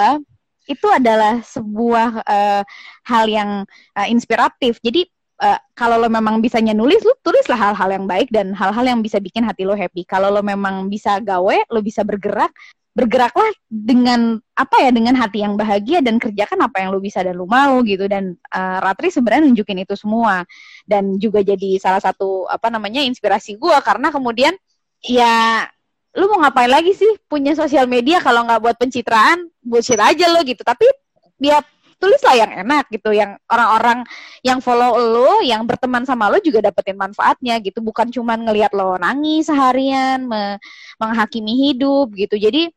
itu 0.68 0.88
adalah 0.92 1.40
sebuah 1.42 2.22
uh, 2.28 2.64
hal 3.08 3.26
yang 3.26 3.64
uh, 3.96 4.08
inspiratif. 4.08 4.78
Jadi 4.84 5.08
uh, 5.42 5.60
kalau 5.74 5.98
lo 5.98 6.12
memang 6.12 6.44
bisanya 6.44 6.76
nulis, 6.76 7.02
lo 7.02 7.16
tulislah 7.24 7.58
hal-hal 7.58 7.90
yang 7.90 8.06
baik 8.06 8.30
dan 8.30 8.52
hal-hal 8.54 8.86
yang 8.86 9.00
bisa 9.00 9.18
bikin 9.18 9.48
hati 9.48 9.64
lo 9.64 9.74
happy. 9.74 10.04
Kalau 10.04 10.30
lo 10.30 10.44
memang 10.44 10.92
bisa 10.92 11.18
gawe, 11.24 11.58
lo 11.72 11.80
bisa 11.80 12.04
bergerak, 12.04 12.52
bergeraklah 12.98 13.54
dengan 13.70 14.42
apa 14.58 14.82
ya 14.82 14.90
dengan 14.90 15.14
hati 15.14 15.46
yang 15.46 15.54
bahagia 15.54 16.02
dan 16.02 16.18
kerjakan 16.18 16.66
apa 16.66 16.82
yang 16.82 16.90
lo 16.90 16.98
bisa 16.98 17.22
dan 17.22 17.38
lo 17.38 17.46
mau 17.46 17.86
gitu 17.86 18.10
dan 18.10 18.34
uh, 18.50 18.82
Ratri 18.82 19.14
sebenarnya 19.14 19.46
nunjukin 19.46 19.86
itu 19.86 19.94
semua 19.94 20.42
dan 20.90 21.22
juga 21.22 21.46
jadi 21.46 21.78
salah 21.78 22.02
satu 22.02 22.50
apa 22.50 22.74
namanya 22.74 23.06
inspirasi 23.06 23.54
gue 23.62 23.78
karena 23.86 24.10
kemudian 24.10 24.58
ya 25.06 25.70
lu 26.18 26.26
mau 26.34 26.42
ngapain 26.42 26.68
lagi 26.68 26.98
sih? 26.98 27.08
Punya 27.30 27.54
sosial 27.54 27.86
media 27.86 28.18
kalau 28.18 28.42
nggak 28.50 28.62
buat 28.62 28.76
pencitraan 28.82 29.46
bullshit 29.62 30.02
aja 30.02 30.26
lo 30.34 30.42
gitu. 30.42 30.66
Tapi 30.66 30.90
dia 31.38 31.62
tulislah 32.02 32.34
yang 32.38 32.52
enak 32.66 32.90
gitu 32.94 33.10
yang 33.14 33.38
orang-orang 33.50 34.06
yang 34.46 34.62
follow 34.62 34.98
lo 34.98 35.42
yang 35.42 35.66
berteman 35.66 36.06
sama 36.06 36.30
lo 36.30 36.42
juga 36.42 36.66
dapetin 36.66 36.98
manfaatnya 36.98 37.62
gitu. 37.62 37.86
Bukan 37.86 38.10
cuma 38.10 38.34
ngelihat 38.34 38.74
lo 38.74 38.98
nangis 38.98 39.46
seharian 39.46 40.26
me 40.26 40.58
menghakimi 40.98 41.70
hidup 41.70 42.10
gitu. 42.18 42.34
Jadi 42.34 42.74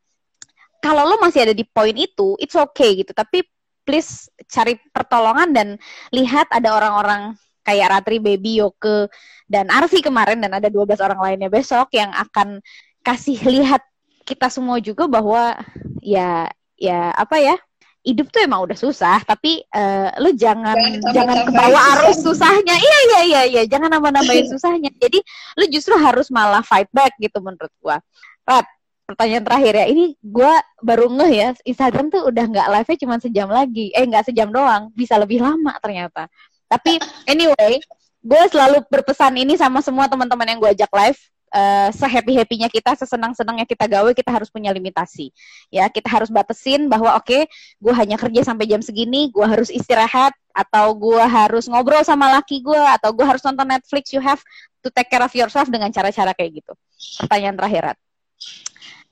kalau 0.77 1.09
lo 1.09 1.17
masih 1.17 1.49
ada 1.49 1.53
di 1.57 1.65
poin 1.65 1.97
itu 1.97 2.37
it's 2.37 2.53
okay 2.53 3.01
gitu. 3.01 3.09
Tapi 3.09 3.41
please 3.81 4.29
cari 4.53 4.77
pertolongan 4.93 5.49
dan 5.49 5.67
lihat 6.13 6.45
ada 6.53 6.77
orang-orang 6.77 7.33
kayak 7.65 7.89
Ratri 7.93 8.17
Baby 8.17 8.61
Yoke 8.61 9.09
dan 9.45 9.69
Arfi 9.69 10.01
kemarin 10.01 10.41
dan 10.41 10.57
ada 10.57 10.69
12 10.69 10.97
orang 11.01 11.19
lainnya 11.21 11.49
besok 11.49 11.93
yang 11.93 12.09
akan 12.13 12.61
kasih 13.01 13.37
lihat 13.45 13.81
kita 14.25 14.47
semua 14.47 14.77
juga 14.77 15.09
bahwa 15.09 15.57
ya 16.01 16.49
ya 16.77 17.13
apa 17.13 17.37
ya 17.41 17.57
hidup 18.01 18.33
tuh 18.33 18.41
emang 18.41 18.65
udah 18.65 18.73
susah 18.73 19.21
tapi 19.21 19.61
uh, 19.69 20.09
lu 20.17 20.33
jangan 20.33 20.73
jangan, 20.73 21.13
jangan 21.13 21.37
kebawa 21.45 21.79
arus 21.97 22.17
susahnya. 22.25 22.73
Iya 22.73 22.99
iya 23.05 23.19
iya 23.21 23.41
iya 23.45 23.61
jangan 23.69 23.93
nambah 23.93 24.09
nambahin 24.09 24.49
susahnya. 24.53 24.89
Jadi 24.97 25.21
lu 25.61 25.65
justru 25.69 25.93
harus 25.97 26.33
malah 26.33 26.65
fight 26.65 26.89
back 26.89 27.13
gitu 27.21 27.37
menurut 27.41 27.69
gua. 27.77 28.01
Rat 28.45 28.65
pertanyaan 29.05 29.45
terakhir 29.45 29.73
ya. 29.77 29.85
Ini 29.93 30.17
gua 30.17 30.57
baru 30.81 31.13
ngeh 31.13 31.31
ya 31.33 31.49
Instagram 31.61 32.09
tuh 32.09 32.25
udah 32.25 32.45
nggak 32.49 32.67
live 32.73 32.87
nya 32.89 32.97
cuma 33.05 33.15
sejam 33.21 33.49
lagi. 33.53 33.93
Eh 33.93 34.05
nggak 34.09 34.33
sejam 34.33 34.49
doang 34.49 34.89
bisa 34.97 35.21
lebih 35.21 35.45
lama 35.45 35.77
ternyata. 35.77 36.25
Tapi 36.65 36.97
anyway 37.29 37.77
gue 38.21 38.41
selalu 38.53 38.85
berpesan 38.85 39.33
ini 39.33 39.57
sama 39.57 39.81
semua 39.81 40.05
teman-teman 40.05 40.45
yang 40.45 40.59
gue 40.61 40.69
ajak 40.77 40.91
live 40.93 41.19
uh, 41.51 41.89
sehappy-happynya 41.93 42.71
kita, 42.71 42.95
sesenang-senangnya 42.97 43.67
kita 43.67 43.85
gawe, 43.87 44.11
kita 44.15 44.31
harus 44.31 44.49
punya 44.49 44.71
limitasi. 44.71 45.29
Ya, 45.69 45.87
kita 45.91 46.07
harus 46.07 46.31
batasin 46.31 46.87
bahwa 46.87 47.13
oke, 47.15 47.27
okay, 47.27 47.41
gue 47.77 47.93
hanya 47.93 48.17
kerja 48.17 48.41
sampai 48.47 48.65
jam 48.67 48.81
segini, 48.81 49.29
gue 49.29 49.45
harus 49.45 49.69
istirahat, 49.69 50.33
atau 50.51 50.91
gue 50.95 51.23
harus 51.23 51.67
ngobrol 51.71 52.03
sama 52.03 52.31
laki 52.39 52.59
gue, 52.63 52.81
atau 52.99 53.11
gue 53.15 53.23
harus 53.23 53.43
nonton 53.43 53.67
Netflix. 53.67 54.11
You 54.11 54.23
have 54.23 54.41
to 54.83 54.89
take 54.89 55.11
care 55.11 55.23
of 55.23 55.31
yourself 55.31 55.69
dengan 55.69 55.93
cara-cara 55.93 56.33
kayak 56.35 56.63
gitu. 56.63 56.73
Pertanyaan 57.21 57.55
terakhir, 57.55 57.83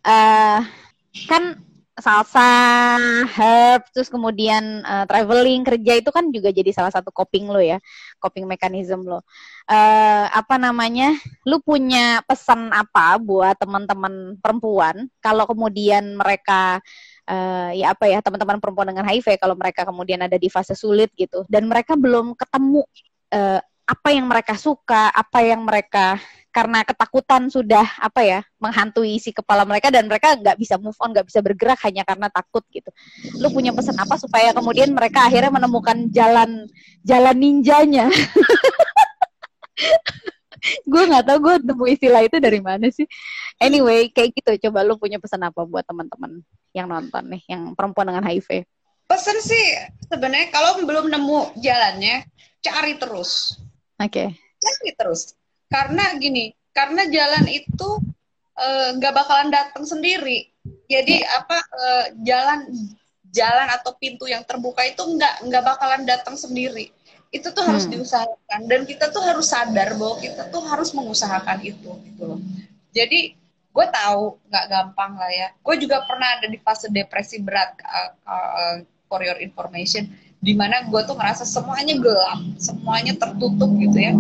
uh, 0.06 0.61
kan 1.28 1.69
salsa, 2.00 2.96
herb, 3.36 3.82
terus 3.94 4.12
kemudian 4.12 4.84
uh, 4.84 5.06
traveling, 5.08 5.64
kerja 5.64 6.00
itu 6.00 6.10
kan 6.12 6.28
juga 6.34 6.50
jadi 6.52 6.72
salah 6.72 6.92
satu 6.92 7.12
coping 7.12 7.48
lo 7.48 7.60
ya, 7.60 7.80
coping 8.20 8.48
mechanism 8.48 9.08
lo. 9.08 9.24
Uh, 9.70 10.26
apa 10.32 10.56
namanya? 10.58 11.16
Lu 11.48 11.64
punya 11.64 12.24
pesan 12.26 12.72
apa 12.72 13.20
buat 13.22 13.56
teman-teman 13.60 14.40
perempuan 14.40 15.08
kalau 15.22 15.46
kemudian 15.46 16.18
mereka 16.18 16.82
uh, 17.30 17.70
ya 17.72 17.94
apa 17.94 18.10
ya 18.10 18.20
teman-teman 18.20 18.58
perempuan 18.58 18.90
dengan 18.92 19.06
HIV 19.06 19.38
kalau 19.38 19.54
mereka 19.54 19.86
kemudian 19.86 20.26
ada 20.26 20.36
di 20.36 20.50
fase 20.50 20.74
sulit 20.74 21.14
gitu 21.14 21.46
dan 21.46 21.70
mereka 21.70 21.94
belum 21.94 22.34
ketemu 22.34 22.82
uh, 23.32 23.62
apa 23.90 24.10
yang 24.14 24.30
mereka 24.30 24.54
suka, 24.54 25.10
apa 25.10 25.42
yang 25.42 25.66
mereka 25.66 26.22
karena 26.60 26.84
ketakutan 26.84 27.48
sudah 27.48 27.88
apa 28.03 28.19
ya 28.19 28.44
menghantui 28.60 29.15
si 29.15 29.31
kepala 29.31 29.64
mereka 29.64 29.88
dan 29.88 30.11
mereka 30.11 30.36
nggak 30.36 30.60
bisa 30.60 30.76
move 30.76 30.99
on 30.99 31.15
nggak 31.15 31.23
bisa 31.23 31.40
bergerak 31.40 31.80
hanya 31.88 32.03
karena 32.03 32.27
takut 32.27 32.68
gitu. 32.68 32.91
Lu 33.40 33.48
punya 33.48 33.72
pesan 33.72 33.95
apa 33.95 34.19
supaya 34.19 34.52
kemudian 34.52 34.91
mereka 34.91 35.23
akhirnya 35.23 35.56
menemukan 35.56 36.11
jalan 36.11 36.68
jalan 37.07 37.36
ninjanya? 37.40 38.11
Gue 40.91 41.07
nggak 41.07 41.23
tahu 41.23 41.40
gue 41.40 41.56
nemu 41.72 41.86
istilah 41.88 42.19
itu 42.27 42.36
dari 42.44 42.60
mana 42.60 42.91
sih. 42.91 43.07
Anyway 43.64 44.11
kayak 44.11 44.36
gitu. 44.36 44.68
Coba 44.68 44.84
lu 44.84 44.99
punya 44.99 45.15
pesan 45.15 45.48
apa 45.48 45.64
buat 45.64 45.88
teman-teman 45.88 46.44
yang 46.76 46.91
nonton 46.91 47.23
nih 47.31 47.48
yang 47.48 47.72
perempuan 47.80 48.11
dengan 48.11 48.27
HIV? 48.27 48.68
Pesan 49.07 49.40
sih 49.40 49.80
sebenarnya 50.11 50.52
kalau 50.52 50.84
belum 50.84 51.07
nemu 51.07 51.56
jalannya 51.64 52.27
cari 52.60 52.99
terus. 52.99 53.56
Oke. 53.95 54.11
Okay. 54.11 54.27
cari 54.60 54.91
terus 54.99 55.39
karena 55.70 56.18
gini 56.18 56.52
karena 56.74 57.06
jalan 57.10 57.46
itu 57.50 57.90
eh, 58.58 58.90
nggak 58.98 59.14
uh, 59.14 59.18
bakalan 59.18 59.50
datang 59.54 59.86
sendiri. 59.86 60.50
Jadi 60.90 61.22
apa 61.22 61.58
uh, 61.62 62.06
jalan 62.26 62.66
jalan 63.30 63.68
atau 63.70 63.94
pintu 64.02 64.26
yang 64.26 64.41
terbuka 64.41 64.82
itu 64.86 65.06
nggak 65.06 65.46
nggak 65.46 65.64
bakalan 65.64 66.04
datang 66.06 66.34
sendiri. 66.34 66.90
Itu 67.30 67.54
tuh 67.54 67.62
harus 67.62 67.86
hmm. 67.86 67.94
diusahakan. 67.94 68.62
Dan 68.66 68.90
kita 68.90 69.14
tuh 69.14 69.22
harus 69.22 69.54
sadar 69.54 69.94
bahwa 69.94 70.18
kita 70.18 70.50
tuh 70.50 70.66
harus 70.66 70.90
mengusahakan 70.98 71.62
itu 71.62 71.94
gitu 72.10 72.24
loh. 72.26 72.40
Jadi 72.90 73.38
gue 73.70 73.86
tahu 73.94 74.41
nggak 74.50 74.66
gampang 74.66 75.14
lah 75.14 75.30
ya. 75.30 75.48
Gue 75.62 75.78
juga 75.78 76.02
pernah 76.10 76.41
ada 76.41 76.50
di 76.50 76.58
fase 76.58 76.90
depresi 76.90 77.38
berat 77.38 77.78
uh, 77.86 78.12
uh, 78.26 78.76
for 79.06 79.22
your 79.22 79.38
information. 79.38 80.10
Di 80.41 80.58
mana 80.58 80.90
gue 80.90 81.02
tuh 81.06 81.14
ngerasa 81.14 81.46
semuanya 81.46 82.00
gelap 82.02 82.40
semuanya 82.58 83.14
tertutup 83.14 83.70
gitu 83.78 83.98
ya 84.00 84.16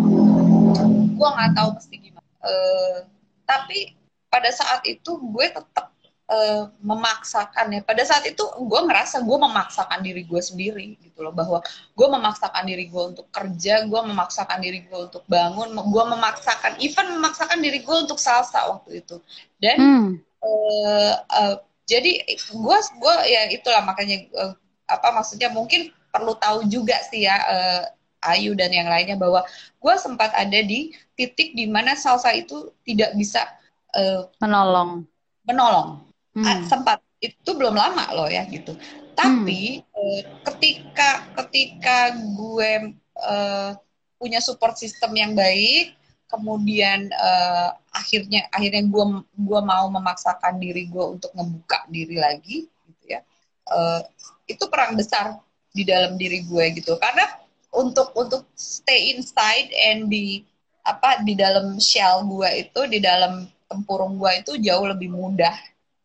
gue 1.19 1.29
nggak 1.35 1.51
tahu 1.59 1.69
mesti 1.75 1.95
gimana. 1.99 2.29
Uh, 2.39 2.97
tapi 3.43 3.99
pada 4.31 4.47
saat 4.55 4.87
itu 4.87 5.19
gue 5.19 5.45
tetap 5.51 5.91
uh, 6.31 6.71
memaksakan 6.79 7.75
ya. 7.75 7.81
Pada 7.83 8.03
saat 8.07 8.23
itu 8.29 8.39
gue 8.45 8.81
ngerasa 8.87 9.25
gue 9.25 9.37
memaksakan 9.37 9.99
diri 9.99 10.23
gue 10.23 10.41
sendiri 10.41 10.95
gitu 11.03 11.25
loh 11.25 11.35
bahwa 11.35 11.59
gue 11.97 12.07
memaksakan 12.07 12.63
diri 12.63 12.87
gue 12.87 13.03
untuk 13.11 13.27
kerja 13.33 13.83
gue 13.83 14.01
memaksakan 14.01 14.63
diri 14.63 14.87
gue 14.87 14.99
untuk 15.11 15.25
bangun 15.27 15.75
gue 15.75 16.03
memaksakan 16.15 16.79
even 16.79 17.19
memaksakan 17.19 17.59
diri 17.59 17.83
gue 17.83 17.97
untuk 18.07 18.21
salsa 18.21 18.69
waktu 18.69 19.03
itu. 19.03 19.19
Dan 19.59 19.77
hmm. 19.77 20.09
uh, 20.39 21.13
uh, 21.27 21.55
jadi 21.89 22.23
gue 22.37 22.77
gue 23.01 23.15
ya 23.27 23.49
itulah 23.49 23.81
makanya 23.83 24.23
uh, 24.37 24.53
apa 24.85 25.09
maksudnya 25.13 25.49
mungkin 25.49 25.89
perlu 26.09 26.37
tahu 26.37 26.65
juga 26.69 26.97
sih 27.09 27.25
ya 27.25 27.37
uh, 27.37 27.83
Ayu 28.23 28.51
dan 28.57 28.71
yang 28.73 28.87
lainnya 28.91 29.15
bahwa 29.15 29.45
gue 29.79 29.95
sempat 29.95 30.35
ada 30.35 30.59
di 30.59 30.91
titik 31.15 31.55
di 31.55 31.67
mana 31.67 31.95
salsa 31.95 32.35
itu 32.35 32.71
tidak 32.83 33.15
bisa 33.15 33.47
uh, 33.95 34.27
menolong. 34.43 35.07
menolong. 35.47 36.03
Hmm. 36.35 36.45
uh, 36.45 36.59
sempat. 36.67 36.99
Itu 37.19 37.59
belum 37.59 37.75
lama 37.75 38.15
loh 38.15 38.27
ya 38.31 38.47
gitu. 38.47 38.75
Tapi 39.15 39.83
hmm. 39.83 39.95
uh, 39.95 40.21
ketika 40.51 41.09
ketika 41.43 41.97
gue 42.15 42.95
uh, 43.19 43.71
punya 44.19 44.39
support 44.43 44.75
system 44.75 45.15
yang 45.15 45.31
baik 45.31 45.95
kemudian 46.29 47.09
uh, 47.17 47.73
akhirnya 47.89 48.45
akhirnya 48.53 48.85
gue 48.85 49.05
gue 49.33 49.61
mau 49.65 49.89
memaksakan 49.89 50.61
diri 50.61 50.85
gue 50.85 51.17
untuk 51.17 51.33
membuka 51.33 51.89
diri 51.89 52.21
lagi 52.21 52.69
gitu 52.69 53.17
ya 53.17 53.25
uh, 53.69 54.05
itu 54.45 54.65
perang 54.69 54.97
besar 54.97 55.37
di 55.69 55.85
dalam 55.85 56.17
diri 56.17 56.43
gue 56.43 56.65
gitu. 56.81 56.97
Karena 56.97 57.25
untuk 57.73 58.13
untuk 58.17 58.49
stay 58.57 59.13
inside 59.13 59.69
and 59.73 60.09
di 60.09 60.41
apa 60.81 61.21
di 61.21 61.37
dalam 61.37 61.77
shell 61.77 62.25
gue 62.25 62.65
itu 62.65 62.81
di 62.89 62.97
dalam 62.97 63.45
tempurung 63.69 64.17
gue 64.17 64.41
itu 64.41 64.51
jauh 64.57 64.89
lebih 64.89 65.13
mudah 65.13 65.53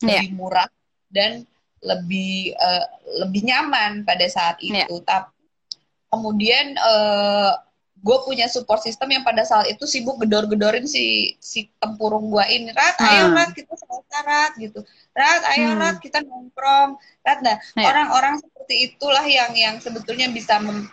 yeah. 0.04 0.20
lebih 0.20 0.36
murah 0.36 0.68
dan 1.08 1.48
lebih 1.80 2.52
uh, 2.56 2.86
lebih 3.24 3.48
nyaman 3.48 4.04
pada 4.04 4.28
saat 4.28 4.60
iya. 4.60 4.84
itu 4.84 5.00
yeah. 5.00 5.04
tapi 5.08 5.32
kemudian 6.12 6.76
uh, 6.78 7.56
gue 8.04 8.18
punya 8.28 8.44
support 8.52 8.84
system 8.84 9.16
yang 9.16 9.24
pada 9.24 9.48
saat 9.48 9.64
itu 9.64 9.88
sibuk 9.88 10.20
gedor-gedorin 10.20 10.84
si 10.84 11.36
si 11.40 11.72
tempurung 11.80 12.28
gue 12.28 12.44
ini 12.52 12.68
rat 12.76 13.00
hmm. 13.00 13.08
ayo 13.08 13.24
rat 13.32 13.50
kita 13.56 13.72
selesai 13.72 14.22
rat 14.28 14.52
gitu 14.60 14.84
rat 15.16 15.42
ayo 15.56 15.72
hmm. 15.72 15.80
rat 15.80 15.96
kita 16.04 16.20
nongkrong 16.20 17.00
rat 17.24 17.40
nah 17.40 17.56
yeah. 17.56 17.88
orang-orang 17.88 18.36
seperti 18.44 18.92
itulah 18.92 19.24
yang 19.24 19.56
yang 19.56 19.80
sebetulnya 19.80 20.28
bisa 20.28 20.60
mem 20.60 20.84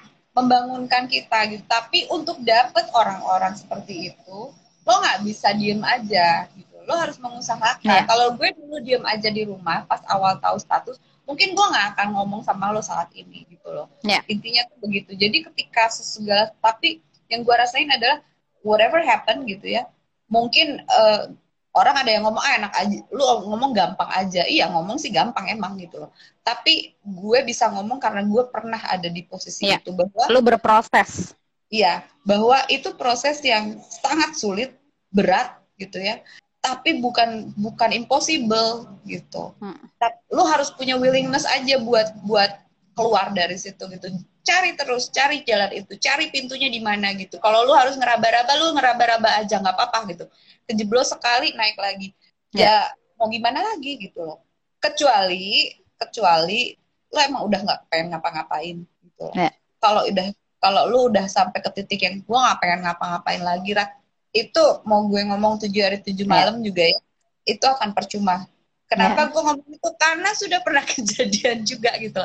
membangunkan 0.42 1.06
kita 1.06 1.48
gitu. 1.54 1.64
Tapi 1.70 2.10
untuk 2.10 2.42
dapet 2.42 2.90
orang-orang 2.98 3.54
seperti 3.54 4.14
itu 4.14 4.40
lo 4.82 4.94
nggak 4.98 5.22
bisa 5.22 5.54
diem 5.54 5.82
aja 5.86 6.50
gitu. 6.58 6.76
Lo 6.90 6.98
harus 6.98 7.22
mengusahakan. 7.22 7.86
Yeah. 7.86 8.06
kalau 8.10 8.34
gue 8.34 8.50
dulu 8.58 8.82
diem 8.82 9.06
aja 9.06 9.30
di 9.30 9.46
rumah 9.46 9.86
pas 9.86 10.02
awal 10.10 10.42
tahu 10.42 10.58
status 10.58 10.98
mungkin 11.30 11.54
gue 11.54 11.66
nggak 11.72 11.96
akan 11.96 12.08
ngomong 12.18 12.42
sama 12.42 12.74
lo 12.74 12.82
saat 12.82 13.14
ini 13.14 13.46
gitu 13.48 13.70
loh. 13.70 13.88
Yeah. 14.02 14.26
intinya 14.26 14.66
tuh 14.68 14.78
begitu. 14.84 15.14
Jadi 15.14 15.46
ketika 15.46 15.94
segala 15.94 16.50
tapi 16.60 17.00
yang 17.30 17.46
gue 17.46 17.56
rasain 17.56 17.88
adalah 17.88 18.20
whatever 18.66 19.00
happen 19.02 19.46
gitu 19.46 19.70
ya 19.70 19.86
mungkin 20.32 20.80
uh, 20.88 21.28
orang 21.72 21.96
ada 22.04 22.12
yang 22.12 22.24
ngomong 22.28 22.44
ah 22.44 22.54
enak 22.60 22.74
aja 22.76 22.98
lu 23.12 23.24
ngomong 23.24 23.72
gampang 23.72 24.10
aja 24.12 24.44
iya 24.48 24.68
ngomong 24.68 25.00
sih 25.00 25.12
gampang 25.12 25.48
emang 25.48 25.80
gitu 25.80 26.04
loh 26.04 26.12
tapi 26.44 26.96
gue 27.00 27.40
bisa 27.48 27.72
ngomong 27.72 28.00
karena 28.00 28.28
gue 28.28 28.44
pernah 28.52 28.82
ada 28.92 29.08
di 29.08 29.24
posisi 29.24 29.68
yeah. 29.68 29.80
itu 29.80 29.96
bahwa 29.96 30.28
lu 30.28 30.44
berproses 30.44 31.32
iya 31.72 32.04
bahwa 32.28 32.60
itu 32.68 32.92
proses 33.00 33.40
yang 33.42 33.80
sangat 33.88 34.36
sulit 34.36 34.72
berat 35.16 35.56
gitu 35.80 36.00
ya 36.00 36.20
tapi 36.62 37.02
bukan 37.02 37.50
bukan 37.58 37.90
impossible 37.90 38.86
gitu. 39.10 39.50
Hmm. 39.58 39.82
Lu 40.30 40.46
harus 40.46 40.70
punya 40.70 40.94
willingness 40.94 41.44
aja 41.50 41.82
buat 41.82 42.14
buat 42.22 42.54
keluar 42.98 43.32
dari 43.32 43.58
situ 43.58 43.82
gitu. 43.90 44.08
Cari 44.42 44.74
terus, 44.74 45.08
cari 45.14 45.46
jalan 45.46 45.70
itu, 45.72 45.94
cari 46.02 46.34
pintunya 46.34 46.68
di 46.68 46.82
mana 46.82 47.14
gitu. 47.14 47.38
Kalau 47.38 47.62
lu 47.64 47.78
harus 47.78 47.94
ngeraba-raba, 47.96 48.52
lu 48.58 48.74
ngeraba-raba 48.74 49.30
aja 49.38 49.62
nggak 49.62 49.76
apa-apa 49.78 50.00
gitu. 50.12 50.26
Kejeblos 50.66 51.14
sekali 51.14 51.54
naik 51.54 51.78
lagi. 51.78 52.12
Ya, 52.52 52.66
ya 52.66 52.78
mau 53.22 53.30
gimana 53.30 53.62
lagi 53.62 54.02
gitu 54.02 54.26
loh. 54.26 54.42
Kecuali 54.82 55.70
kecuali 55.96 56.74
lu 57.12 57.18
emang 57.22 57.46
udah 57.46 57.60
nggak 57.62 57.80
pengen 57.92 58.08
ngapa-ngapain 58.18 58.78
gitu. 58.82 59.26
Ya. 59.38 59.54
Kalau 59.78 60.10
udah 60.10 60.28
kalau 60.62 60.82
lu 60.90 61.00
udah 61.14 61.26
sampai 61.30 61.62
ke 61.62 61.70
titik 61.74 62.02
yang 62.02 62.22
gua 62.26 62.50
nggak 62.50 62.60
pengen 62.66 62.80
ngapa-ngapain 62.90 63.42
lagi, 63.46 63.72
rak 63.78 64.02
itu 64.32 64.64
mau 64.88 65.04
gue 65.12 65.22
ngomong 65.28 65.60
tujuh 65.60 65.84
hari 65.84 66.00
tujuh 66.00 66.24
iya. 66.24 66.32
malam 66.32 66.56
yeah. 66.60 66.66
juga 66.72 66.84
ya 66.88 67.00
itu 67.46 67.66
akan 67.68 67.90
percuma 67.92 68.48
kenapa 68.92 69.26
yeah. 69.26 69.30
gue 69.32 69.42
ngomong 69.48 69.70
itu 69.72 69.90
karena 69.96 70.30
sudah 70.36 70.60
pernah 70.60 70.84
kejadian 70.94 71.64
juga 71.64 71.96
gitu 71.96 72.24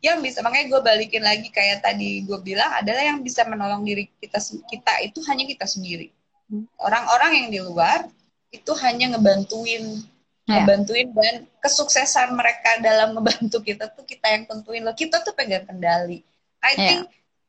yang 0.00 0.24
bisa 0.24 0.40
makanya 0.40 0.72
gue 0.72 0.80
balikin 0.80 1.20
lagi 1.20 1.52
kayak 1.52 1.84
tadi 1.84 2.24
gue 2.24 2.38
bilang 2.40 2.72
adalah 2.72 3.04
yang 3.04 3.20
bisa 3.20 3.44
menolong 3.44 3.84
diri 3.84 4.08
kita 4.16 4.40
kita 4.72 4.92
itu 5.04 5.20
hanya 5.28 5.44
kita 5.44 5.68
sendiri 5.68 6.08
hmm. 6.48 6.64
orang-orang 6.80 7.44
yang 7.44 7.48
di 7.52 7.60
luar 7.60 8.08
itu 8.48 8.72
hanya 8.80 9.12
ngebantuin 9.12 10.00
yeah. 10.48 10.64
ngebantuin 10.64 11.12
dan 11.12 11.44
kesuksesan 11.60 12.32
mereka 12.32 12.80
dalam 12.80 13.12
ngebantu 13.12 13.60
kita 13.60 13.92
tuh 13.92 14.08
kita 14.08 14.24
yang 14.32 14.48
tentuin 14.48 14.80
loh 14.80 14.96
kita 14.96 15.20
tuh 15.20 15.36
pegang 15.36 15.68
kendali 15.68 16.24
I 16.64 16.72
yeah. 16.74 16.88
think 16.88 17.02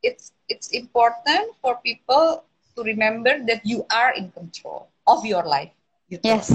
it's 0.04 0.36
it's 0.52 0.68
important 0.76 1.56
for 1.64 1.80
people 1.80 2.44
to 2.76 2.80
remember 2.82 3.40
that 3.46 3.64
you 3.64 3.84
are 3.92 4.12
in 4.12 4.32
control 4.32 4.88
of 5.06 5.24
your 5.24 5.44
life. 5.44 5.72
Gitu. 6.10 6.24
Yes. 6.24 6.48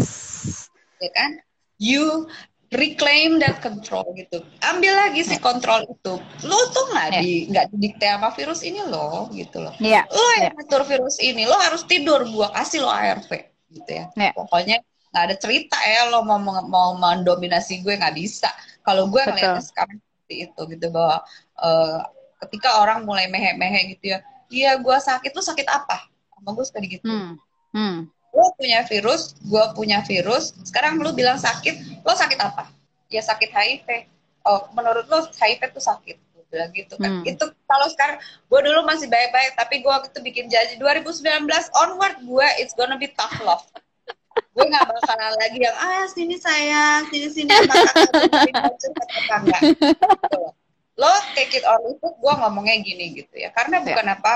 Ya 1.02 1.10
kan? 1.14 1.42
You 1.78 2.28
reclaim 2.74 3.40
that 3.40 3.64
control 3.64 4.04
gitu. 4.18 4.44
Ambil 4.66 4.92
lagi 4.92 5.24
si 5.24 5.40
kontrol 5.40 5.88
itu. 5.88 6.20
Lo 6.44 6.60
tuh 6.76 6.86
nggak 6.92 7.08
yeah. 7.16 7.22
di 7.24 7.32
nggak 7.48 7.66
didikte 7.72 8.06
sama 8.10 8.30
virus 8.36 8.62
ini 8.66 8.82
lo 8.84 9.32
gitu 9.32 9.64
loh. 9.64 9.74
Yeah. 9.80 10.04
Lo 10.12 10.24
yang 10.38 10.52
yeah. 10.52 10.54
ngatur 10.58 10.84
virus 10.84 11.18
ini. 11.22 11.48
Lo 11.48 11.56
harus 11.56 11.86
tidur. 11.88 12.28
Gua 12.28 12.52
kasih 12.52 12.84
lo 12.84 12.92
ARV 12.92 13.30
gitu 13.72 13.92
ya. 13.92 14.06
Yeah. 14.18 14.34
Pokoknya 14.36 14.84
nggak 15.14 15.24
ada 15.32 15.36
cerita 15.40 15.78
ya 15.88 16.12
lo 16.12 16.22
mau 16.28 16.42
mau 16.68 16.98
mendominasi 17.00 17.86
gue 17.86 17.96
nggak 17.96 18.16
bisa. 18.18 18.52
Kalau 18.84 19.08
gue 19.08 19.24
ngeliatnya 19.24 19.64
sekarang 19.64 19.98
seperti 20.04 20.52
itu 20.52 20.62
gitu 20.76 20.88
bahwa 20.92 21.24
uh, 21.64 22.04
ketika 22.46 22.84
orang 22.84 23.08
mulai 23.08 23.32
mehe-mehe 23.32 23.98
gitu 23.98 24.14
ya 24.16 24.20
iya 24.52 24.78
gue 24.80 24.98
sakit 24.98 25.32
lu 25.34 25.44
sakit 25.44 25.68
apa 25.68 26.08
sama 26.36 26.50
gue 26.54 26.66
suka 26.66 26.80
gitu 26.84 27.08
hmm. 27.08 27.34
Hmm. 27.74 27.98
Lo 28.36 28.54
punya 28.60 28.84
virus 28.86 29.36
gue 29.40 29.64
punya 29.74 30.00
virus 30.04 30.54
sekarang 30.68 31.00
lu 31.00 31.12
bilang 31.16 31.40
sakit 31.40 32.04
lo 32.04 32.14
sakit 32.14 32.40
apa? 32.40 32.70
Ya 33.08 33.24
sakit 33.24 33.50
HIV 33.50 33.88
oh 34.48 34.72
menurut 34.76 35.06
lo 35.08 35.28
HIV 35.32 35.62
tuh 35.72 35.84
sakit 35.84 36.18
gue 36.20 36.44
bilang 36.52 36.72
gitu 36.76 36.96
kan. 37.00 37.12
Hmm. 37.22 37.24
itu 37.26 37.46
kalau 37.68 37.88
sekarang 37.92 38.18
gue 38.22 38.60
dulu 38.64 38.80
masih 38.88 39.08
baik-baik 39.08 39.56
tapi 39.56 39.84
gue 39.84 39.92
waktu 39.92 40.10
itu 40.12 40.20
bikin 40.24 40.46
janji 40.52 40.76
2019 40.80 41.24
onward 41.76 42.16
gue 42.24 42.48
it's 42.62 42.76
gonna 42.76 43.00
be 43.00 43.12
tough 43.16 43.36
love. 43.44 43.64
Gue 44.54 44.66
nggak 44.70 44.86
bakalan 44.86 45.34
lagi 45.38 45.60
yang 45.62 45.78
ah 45.78 46.06
sini 46.10 46.36
sayang 46.38 47.10
sini 47.10 47.28
sini 47.30 47.52
enggak. 49.34 49.62
Lo 50.98 51.10
take 51.38 51.54
it 51.54 51.66
or 51.66 51.78
leave 51.86 52.02
it 52.02 52.16
gue 52.18 52.34
ngomongnya 52.38 52.76
gini 52.82 53.18
gitu 53.18 53.34
ya. 53.38 53.50
Karena 53.54 53.82
bukan 53.82 54.08
ya. 54.08 54.14
apa 54.18 54.34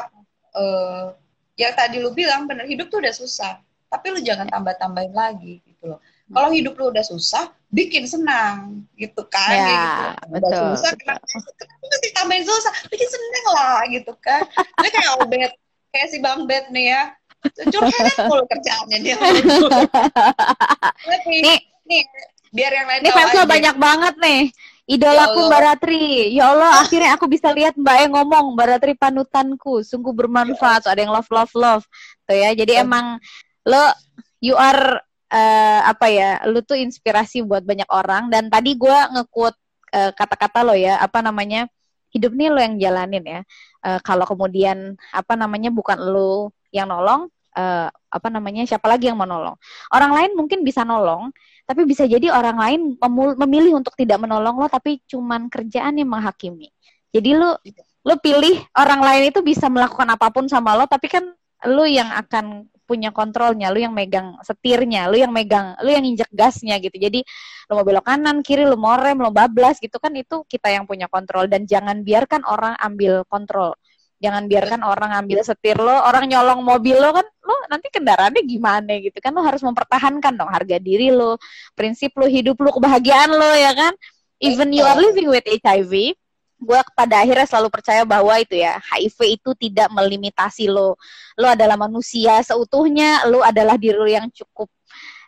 uh, 0.57 1.13
yang 1.59 1.73
tadi 1.77 2.01
lu 2.01 2.09
bilang 2.13 2.49
bener 2.49 2.65
hidup 2.65 2.89
tuh 2.89 3.01
udah 3.01 3.13
susah 3.13 3.61
tapi 3.91 4.05
lu 4.15 4.19
jangan 4.23 4.47
tambah-tambahin 4.47 5.11
lagi 5.11 5.59
gitu 5.67 5.91
loh 5.91 5.99
kalau 6.31 6.47
hidup 6.55 6.79
lu 6.79 6.95
udah 6.95 7.03
susah 7.03 7.51
bikin 7.67 8.07
senang 8.07 8.87
gitu 8.95 9.27
kan 9.27 9.51
ya, 9.51 9.67
gitu. 9.67 10.03
betul, 10.31 10.47
udah 10.47 10.51
susah 10.71 10.91
betul. 10.95 10.99
kenapa 11.03 11.25
mesti 11.91 12.07
tambahin 12.15 12.45
susah 12.47 12.71
bikin 12.87 13.09
senang 13.11 13.45
lah 13.51 13.83
gitu 13.91 14.13
kan 14.23 14.41
Dia 14.79 14.89
kayak 14.95 15.11
obet 15.19 15.51
kayak 15.91 16.07
si 16.07 16.17
bang 16.23 16.47
bet 16.47 16.71
nih 16.71 16.95
ya 16.95 17.03
curhat 17.67 18.15
mulu 18.31 18.43
kerjaannya 18.47 18.97
dia 19.03 19.15
nih 21.27 21.59
nih 21.83 22.01
biar 22.51 22.71
yang 22.71 22.87
lain 22.87 22.99
Ini 23.07 23.11
fans 23.15 23.31
lo 23.31 23.43
banyak 23.47 23.75
banget 23.79 24.15
nih. 24.19 24.41
Idolaku 24.91 25.39
Ya. 25.39 25.47
Mbak 25.47 25.61
Ratri. 25.63 26.03
Ya 26.35 26.43
Allah, 26.51 26.83
akhirnya 26.83 27.15
aku 27.15 27.25
bisa 27.31 27.47
lihat 27.55 27.79
Mbak 27.79 27.95
E 27.95 28.05
ngomong, 28.11 28.45
Mbak 28.59 28.67
Ratri 28.75 28.93
panutanku, 28.99 29.79
sungguh 29.87 30.11
bermanfaat. 30.11 30.83
So, 30.83 30.91
ada 30.91 30.99
yang 30.99 31.15
love 31.15 31.31
love 31.31 31.53
love. 31.55 31.83
Tuh 32.27 32.35
ya. 32.35 32.51
Jadi 32.51 32.75
Ya. 32.75 32.83
emang 32.83 33.23
lo 33.67 33.83
you 34.41 34.55
are 34.57 35.01
eh, 35.31 35.81
apa 35.85 36.07
ya? 36.09 36.31
Lu 36.49 36.61
tuh 36.65 36.77
inspirasi 36.79 37.45
buat 37.45 37.63
banyak 37.65 37.89
orang 37.89 38.29
dan 38.33 38.47
tadi 38.51 38.75
gua 38.75 39.09
nge-quote 39.13 39.57
eh, 39.93 40.11
kata-kata 40.15 40.65
lo 40.65 40.75
ya, 40.75 40.97
apa 41.01 41.19
namanya? 41.21 41.67
Hidup 42.11 42.35
nih 42.35 42.49
lo 42.51 42.59
yang 42.59 42.75
jalanin 42.81 43.23
ya. 43.23 43.41
Eh, 43.85 43.99
kalau 44.03 44.25
kemudian 44.27 44.97
apa 45.13 45.33
namanya 45.39 45.69
bukan 45.71 45.97
lo 45.99 46.51
yang 46.73 46.87
nolong, 46.91 47.31
eh, 47.55 47.87
apa 47.91 48.27
namanya? 48.27 48.67
Siapa 48.67 48.87
lagi 48.89 49.07
yang 49.11 49.17
mau 49.19 49.29
nolong? 49.29 49.55
Orang 49.93 50.11
lain 50.15 50.31
mungkin 50.35 50.63
bisa 50.67 50.83
nolong, 50.83 51.31
tapi 51.71 51.87
bisa 51.87 52.03
jadi 52.03 52.27
orang 52.35 52.57
lain 52.59 52.79
memilih 53.39 53.79
untuk 53.79 53.95
tidak 53.95 54.19
menolong 54.19 54.59
lo 54.59 54.67
tapi 54.67 54.99
cuman 55.07 55.47
kerjaan 55.47 55.95
yang 55.95 56.11
menghakimi 56.11 56.67
jadi 57.15 57.39
lu 57.39 57.55
lu 58.03 58.15
pilih 58.19 58.59
orang 58.75 58.99
lain 58.99 59.23
itu 59.31 59.39
bisa 59.39 59.71
melakukan 59.71 60.11
apa 60.11 60.27
pun 60.35 60.51
sama 60.51 60.75
lo 60.75 60.83
tapi 60.83 61.07
kan 61.07 61.23
lu 61.71 61.87
yang 61.87 62.11
akan 62.11 62.67
punya 62.91 63.15
kontrolnya 63.15 63.71
lu 63.71 63.79
yang 63.79 63.95
megang 63.95 64.35
setirnya 64.43 65.07
lu 65.07 65.15
yang 65.15 65.31
megang 65.31 65.79
lu 65.79 65.95
yang 65.95 66.03
injek 66.03 66.27
gasnya 66.35 66.75
gitu. 66.83 66.99
Jadi 66.99 67.23
lu 67.71 67.79
mau 67.79 67.87
belok 67.87 68.03
kanan 68.03 68.43
kiri 68.43 68.67
lu 68.67 68.75
mau 68.75 68.99
rem 68.99 69.15
lu 69.15 69.31
bablas 69.31 69.79
gitu 69.79 69.95
kan 69.95 70.11
itu 70.19 70.43
kita 70.43 70.67
yang 70.67 70.83
punya 70.83 71.07
kontrol. 71.07 71.47
Dan 71.47 71.63
jangan 71.63 72.03
biarkan 72.03 72.43
orang 72.43 72.75
ambil 72.83 73.23
kontrol. 73.31 73.71
Jangan 74.19 74.51
biarkan 74.51 74.83
orang 74.83 75.15
ambil 75.17 75.41
setir 75.41 75.79
lo 75.79 75.95
orang 76.03 76.27
nyolong 76.27 76.61
mobil 76.61 76.99
lo 76.99 77.09
kan 77.15 77.25
lo 77.25 77.55
nanti 77.71 77.87
kendaraannya 77.87 78.43
gimana 78.43 78.99
gitu 78.99 79.17
kan? 79.23 79.31
Lo 79.31 79.41
harus 79.41 79.63
mempertahankan 79.63 80.35
dong 80.35 80.51
harga 80.51 80.77
diri 80.77 81.15
lo 81.15 81.39
prinsip 81.73 82.11
lo 82.19 82.27
hidup 82.27 82.59
lo 82.59 82.75
kebahagiaan 82.75 83.31
lo 83.31 83.51
ya 83.55 83.71
kan? 83.71 83.95
Even 84.43 84.75
you 84.75 84.83
are 84.83 84.99
living 84.99 85.31
with 85.31 85.45
HIV 85.47 86.17
gue 86.61 86.79
pada 86.93 87.25
akhirnya 87.25 87.49
selalu 87.49 87.73
percaya 87.73 88.05
bahwa 88.05 88.37
itu 88.37 88.53
ya 88.53 88.77
HIV 88.77 89.41
itu 89.41 89.49
tidak 89.57 89.89
melimitasi 89.89 90.69
lo. 90.69 90.95
Lo 91.35 91.47
adalah 91.49 91.73
manusia 91.75 92.37
seutuhnya 92.45 93.25
lo 93.25 93.41
adalah 93.41 93.81
diri 93.81 93.97
lo 93.97 94.05
yang 94.05 94.29
cukup. 94.29 94.69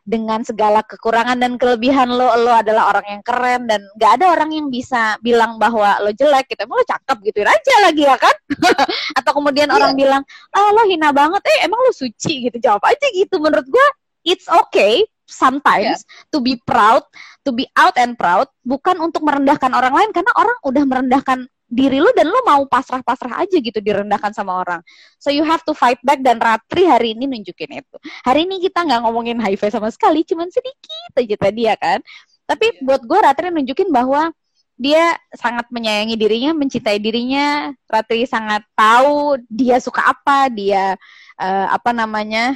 Dengan 0.03 0.43
segala 0.43 0.84
kekurangan 0.84 1.39
dan 1.39 1.55
kelebihan 1.55 2.11
lo 2.11 2.27
lo 2.35 2.51
adalah 2.51 2.91
orang 2.91 3.07
yang 3.07 3.22
keren 3.23 3.72
dan 3.72 3.80
gak 3.95 4.19
ada 4.19 4.35
orang 4.35 4.51
yang 4.51 4.68
bisa 4.68 5.15
bilang 5.23 5.55
bahwa 5.55 5.95
lo 6.03 6.11
jelek 6.11 6.51
gitu. 6.51 6.68
Emang 6.68 6.84
lo 6.84 6.85
cakep 6.85 7.18
gituin 7.23 7.47
aja 7.47 7.76
lagi 7.81 8.03
ya 8.03 8.15
kan? 8.19 8.35
Atau 9.18 9.31
kemudian 9.39 9.72
Iya. 9.72 9.80
orang 9.80 9.91
bilang 9.95 10.22
ah 10.51 10.69
lo 10.76 10.84
hina 10.85 11.15
banget. 11.15 11.39
Eh 11.47 11.57
emang 11.65 11.80
lo 11.80 11.95
suci 11.95 12.51
gitu? 12.51 12.60
Jawab 12.60 12.84
aja 12.84 13.07
gitu. 13.15 13.39
Menurut 13.39 13.64
gue 13.65 13.85
it's 14.27 14.45
okay 14.51 15.07
sometimes 15.34 16.05
to 16.30 16.38
be 16.38 16.55
proud 16.64 17.01
to 17.41 17.49
be 17.49 17.65
out 17.73 17.97
and 17.97 18.14
proud 18.15 18.45
bukan 18.61 18.95
untuk 19.01 19.26
merendahkan 19.26 19.73
orang 19.73 19.91
lain 19.91 20.10
karena 20.14 20.31
orang 20.38 20.57
udah 20.64 20.84
merendahkan 20.85 21.39
diri 21.73 21.97
lu 21.97 22.14
dan 22.14 22.30
lu 22.30 22.38
mau 22.45 22.61
pasrah-pasrah 22.69 23.41
aja 23.41 23.57
gitu 23.57 23.81
direndahkan 23.81 24.30
sama 24.30 24.61
orang. 24.61 24.80
So 25.18 25.34
you 25.34 25.41
have 25.41 25.65
to 25.65 25.73
fight 25.73 25.97
back 26.05 26.22
dan 26.22 26.38
Ratri 26.38 26.85
hari 26.85 27.18
ini 27.18 27.26
nunjukin 27.26 27.81
itu. 27.81 27.97
Hari 28.22 28.45
ini 28.45 28.61
kita 28.61 28.85
nggak 28.85 29.01
ngomongin 29.10 29.41
HIV 29.41 29.73
sama 29.73 29.89
sekali, 29.89 30.22
cuman 30.22 30.53
sedikit 30.53 31.18
aja 31.18 31.35
tadi 31.35 31.65
ya 31.65 31.73
kan. 31.73 31.99
Tapi 32.45 32.77
Iya. 32.77 32.85
buat 32.85 33.01
gue 33.01 33.19
Ratri 33.19 33.49
nunjukin 33.49 33.89
bahwa 33.89 34.30
dia 34.77 35.18
sangat 35.34 35.65
menyayangi 35.73 36.14
dirinya, 36.14 36.51
mencintai 36.53 37.01
dirinya. 37.01 37.73
Ratri 37.89 38.30
sangat 38.30 38.61
tahu 38.77 39.41
dia 39.49 39.81
suka 39.81 40.14
apa, 40.14 40.53
dia 40.53 40.93
eh, 41.41 41.68
apa 41.73 41.89
namanya. 41.89 42.53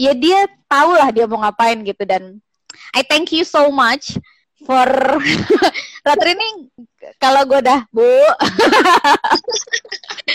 Ya 0.00 0.16
dia 0.16 0.48
tahu 0.64 0.96
lah 0.96 1.12
dia 1.12 1.28
mau 1.28 1.44
ngapain 1.44 1.76
gitu. 1.84 2.08
Dan 2.08 2.40
I 2.96 3.04
thank 3.04 3.36
you 3.36 3.44
so 3.44 3.68
much 3.68 4.16
for 4.64 4.88
Ratri 6.06 6.32
ini 6.32 6.72
kalau 7.20 7.44
gue 7.44 7.60
dah 7.60 7.84
bu. 7.92 8.02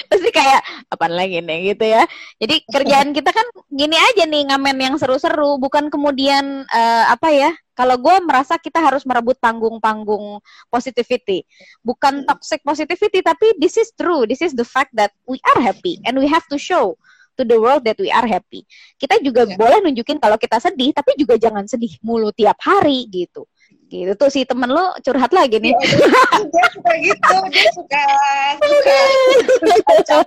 Pasti 0.09 0.29
kayak 0.29 0.61
apa 0.85 1.05
lagi 1.09 1.41
nih? 1.41 1.73
gitu 1.73 1.85
ya. 1.89 2.05
Jadi 2.37 2.61
kerjaan 2.69 3.09
kita 3.09 3.33
kan 3.33 3.45
gini 3.73 3.97
aja 3.97 4.29
nih 4.29 4.53
ngamen 4.53 4.77
yang 4.77 4.95
seru-seru. 5.01 5.57
Bukan 5.57 5.89
kemudian 5.89 6.61
eh, 6.69 7.05
apa 7.09 7.33
ya 7.33 7.49
kalau 7.73 7.97
gue 7.97 8.15
merasa 8.21 8.61
kita 8.61 8.79
harus 8.79 9.01
merebut 9.03 9.41
panggung-panggung 9.41 10.39
positivity. 10.69 11.41
Bukan 11.81 12.29
toxic 12.29 12.61
positivity 12.61 13.25
tapi 13.25 13.57
this 13.57 13.81
is 13.81 13.89
true. 13.97 14.29
This 14.29 14.45
is 14.45 14.53
the 14.53 14.67
fact 14.67 14.93
that 14.93 15.09
we 15.25 15.41
are 15.41 15.61
happy 15.61 15.97
and 16.05 16.21
we 16.21 16.29
have 16.29 16.45
to 16.53 16.61
show 16.61 16.93
to 17.35 17.43
the 17.43 17.55
world 17.55 17.83
that 17.83 17.95
we 17.95 18.09
are 18.09 18.25
happy 18.25 18.63
kita 18.95 19.19
juga 19.19 19.43
Ya. 19.43 19.53
boleh 19.53 19.79
nunjukin 19.83 20.17
kalau 20.17 20.35
kita 20.35 20.57
sedih 20.57 20.89
tapi 20.89 21.13
juga 21.15 21.35
jangan 21.35 21.67
sedih 21.67 21.91
mulu 22.01 22.31
tiap 22.31 22.57
hari 22.59 23.05
gitu 23.07 23.43
gitu 23.85 24.11
tuh 24.15 24.27
si 24.27 24.41
temen 24.43 24.67
lo 24.67 24.97
curhat 24.99 25.29
lagi 25.29 25.59
nih 25.59 25.71
dia 25.71 26.65
suka 26.73 26.93
gitu 26.97 27.35
dia 27.53 27.67
suka 27.71 28.03
suka 28.57 28.97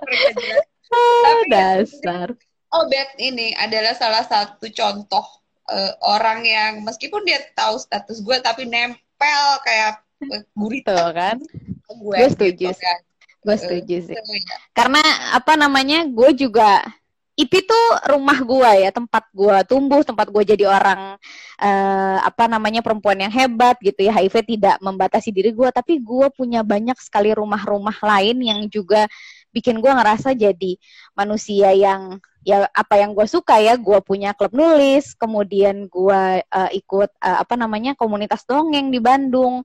gitu. 0.07 0.47
Tapi 0.89 1.45
ya, 1.45 1.47
dasar 1.49 2.27
Obet 2.69 3.09
ini 3.17 3.53
adalah 3.53 3.93
salah 3.93 4.21
satu 4.21 4.69
contoh 4.69 5.25
eh, 5.67 5.93
orang 6.01 6.45
yang 6.45 6.73
meskipun 6.81 7.25
dia 7.25 7.41
tahu 7.51 7.77
status 7.77 8.21
gue 8.21 8.37
tapi 8.39 8.65
nempel 8.65 9.45
kayak 9.61 10.01
eh, 10.23 10.41
gurita 10.53 10.93
tuh 10.93 11.11
kan 11.11 11.37
gue. 11.89 12.15
Gue 12.15 12.29
setuju 12.29 12.69
gitu 12.69 12.77
kan. 12.77 12.99
gue 13.39 13.53
Eh, 13.53 13.59
setuju 13.59 13.95
sih 14.03 14.13
ya. 14.13 14.21
karena 14.71 15.01
apa 15.33 15.55
namanya 15.55 16.05
gue 16.05 16.29
juga 16.33 16.83
itu 17.39 17.63
tuh 17.63 17.85
rumah 18.11 18.35
gue 18.43 18.71
ya 18.83 18.91
tempat 18.91 19.23
gue 19.31 19.57
tumbuh 19.63 20.03
tempat 20.03 20.27
gue 20.27 20.43
jadi 20.43 20.67
orang 20.67 21.15
eh, 21.55 22.17
apa 22.19 22.51
namanya 22.51 22.83
perempuan 22.83 23.15
yang 23.15 23.31
hebat 23.31 23.79
gitu 23.79 24.03
ya. 24.03 24.11
HIV 24.11 24.35
tidak 24.43 24.75
membatasi 24.83 25.31
diri 25.31 25.55
gue 25.55 25.71
tapi 25.71 26.03
gue 26.03 26.27
punya 26.35 26.67
banyak 26.67 26.99
sekali 26.99 27.31
rumah-rumah 27.31 27.95
lain 28.03 28.43
yang 28.43 28.59
juga 28.67 29.07
bikin 29.55 29.79
gue 29.79 29.87
ngerasa 29.87 30.35
jadi 30.35 30.75
manusia 31.15 31.71
yang 31.71 32.19
ya 32.43 32.67
apa 32.75 32.99
yang 32.99 33.15
gue 33.15 33.23
suka 33.23 33.55
ya. 33.63 33.79
Gue 33.79 34.03
punya 34.03 34.35
klub 34.35 34.51
nulis 34.51 35.15
kemudian 35.15 35.87
gue 35.87 36.43
eh, 36.43 36.71
ikut 36.75 37.09
eh, 37.23 37.37
apa 37.39 37.55
namanya 37.55 37.95
komunitas 37.95 38.43
dongeng 38.43 38.91
di 38.91 38.99
Bandung 38.99 39.63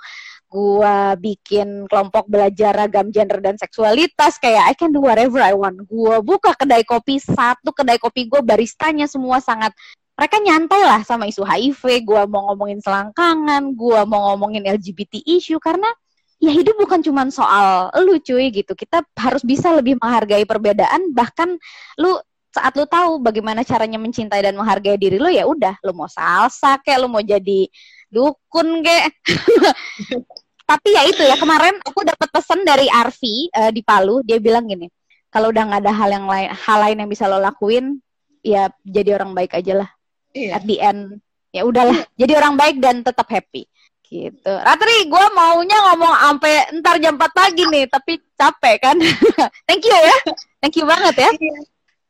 gua 0.55 1.19
bikin 1.19 1.91
kelompok 1.91 2.31
belajar 2.31 2.71
ragam 2.71 3.11
gender 3.11 3.43
dan 3.43 3.59
seksualitas 3.59 4.39
kayak 4.39 4.71
I 4.71 4.75
can 4.79 4.95
do 4.95 5.03
whatever 5.03 5.43
I 5.43 5.51
want. 5.51 5.83
Gua 5.91 6.23
buka 6.23 6.55
kedai 6.55 6.87
kopi 6.87 7.19
satu 7.19 7.75
kedai 7.75 7.99
kopi 7.99 8.31
gue 8.31 8.39
baristanya 8.39 9.11
semua 9.11 9.43
sangat 9.43 9.75
mereka 10.15 10.39
nyantai 10.39 10.87
lah 10.87 11.03
sama 11.03 11.27
isu 11.27 11.43
HIV. 11.43 12.07
Gua 12.07 12.23
mau 12.31 12.55
ngomongin 12.55 12.79
selangkangan, 12.79 13.75
gua 13.75 14.07
mau 14.07 14.31
ngomongin 14.31 14.63
LGBT 14.63 15.27
issue 15.27 15.59
karena 15.59 15.91
ya 16.39 16.55
hidup 16.55 16.79
bukan 16.79 17.03
cuma 17.03 17.27
soal 17.35 17.91
lu 18.07 18.23
cuy 18.23 18.55
gitu. 18.55 18.79
Kita 18.79 19.03
harus 19.19 19.43
bisa 19.43 19.75
lebih 19.75 19.99
menghargai 19.99 20.47
perbedaan 20.47 21.11
bahkan 21.11 21.59
lu 21.99 22.15
saat 22.55 22.71
lu 22.79 22.87
tahu 22.87 23.19
bagaimana 23.19 23.67
caranya 23.67 23.99
mencintai 23.99 24.39
dan 24.39 24.55
menghargai 24.55 24.95
diri 24.95 25.19
lu 25.19 25.27
ya 25.27 25.43
udah 25.43 25.75
lu 25.83 25.91
mau 25.91 26.07
salsa 26.07 26.79
kayak 26.79 27.03
lu 27.03 27.11
mau 27.11 27.19
jadi 27.19 27.67
dukun 28.15 28.87
kayak 28.87 29.11
tapi 30.65 30.97
ya 30.97 31.03
itu 31.05 31.23
ya 31.23 31.37
kemarin 31.37 31.77
aku 31.85 32.05
dapat 32.05 32.29
pesan 32.33 32.65
dari 32.65 32.89
Arfi 32.89 33.53
eh, 33.53 33.71
di 33.71 33.85
Palu. 33.85 34.25
Dia 34.25 34.41
bilang 34.41 34.65
gini 34.65 34.89
kalau 35.29 35.51
udah 35.51 35.63
nggak 35.67 35.83
ada 35.83 35.93
hal 35.93 36.11
yang 36.15 36.27
lain 36.31 36.49
hal 36.55 36.79
lain 36.79 36.97
yang 37.05 37.11
bisa 37.11 37.27
lo 37.27 37.43
lakuin 37.43 37.99
ya 38.41 38.71
jadi 38.85 39.19
orang 39.21 39.33
baik 39.35 39.57
aja 39.57 39.85
lah. 39.85 39.91
Iya. 40.35 40.59
at 40.59 40.67
the 40.67 40.83
end 40.83 41.23
ya 41.55 41.63
udahlah 41.63 41.95
jadi 42.19 42.43
orang 42.43 42.59
baik 42.59 42.77
dan 42.83 43.05
tetap 43.07 43.31
happy. 43.31 43.71
Gitu. 44.05 44.47
Ratri 44.47 45.11
gue 45.11 45.25
maunya 45.35 45.79
ngomong 45.91 46.13
sampai 46.13 46.55
ntar 46.79 47.03
jam 47.03 47.19
4 47.19 47.25
pagi 47.35 47.65
nih 47.67 47.89
tapi 47.91 48.21
capek 48.39 48.77
kan? 48.79 48.97
Thank 49.67 49.83
you 49.87 49.95
ya. 49.97 50.17
Thank 50.63 50.75
you 50.79 50.87
banget 50.87 51.15
ya. 51.19 51.31
Iya. 51.35 51.59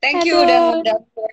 Thank 0.05 0.28
you 0.28 0.36
Aduh. 0.36 0.85
udah 0.85 0.97
gue 1.01 1.32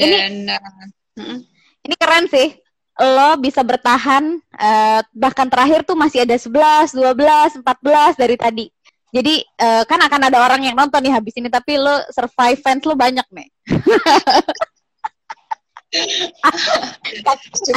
Ini- 0.00 0.16
dan 0.16 0.34
uh, 0.56 1.20
mm, 1.20 1.38
ini 1.84 1.94
keren 2.00 2.24
sih 2.32 2.56
lo 2.98 3.38
bisa 3.38 3.62
bertahan 3.62 4.42
eh, 4.58 5.00
bahkan 5.14 5.46
terakhir 5.46 5.86
tuh 5.86 5.94
masih 5.94 6.26
ada 6.26 6.34
11, 6.34 6.98
12, 6.98 7.62
14 7.62 8.18
dari 8.18 8.36
tadi. 8.36 8.66
Jadi 9.08 9.40
eh, 9.40 9.82
kan 9.86 10.02
akan 10.02 10.20
ada 10.28 10.38
orang 10.44 10.66
yang 10.66 10.74
nonton 10.76 11.00
nih 11.00 11.14
habis 11.14 11.32
ini 11.38 11.48
tapi 11.48 11.78
lo 11.78 11.94
survive 12.10 12.58
fans 12.58 12.82
lo 12.84 12.98
banyak 12.98 13.24
nih. 13.30 13.48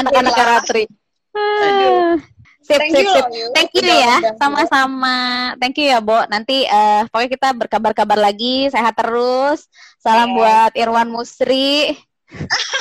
Anak-anak 0.01 0.33
syukurlah. 0.35 0.59
Ratri. 0.59 0.83
Aduh. 1.37 2.19
Sip, 2.61 2.77
Thank 2.77 2.93
sip, 2.93 3.01
you 3.01 3.09
sip. 3.09 3.25
Yu. 3.33 3.45
Thank 3.57 3.71
you 3.73 3.89
ya, 3.89 4.15
sama-sama. 4.37 5.17
Thank 5.57 5.81
you 5.81 5.89
ya, 5.89 5.97
Bo. 5.97 6.21
Nanti 6.29 6.61
eh 6.69 7.01
pokoknya 7.09 7.29
kita 7.33 7.49
berkabar-kabar 7.57 8.19
lagi, 8.21 8.69
sehat 8.69 8.93
terus. 8.93 9.65
Salam 9.97 10.33
Iya. 10.33 10.37
buat 10.37 10.71
Irwan 10.77 11.09
Musri. 11.09 11.97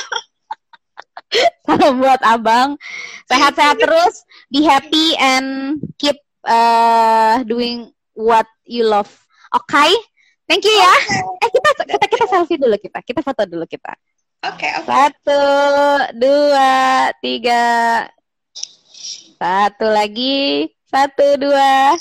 buat 2.01 2.21
abang. 2.23 2.75
Sehat-sehat 3.31 3.79
terus, 3.79 4.23
be 4.51 4.63
happy 4.67 5.15
and 5.17 5.79
keep 5.95 6.19
uh, 6.45 7.41
doing 7.47 7.91
what 8.13 8.47
you 8.67 8.83
love. 8.83 9.09
Oke? 9.55 9.67
Okay? 9.71 9.91
Thank 10.51 10.67
you 10.67 10.75
ya. 10.75 10.95
Eh 11.39 11.49
kita 11.49 11.69
kita 11.87 12.05
kita 12.11 12.25
selfie 12.27 12.59
dulu 12.59 12.75
kita. 12.75 12.99
Kita 12.99 13.23
foto 13.23 13.47
dulu 13.47 13.63
kita. 13.63 13.95
Oke, 14.41 14.67
okay, 14.67 14.71
okay. 14.73 14.89
Satu, 14.89 15.43
dua, 16.17 16.71
tiga. 17.21 17.63
Satu 19.37 19.85
lagi. 19.85 20.65
Satu, 20.89 21.37
dua. 21.37 21.95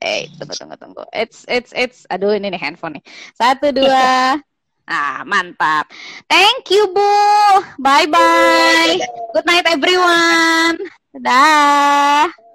Eh, 0.00 0.26
tunggu, 0.34 0.56
tunggu, 0.56 0.76
tunggu. 0.80 1.04
It's, 1.12 1.44
it's, 1.46 1.70
it's. 1.76 2.08
Aduh, 2.08 2.32
ini 2.32 2.48
nih 2.50 2.58
handphone 2.58 2.96
nih. 2.98 3.04
Satu, 3.36 3.70
dua. 3.76 4.40
Ah, 4.86 5.22
mantap. 5.22 5.88
Thank 6.26 6.70
you, 6.74 6.90
Bu. 6.90 7.12
Bye-bye. 7.78 8.98
Good 9.32 9.46
night, 9.46 9.66
everyone. 9.70 10.76
Dadah. 11.14 12.51